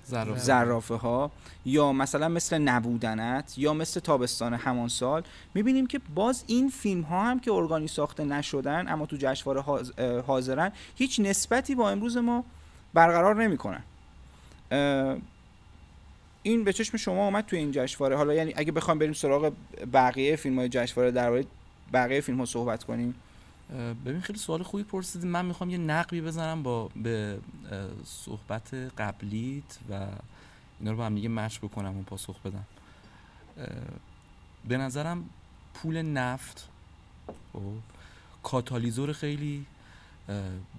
زرافه. 0.04 0.40
زرافه 0.40 0.94
ها 0.94 1.30
یا 1.64 1.92
مثلا 1.92 2.28
مثل 2.28 2.58
نبودنت 2.58 3.54
یا 3.56 3.74
مثل 3.74 4.00
تابستان 4.00 4.54
همان 4.54 4.88
سال. 4.88 5.22
می‌بینیم 5.54 5.86
که 5.86 6.00
باز 6.14 6.44
این 6.46 6.68
فیلم 6.68 7.02
ها 7.02 7.24
هم 7.24 7.40
که 7.40 7.52
ارگانی 7.52 7.88
ساخته 7.88 8.24
نشدن 8.24 8.88
اما 8.88 9.06
تو 9.06 9.16
جشنواره 9.18 9.62
حاضرن 10.22 10.72
هیچ 10.96 11.20
نسبتی 11.20 11.74
با 11.74 11.90
امروز 11.90 12.16
ما 12.16 12.44
برقرار 12.94 13.42
نمی‌کنن. 13.42 13.82
این 16.42 16.64
به 16.64 16.72
چشم 16.72 16.96
شما 16.96 17.24
اومد 17.24 17.46
تو 17.46 17.56
این 17.56 17.70
جشنواره. 17.72 18.16
حالا 18.16 18.34
یعنی 18.34 18.52
اگه 18.56 18.72
بخوام 18.72 18.98
بریم 18.98 19.12
سراغ 19.12 19.52
بقیه 19.92 20.36
فیلم 20.36 20.58
های 20.58 20.68
جشنواره 20.68 21.10
درباره 21.10 21.44
بقیه 21.92 22.20
فیلم 22.20 22.38
ها 22.38 22.44
صحبت 22.44 22.84
کنیم؟ 22.84 23.14
ببین 24.06 24.20
خیلی 24.20 24.38
سوال 24.38 24.62
خوبی 24.62 24.82
پرسیدی. 24.82 25.26
من 25.26 25.46
می‌خوام 25.46 25.70
یه 25.70 25.78
نقبی 25.78 26.20
بزنم 26.20 26.62
با 26.62 26.90
به 26.96 27.38
صحبت 28.04 28.74
قبلیت 28.74 29.78
و 29.90 30.06
اینا 30.80 30.90
رو 30.90 30.96
با 30.96 31.06
هم 31.06 31.14
دیگه 31.14 31.28
مچ 31.28 31.58
بکنم 31.58 31.98
و 31.98 32.02
پاسخ 32.02 32.40
بدم. 32.40 32.64
به 34.68 34.76
نظرم 34.76 35.24
پول 35.74 36.02
نفت 36.02 36.68
خب، 37.52 37.60
کاتالیزور 38.42 39.12
خیلی 39.12 39.66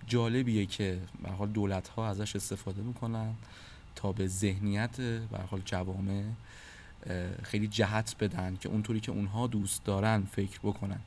جالبیه 0.07 0.65
که 0.65 0.99
به 1.23 1.29
حال 1.29 1.49
دولت 1.49 1.87
ها 1.87 2.07
ازش 2.09 2.35
استفاده 2.35 2.81
می‌کنن 2.81 3.33
تا 3.95 4.11
به 4.11 4.27
ذهنیت 4.27 5.01
به 5.01 5.37
حال 5.49 5.61
جوامع 5.65 6.23
خیلی 7.43 7.67
جهت 7.67 8.15
بدن 8.19 8.57
که 8.59 8.69
اونطوری 8.69 8.99
که 8.99 9.11
اونها 9.11 9.47
دوست 9.47 9.85
دارن 9.85 10.23
فکر 10.31 10.59
بکنن. 10.59 10.99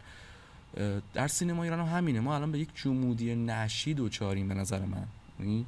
در 1.14 1.28
سینما 1.28 1.62
ایران 1.62 1.88
هم 1.88 1.96
همینه. 1.96 2.20
ما 2.20 2.34
الان 2.34 2.52
به 2.52 2.58
یک 2.58 2.68
جمودی 2.74 3.34
نشی 3.34 3.94
دوچاریم 3.94 4.48
به 4.48 4.54
نظر 4.54 4.84
من. 4.84 5.06
یعنی 5.40 5.66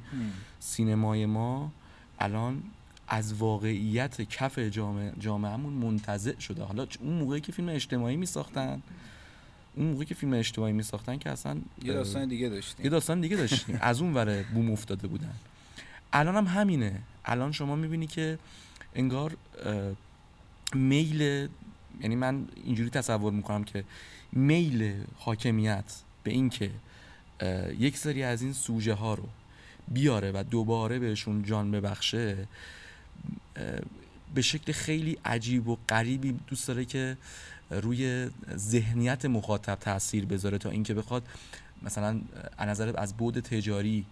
سینمای 0.59 1.25
ما 1.25 1.71
الان 2.19 2.63
از 3.07 3.33
واقعیت 3.33 4.21
کف 4.21 4.59
جامعه 4.59 5.13
جامعهمون 5.19 5.73
منتزع 5.73 6.39
شده. 6.39 6.63
حالا 6.63 6.87
اون 6.99 7.13
موقعی 7.13 7.41
که 7.41 7.51
فیلم 7.51 7.69
اجتماعی 7.69 8.17
می 8.17 8.25
ساختن 8.25 8.81
اون 9.75 9.87
موقعی 9.87 10.05
که 10.05 10.15
فیلم 10.15 10.33
اجتماعی 10.33 10.73
می 10.73 10.83
ساختن 10.83 11.17
که 11.17 11.29
اصلا 11.29 11.57
یه 11.83 11.93
داستان 11.93 12.27
دیگه 12.27 12.49
داشتیم. 12.49 12.85
یه 12.85 12.89
داستان 12.89 13.21
دیگه 13.21 13.37
داشتیم. 13.37 13.79
از 13.81 14.01
اون 14.01 14.13
وره 14.13 14.45
بوم 14.53 14.71
افتاده 14.71 15.07
بودن. 15.07 15.33
الان 16.13 16.35
هم 16.35 16.45
همینه. 16.45 17.01
الان 17.25 17.51
شما 17.51 17.75
می‌بینی 17.75 18.07
که 18.07 18.39
انگار 18.95 19.37
میل 20.73 21.47
یعنی 22.01 22.15
من 22.15 22.47
اینجوری 22.63 22.89
تصور 22.89 23.33
می‌کنم 23.33 23.63
که 23.63 23.83
میل 24.31 24.93
حاکمیت 25.17 26.01
به 26.23 26.31
اینکه 26.31 26.71
یک 27.79 27.97
سری 27.97 28.23
از 28.23 28.41
این 28.41 28.53
سوژه 28.53 28.93
ها 28.93 29.13
رو 29.13 29.29
بیاره 29.87 30.31
و 30.31 30.43
دوباره 30.51 30.99
بهشون 30.99 31.43
جان 31.43 31.71
ببخشه 31.71 32.47
به 34.35 34.41
شکل 34.41 34.71
خیلی 34.71 35.17
عجیب 35.25 35.67
و 35.67 35.77
غریبی 35.89 36.39
دوست 36.47 36.67
داره 36.67 36.85
که 36.85 37.17
روی 37.69 38.29
ذهنیت 38.55 39.25
مخاطب 39.25 39.75
تاثیر 39.75 40.25
بذاره 40.25 40.57
تا 40.57 40.69
اینکه 40.69 40.93
بخواد 40.93 41.27
مثلا 41.83 42.21
از 42.57 42.69
نظر 42.69 42.99
از 42.99 43.17
بود 43.17 43.39
تجاری 43.39 44.05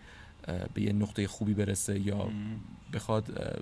به 0.74 0.82
یه 0.82 0.94
نقطه 0.94 1.28
خوبی 1.28 1.54
برسه 1.54 2.00
یا 2.00 2.30
بخواد 2.94 3.62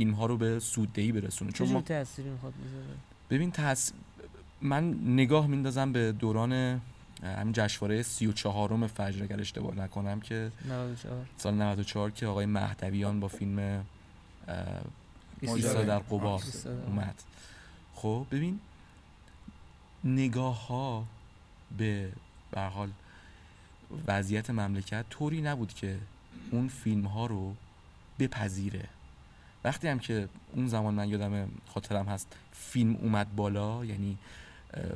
فیلم 0.00 0.14
ها 0.14 0.26
رو 0.26 0.36
به 0.36 0.60
سوددهی 0.60 1.12
برسونه. 1.12 1.52
چون 1.52 1.68
ما 1.68 1.80
تأثیری 1.80 2.30
می‌خواد 2.30 2.52
بذاره؟ 2.52 2.96
ببین 3.30 3.50
تاس... 3.50 3.92
من 4.60 4.94
نگاه 5.04 5.46
میندازم 5.46 5.92
به 5.92 6.12
دوران 6.12 6.80
همین 7.22 7.52
جشنواره 7.52 8.02
سی 8.02 8.26
و 8.26 8.32
چهارم 8.32 8.86
فجر 8.86 9.22
اگر 9.22 9.40
اشتباه 9.40 9.74
نکنم 9.74 10.20
که 10.20 10.52
94 10.68 11.26
سال 11.36 11.54
94 11.54 12.10
که 12.10 12.26
آقای 12.26 12.46
مهدویان 12.46 13.20
با 13.20 13.28
فیلم 13.28 13.84
ایستا 15.40 15.82
در 15.82 15.98
قبار 15.98 16.42
اومد. 16.86 17.22
خب 17.94 18.26
ببین 18.30 18.60
نگاه 20.04 20.66
ها 20.66 21.04
به 21.78 22.12
به 22.50 22.60
حال 22.60 22.90
وضعیت 24.06 24.50
مملکت 24.50 25.04
طوری 25.10 25.42
نبود 25.42 25.74
که 25.74 25.98
اون 26.50 26.68
فیلم 26.68 27.06
ها 27.06 27.26
رو 27.26 27.54
بپذیره. 28.18 28.88
وقتی 29.64 29.88
هم 29.88 29.98
که 29.98 30.28
اون 30.52 30.68
زمان 30.68 30.94
من 30.94 31.08
یادم 31.08 31.48
خاطرم 31.74 32.06
هست 32.06 32.36
فیلم 32.52 32.96
اومد 32.96 33.36
بالا 33.36 33.84
یعنی 33.84 34.18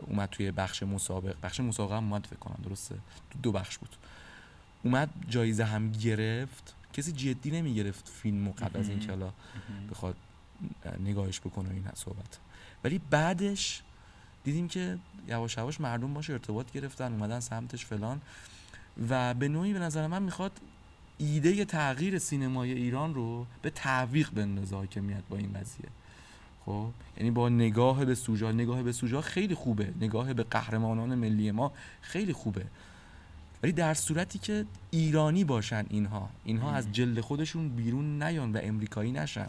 اومد 0.07 0.29
توی 0.29 0.51
بخش 0.51 0.83
مسابقه 0.83 1.35
بخش 1.43 1.61
مسابقه 1.61 1.97
هم 1.97 2.13
اومد 2.13 2.27
فکر 2.27 2.39
کنم 2.39 2.59
درسته؟ 2.65 2.95
دو 3.43 3.53
بخش 3.53 3.79
بود. 3.79 3.97
اومد 4.83 5.11
جایزه 5.29 5.65
هم 5.65 5.93
گرفت. 5.93 6.75
کسی 6.93 7.13
جدی 7.13 7.51
نمی 7.51 7.75
گرفت 7.75 8.09
فیلم 8.09 8.51
قبل 8.51 8.81
از 8.81 8.89
اینکه 8.89 9.09
حالا 9.09 9.33
بخواد 9.91 10.17
نگاهش 11.01 11.41
بکنه 11.41 11.71
این 11.71 11.85
صحبت. 11.95 12.39
ولی 12.85 13.01
بعدش 13.11 13.83
دیدیم 14.45 14.69
که 14.69 14.99
یواش 15.29 15.57
یواش 15.57 15.81
مردم 15.81 16.15
باشه 16.15 16.33
ارتباط 16.33 16.73
گرفتن 16.73 17.13
اومدن 17.13 17.41
سمتش 17.41 17.87
فلان. 17.87 18.21
و 19.09 19.35
به 19.35 19.49
نوعی 19.49 19.73
به 19.73 19.79
نظر 19.79 20.07
من 20.07 20.23
می‌خواد 20.23 20.53
ایده 21.19 21.65
تغییر 21.65 22.19
سینمای 22.19 22.73
ایران 22.73 23.15
رو 23.15 23.47
به 23.63 23.71
تعویق 23.71 24.31
بندازه 24.31 24.77
حاکمیت 24.77 25.23
با 25.31 25.37
این 25.37 25.53
قضیه 25.53 25.89
خب؟ 26.67 26.87
یعنی 27.17 27.31
با 27.31 27.49
نگاه 27.49 28.05
به 28.05 28.15
سوژه 28.15 28.53
نگاه 28.53 28.83
به 28.83 28.93
سوژه 28.93 29.21
خیلی 29.21 29.55
خوبه. 29.55 29.93
نگاه 30.01 30.35
به 30.35 30.43
قهرمانان 30.43 31.15
ملی 31.15 31.51
ما 31.51 31.73
خیلی 32.01 32.33
خوبه. 32.33 32.67
ولی 33.63 33.73
در 33.73 33.95
صورتی 33.95 34.39
که 34.39 34.67
ایرانی 34.91 35.45
باشن 35.45 35.85
اینها 35.91 36.29
اینها 36.45 36.73
از 36.73 36.93
جلد 36.93 37.21
خودشون 37.21 37.69
بیرون 37.69 38.23
نیان 38.23 38.53
و 38.53 38.59
امریکایی 38.63 39.13
نشن. 39.13 39.49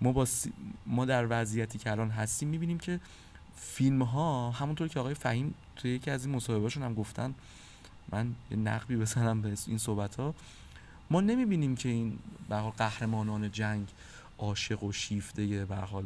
ما 0.00 0.12
با 0.12 0.24
سی- 0.24 0.52
ما 0.86 1.04
در 1.04 1.26
وضعیتی 1.30 1.78
که 1.78 1.90
الان 1.90 2.10
هستیم 2.10 2.48
می‌بینیم 2.48 2.78
که 2.78 3.00
فیلم 3.56 4.02
ها 4.02 4.50
همونطور 4.50 4.88
که 4.88 5.00
آقای 5.00 5.14
فهیم 5.14 5.54
توی 5.76 5.90
یکی 5.94 6.10
از 6.10 6.26
این 6.26 6.34
مصاحبهشون 6.34 6.82
هم 6.82 6.94
گفتن 6.94 7.34
من 8.12 8.34
یه 8.50 8.56
نقبی 8.56 8.96
بزنم 8.96 9.42
به 9.42 9.52
این 9.66 9.78
صحبت 9.78 10.14
ها 10.16 10.34
ما 11.10 11.20
نمی‌بینیم 11.20 11.76
که 11.76 11.88
این 11.88 12.18
به 12.48 12.56
حال 12.56 12.70
قهرمانان 12.70 13.50
جنگ 13.52 13.88
عاشق 14.38 14.82
و 14.84 14.92
شیفته 14.92 15.64
به 15.64 15.76
حال 15.76 16.04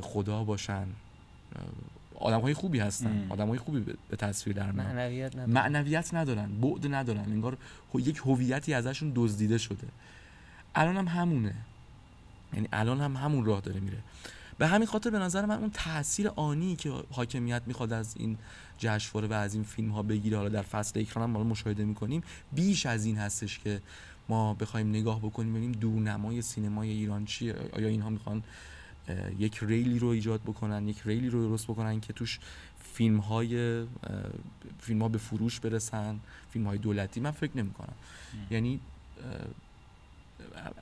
خدا 0.00 0.44
باشن. 0.44 0.86
آدم 2.14 2.40
های 2.40 2.54
خوبی 2.54 2.78
هستن. 2.78 3.06
ام. 3.06 3.32
آدم 3.32 3.48
های 3.48 3.58
خوبی 3.58 3.80
به- 4.10 4.16
تصویر 4.16 4.56
در 4.56 4.72
میان 4.72 4.86
معنویت 4.86 5.36
نداره 5.36 5.52
معنویت 5.52 6.14
ندارن. 6.14 6.60
بعد 6.60 6.94
ندارن. 6.94 7.20
انگار 7.20 7.56
یک 7.94 8.16
هویتی 8.24 8.74
ازشون 8.74 9.12
دزدیده 9.14 9.58
شده. 9.58 9.88
الان 10.74 10.96
هم 10.96 11.08
همونه. 11.08 11.54
یعنی 12.54 12.68
الان 12.72 13.00
هم 13.00 13.16
همون 13.16 13.44
راه 13.44 13.60
داره 13.60 13.80
میره. 13.80 13.98
به 14.58 14.66
همین 14.66 14.86
خاطر 14.86 15.10
به 15.10 15.18
نظر 15.18 15.46
من 15.46 15.58
اون 15.58 15.70
تاثیر 15.70 16.28
آنی 16.28 16.76
که 16.76 16.92
حاکمیت 17.10 17.62
می‌خواد 17.66 17.92
از 17.92 18.14
این 18.18 18.38
جشنواره 18.78 19.28
و 19.28 19.32
از 19.32 19.54
این 19.54 19.64
فیلم 19.64 19.90
ها 19.90 20.02
بگیره 20.02 20.36
حالا 20.36 20.48
در 20.48 20.62
فصل 20.62 21.00
اکران 21.00 21.36
هم 21.36 21.46
مشاهده 21.46 21.84
می‌کنیم 21.84 22.22
بیش 22.52 22.86
از 22.86 23.04
این 23.04 23.16
هستش 23.16 23.58
که 23.58 23.80
ما 24.28 24.54
بخوایم 24.54 24.88
نگاه 24.88 25.18
بکنیم 25.18 25.52
ببینیم 25.52 25.72
دورنمای 25.72 26.42
سینمای 26.42 26.90
ایران 26.90 27.24
چیه 27.24 27.54
آیا 27.72 27.88
اینها 27.88 28.10
می‌خوان 28.10 28.42
یک 29.38 29.58
ریلی 29.62 29.98
رو 29.98 30.08
ایجاد 30.08 30.40
بکنن 30.40 30.88
یک 30.88 31.02
ریلی 31.04 31.30
رو 31.30 31.48
درست 31.48 31.64
بکنن 31.64 32.00
که 32.00 32.12
توش 32.12 32.38
فیلم 32.92 33.18
های 33.18 33.84
فیلم 34.80 35.02
ها 35.02 35.08
به 35.08 35.18
فروش 35.18 35.60
برسن 35.60 36.20
فیلم 36.50 36.66
های 36.66 36.78
دولتی؟ 36.78 37.20
من 37.20 37.30
فکر 37.30 37.56
نمی 37.56 37.70
کنم 37.70 37.94
یعنی 38.50 38.80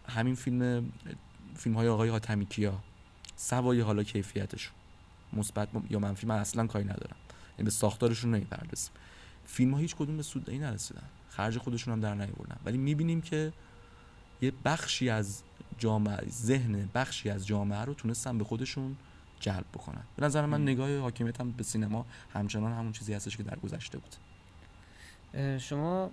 همین 0.09 0.35
فیلم 0.35 0.93
فیلم 1.57 1.75
های 1.75 1.89
آقای 1.89 2.09
حاتمی 2.09 2.47
کیا 2.47 2.81
سوای 3.37 3.81
حالا 3.81 4.03
کیفیتشون. 4.03 4.73
مثبت 5.33 5.69
یا 5.91 5.99
منفی 5.99 6.27
من 6.27 6.39
اصلا 6.39 6.67
کاری 6.67 6.85
ندارم. 6.85 7.17
یعنی 7.59 7.65
به 7.65 7.71
ساختارشون 7.71 8.35
نمی‌پردازیم 8.35 8.93
فیلم 9.45 9.75
ها 9.75 9.79
هیچ 9.79 9.97
کدوم 9.97 10.17
به 10.17 10.23
سوددهی 10.23 10.59
نرسیدن. 10.59 11.03
خرج 11.29 11.59
خودشون 11.59 11.93
هم 11.93 12.01
در 12.01 12.15
نیاوردن 12.15 12.57
ولی 12.65 12.79
می‌بینیم 12.79 13.21
که 13.21 13.53
یه 14.43 14.53
بخشی 14.65 15.11
از 15.11 15.43
جامعه 15.79 16.29
ذهن 16.31 16.89
بخشی 16.95 17.31
از 17.31 17.47
جامعه 17.47 17.81
رو 17.81 17.95
تونستن 17.95 18.39
به 18.39 18.45
خودشون 18.45 18.97
جلب 19.41 19.65
بکنن. 19.75 20.03
به 20.17 20.25
نظر 20.27 20.47
من 20.47 20.63
نگاه 20.63 20.99
حاکمیت 20.99 21.41
هم 21.41 21.53
به 21.53 21.63
سینما 21.63 22.07
همچنان 22.35 22.73
همون 22.73 22.93
چیزی 22.93 23.15
هستش 23.15 23.37
که 23.37 23.43
در 23.43 23.59
گذشته 23.59 23.99
بود. 23.99 24.17
شما 25.59 26.11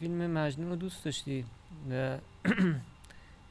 فیلم 0.00 0.30
مجنون 0.30 0.68
رو 0.68 0.76
دوست 0.76 1.04
داشتی 1.04 1.44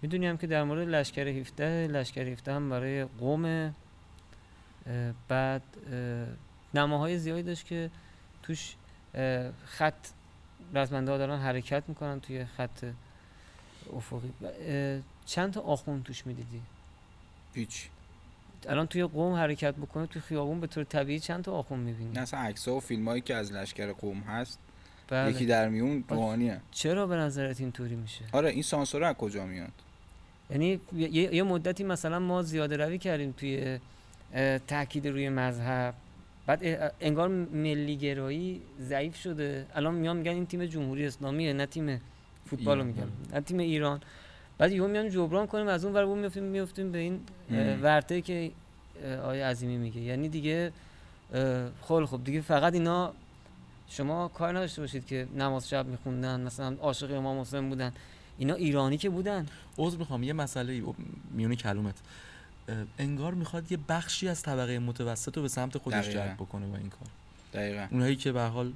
و 0.04 0.10
می‌دونی 0.10 0.28
هم 0.28 0.38
که 0.38 0.48
در 0.48 0.64
مورد 0.64 0.88
لشکر 0.88 1.28
17 1.28 1.88
لشکر 1.88 2.28
17 2.28 2.54
هم 2.54 2.70
برای 2.70 3.06
قوم 3.06 3.76
بعد 5.28 5.62
اه، 5.92 6.28
نماهای 6.74 7.18
زیادی 7.18 7.44
داشت 7.44 7.66
که 7.66 7.90
توش 8.44 8.76
خط 9.66 10.08
رزمنده 10.74 11.12
ها 11.12 11.18
دارن 11.18 11.40
حرکت 11.40 11.84
می‌کنن 11.88 12.20
توی 12.20 12.46
خط 12.46 12.86
افقی. 13.94 14.34
چند 15.26 15.54
تا 15.54 15.62
آخون 15.62 16.04
توش 16.04 16.28
می‌دیدی؟ 16.28 16.62
هیچ. 17.54 17.90
الان 18.68 18.88
توی 18.88 19.04
قوم 19.04 19.34
حرکت 19.34 19.76
بکنه 19.76 20.08
توی 20.08 20.22
خیابون 20.22 20.60
به 20.60 20.68
طور 20.68 20.84
طبیعی 20.84 21.20
چند 21.20 21.44
تا 21.44 21.54
آخون 21.54 21.80
می‌بینی؟ 21.80 22.12
نه 22.12 22.22
اصلا 22.22 22.40
عکس 22.40 22.68
و 22.68 22.80
فیلم 22.80 23.08
هایی 23.08 23.22
که 23.22 23.36
از 23.36 23.52
لشکر 23.52 23.92
قوم 23.92 24.20
هست 24.20 24.60
بله. 25.08 25.32
یکی 25.32 25.46
در 25.46 25.70
میون 25.70 26.04
روحانیه. 26.10 26.62
چرا 26.72 27.08
به 27.08 27.16
نظرت 27.16 27.62
اینطوری 27.62 27.96
میشه؟ 27.96 28.26
آره 28.32 28.50
این 28.50 28.64
سانسور 28.64 29.04
از 29.04 29.16
کجا 29.16 29.46
میاد؟ 29.46 29.72
یعنی 30.50 30.80
یه, 30.98 31.36
یه 31.36 31.44
مدتی 31.44 31.84
مثلا 31.84 32.20
ما 32.20 32.42
زیاده 32.42 32.78
روی 32.78 32.98
کردیم 32.98 33.32
توی 33.38 33.80
تاکید 34.68 35.08
روی 35.08 35.30
مذهب. 35.30 35.94
بعد 36.46 36.92
انگار 37.02 37.28
ملی 37.54 37.98
گرایی 37.98 38.62
ضعیف 38.82 39.16
شده. 39.16 39.66
الان 39.76 39.94
میان 39.94 40.18
میگن 40.18 40.32
این 40.32 40.46
تیم 40.46 40.66
جمهوری 40.66 41.06
اسلامیه 41.06 41.54
نه 41.54 41.66
تیم 41.66 42.02
فوتبال 42.46 42.78
رو. 42.78 42.84
میگن. 42.84 43.08
نه 43.34 43.42
تیم 43.42 43.58
ایران. 43.58 44.02
بعد 44.58 44.72
یهو 44.72 44.88
میان 44.88 45.10
جبران 45.10 45.48
کنیم 45.48 45.68
از 45.68 45.86
اون 45.86 45.94
ور 45.94 46.04
اون 46.04 46.20
میفتیم 46.20 46.44
میفتیم 46.44 46.92
به 46.92 46.98
این. 46.98 47.20
ورته 47.82 48.22
که 48.22 48.52
آیه 49.24 49.46
عظیمی 49.46 49.78
میگه. 49.78 50.02
یعنی 50.02 50.30
دیگه 50.30 50.72
خیلی 51.88 52.06
خب 52.06 52.24
دیگه 52.24 52.42
فقط 52.42 52.74
اینا 52.74 53.14
شما 53.90 54.28
کار 54.28 54.58
نداشته 54.58 54.82
باشید 54.82 55.06
که 55.06 55.28
نماز 55.38 55.70
شب 55.70 55.86
میخوندن 55.86 56.42
مثلا 56.42 56.76
عاشق 56.82 57.18
امام 57.18 57.40
حسین 57.40 57.70
بودن. 57.70 57.94
اینا 58.40 58.54
ایرانی 58.54 58.98
که 58.98 59.10
بودن 59.10 59.46
عذر 59.78 59.98
می‌خوام 59.98 60.24
یه 60.24 60.34
مسئله 60.34 60.84
میونه 61.32 61.56
کلومت 61.56 61.96
انگار 63.00 63.34
می‌خواد 63.34 63.72
یه 63.72 63.78
بخشی 63.90 64.28
از 64.28 64.42
طبقه 64.44 64.80
متوسط 64.80 65.36
رو 65.38 65.42
به 65.42 65.48
سمت 65.48 65.78
خودش. 65.78 66.10
جلب 66.10 66.34
بکنه 66.34 66.68
با 66.68 66.78
این 66.78 66.90
کار 66.90 67.08
دقیقا 67.54 67.88
اونایی 67.92 68.16
که 68.16 68.32
به 68.32 68.42
حال 68.42 68.74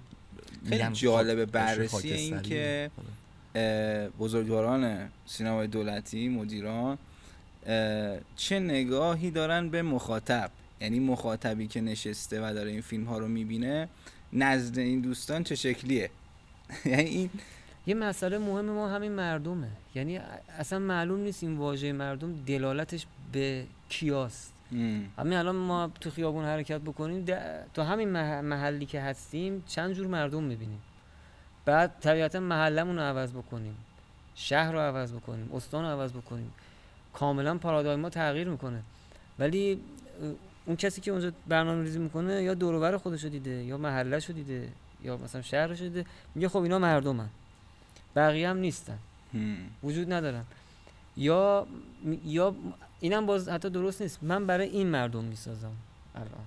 خیلی 0.70 0.84
خاک- 0.84 1.46
بررسی. 1.52 2.12
این 2.14 2.42
که 2.42 2.92
آره. 3.56 4.10
بزرگواران 4.20 5.10
سینمای 5.26 5.68
دولتی 5.68 6.28
مدیران 6.30 6.98
چه 8.36 8.60
نگاهی 8.60 9.32
دارن 9.32 9.70
به 9.70 9.82
مخاطب 9.82 10.52
یعنی 10.82 11.00
مخاطبی 11.00 11.68
که 11.68 11.82
نشسته 11.82 12.50
و 12.50 12.54
داره 12.54 12.72
این 12.72 12.82
فیلم 12.82 13.04
ها 13.06 13.18
رو 13.18 13.28
می‌بینه 13.28 13.88
نزد 14.34 14.80
این 14.80 15.02
دوستان 15.02 15.44
چه 15.44 15.56
شکلیه 15.56 16.10
یعنی 16.86 17.04
این 17.04 17.30
یه 17.88 17.96
مسئله 17.96 18.38
مهم 18.38 18.66
ما 18.66 18.90
همین 18.90 19.12
مردمه. 19.12 19.68
یعنی 19.96 20.20
اصلا 20.60 20.80
معلوم 20.80 21.20
نیست 21.20 21.44
این 21.44 21.58
واژه 21.58 21.92
مردم 21.94 22.36
دلالتش 22.48 23.06
به 23.32 23.66
کیاست. 23.90 24.54
همین 25.18 25.34
الان 25.34 25.56
ما 25.56 25.92
تو 26.02 26.10
خیابون 26.10 26.46
حرکت 26.46 26.82
بکنیم 26.82 27.26
تو 27.74 27.82
همین 27.82 28.10
مح- 28.14 28.44
محلی 28.44 28.86
که 28.86 29.02
هستیم 29.02 29.64
چند 29.68 29.94
جور 29.94 30.08
مردم 30.08 30.44
می‌بینیم. 30.44 30.82
بعد 31.66 31.92
طبیعتا 32.02 32.40
محلمون 32.40 32.96
رو 32.96 33.02
عوض 33.02 33.32
بکنیم 33.32 33.78
شهر 34.36 34.72
رو 34.72 34.80
عوض 34.80 35.14
بکنیم 35.14 35.50
استان 35.54 35.86
رو 35.86 35.90
عوض 35.90 36.14
بکنیم. 36.14 36.54
کاملا 37.14 37.58
پارادایم 37.58 38.00
ما 38.00 38.10
تغییر 38.10 38.50
می‌کنه. 38.50 38.82
ولی 39.40 39.80
اون 40.66 40.76
کسی 40.76 41.02
که 41.02 41.12
اونجا 41.12 41.32
برنامه 41.48 41.84
ریزی 41.84 42.00
می‌کنه 42.00 42.44
یا 42.44 42.54
دور 42.54 42.98
خودش 42.98 43.24
رو 43.24 43.30
دیده 43.30 43.64
یا 43.64 43.78
محلش 43.78 44.26
رو 44.26 44.36
دیده 44.36 44.70
یا 45.04 45.18
مثلا 45.18 45.42
شهرش 45.42 45.82
رو 45.82 45.88
دیده 45.88 46.06
میگه 46.36 46.50
خب 46.50 46.62
اینا 46.62 46.80
مردمن. 46.80 47.30
بقیه 48.16 48.50
هم 48.50 48.58
نیستن. 48.58 48.98
وجود 49.84 50.14
ندارن. 50.14 50.44
یا 51.18 51.68
یا 52.26 52.56
اینم 53.00 53.26
باز 53.26 53.50
حتی 53.50 53.70
درست 53.70 54.02
نیست. 54.02 54.20
من 54.24 54.48
برای 54.48 54.70
این 54.70 54.88
مردم 54.88 55.24
می‌سازم 55.24 55.72
الان. 56.16 56.46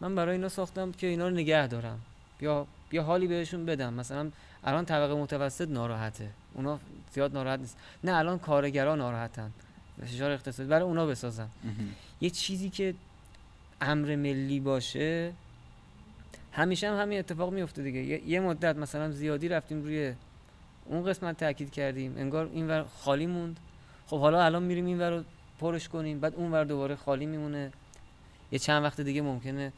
من 0.00 0.14
برای 0.14 0.34
اینا 0.36 0.48
ساختم 0.48 0.92
که 0.92 1.06
اینا 1.06 1.28
رو 1.28 1.34
نگه 1.34 1.66
دارم. 1.66 2.00
یا 2.40 2.66
یا 2.92 3.02
حالی 3.02 3.26
بهشون 3.26 3.66
بدم. 3.66 3.94
مثلا 3.94 4.30
الان 4.64 4.84
طبقه 4.84 5.14
متوسط 5.14 5.68
ناراحته. 5.68 6.30
اونا 6.54 6.78
زیاد 7.12 7.32
ناراحت 7.32 7.60
نیست. 7.60 7.76
نه 8.04 8.12
الان 8.16 8.38
کارگرا 8.38 8.94
ناراحتن. 8.94 9.50
فشار 10.02 10.30
اقتصادی 10.30 10.68
برای 10.68 10.82
اونا 10.82 11.06
بسازم. 11.06 11.48
یه 12.20 12.30
چیزی 12.30 12.70
که 12.70 12.94
امر 13.80 14.16
ملی 14.16 14.60
باشه 14.60 15.32
همیشه 16.52 16.90
هم 16.90 17.00
همین 17.00 17.18
اتفاق 17.18 17.52
میفته 17.52 17.82
دیگه. 17.82 18.00
یه- 18.00 18.28
یه 18.28 18.40
مدت 18.40 18.76
مثلا 18.76 19.10
زیادی 19.10 19.48
رفتیم 19.48 19.82
روی 19.82 20.14
اون 20.88 21.04
قسمت 21.04 21.36
تاکید 21.36 21.70
کردیم 21.70 22.14
انگار 22.16 22.50
اینور 22.52 22.84
خالی 22.84 23.26
موند. 23.26 23.60
خب 24.06 24.20
حالا 24.20 24.44
الان 24.44 24.62
میریم 24.62 24.86
اینور 24.86 25.10
رو 25.10 25.24
پرش 25.60 25.88
کنیم 25.88 26.20
بعد 26.20 26.34
اونور 26.34 26.64
دوباره 26.64 26.96
خالی 26.96 27.26
میمونه. 27.26 27.72
یه 28.52 28.58
چند 28.58 28.84
وقت 28.84 29.00
دیگه 29.00 29.22
ممکنه 29.22 29.72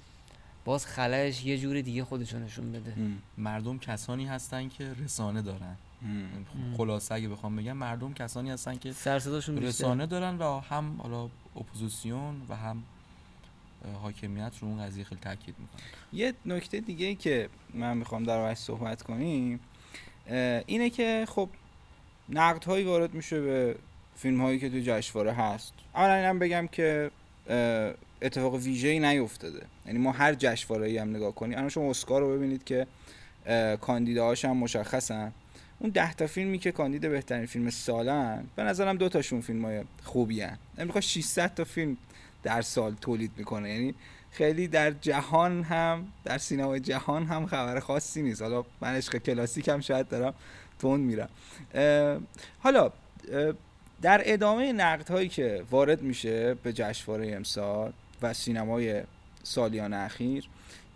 باز 0.64 0.86
خلایش 0.86 1.44
یه 1.44 1.58
جور 1.58 1.80
دیگه 1.80 2.04
خودشو 2.04 2.38
نشون 2.38 2.72
بده. 2.72 2.94
مردم 3.38 3.78
کسانی 3.78 4.26
هستن 4.26 4.68
که 4.68 4.92
رسانه 5.04 5.42
دارن. 5.42 5.76
خلاصه 6.76 7.14
اگه 7.14 7.28
بخوام 7.28 7.56
بگم 7.56 7.72
مردم 7.72 8.12
کسانی 8.12 8.50
هستن 8.50 8.76
که 8.76 8.94
رسانه 9.46 10.06
دارن 10.06 10.38
و 10.38 10.60
هم 10.60 11.00
حالا 11.02 11.28
اپوزیسیون 11.56 12.34
و 12.48 12.56
هم 12.56 12.82
حاکمیت 14.02 14.52
رو 14.60 14.68
اون 14.68 14.86
قضیه 14.86 15.04
خیلی 15.04 15.20
تاکید 15.20 15.54
می‌کنن. 15.58 15.80
یه 16.12 16.34
نکته 16.46 16.80
دیگه 16.80 17.06
ای 17.06 17.14
که 17.14 17.48
من 17.74 17.96
می‌خوام 17.96 18.24
در 18.24 18.54
صحبت 18.54 19.02
کنیم 19.02 19.60
اینه 20.66 20.90
که 20.90 21.26
خب 21.28 21.48
نقد 22.28 22.64
هایی 22.64 22.84
وارد 22.84 23.14
میشه 23.14 23.40
به 23.40 23.76
فیلم 24.16 24.40
هایی 24.40 24.58
که 24.58 24.70
تو 24.70 24.80
جشنواره 24.84 25.32
هست. 25.32 25.72
اولا 25.94 26.14
اینم 26.14 26.38
بگم 26.38 26.68
که 26.72 27.10
اتفاق 28.22 28.54
ویژه 28.54 28.88
ای 28.88 28.98
نیفتاده. 29.00 29.62
یعنی 29.86 29.98
ما 29.98 30.12
هر 30.12 30.34
جشنواره 30.34 30.86
ای 30.86 30.98
هم 30.98 31.16
نگاه 31.16 31.34
کنیم 31.34 31.56
الان 31.58 31.68
شما 31.68 31.90
اسکار 31.90 32.20
رو 32.20 32.36
ببینید 32.36 32.64
که 32.64 32.86
اه، 33.46 33.76
کاندیداهاش 33.76 34.44
هم 34.44 34.56
مشخصن. 34.56 35.32
اون 35.78 35.90
ده 35.90 36.14
تا 36.14 36.26
فیلمی 36.26 36.58
که 36.58 36.72
کاندید 36.72 37.08
بهترین 37.08 37.46
فیلم 37.46 37.70
سالن 37.70 38.44
به 38.56 38.62
نظرم 38.62 38.96
دو 38.96 39.08
تاشون 39.08 39.40
فیلم 39.40 39.64
های 39.64 39.84
خوبی 40.02 40.40
هن 40.40 40.58
امریکا 40.78 41.00
600 41.00 41.54
تا 41.54 41.64
فیلم 41.64 41.96
در 42.42 42.62
سال 42.62 42.94
تولید 43.00 43.30
می‌کنه. 43.36 43.70
یعنی 43.70 43.94
خیلی 44.32 44.68
در 44.68 44.90
جهان 44.90 45.62
هم 45.62 46.08
در 46.24 46.38
سینمای 46.38 46.80
جهان 46.80 47.26
هم 47.26 47.46
خبر 47.46 47.80
خاصی 47.80 48.22
نیست. 48.22 48.42
حالا 48.42 48.64
من 48.80 48.94
عشق 48.94 49.16
کلاسیک 49.16 49.68
هم 49.68 49.80
شاید 49.80 50.08
دارم 50.08 50.34
تون 50.78 51.00
میرم. 51.00 51.28
حالا 52.58 52.92
در 54.02 54.22
ادامه 54.24 54.72
نقد 54.72 55.08
هایی 55.08 55.28
که 55.28 55.64
وارد 55.70 56.02
میشه 56.02 56.54
به 56.54 56.72
جشنواره 56.72 57.32
امسال 57.32 57.92
و 58.22 58.34
سینمای 58.34 59.02
سالیان 59.42 59.94
اخیر 59.94 60.48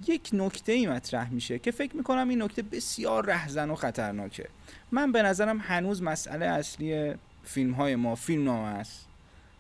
یک 0.07 0.31
نکته 0.33 0.73
ای 0.73 0.87
مطرح 0.87 1.31
میشه 1.31 1.59
که 1.59 1.71
فکر 1.71 1.97
می‌کنم 1.97 2.29
این 2.29 2.43
نکته 2.43 2.63
بسیار 2.63 3.27
رهزن 3.27 3.71
و 3.71 3.75
خطرناکه. 3.75 4.49
من 4.93 5.13
به 5.13 5.23
نظرم 5.23 5.59
هنوز 5.59 6.03
مسئله 6.03 6.47
اصلی 6.47 7.15
فیلم 7.45 7.73
های 7.73 7.97
ما 7.97 8.15
فیلم 8.15 8.49
است 8.49 9.07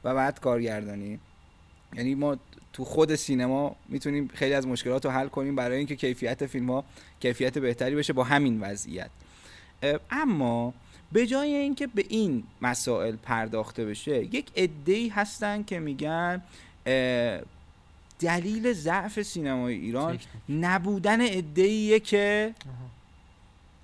و 0.04 0.14
بعد 0.14 0.40
کارگردانی. 0.40 1.20
یعنی 1.96 2.14
ما 2.14 2.36
تو 2.72 2.84
خود 2.84 3.14
سینما 3.14 3.76
می‌تونیم 3.88 4.30
خیلی 4.34 4.54
از 4.54 4.66
مشکلات 4.66 5.04
رو 5.04 5.10
حل 5.10 5.28
کنیم 5.28 5.56
برای 5.56 5.78
اینکه 5.78 5.96
کیفیت 5.96 6.46
فیلم 6.46 6.70
ها 6.70 6.84
کیفیت 7.20 7.58
بهتری 7.58 7.94
بشه 7.94 8.12
با 8.12 8.24
همین 8.24 8.60
وضعیت. 8.60 9.10
اما 10.10 10.74
به 11.12 11.26
جای 11.26 11.54
اینکه 11.54 11.86
به 11.86 12.04
این 12.08 12.44
مسائل 12.62 13.16
پرداخته 13.16 13.84
بشه 13.84 14.24
یک 14.24 14.46
عده‌ای 14.56 15.08
هستن 15.08 15.62
که 15.62 15.78
میگن 15.78 16.42
دلیل 18.18 18.72
ضعف 18.72 19.22
سینمای 19.22 19.74
ایران 19.74 20.18
نبودن 20.48 21.20
عده‌ایه 21.20 22.00
که. 22.00 22.54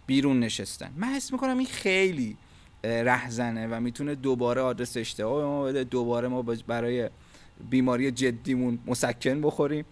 بیرون 0.07 0.41
نشستن. 0.41 0.91
من 0.97 1.09
حس 1.09 1.32
می‌کنم 1.32 1.59
این 1.59 1.66
خیلی 1.66 2.37
رهزنه 2.85 3.66
و 3.66 3.81
می‌تونه 3.81 4.15
دوباره 4.15 4.61
آدرس 4.61 4.97
اشتباه 4.97 5.45
ما 5.45 5.65
بده 5.65 5.85
دوباره 5.85 6.28
ما 6.28 6.43
برای 6.43 7.11
بیماری 7.70 8.11
جدیمون 8.11 8.78
مسکن 8.87 9.41
بخوریم. 9.41 9.85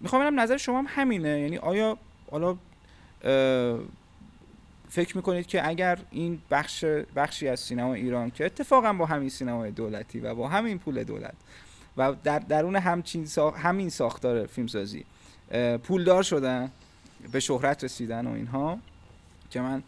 می‌خوام 0.00 0.22
ببینم 0.22 0.40
نظر 0.40 0.56
شما 0.56 0.78
هم 0.78 0.86
همینه. 0.88 1.40
یعنی 1.40 1.58
آیا 1.58 1.98
حالا 2.30 2.56
فکر 4.88 5.16
می‌کنید 5.16 5.46
که 5.46 5.68
اگر 5.68 5.98
این 6.10 6.38
بخش 6.50 6.84
بخشی 7.16 7.48
از 7.48 7.60
سینما 7.60 7.94
ایران 7.94 8.30
که 8.30 8.46
اتفاقا 8.46 8.92
با 8.92 9.06
همین 9.06 9.28
سینمای 9.28 9.70
دولتی 9.70 10.20
و 10.20 10.34
با 10.34 10.48
همین 10.48 10.78
پول 10.78 11.04
دولت 11.04 11.34
و 11.96 12.14
در 12.24 12.38
درون 12.38 12.76
همچین 12.76 13.26
سا... 13.26 13.50
همین 13.50 13.90
ساختار 13.90 14.46
فیلمسازی 14.46 15.04
پولدار 15.82 16.22
شدن 16.22 16.70
به 17.32 17.40
شهرت 17.40 17.84
رسیدن 17.84 18.26
و 18.26 18.32
اینها 18.32 18.78
که 19.50 19.60
من 19.60 19.82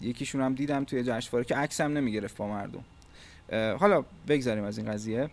یکیشون 0.00 0.40
هم 0.40 0.54
دیدم 0.54 0.84
توی 0.84 1.02
جشنواره 1.04 1.44
که 1.44 1.56
عکس 1.56 1.80
هم 1.80 1.92
نمی‌گرفت 1.92 2.36
با 2.36 2.48
مردم. 2.48 2.84
حالا 3.52 4.04
بگذاریم 4.28 4.64
از 4.64 4.78
این 4.78 4.92
قضیه. 4.92 5.30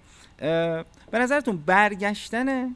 به 1.12 1.20
نظرتون 1.20 1.58
برگشتن 1.58 2.76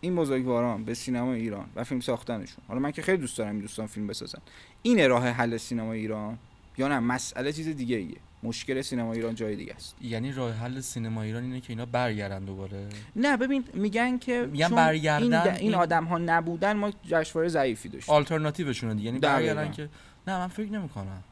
این 0.00 0.16
بزرگواران 0.16 0.84
به 0.84 0.94
سینما 0.94 1.32
ایران 1.32 1.66
و 1.76 1.84
فیلم 1.84 2.00
ساختنشون 2.00 2.64
حالا 2.68 2.80
من 2.80 2.92
که 2.92 3.02
خیلی 3.02 3.18
دوست 3.18 3.38
دارم 3.38 3.50
این 3.50 3.60
دوستان 3.60 3.86
فیلم 3.86 4.06
بسازن 4.06 4.38
این 4.82 5.08
راه 5.08 5.28
حل 5.28 5.56
سینما 5.56 5.92
ایران 5.92 6.38
یا 6.78 6.88
نه؟ 6.88 6.98
مسئله 6.98 7.52
چیز 7.52 7.68
دیگه 7.68 7.96
ایه. 7.96 8.16
مشکل 8.42 8.82
سینما 8.82 9.12
ایران 9.12 9.34
جای 9.34 9.56
دیگه 9.56 9.74
است. 9.74 9.96
یعنی 10.00 10.32
راه 10.32 10.52
حل 10.52 10.80
سینما 10.80 11.22
ایران 11.22 11.42
اینه 11.42 11.60
که 11.60 11.70
اینا 11.70 11.86
برگردن 11.86 12.44
دوباره؟ 12.44 12.86
نه 13.16 13.36
ببین 13.36 13.64
میگن 13.74 14.18
که 14.18 14.48
میگن 14.52 14.68
برگردن، 14.68 15.24
این, 15.24 15.34
این 15.48 15.56
این- 15.56 15.74
آدم 15.74 16.04
ها 16.04 16.18
نبودن 16.18 16.72
ما 16.72 16.92
جشنواره 17.04 17.48
ضعیفی 17.48 17.88
داشتیم. 17.88 18.14
آلترناتیوشونه 18.14 18.94
دیگه. 18.94 19.06
یعنی. 19.06 19.18
برگردن 19.18 19.70
که 19.70 19.88
نه 20.26 20.38
من 20.38 20.46
فکر 20.46 20.72
نمی‌کنم. 20.72 21.22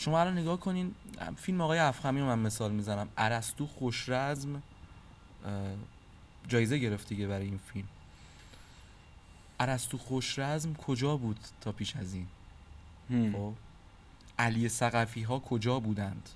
شما 0.00 0.20
الان 0.20 0.38
نگاه 0.38 0.60
کنین 0.60 0.94
فیلم 1.36 1.60
آقای 1.60 1.78
افخمی 1.78 2.20
رو 2.20 2.26
من 2.26 2.38
مثال 2.38 2.72
می‌زنم. 2.72 3.08
ارسطو 3.18 3.66
خوشرزم 3.66 4.62
جایزه 6.48 6.78
گرفت 6.78 7.08
دیگه 7.08 7.26
برای 7.26 7.44
این 7.44 7.58
فیلم. 7.72 7.88
ارسطو 9.60 9.98
خوشرزم 9.98 10.74
کجا 10.74 11.16
بود 11.16 11.38
تا 11.60 11.72
پیش 11.72 11.96
از 11.96 12.14
این. 12.14 12.26
خب. 13.32 13.52
علی 14.38 14.68
سقفی 14.68 15.22
ها 15.22 15.38
کجا 15.38 15.80
بودند؟ 15.80 16.28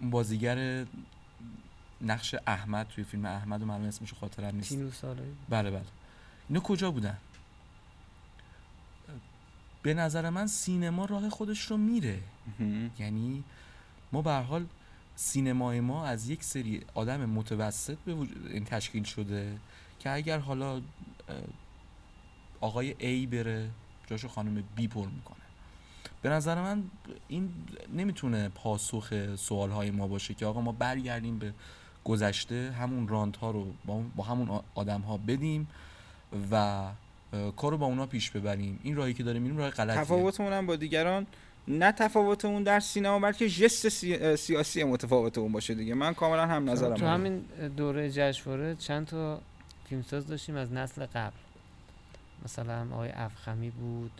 بازیگر 0.00 0.86
نقش 2.00 2.34
احمد 2.46 2.88
توی 2.88 3.04
فیلم 3.04 3.24
احمد 3.24 3.62
و 3.62 3.66
معلوم 3.66 3.86
اسمش 3.86 4.14
خاطرم 4.14 4.56
نیست. 4.56 4.90
سالایی 4.90 5.32
بله 5.48 5.70
بله. 5.70 5.84
اینا 6.48 6.60
کجا 6.60 6.90
بودن؟ 6.90 7.16
به 9.82 9.94
نظر 9.94 10.30
من 10.30 10.46
سینما 10.46 11.04
راه 11.04 11.28
خودش 11.28 11.60
رو 11.60 11.76
میره. 11.76 12.18
یعنی 12.98 13.44
ما 14.12 14.22
به 14.22 14.32
حال 14.32 14.66
سینمای 15.16 15.80
ما 15.80 16.06
از 16.06 16.28
یک 16.28 16.44
سری 16.44 16.80
آدم 16.94 17.24
متوسط 17.24 17.98
به 17.98 18.14
وجود 18.14 18.46
این 18.46 18.64
تشکیل 18.64 19.04
شده 19.04 19.58
که 19.98 20.10
اگر 20.10 20.38
حالا 20.38 20.80
آقای 22.60 22.94
A 22.94 23.28
بره 23.28 23.70
جاشو 24.06 24.28
خانم 24.28 24.64
B 24.76 24.88
پر 24.88 25.08
می‌کنه 25.08 25.36
به 26.22 26.28
نظر 26.28 26.62
من 26.62 26.82
این 27.28 27.52
نمی‌تونه 27.92 28.48
پاسخ 28.48 29.36
سوال 29.36 29.70
های 29.70 29.90
ما 29.90 30.08
باشه 30.08 30.34
که 30.34 30.46
آقا 30.46 30.60
ما 30.60 30.72
برگردیم 30.72 31.38
به 31.38 31.54
گذشته 32.04 32.74
همون 32.78 33.08
رانت 33.08 33.36
ها 33.36 33.50
رو 33.50 33.72
با, 33.86 34.02
با 34.16 34.24
همون 34.24 34.60
آدم 34.74 35.00
ها 35.00 35.16
بدیم 35.16 35.68
و 36.50 36.84
اه، 37.32 37.56
کار 37.56 37.72
رو 37.72 37.78
با 37.78 37.86
اونا 37.86 38.06
پیش 38.06 38.30
ببریم. 38.30 38.80
این 38.82 38.96
راهی 38.96 39.14
که 39.14 39.22
داریم 39.22 39.42
میریم 39.42 39.58
راه 39.58 39.70
غلطیه. 39.70 40.00
تفاوتمون 40.00 40.52
هم 40.52 40.66
با 40.66 40.76
دیگران 40.76 41.26
نه 41.68 41.92
تفاوتمون 41.92 42.62
در 42.62 42.80
سینما 42.80 43.18
بلکه 43.18 43.48
جست 43.48 43.88
سی... 43.88 44.36
سیاسی 44.36 44.84
متفاوتمون 44.84 45.52
باشه 45.52 45.74
دیگه. 45.74 45.94
من 45.94 46.14
کاملا 46.14 46.46
هم 46.46 46.70
نظرم 46.70 46.94
تو. 46.94 47.06
همین 47.06 47.44
دوره 47.76 48.10
جشنواره 48.10 48.74
چند 48.74 49.06
تا 49.06 49.40
فیلمساز 49.88 50.26
داشتیم 50.26 50.56
از 50.56 50.72
نسل 50.72 51.06
قبل. 51.06 51.36
مثلا 52.44 52.86
آقای 52.92 53.10
افخمی 53.10 53.70
بود 53.70 54.10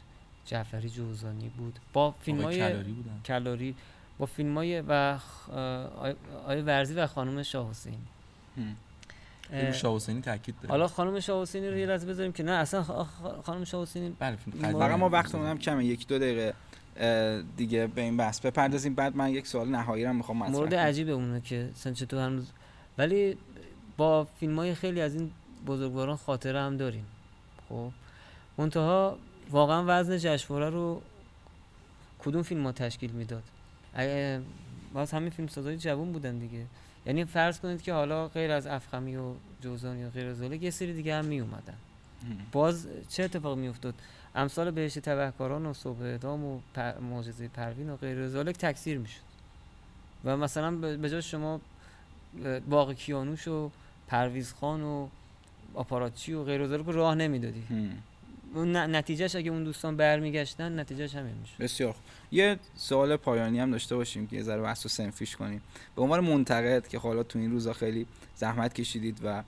جعفری 0.47 0.89
جوزانی 0.89 1.49
بود. 1.49 1.79
با 1.93 2.11
فیلم 2.11 2.41
های 2.43 2.57
کلاری 2.57 2.93
بودن. 2.93 3.21
کلاری. 3.25 3.75
با 4.19 4.27
فیلم 4.27 4.59
های 4.59 4.81
و 4.81 5.19
آقای- 5.97 6.63
ورزی 6.63 6.95
و 6.95 7.07
خانم 7.07 7.43
شاه 7.43 7.67
اه، 7.67 8.65
شاه 9.73 9.95
حسینی 9.97 10.21
تاکید 10.21 10.55
داره. 10.57 10.69
حالا 10.71 10.89
خانم 10.89 11.21
شاه 11.21 11.43
حسینی 11.43 11.69
رو 11.69 11.77
یه 11.77 11.87
لحظه 11.87 12.07
بذاریم 12.07 12.33
که 12.33 12.43
نه 12.43 12.51
اصلا 12.53 12.83
خ- 12.83 12.87
خ- 12.87 13.45
خانم 13.47 13.65
شاه 13.65 13.83
حسینی 13.83 14.17
بله 14.19 14.37
فقط 14.63 14.99
ما. 14.99 15.09
وقتمون 15.09 15.47
هم 15.47 15.59
کمه 15.59 15.85
یک 15.85 16.07
دو 16.07 16.19
دقیقه 16.19 16.55
دیگه 17.57 17.87
به 17.87 18.01
این 18.01 18.17
بحث 18.17 18.41
بپردازیم. 18.41 18.95
بعد 18.95 19.17
من 19.17 19.31
یک 19.31 19.47
سوال 19.47 19.69
نهایی 19.69 20.05
رو 20.05 20.13
می‌خوام 20.13 20.39
مطرح 20.39 20.53
مورد. 20.53 20.75
عجیبه 20.75 21.13
اونه 21.13 21.41
که 21.41 21.69
سن 21.75 21.93
چطور 21.95 22.21
هنوز 22.27 22.47
ولی 22.99 23.37
با 23.97 24.25
فیلم 24.41 24.57
های 24.59 24.75
خیلی 24.75 25.01
از 25.01 25.15
این 25.15 25.31
بزرگواران 25.67 26.17
خاطره 26.17 26.61
هم 26.61 26.77
داریم. 26.77 27.07
خب؟ 27.69 27.91
منتها 28.59 29.19
واقعا 29.51 29.85
وزن 29.87 30.17
جشنواره 30.19 30.71
رو 30.71 31.03
کدوم 32.19 32.43
فیلم 32.43 32.65
ها 32.65 32.73
تشکیل 32.73 33.11
می‌داد؟ 33.11 33.43
باز 34.95 35.11
همین 35.13 35.31
فیلم 35.31 35.49
سازای 35.49 35.77
جوون 35.77 36.13
بودن 36.13 36.39
دیگه. 36.39 36.65
یعنی 37.07 37.25
فرض 37.25 37.61
کنید 37.61 37.83
که 37.83 37.93
حالا 37.93 38.29
غیر 38.29 38.51
از 38.53 38.67
افخمی 38.67 39.17
و 39.17 39.33
جوزانی 39.61 40.05
و 40.05 40.11
غیر 40.11 40.27
از 40.27 40.43
یه 40.43 40.71
سری 40.71 40.93
دیگه 40.93 41.15
هم 41.17 41.25
می 41.25 41.41
اومدن. 41.41 41.77
باز 42.53 42.89
چه 43.09 43.23
اتفاق 43.23 43.59
می 43.59 43.69
افتاد 43.69 43.95
امثال 44.35 44.71
بهشت 44.71 44.99
تبهکاران 44.99 45.67
و 45.67 45.75
صبح 45.75 46.03
اعدام 46.03 46.45
و 46.45 46.61
پر... 46.75 46.99
معجزه 46.99 47.49
پروین 47.49 47.91
و 47.91 47.97
غیر 47.97 48.29
ذالک 48.29 48.59
تکثیر 48.59 48.99
می‌شد 48.99 49.21
و 50.25 50.37
مثلا 50.37 50.71
به 50.71 51.11
جای 51.11 51.23
شما 51.23 51.61
باغ 52.71 52.93
کیانوش 52.93 53.49
و 53.49 53.71
پرویز 54.07 54.53
خان 54.53 54.83
و 54.83 55.09
آپاراتچی 55.75 56.33
و 56.33 56.45
غیر 56.45 56.63
رو 56.63 56.93
راه 56.93 57.15
نمی‌دادی. 57.15 57.63
اون 58.55 58.77
نتیجهش 58.77 59.37
اگه 59.37 59.51
اون 59.51 59.65
دوستان 59.65 59.97
برمیگشتن 59.97 60.81
نتیجهش 60.81 61.15
همین 61.15 61.35
میشه. 61.41 61.55
بسیار 61.61 61.93
خوب. 61.93 62.03
یه 62.33 62.59
سوال 62.75 63.17
پایانی 63.17 63.61
هم 63.61 63.71
داشته 63.71 63.97
باشیم 63.97 64.27
که 64.27 64.37
یه 64.37 64.43
ذره 64.43 64.63
بحث 64.63 64.85
رو 64.85 64.89
سنفیش 64.89 65.37
کنیم. 65.37 65.63
به 65.97 66.03
عنوان 66.03 66.21
منتقد 66.21 66.89
که 66.89 66.99
حالا 66.99 67.23
تو 67.23 67.39
این 67.39 67.51
روزا 67.51 67.73
خیلی 67.73 68.07
زحمت 68.35 68.75
کشیدید 68.75 69.21
و 69.25 69.43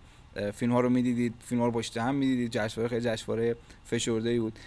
فیلم 0.52 0.72
ها 0.72 0.80
رو 0.80 0.88
می‌دیدید 0.88 1.34
فیلم 1.44 1.60
ها 1.60 1.66
رو 1.66 1.72
پشت 1.72 1.96
هم 1.96 2.14
می‌دیدید 2.14 2.50
جشنواره 2.50 2.88
خیلی 2.88 3.00
جشنواره 3.00 3.56
فشرده 3.84 4.30
ای 4.30 4.38
بود 4.38 4.58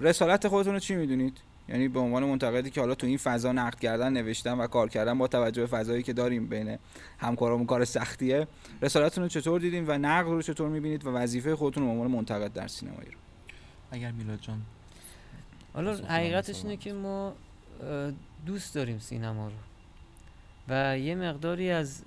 رسالت 0.00 0.48
خودتون 0.48 0.72
رو 0.74 0.78
چی 0.78 0.94
می‌دونید؟ 0.94 1.38
یعنی 1.68 1.88
به 1.88 2.00
عنوان 2.00 2.24
منتقدی 2.24 2.70
که 2.70 2.80
حالا 2.80 2.94
تو 2.94 3.06
این 3.06 3.16
فضا 3.16 3.52
نقد 3.52 3.78
کردن 3.78 4.12
نوشتن 4.12 4.52
و 4.52 4.66
کار 4.66 4.88
کردن 4.88 5.18
با 5.18 5.28
توجه 5.28 5.62
به 5.62 5.66
فضایی 5.66 6.02
که 6.02 6.12
داریم 6.12 6.46
بین 6.46 6.78
همکارامون 7.18 7.66
کار 7.66 7.84
سختیه. 7.84 8.46
رسالتتون 8.82 9.24
رو 9.24 9.28
چطور 9.28 9.60
دیدین 9.60 9.84
و 9.86 9.98
نقد 9.98 10.28
رو 10.28 10.42
چطور 10.42 10.68
می‌بینید 10.68 11.06
و 11.06 11.10
وظیفه 11.10 11.56
خودتون 11.56 11.82
رو 11.82 11.88
به 11.88 11.94
عنوان 11.94 12.10
منتقد 12.10 12.52
در 12.52 12.68
سینما 12.68 12.96
ایران 13.04 13.20
اگر 13.90 14.10
میلاد 14.10 14.40
جان 14.40 14.62
حالا 15.74 15.94
حقیقتش 15.94 16.64
اینه. 16.64 16.76
که 16.76 16.92
ما 16.92 17.34
دوست 18.46 18.74
داریم 18.74 18.98
سینما 18.98 19.48
رو. 19.48 19.54
و 20.68 20.98
یه 20.98 21.14
مقداری 21.14 21.70
از 21.70 22.02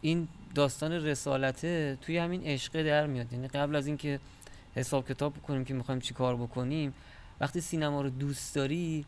این 0.00 0.28
داستان 0.54 0.92
رسالته 0.92 1.98
توی 2.02 2.18
همین 2.18 2.42
عشقه 2.44 2.82
در 2.82 3.06
میاد. 3.06 3.32
یعنی 3.32 3.48
قبل 3.48 3.76
از 3.76 3.86
اینکه 3.86 4.20
حساب 4.74 5.08
کتاب 5.08 5.34
بکنیم 5.34 5.64
که 5.64 5.74
می‌خوایم 5.74 6.00
چی 6.00 6.14
کار 6.14 6.36
بکنیم 6.36 6.94
وقتی 7.40 7.60
سینما 7.60 8.02
رو 8.02 8.10
دوست 8.10 8.54
داری 8.54 9.04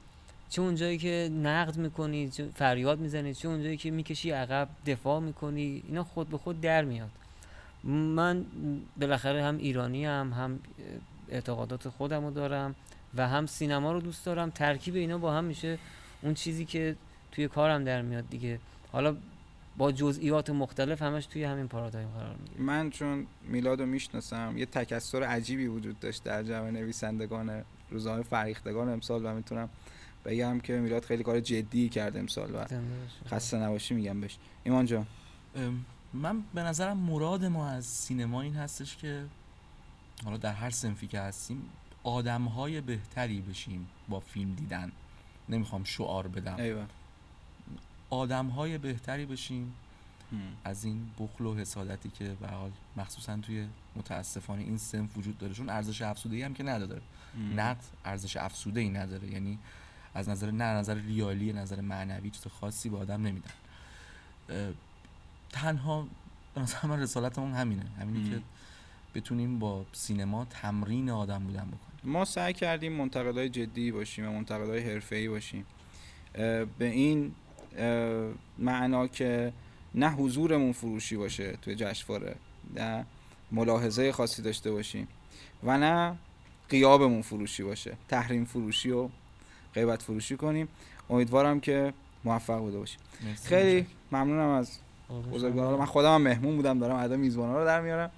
چه 0.49 0.63
اونجایی 0.63 0.99
که 0.99 1.31
نقد 1.43 1.77
می‌کنی 1.77 2.31
چه 2.31 2.49
فریاد 2.55 2.99
می‌زنی 2.99 3.35
چه 3.35 3.49
اونجایی 3.49 3.77
که 3.77 3.91
می‌کشی 3.91 4.31
عقب 4.31 4.69
دفاع 4.87 5.21
می‌کنی 5.21 5.83
اینا 5.87 6.05
خود 6.05 6.29
به 6.29 6.39
خود 6.39 6.61
در 6.61 6.85
میاد. 6.85 7.11
من 7.85 8.45
بالاخره 9.01 9.45
هم 9.45 9.57
ایرانی 9.57 10.07
هم 10.07 10.33
هم 10.33 10.61
اعتقادات 11.33 11.89
خودم 11.89 12.25
رو 12.25 12.31
دارم 12.31 12.75
و 13.15 13.29
هم 13.29 13.47
سینما 13.47 13.93
رو 13.93 14.01
دوست 14.01 14.27
دارم. 14.27 14.51
ترکیب 14.51 14.95
اینا 14.95 15.19
با 15.19 15.35
هم 15.35 15.45
میشه 15.45 15.79
اون 16.23 16.35
چیزی 16.35 16.65
که 16.65 16.97
توی 17.33 17.49
کارم 17.49 17.85
در 17.85 18.03
میاد 18.03 18.29
دیگه. 18.31 18.59
حالا 18.93 19.17
با 19.77 19.93
جزئیات 19.93 20.51
مختلف 20.51 21.03
همش 21.03 21.27
توی 21.27 21.45
همین 21.45 21.69
پارادایم 21.69 22.09
قرار 22.09 22.37
می‌گیره. 22.37 22.61
من 22.61 22.91
چون 22.91 23.27
میلاد 23.43 23.81
رو 23.81 23.87
می‌شناسم 23.87 24.55
یه 24.59 24.67
تکسر 24.67 25.23
عجیبی 25.23 25.67
وجود 25.67 26.01
داشت 26.01 26.25
در 26.25 26.43
جمع 26.43 26.71
نویسندگان 26.71 27.63
روزنامه 27.91 28.23
فرهیختگان 28.23 28.89
امسال 28.89 29.27
و 29.27 29.35
می‌تونم 29.35 29.69
بگم 30.25 30.61
که 30.61 30.73
میلاد 30.73 31.05
خیلی 31.05 31.23
کار 31.23 31.41
جدی 31.41 31.89
کرد 31.89 32.17
امسال 32.17 32.55
و. 32.55 32.65
خسته 33.27 33.57
نباشی 33.57 33.95
میگم 33.95 34.21
بهش. 34.21 34.39
ایمان 34.65 34.87
جان. 34.87 35.07
من 36.13 36.43
به 36.55 36.63
نظرم 36.63 36.97
مراد 36.97 37.45
ما 37.45 37.69
از 37.69 37.85
سینما 37.85 38.43
این 38.43 38.55
هستش 38.55 38.97
که 38.97 39.25
حالا 40.25 40.37
در 40.37 40.53
هر 40.53 40.71
سنفی 40.71 41.07
که 41.07 41.21
هستیم 41.21 41.63
آدم 42.03 42.45
های 42.45 42.81
بهتری 42.81 43.41
بشیم 43.41 43.89
با 44.09 44.21
فیلم 44.21 44.55
دیدن. 44.55 44.93
نمی‌خوام 45.49 45.85
شعار 45.85 46.29
بدم. 46.29 46.57
ایوه. 46.57 46.87
آدم 48.11 48.47
های 48.47 48.79
بهتری 48.79 49.27
بشیم 49.27 49.75
از 50.65 50.85
این 50.85 51.11
بخل 51.19 51.47
و 51.47 51.55
حسادتی 51.55 52.11
که 52.11 52.37
به 52.41 52.49
حال 52.49 52.71
مخصوصا 52.97 53.37
توی 53.37 53.69
متاسفانه 53.97 54.63
این 54.63 54.79
سنف 54.79 55.19
وجود 55.19 55.39
داره. 55.39 55.55
چون 55.55 55.69
ارزش 55.69 56.03
افزوده 56.03 56.45
هم 56.45 56.55
که 56.55 56.63
نداره. 56.63 57.03
نقد 57.57 57.85
ارزش 58.05 58.37
افزوده 58.37 58.81
ای 58.81 58.89
نداره. 58.89 59.31
یعنی 59.31 59.59
از 60.15 60.29
نظر 60.29 60.51
نه 60.51 60.65
نظر 60.65 60.95
ریالی 60.95 61.53
نظر 61.53 61.81
معنوی 61.81 62.31
چیز 62.31 62.47
خاصی 62.47 62.89
به 62.89 62.99
آدم 62.99 63.23
نمیدن. 63.23 63.51
تنها 65.51 66.07
به 66.55 66.61
نظر 66.61 66.87
من 66.87 67.01
رسالتمون 67.01 67.55
همینه. 67.55 67.87
همینی. 68.01 68.31
که 68.31 68.43
بتونیم 69.15 69.59
با 69.59 69.85
سینما 69.93 70.45
تمرین 70.45 71.11
آدم 71.11 71.39
بودن 71.39 71.65
بکنیم. 71.65 72.01
ما 72.05 72.25
سعی 72.25 72.53
کردیم 72.53 72.93
منتقدای 72.93 73.49
جدی 73.49 73.93
باشیم 73.93 74.29
و 74.29 74.33
منتقدای 74.33 74.81
حرفه‌ای 74.81 75.29
باشیم. 75.29 75.67
به 76.33 76.67
این 76.81 77.33
معنا 78.59 79.07
که 79.07 79.53
نه 79.95 80.11
حضورمون 80.11 80.73
فروشی 80.73 81.17
باشه 81.17 81.53
توی 81.63 81.75
جشنواره 81.75 82.37
نه 82.75 83.07
ملاحظه 83.53 84.13
خاصی 84.13 84.43
داشته 84.43 84.73
باشیم 84.73 85.09
و 85.65 85.79
نه 85.79 86.17
قیابمون 86.69 87.23
فروشی 87.23 87.63
باشه. 87.63 87.97
تحریم 88.09 88.45
فروشی 88.45 88.91
و 88.91 89.09
غیبت 89.75 90.03
فروشی 90.03 90.37
کنیم. 90.37 90.69
امیدوارم 91.11 91.61
که 91.61 91.93
موفق 92.25 92.59
بوده 92.59 92.79
باشیم. 92.79 93.01
خیلی 93.45 93.87
ممنونم 94.13 94.49
از. 94.49 94.79
بزرگواران 95.33 95.79
من 95.79 95.85
خودم 95.85 96.15
هم 96.15 96.23
مهمون 96.23 96.57
بودم 96.57 96.79
دارم 96.79 96.97
ادا 96.97 97.17
میزبانا 97.17 97.59
رو 97.59 97.65
در 97.65 97.81
میارم. 97.81 98.11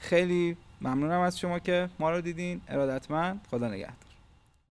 خیلی 0.00 0.56
ممنونم 0.80 1.20
از 1.20 1.38
شما 1.38 1.58
که 1.58 1.88
ما 1.98 2.10
رو 2.10 2.20
دیدین. 2.20 2.60
ارادتمند 2.68 3.40
خدا 3.50 3.68
نگهدار. 3.68 3.99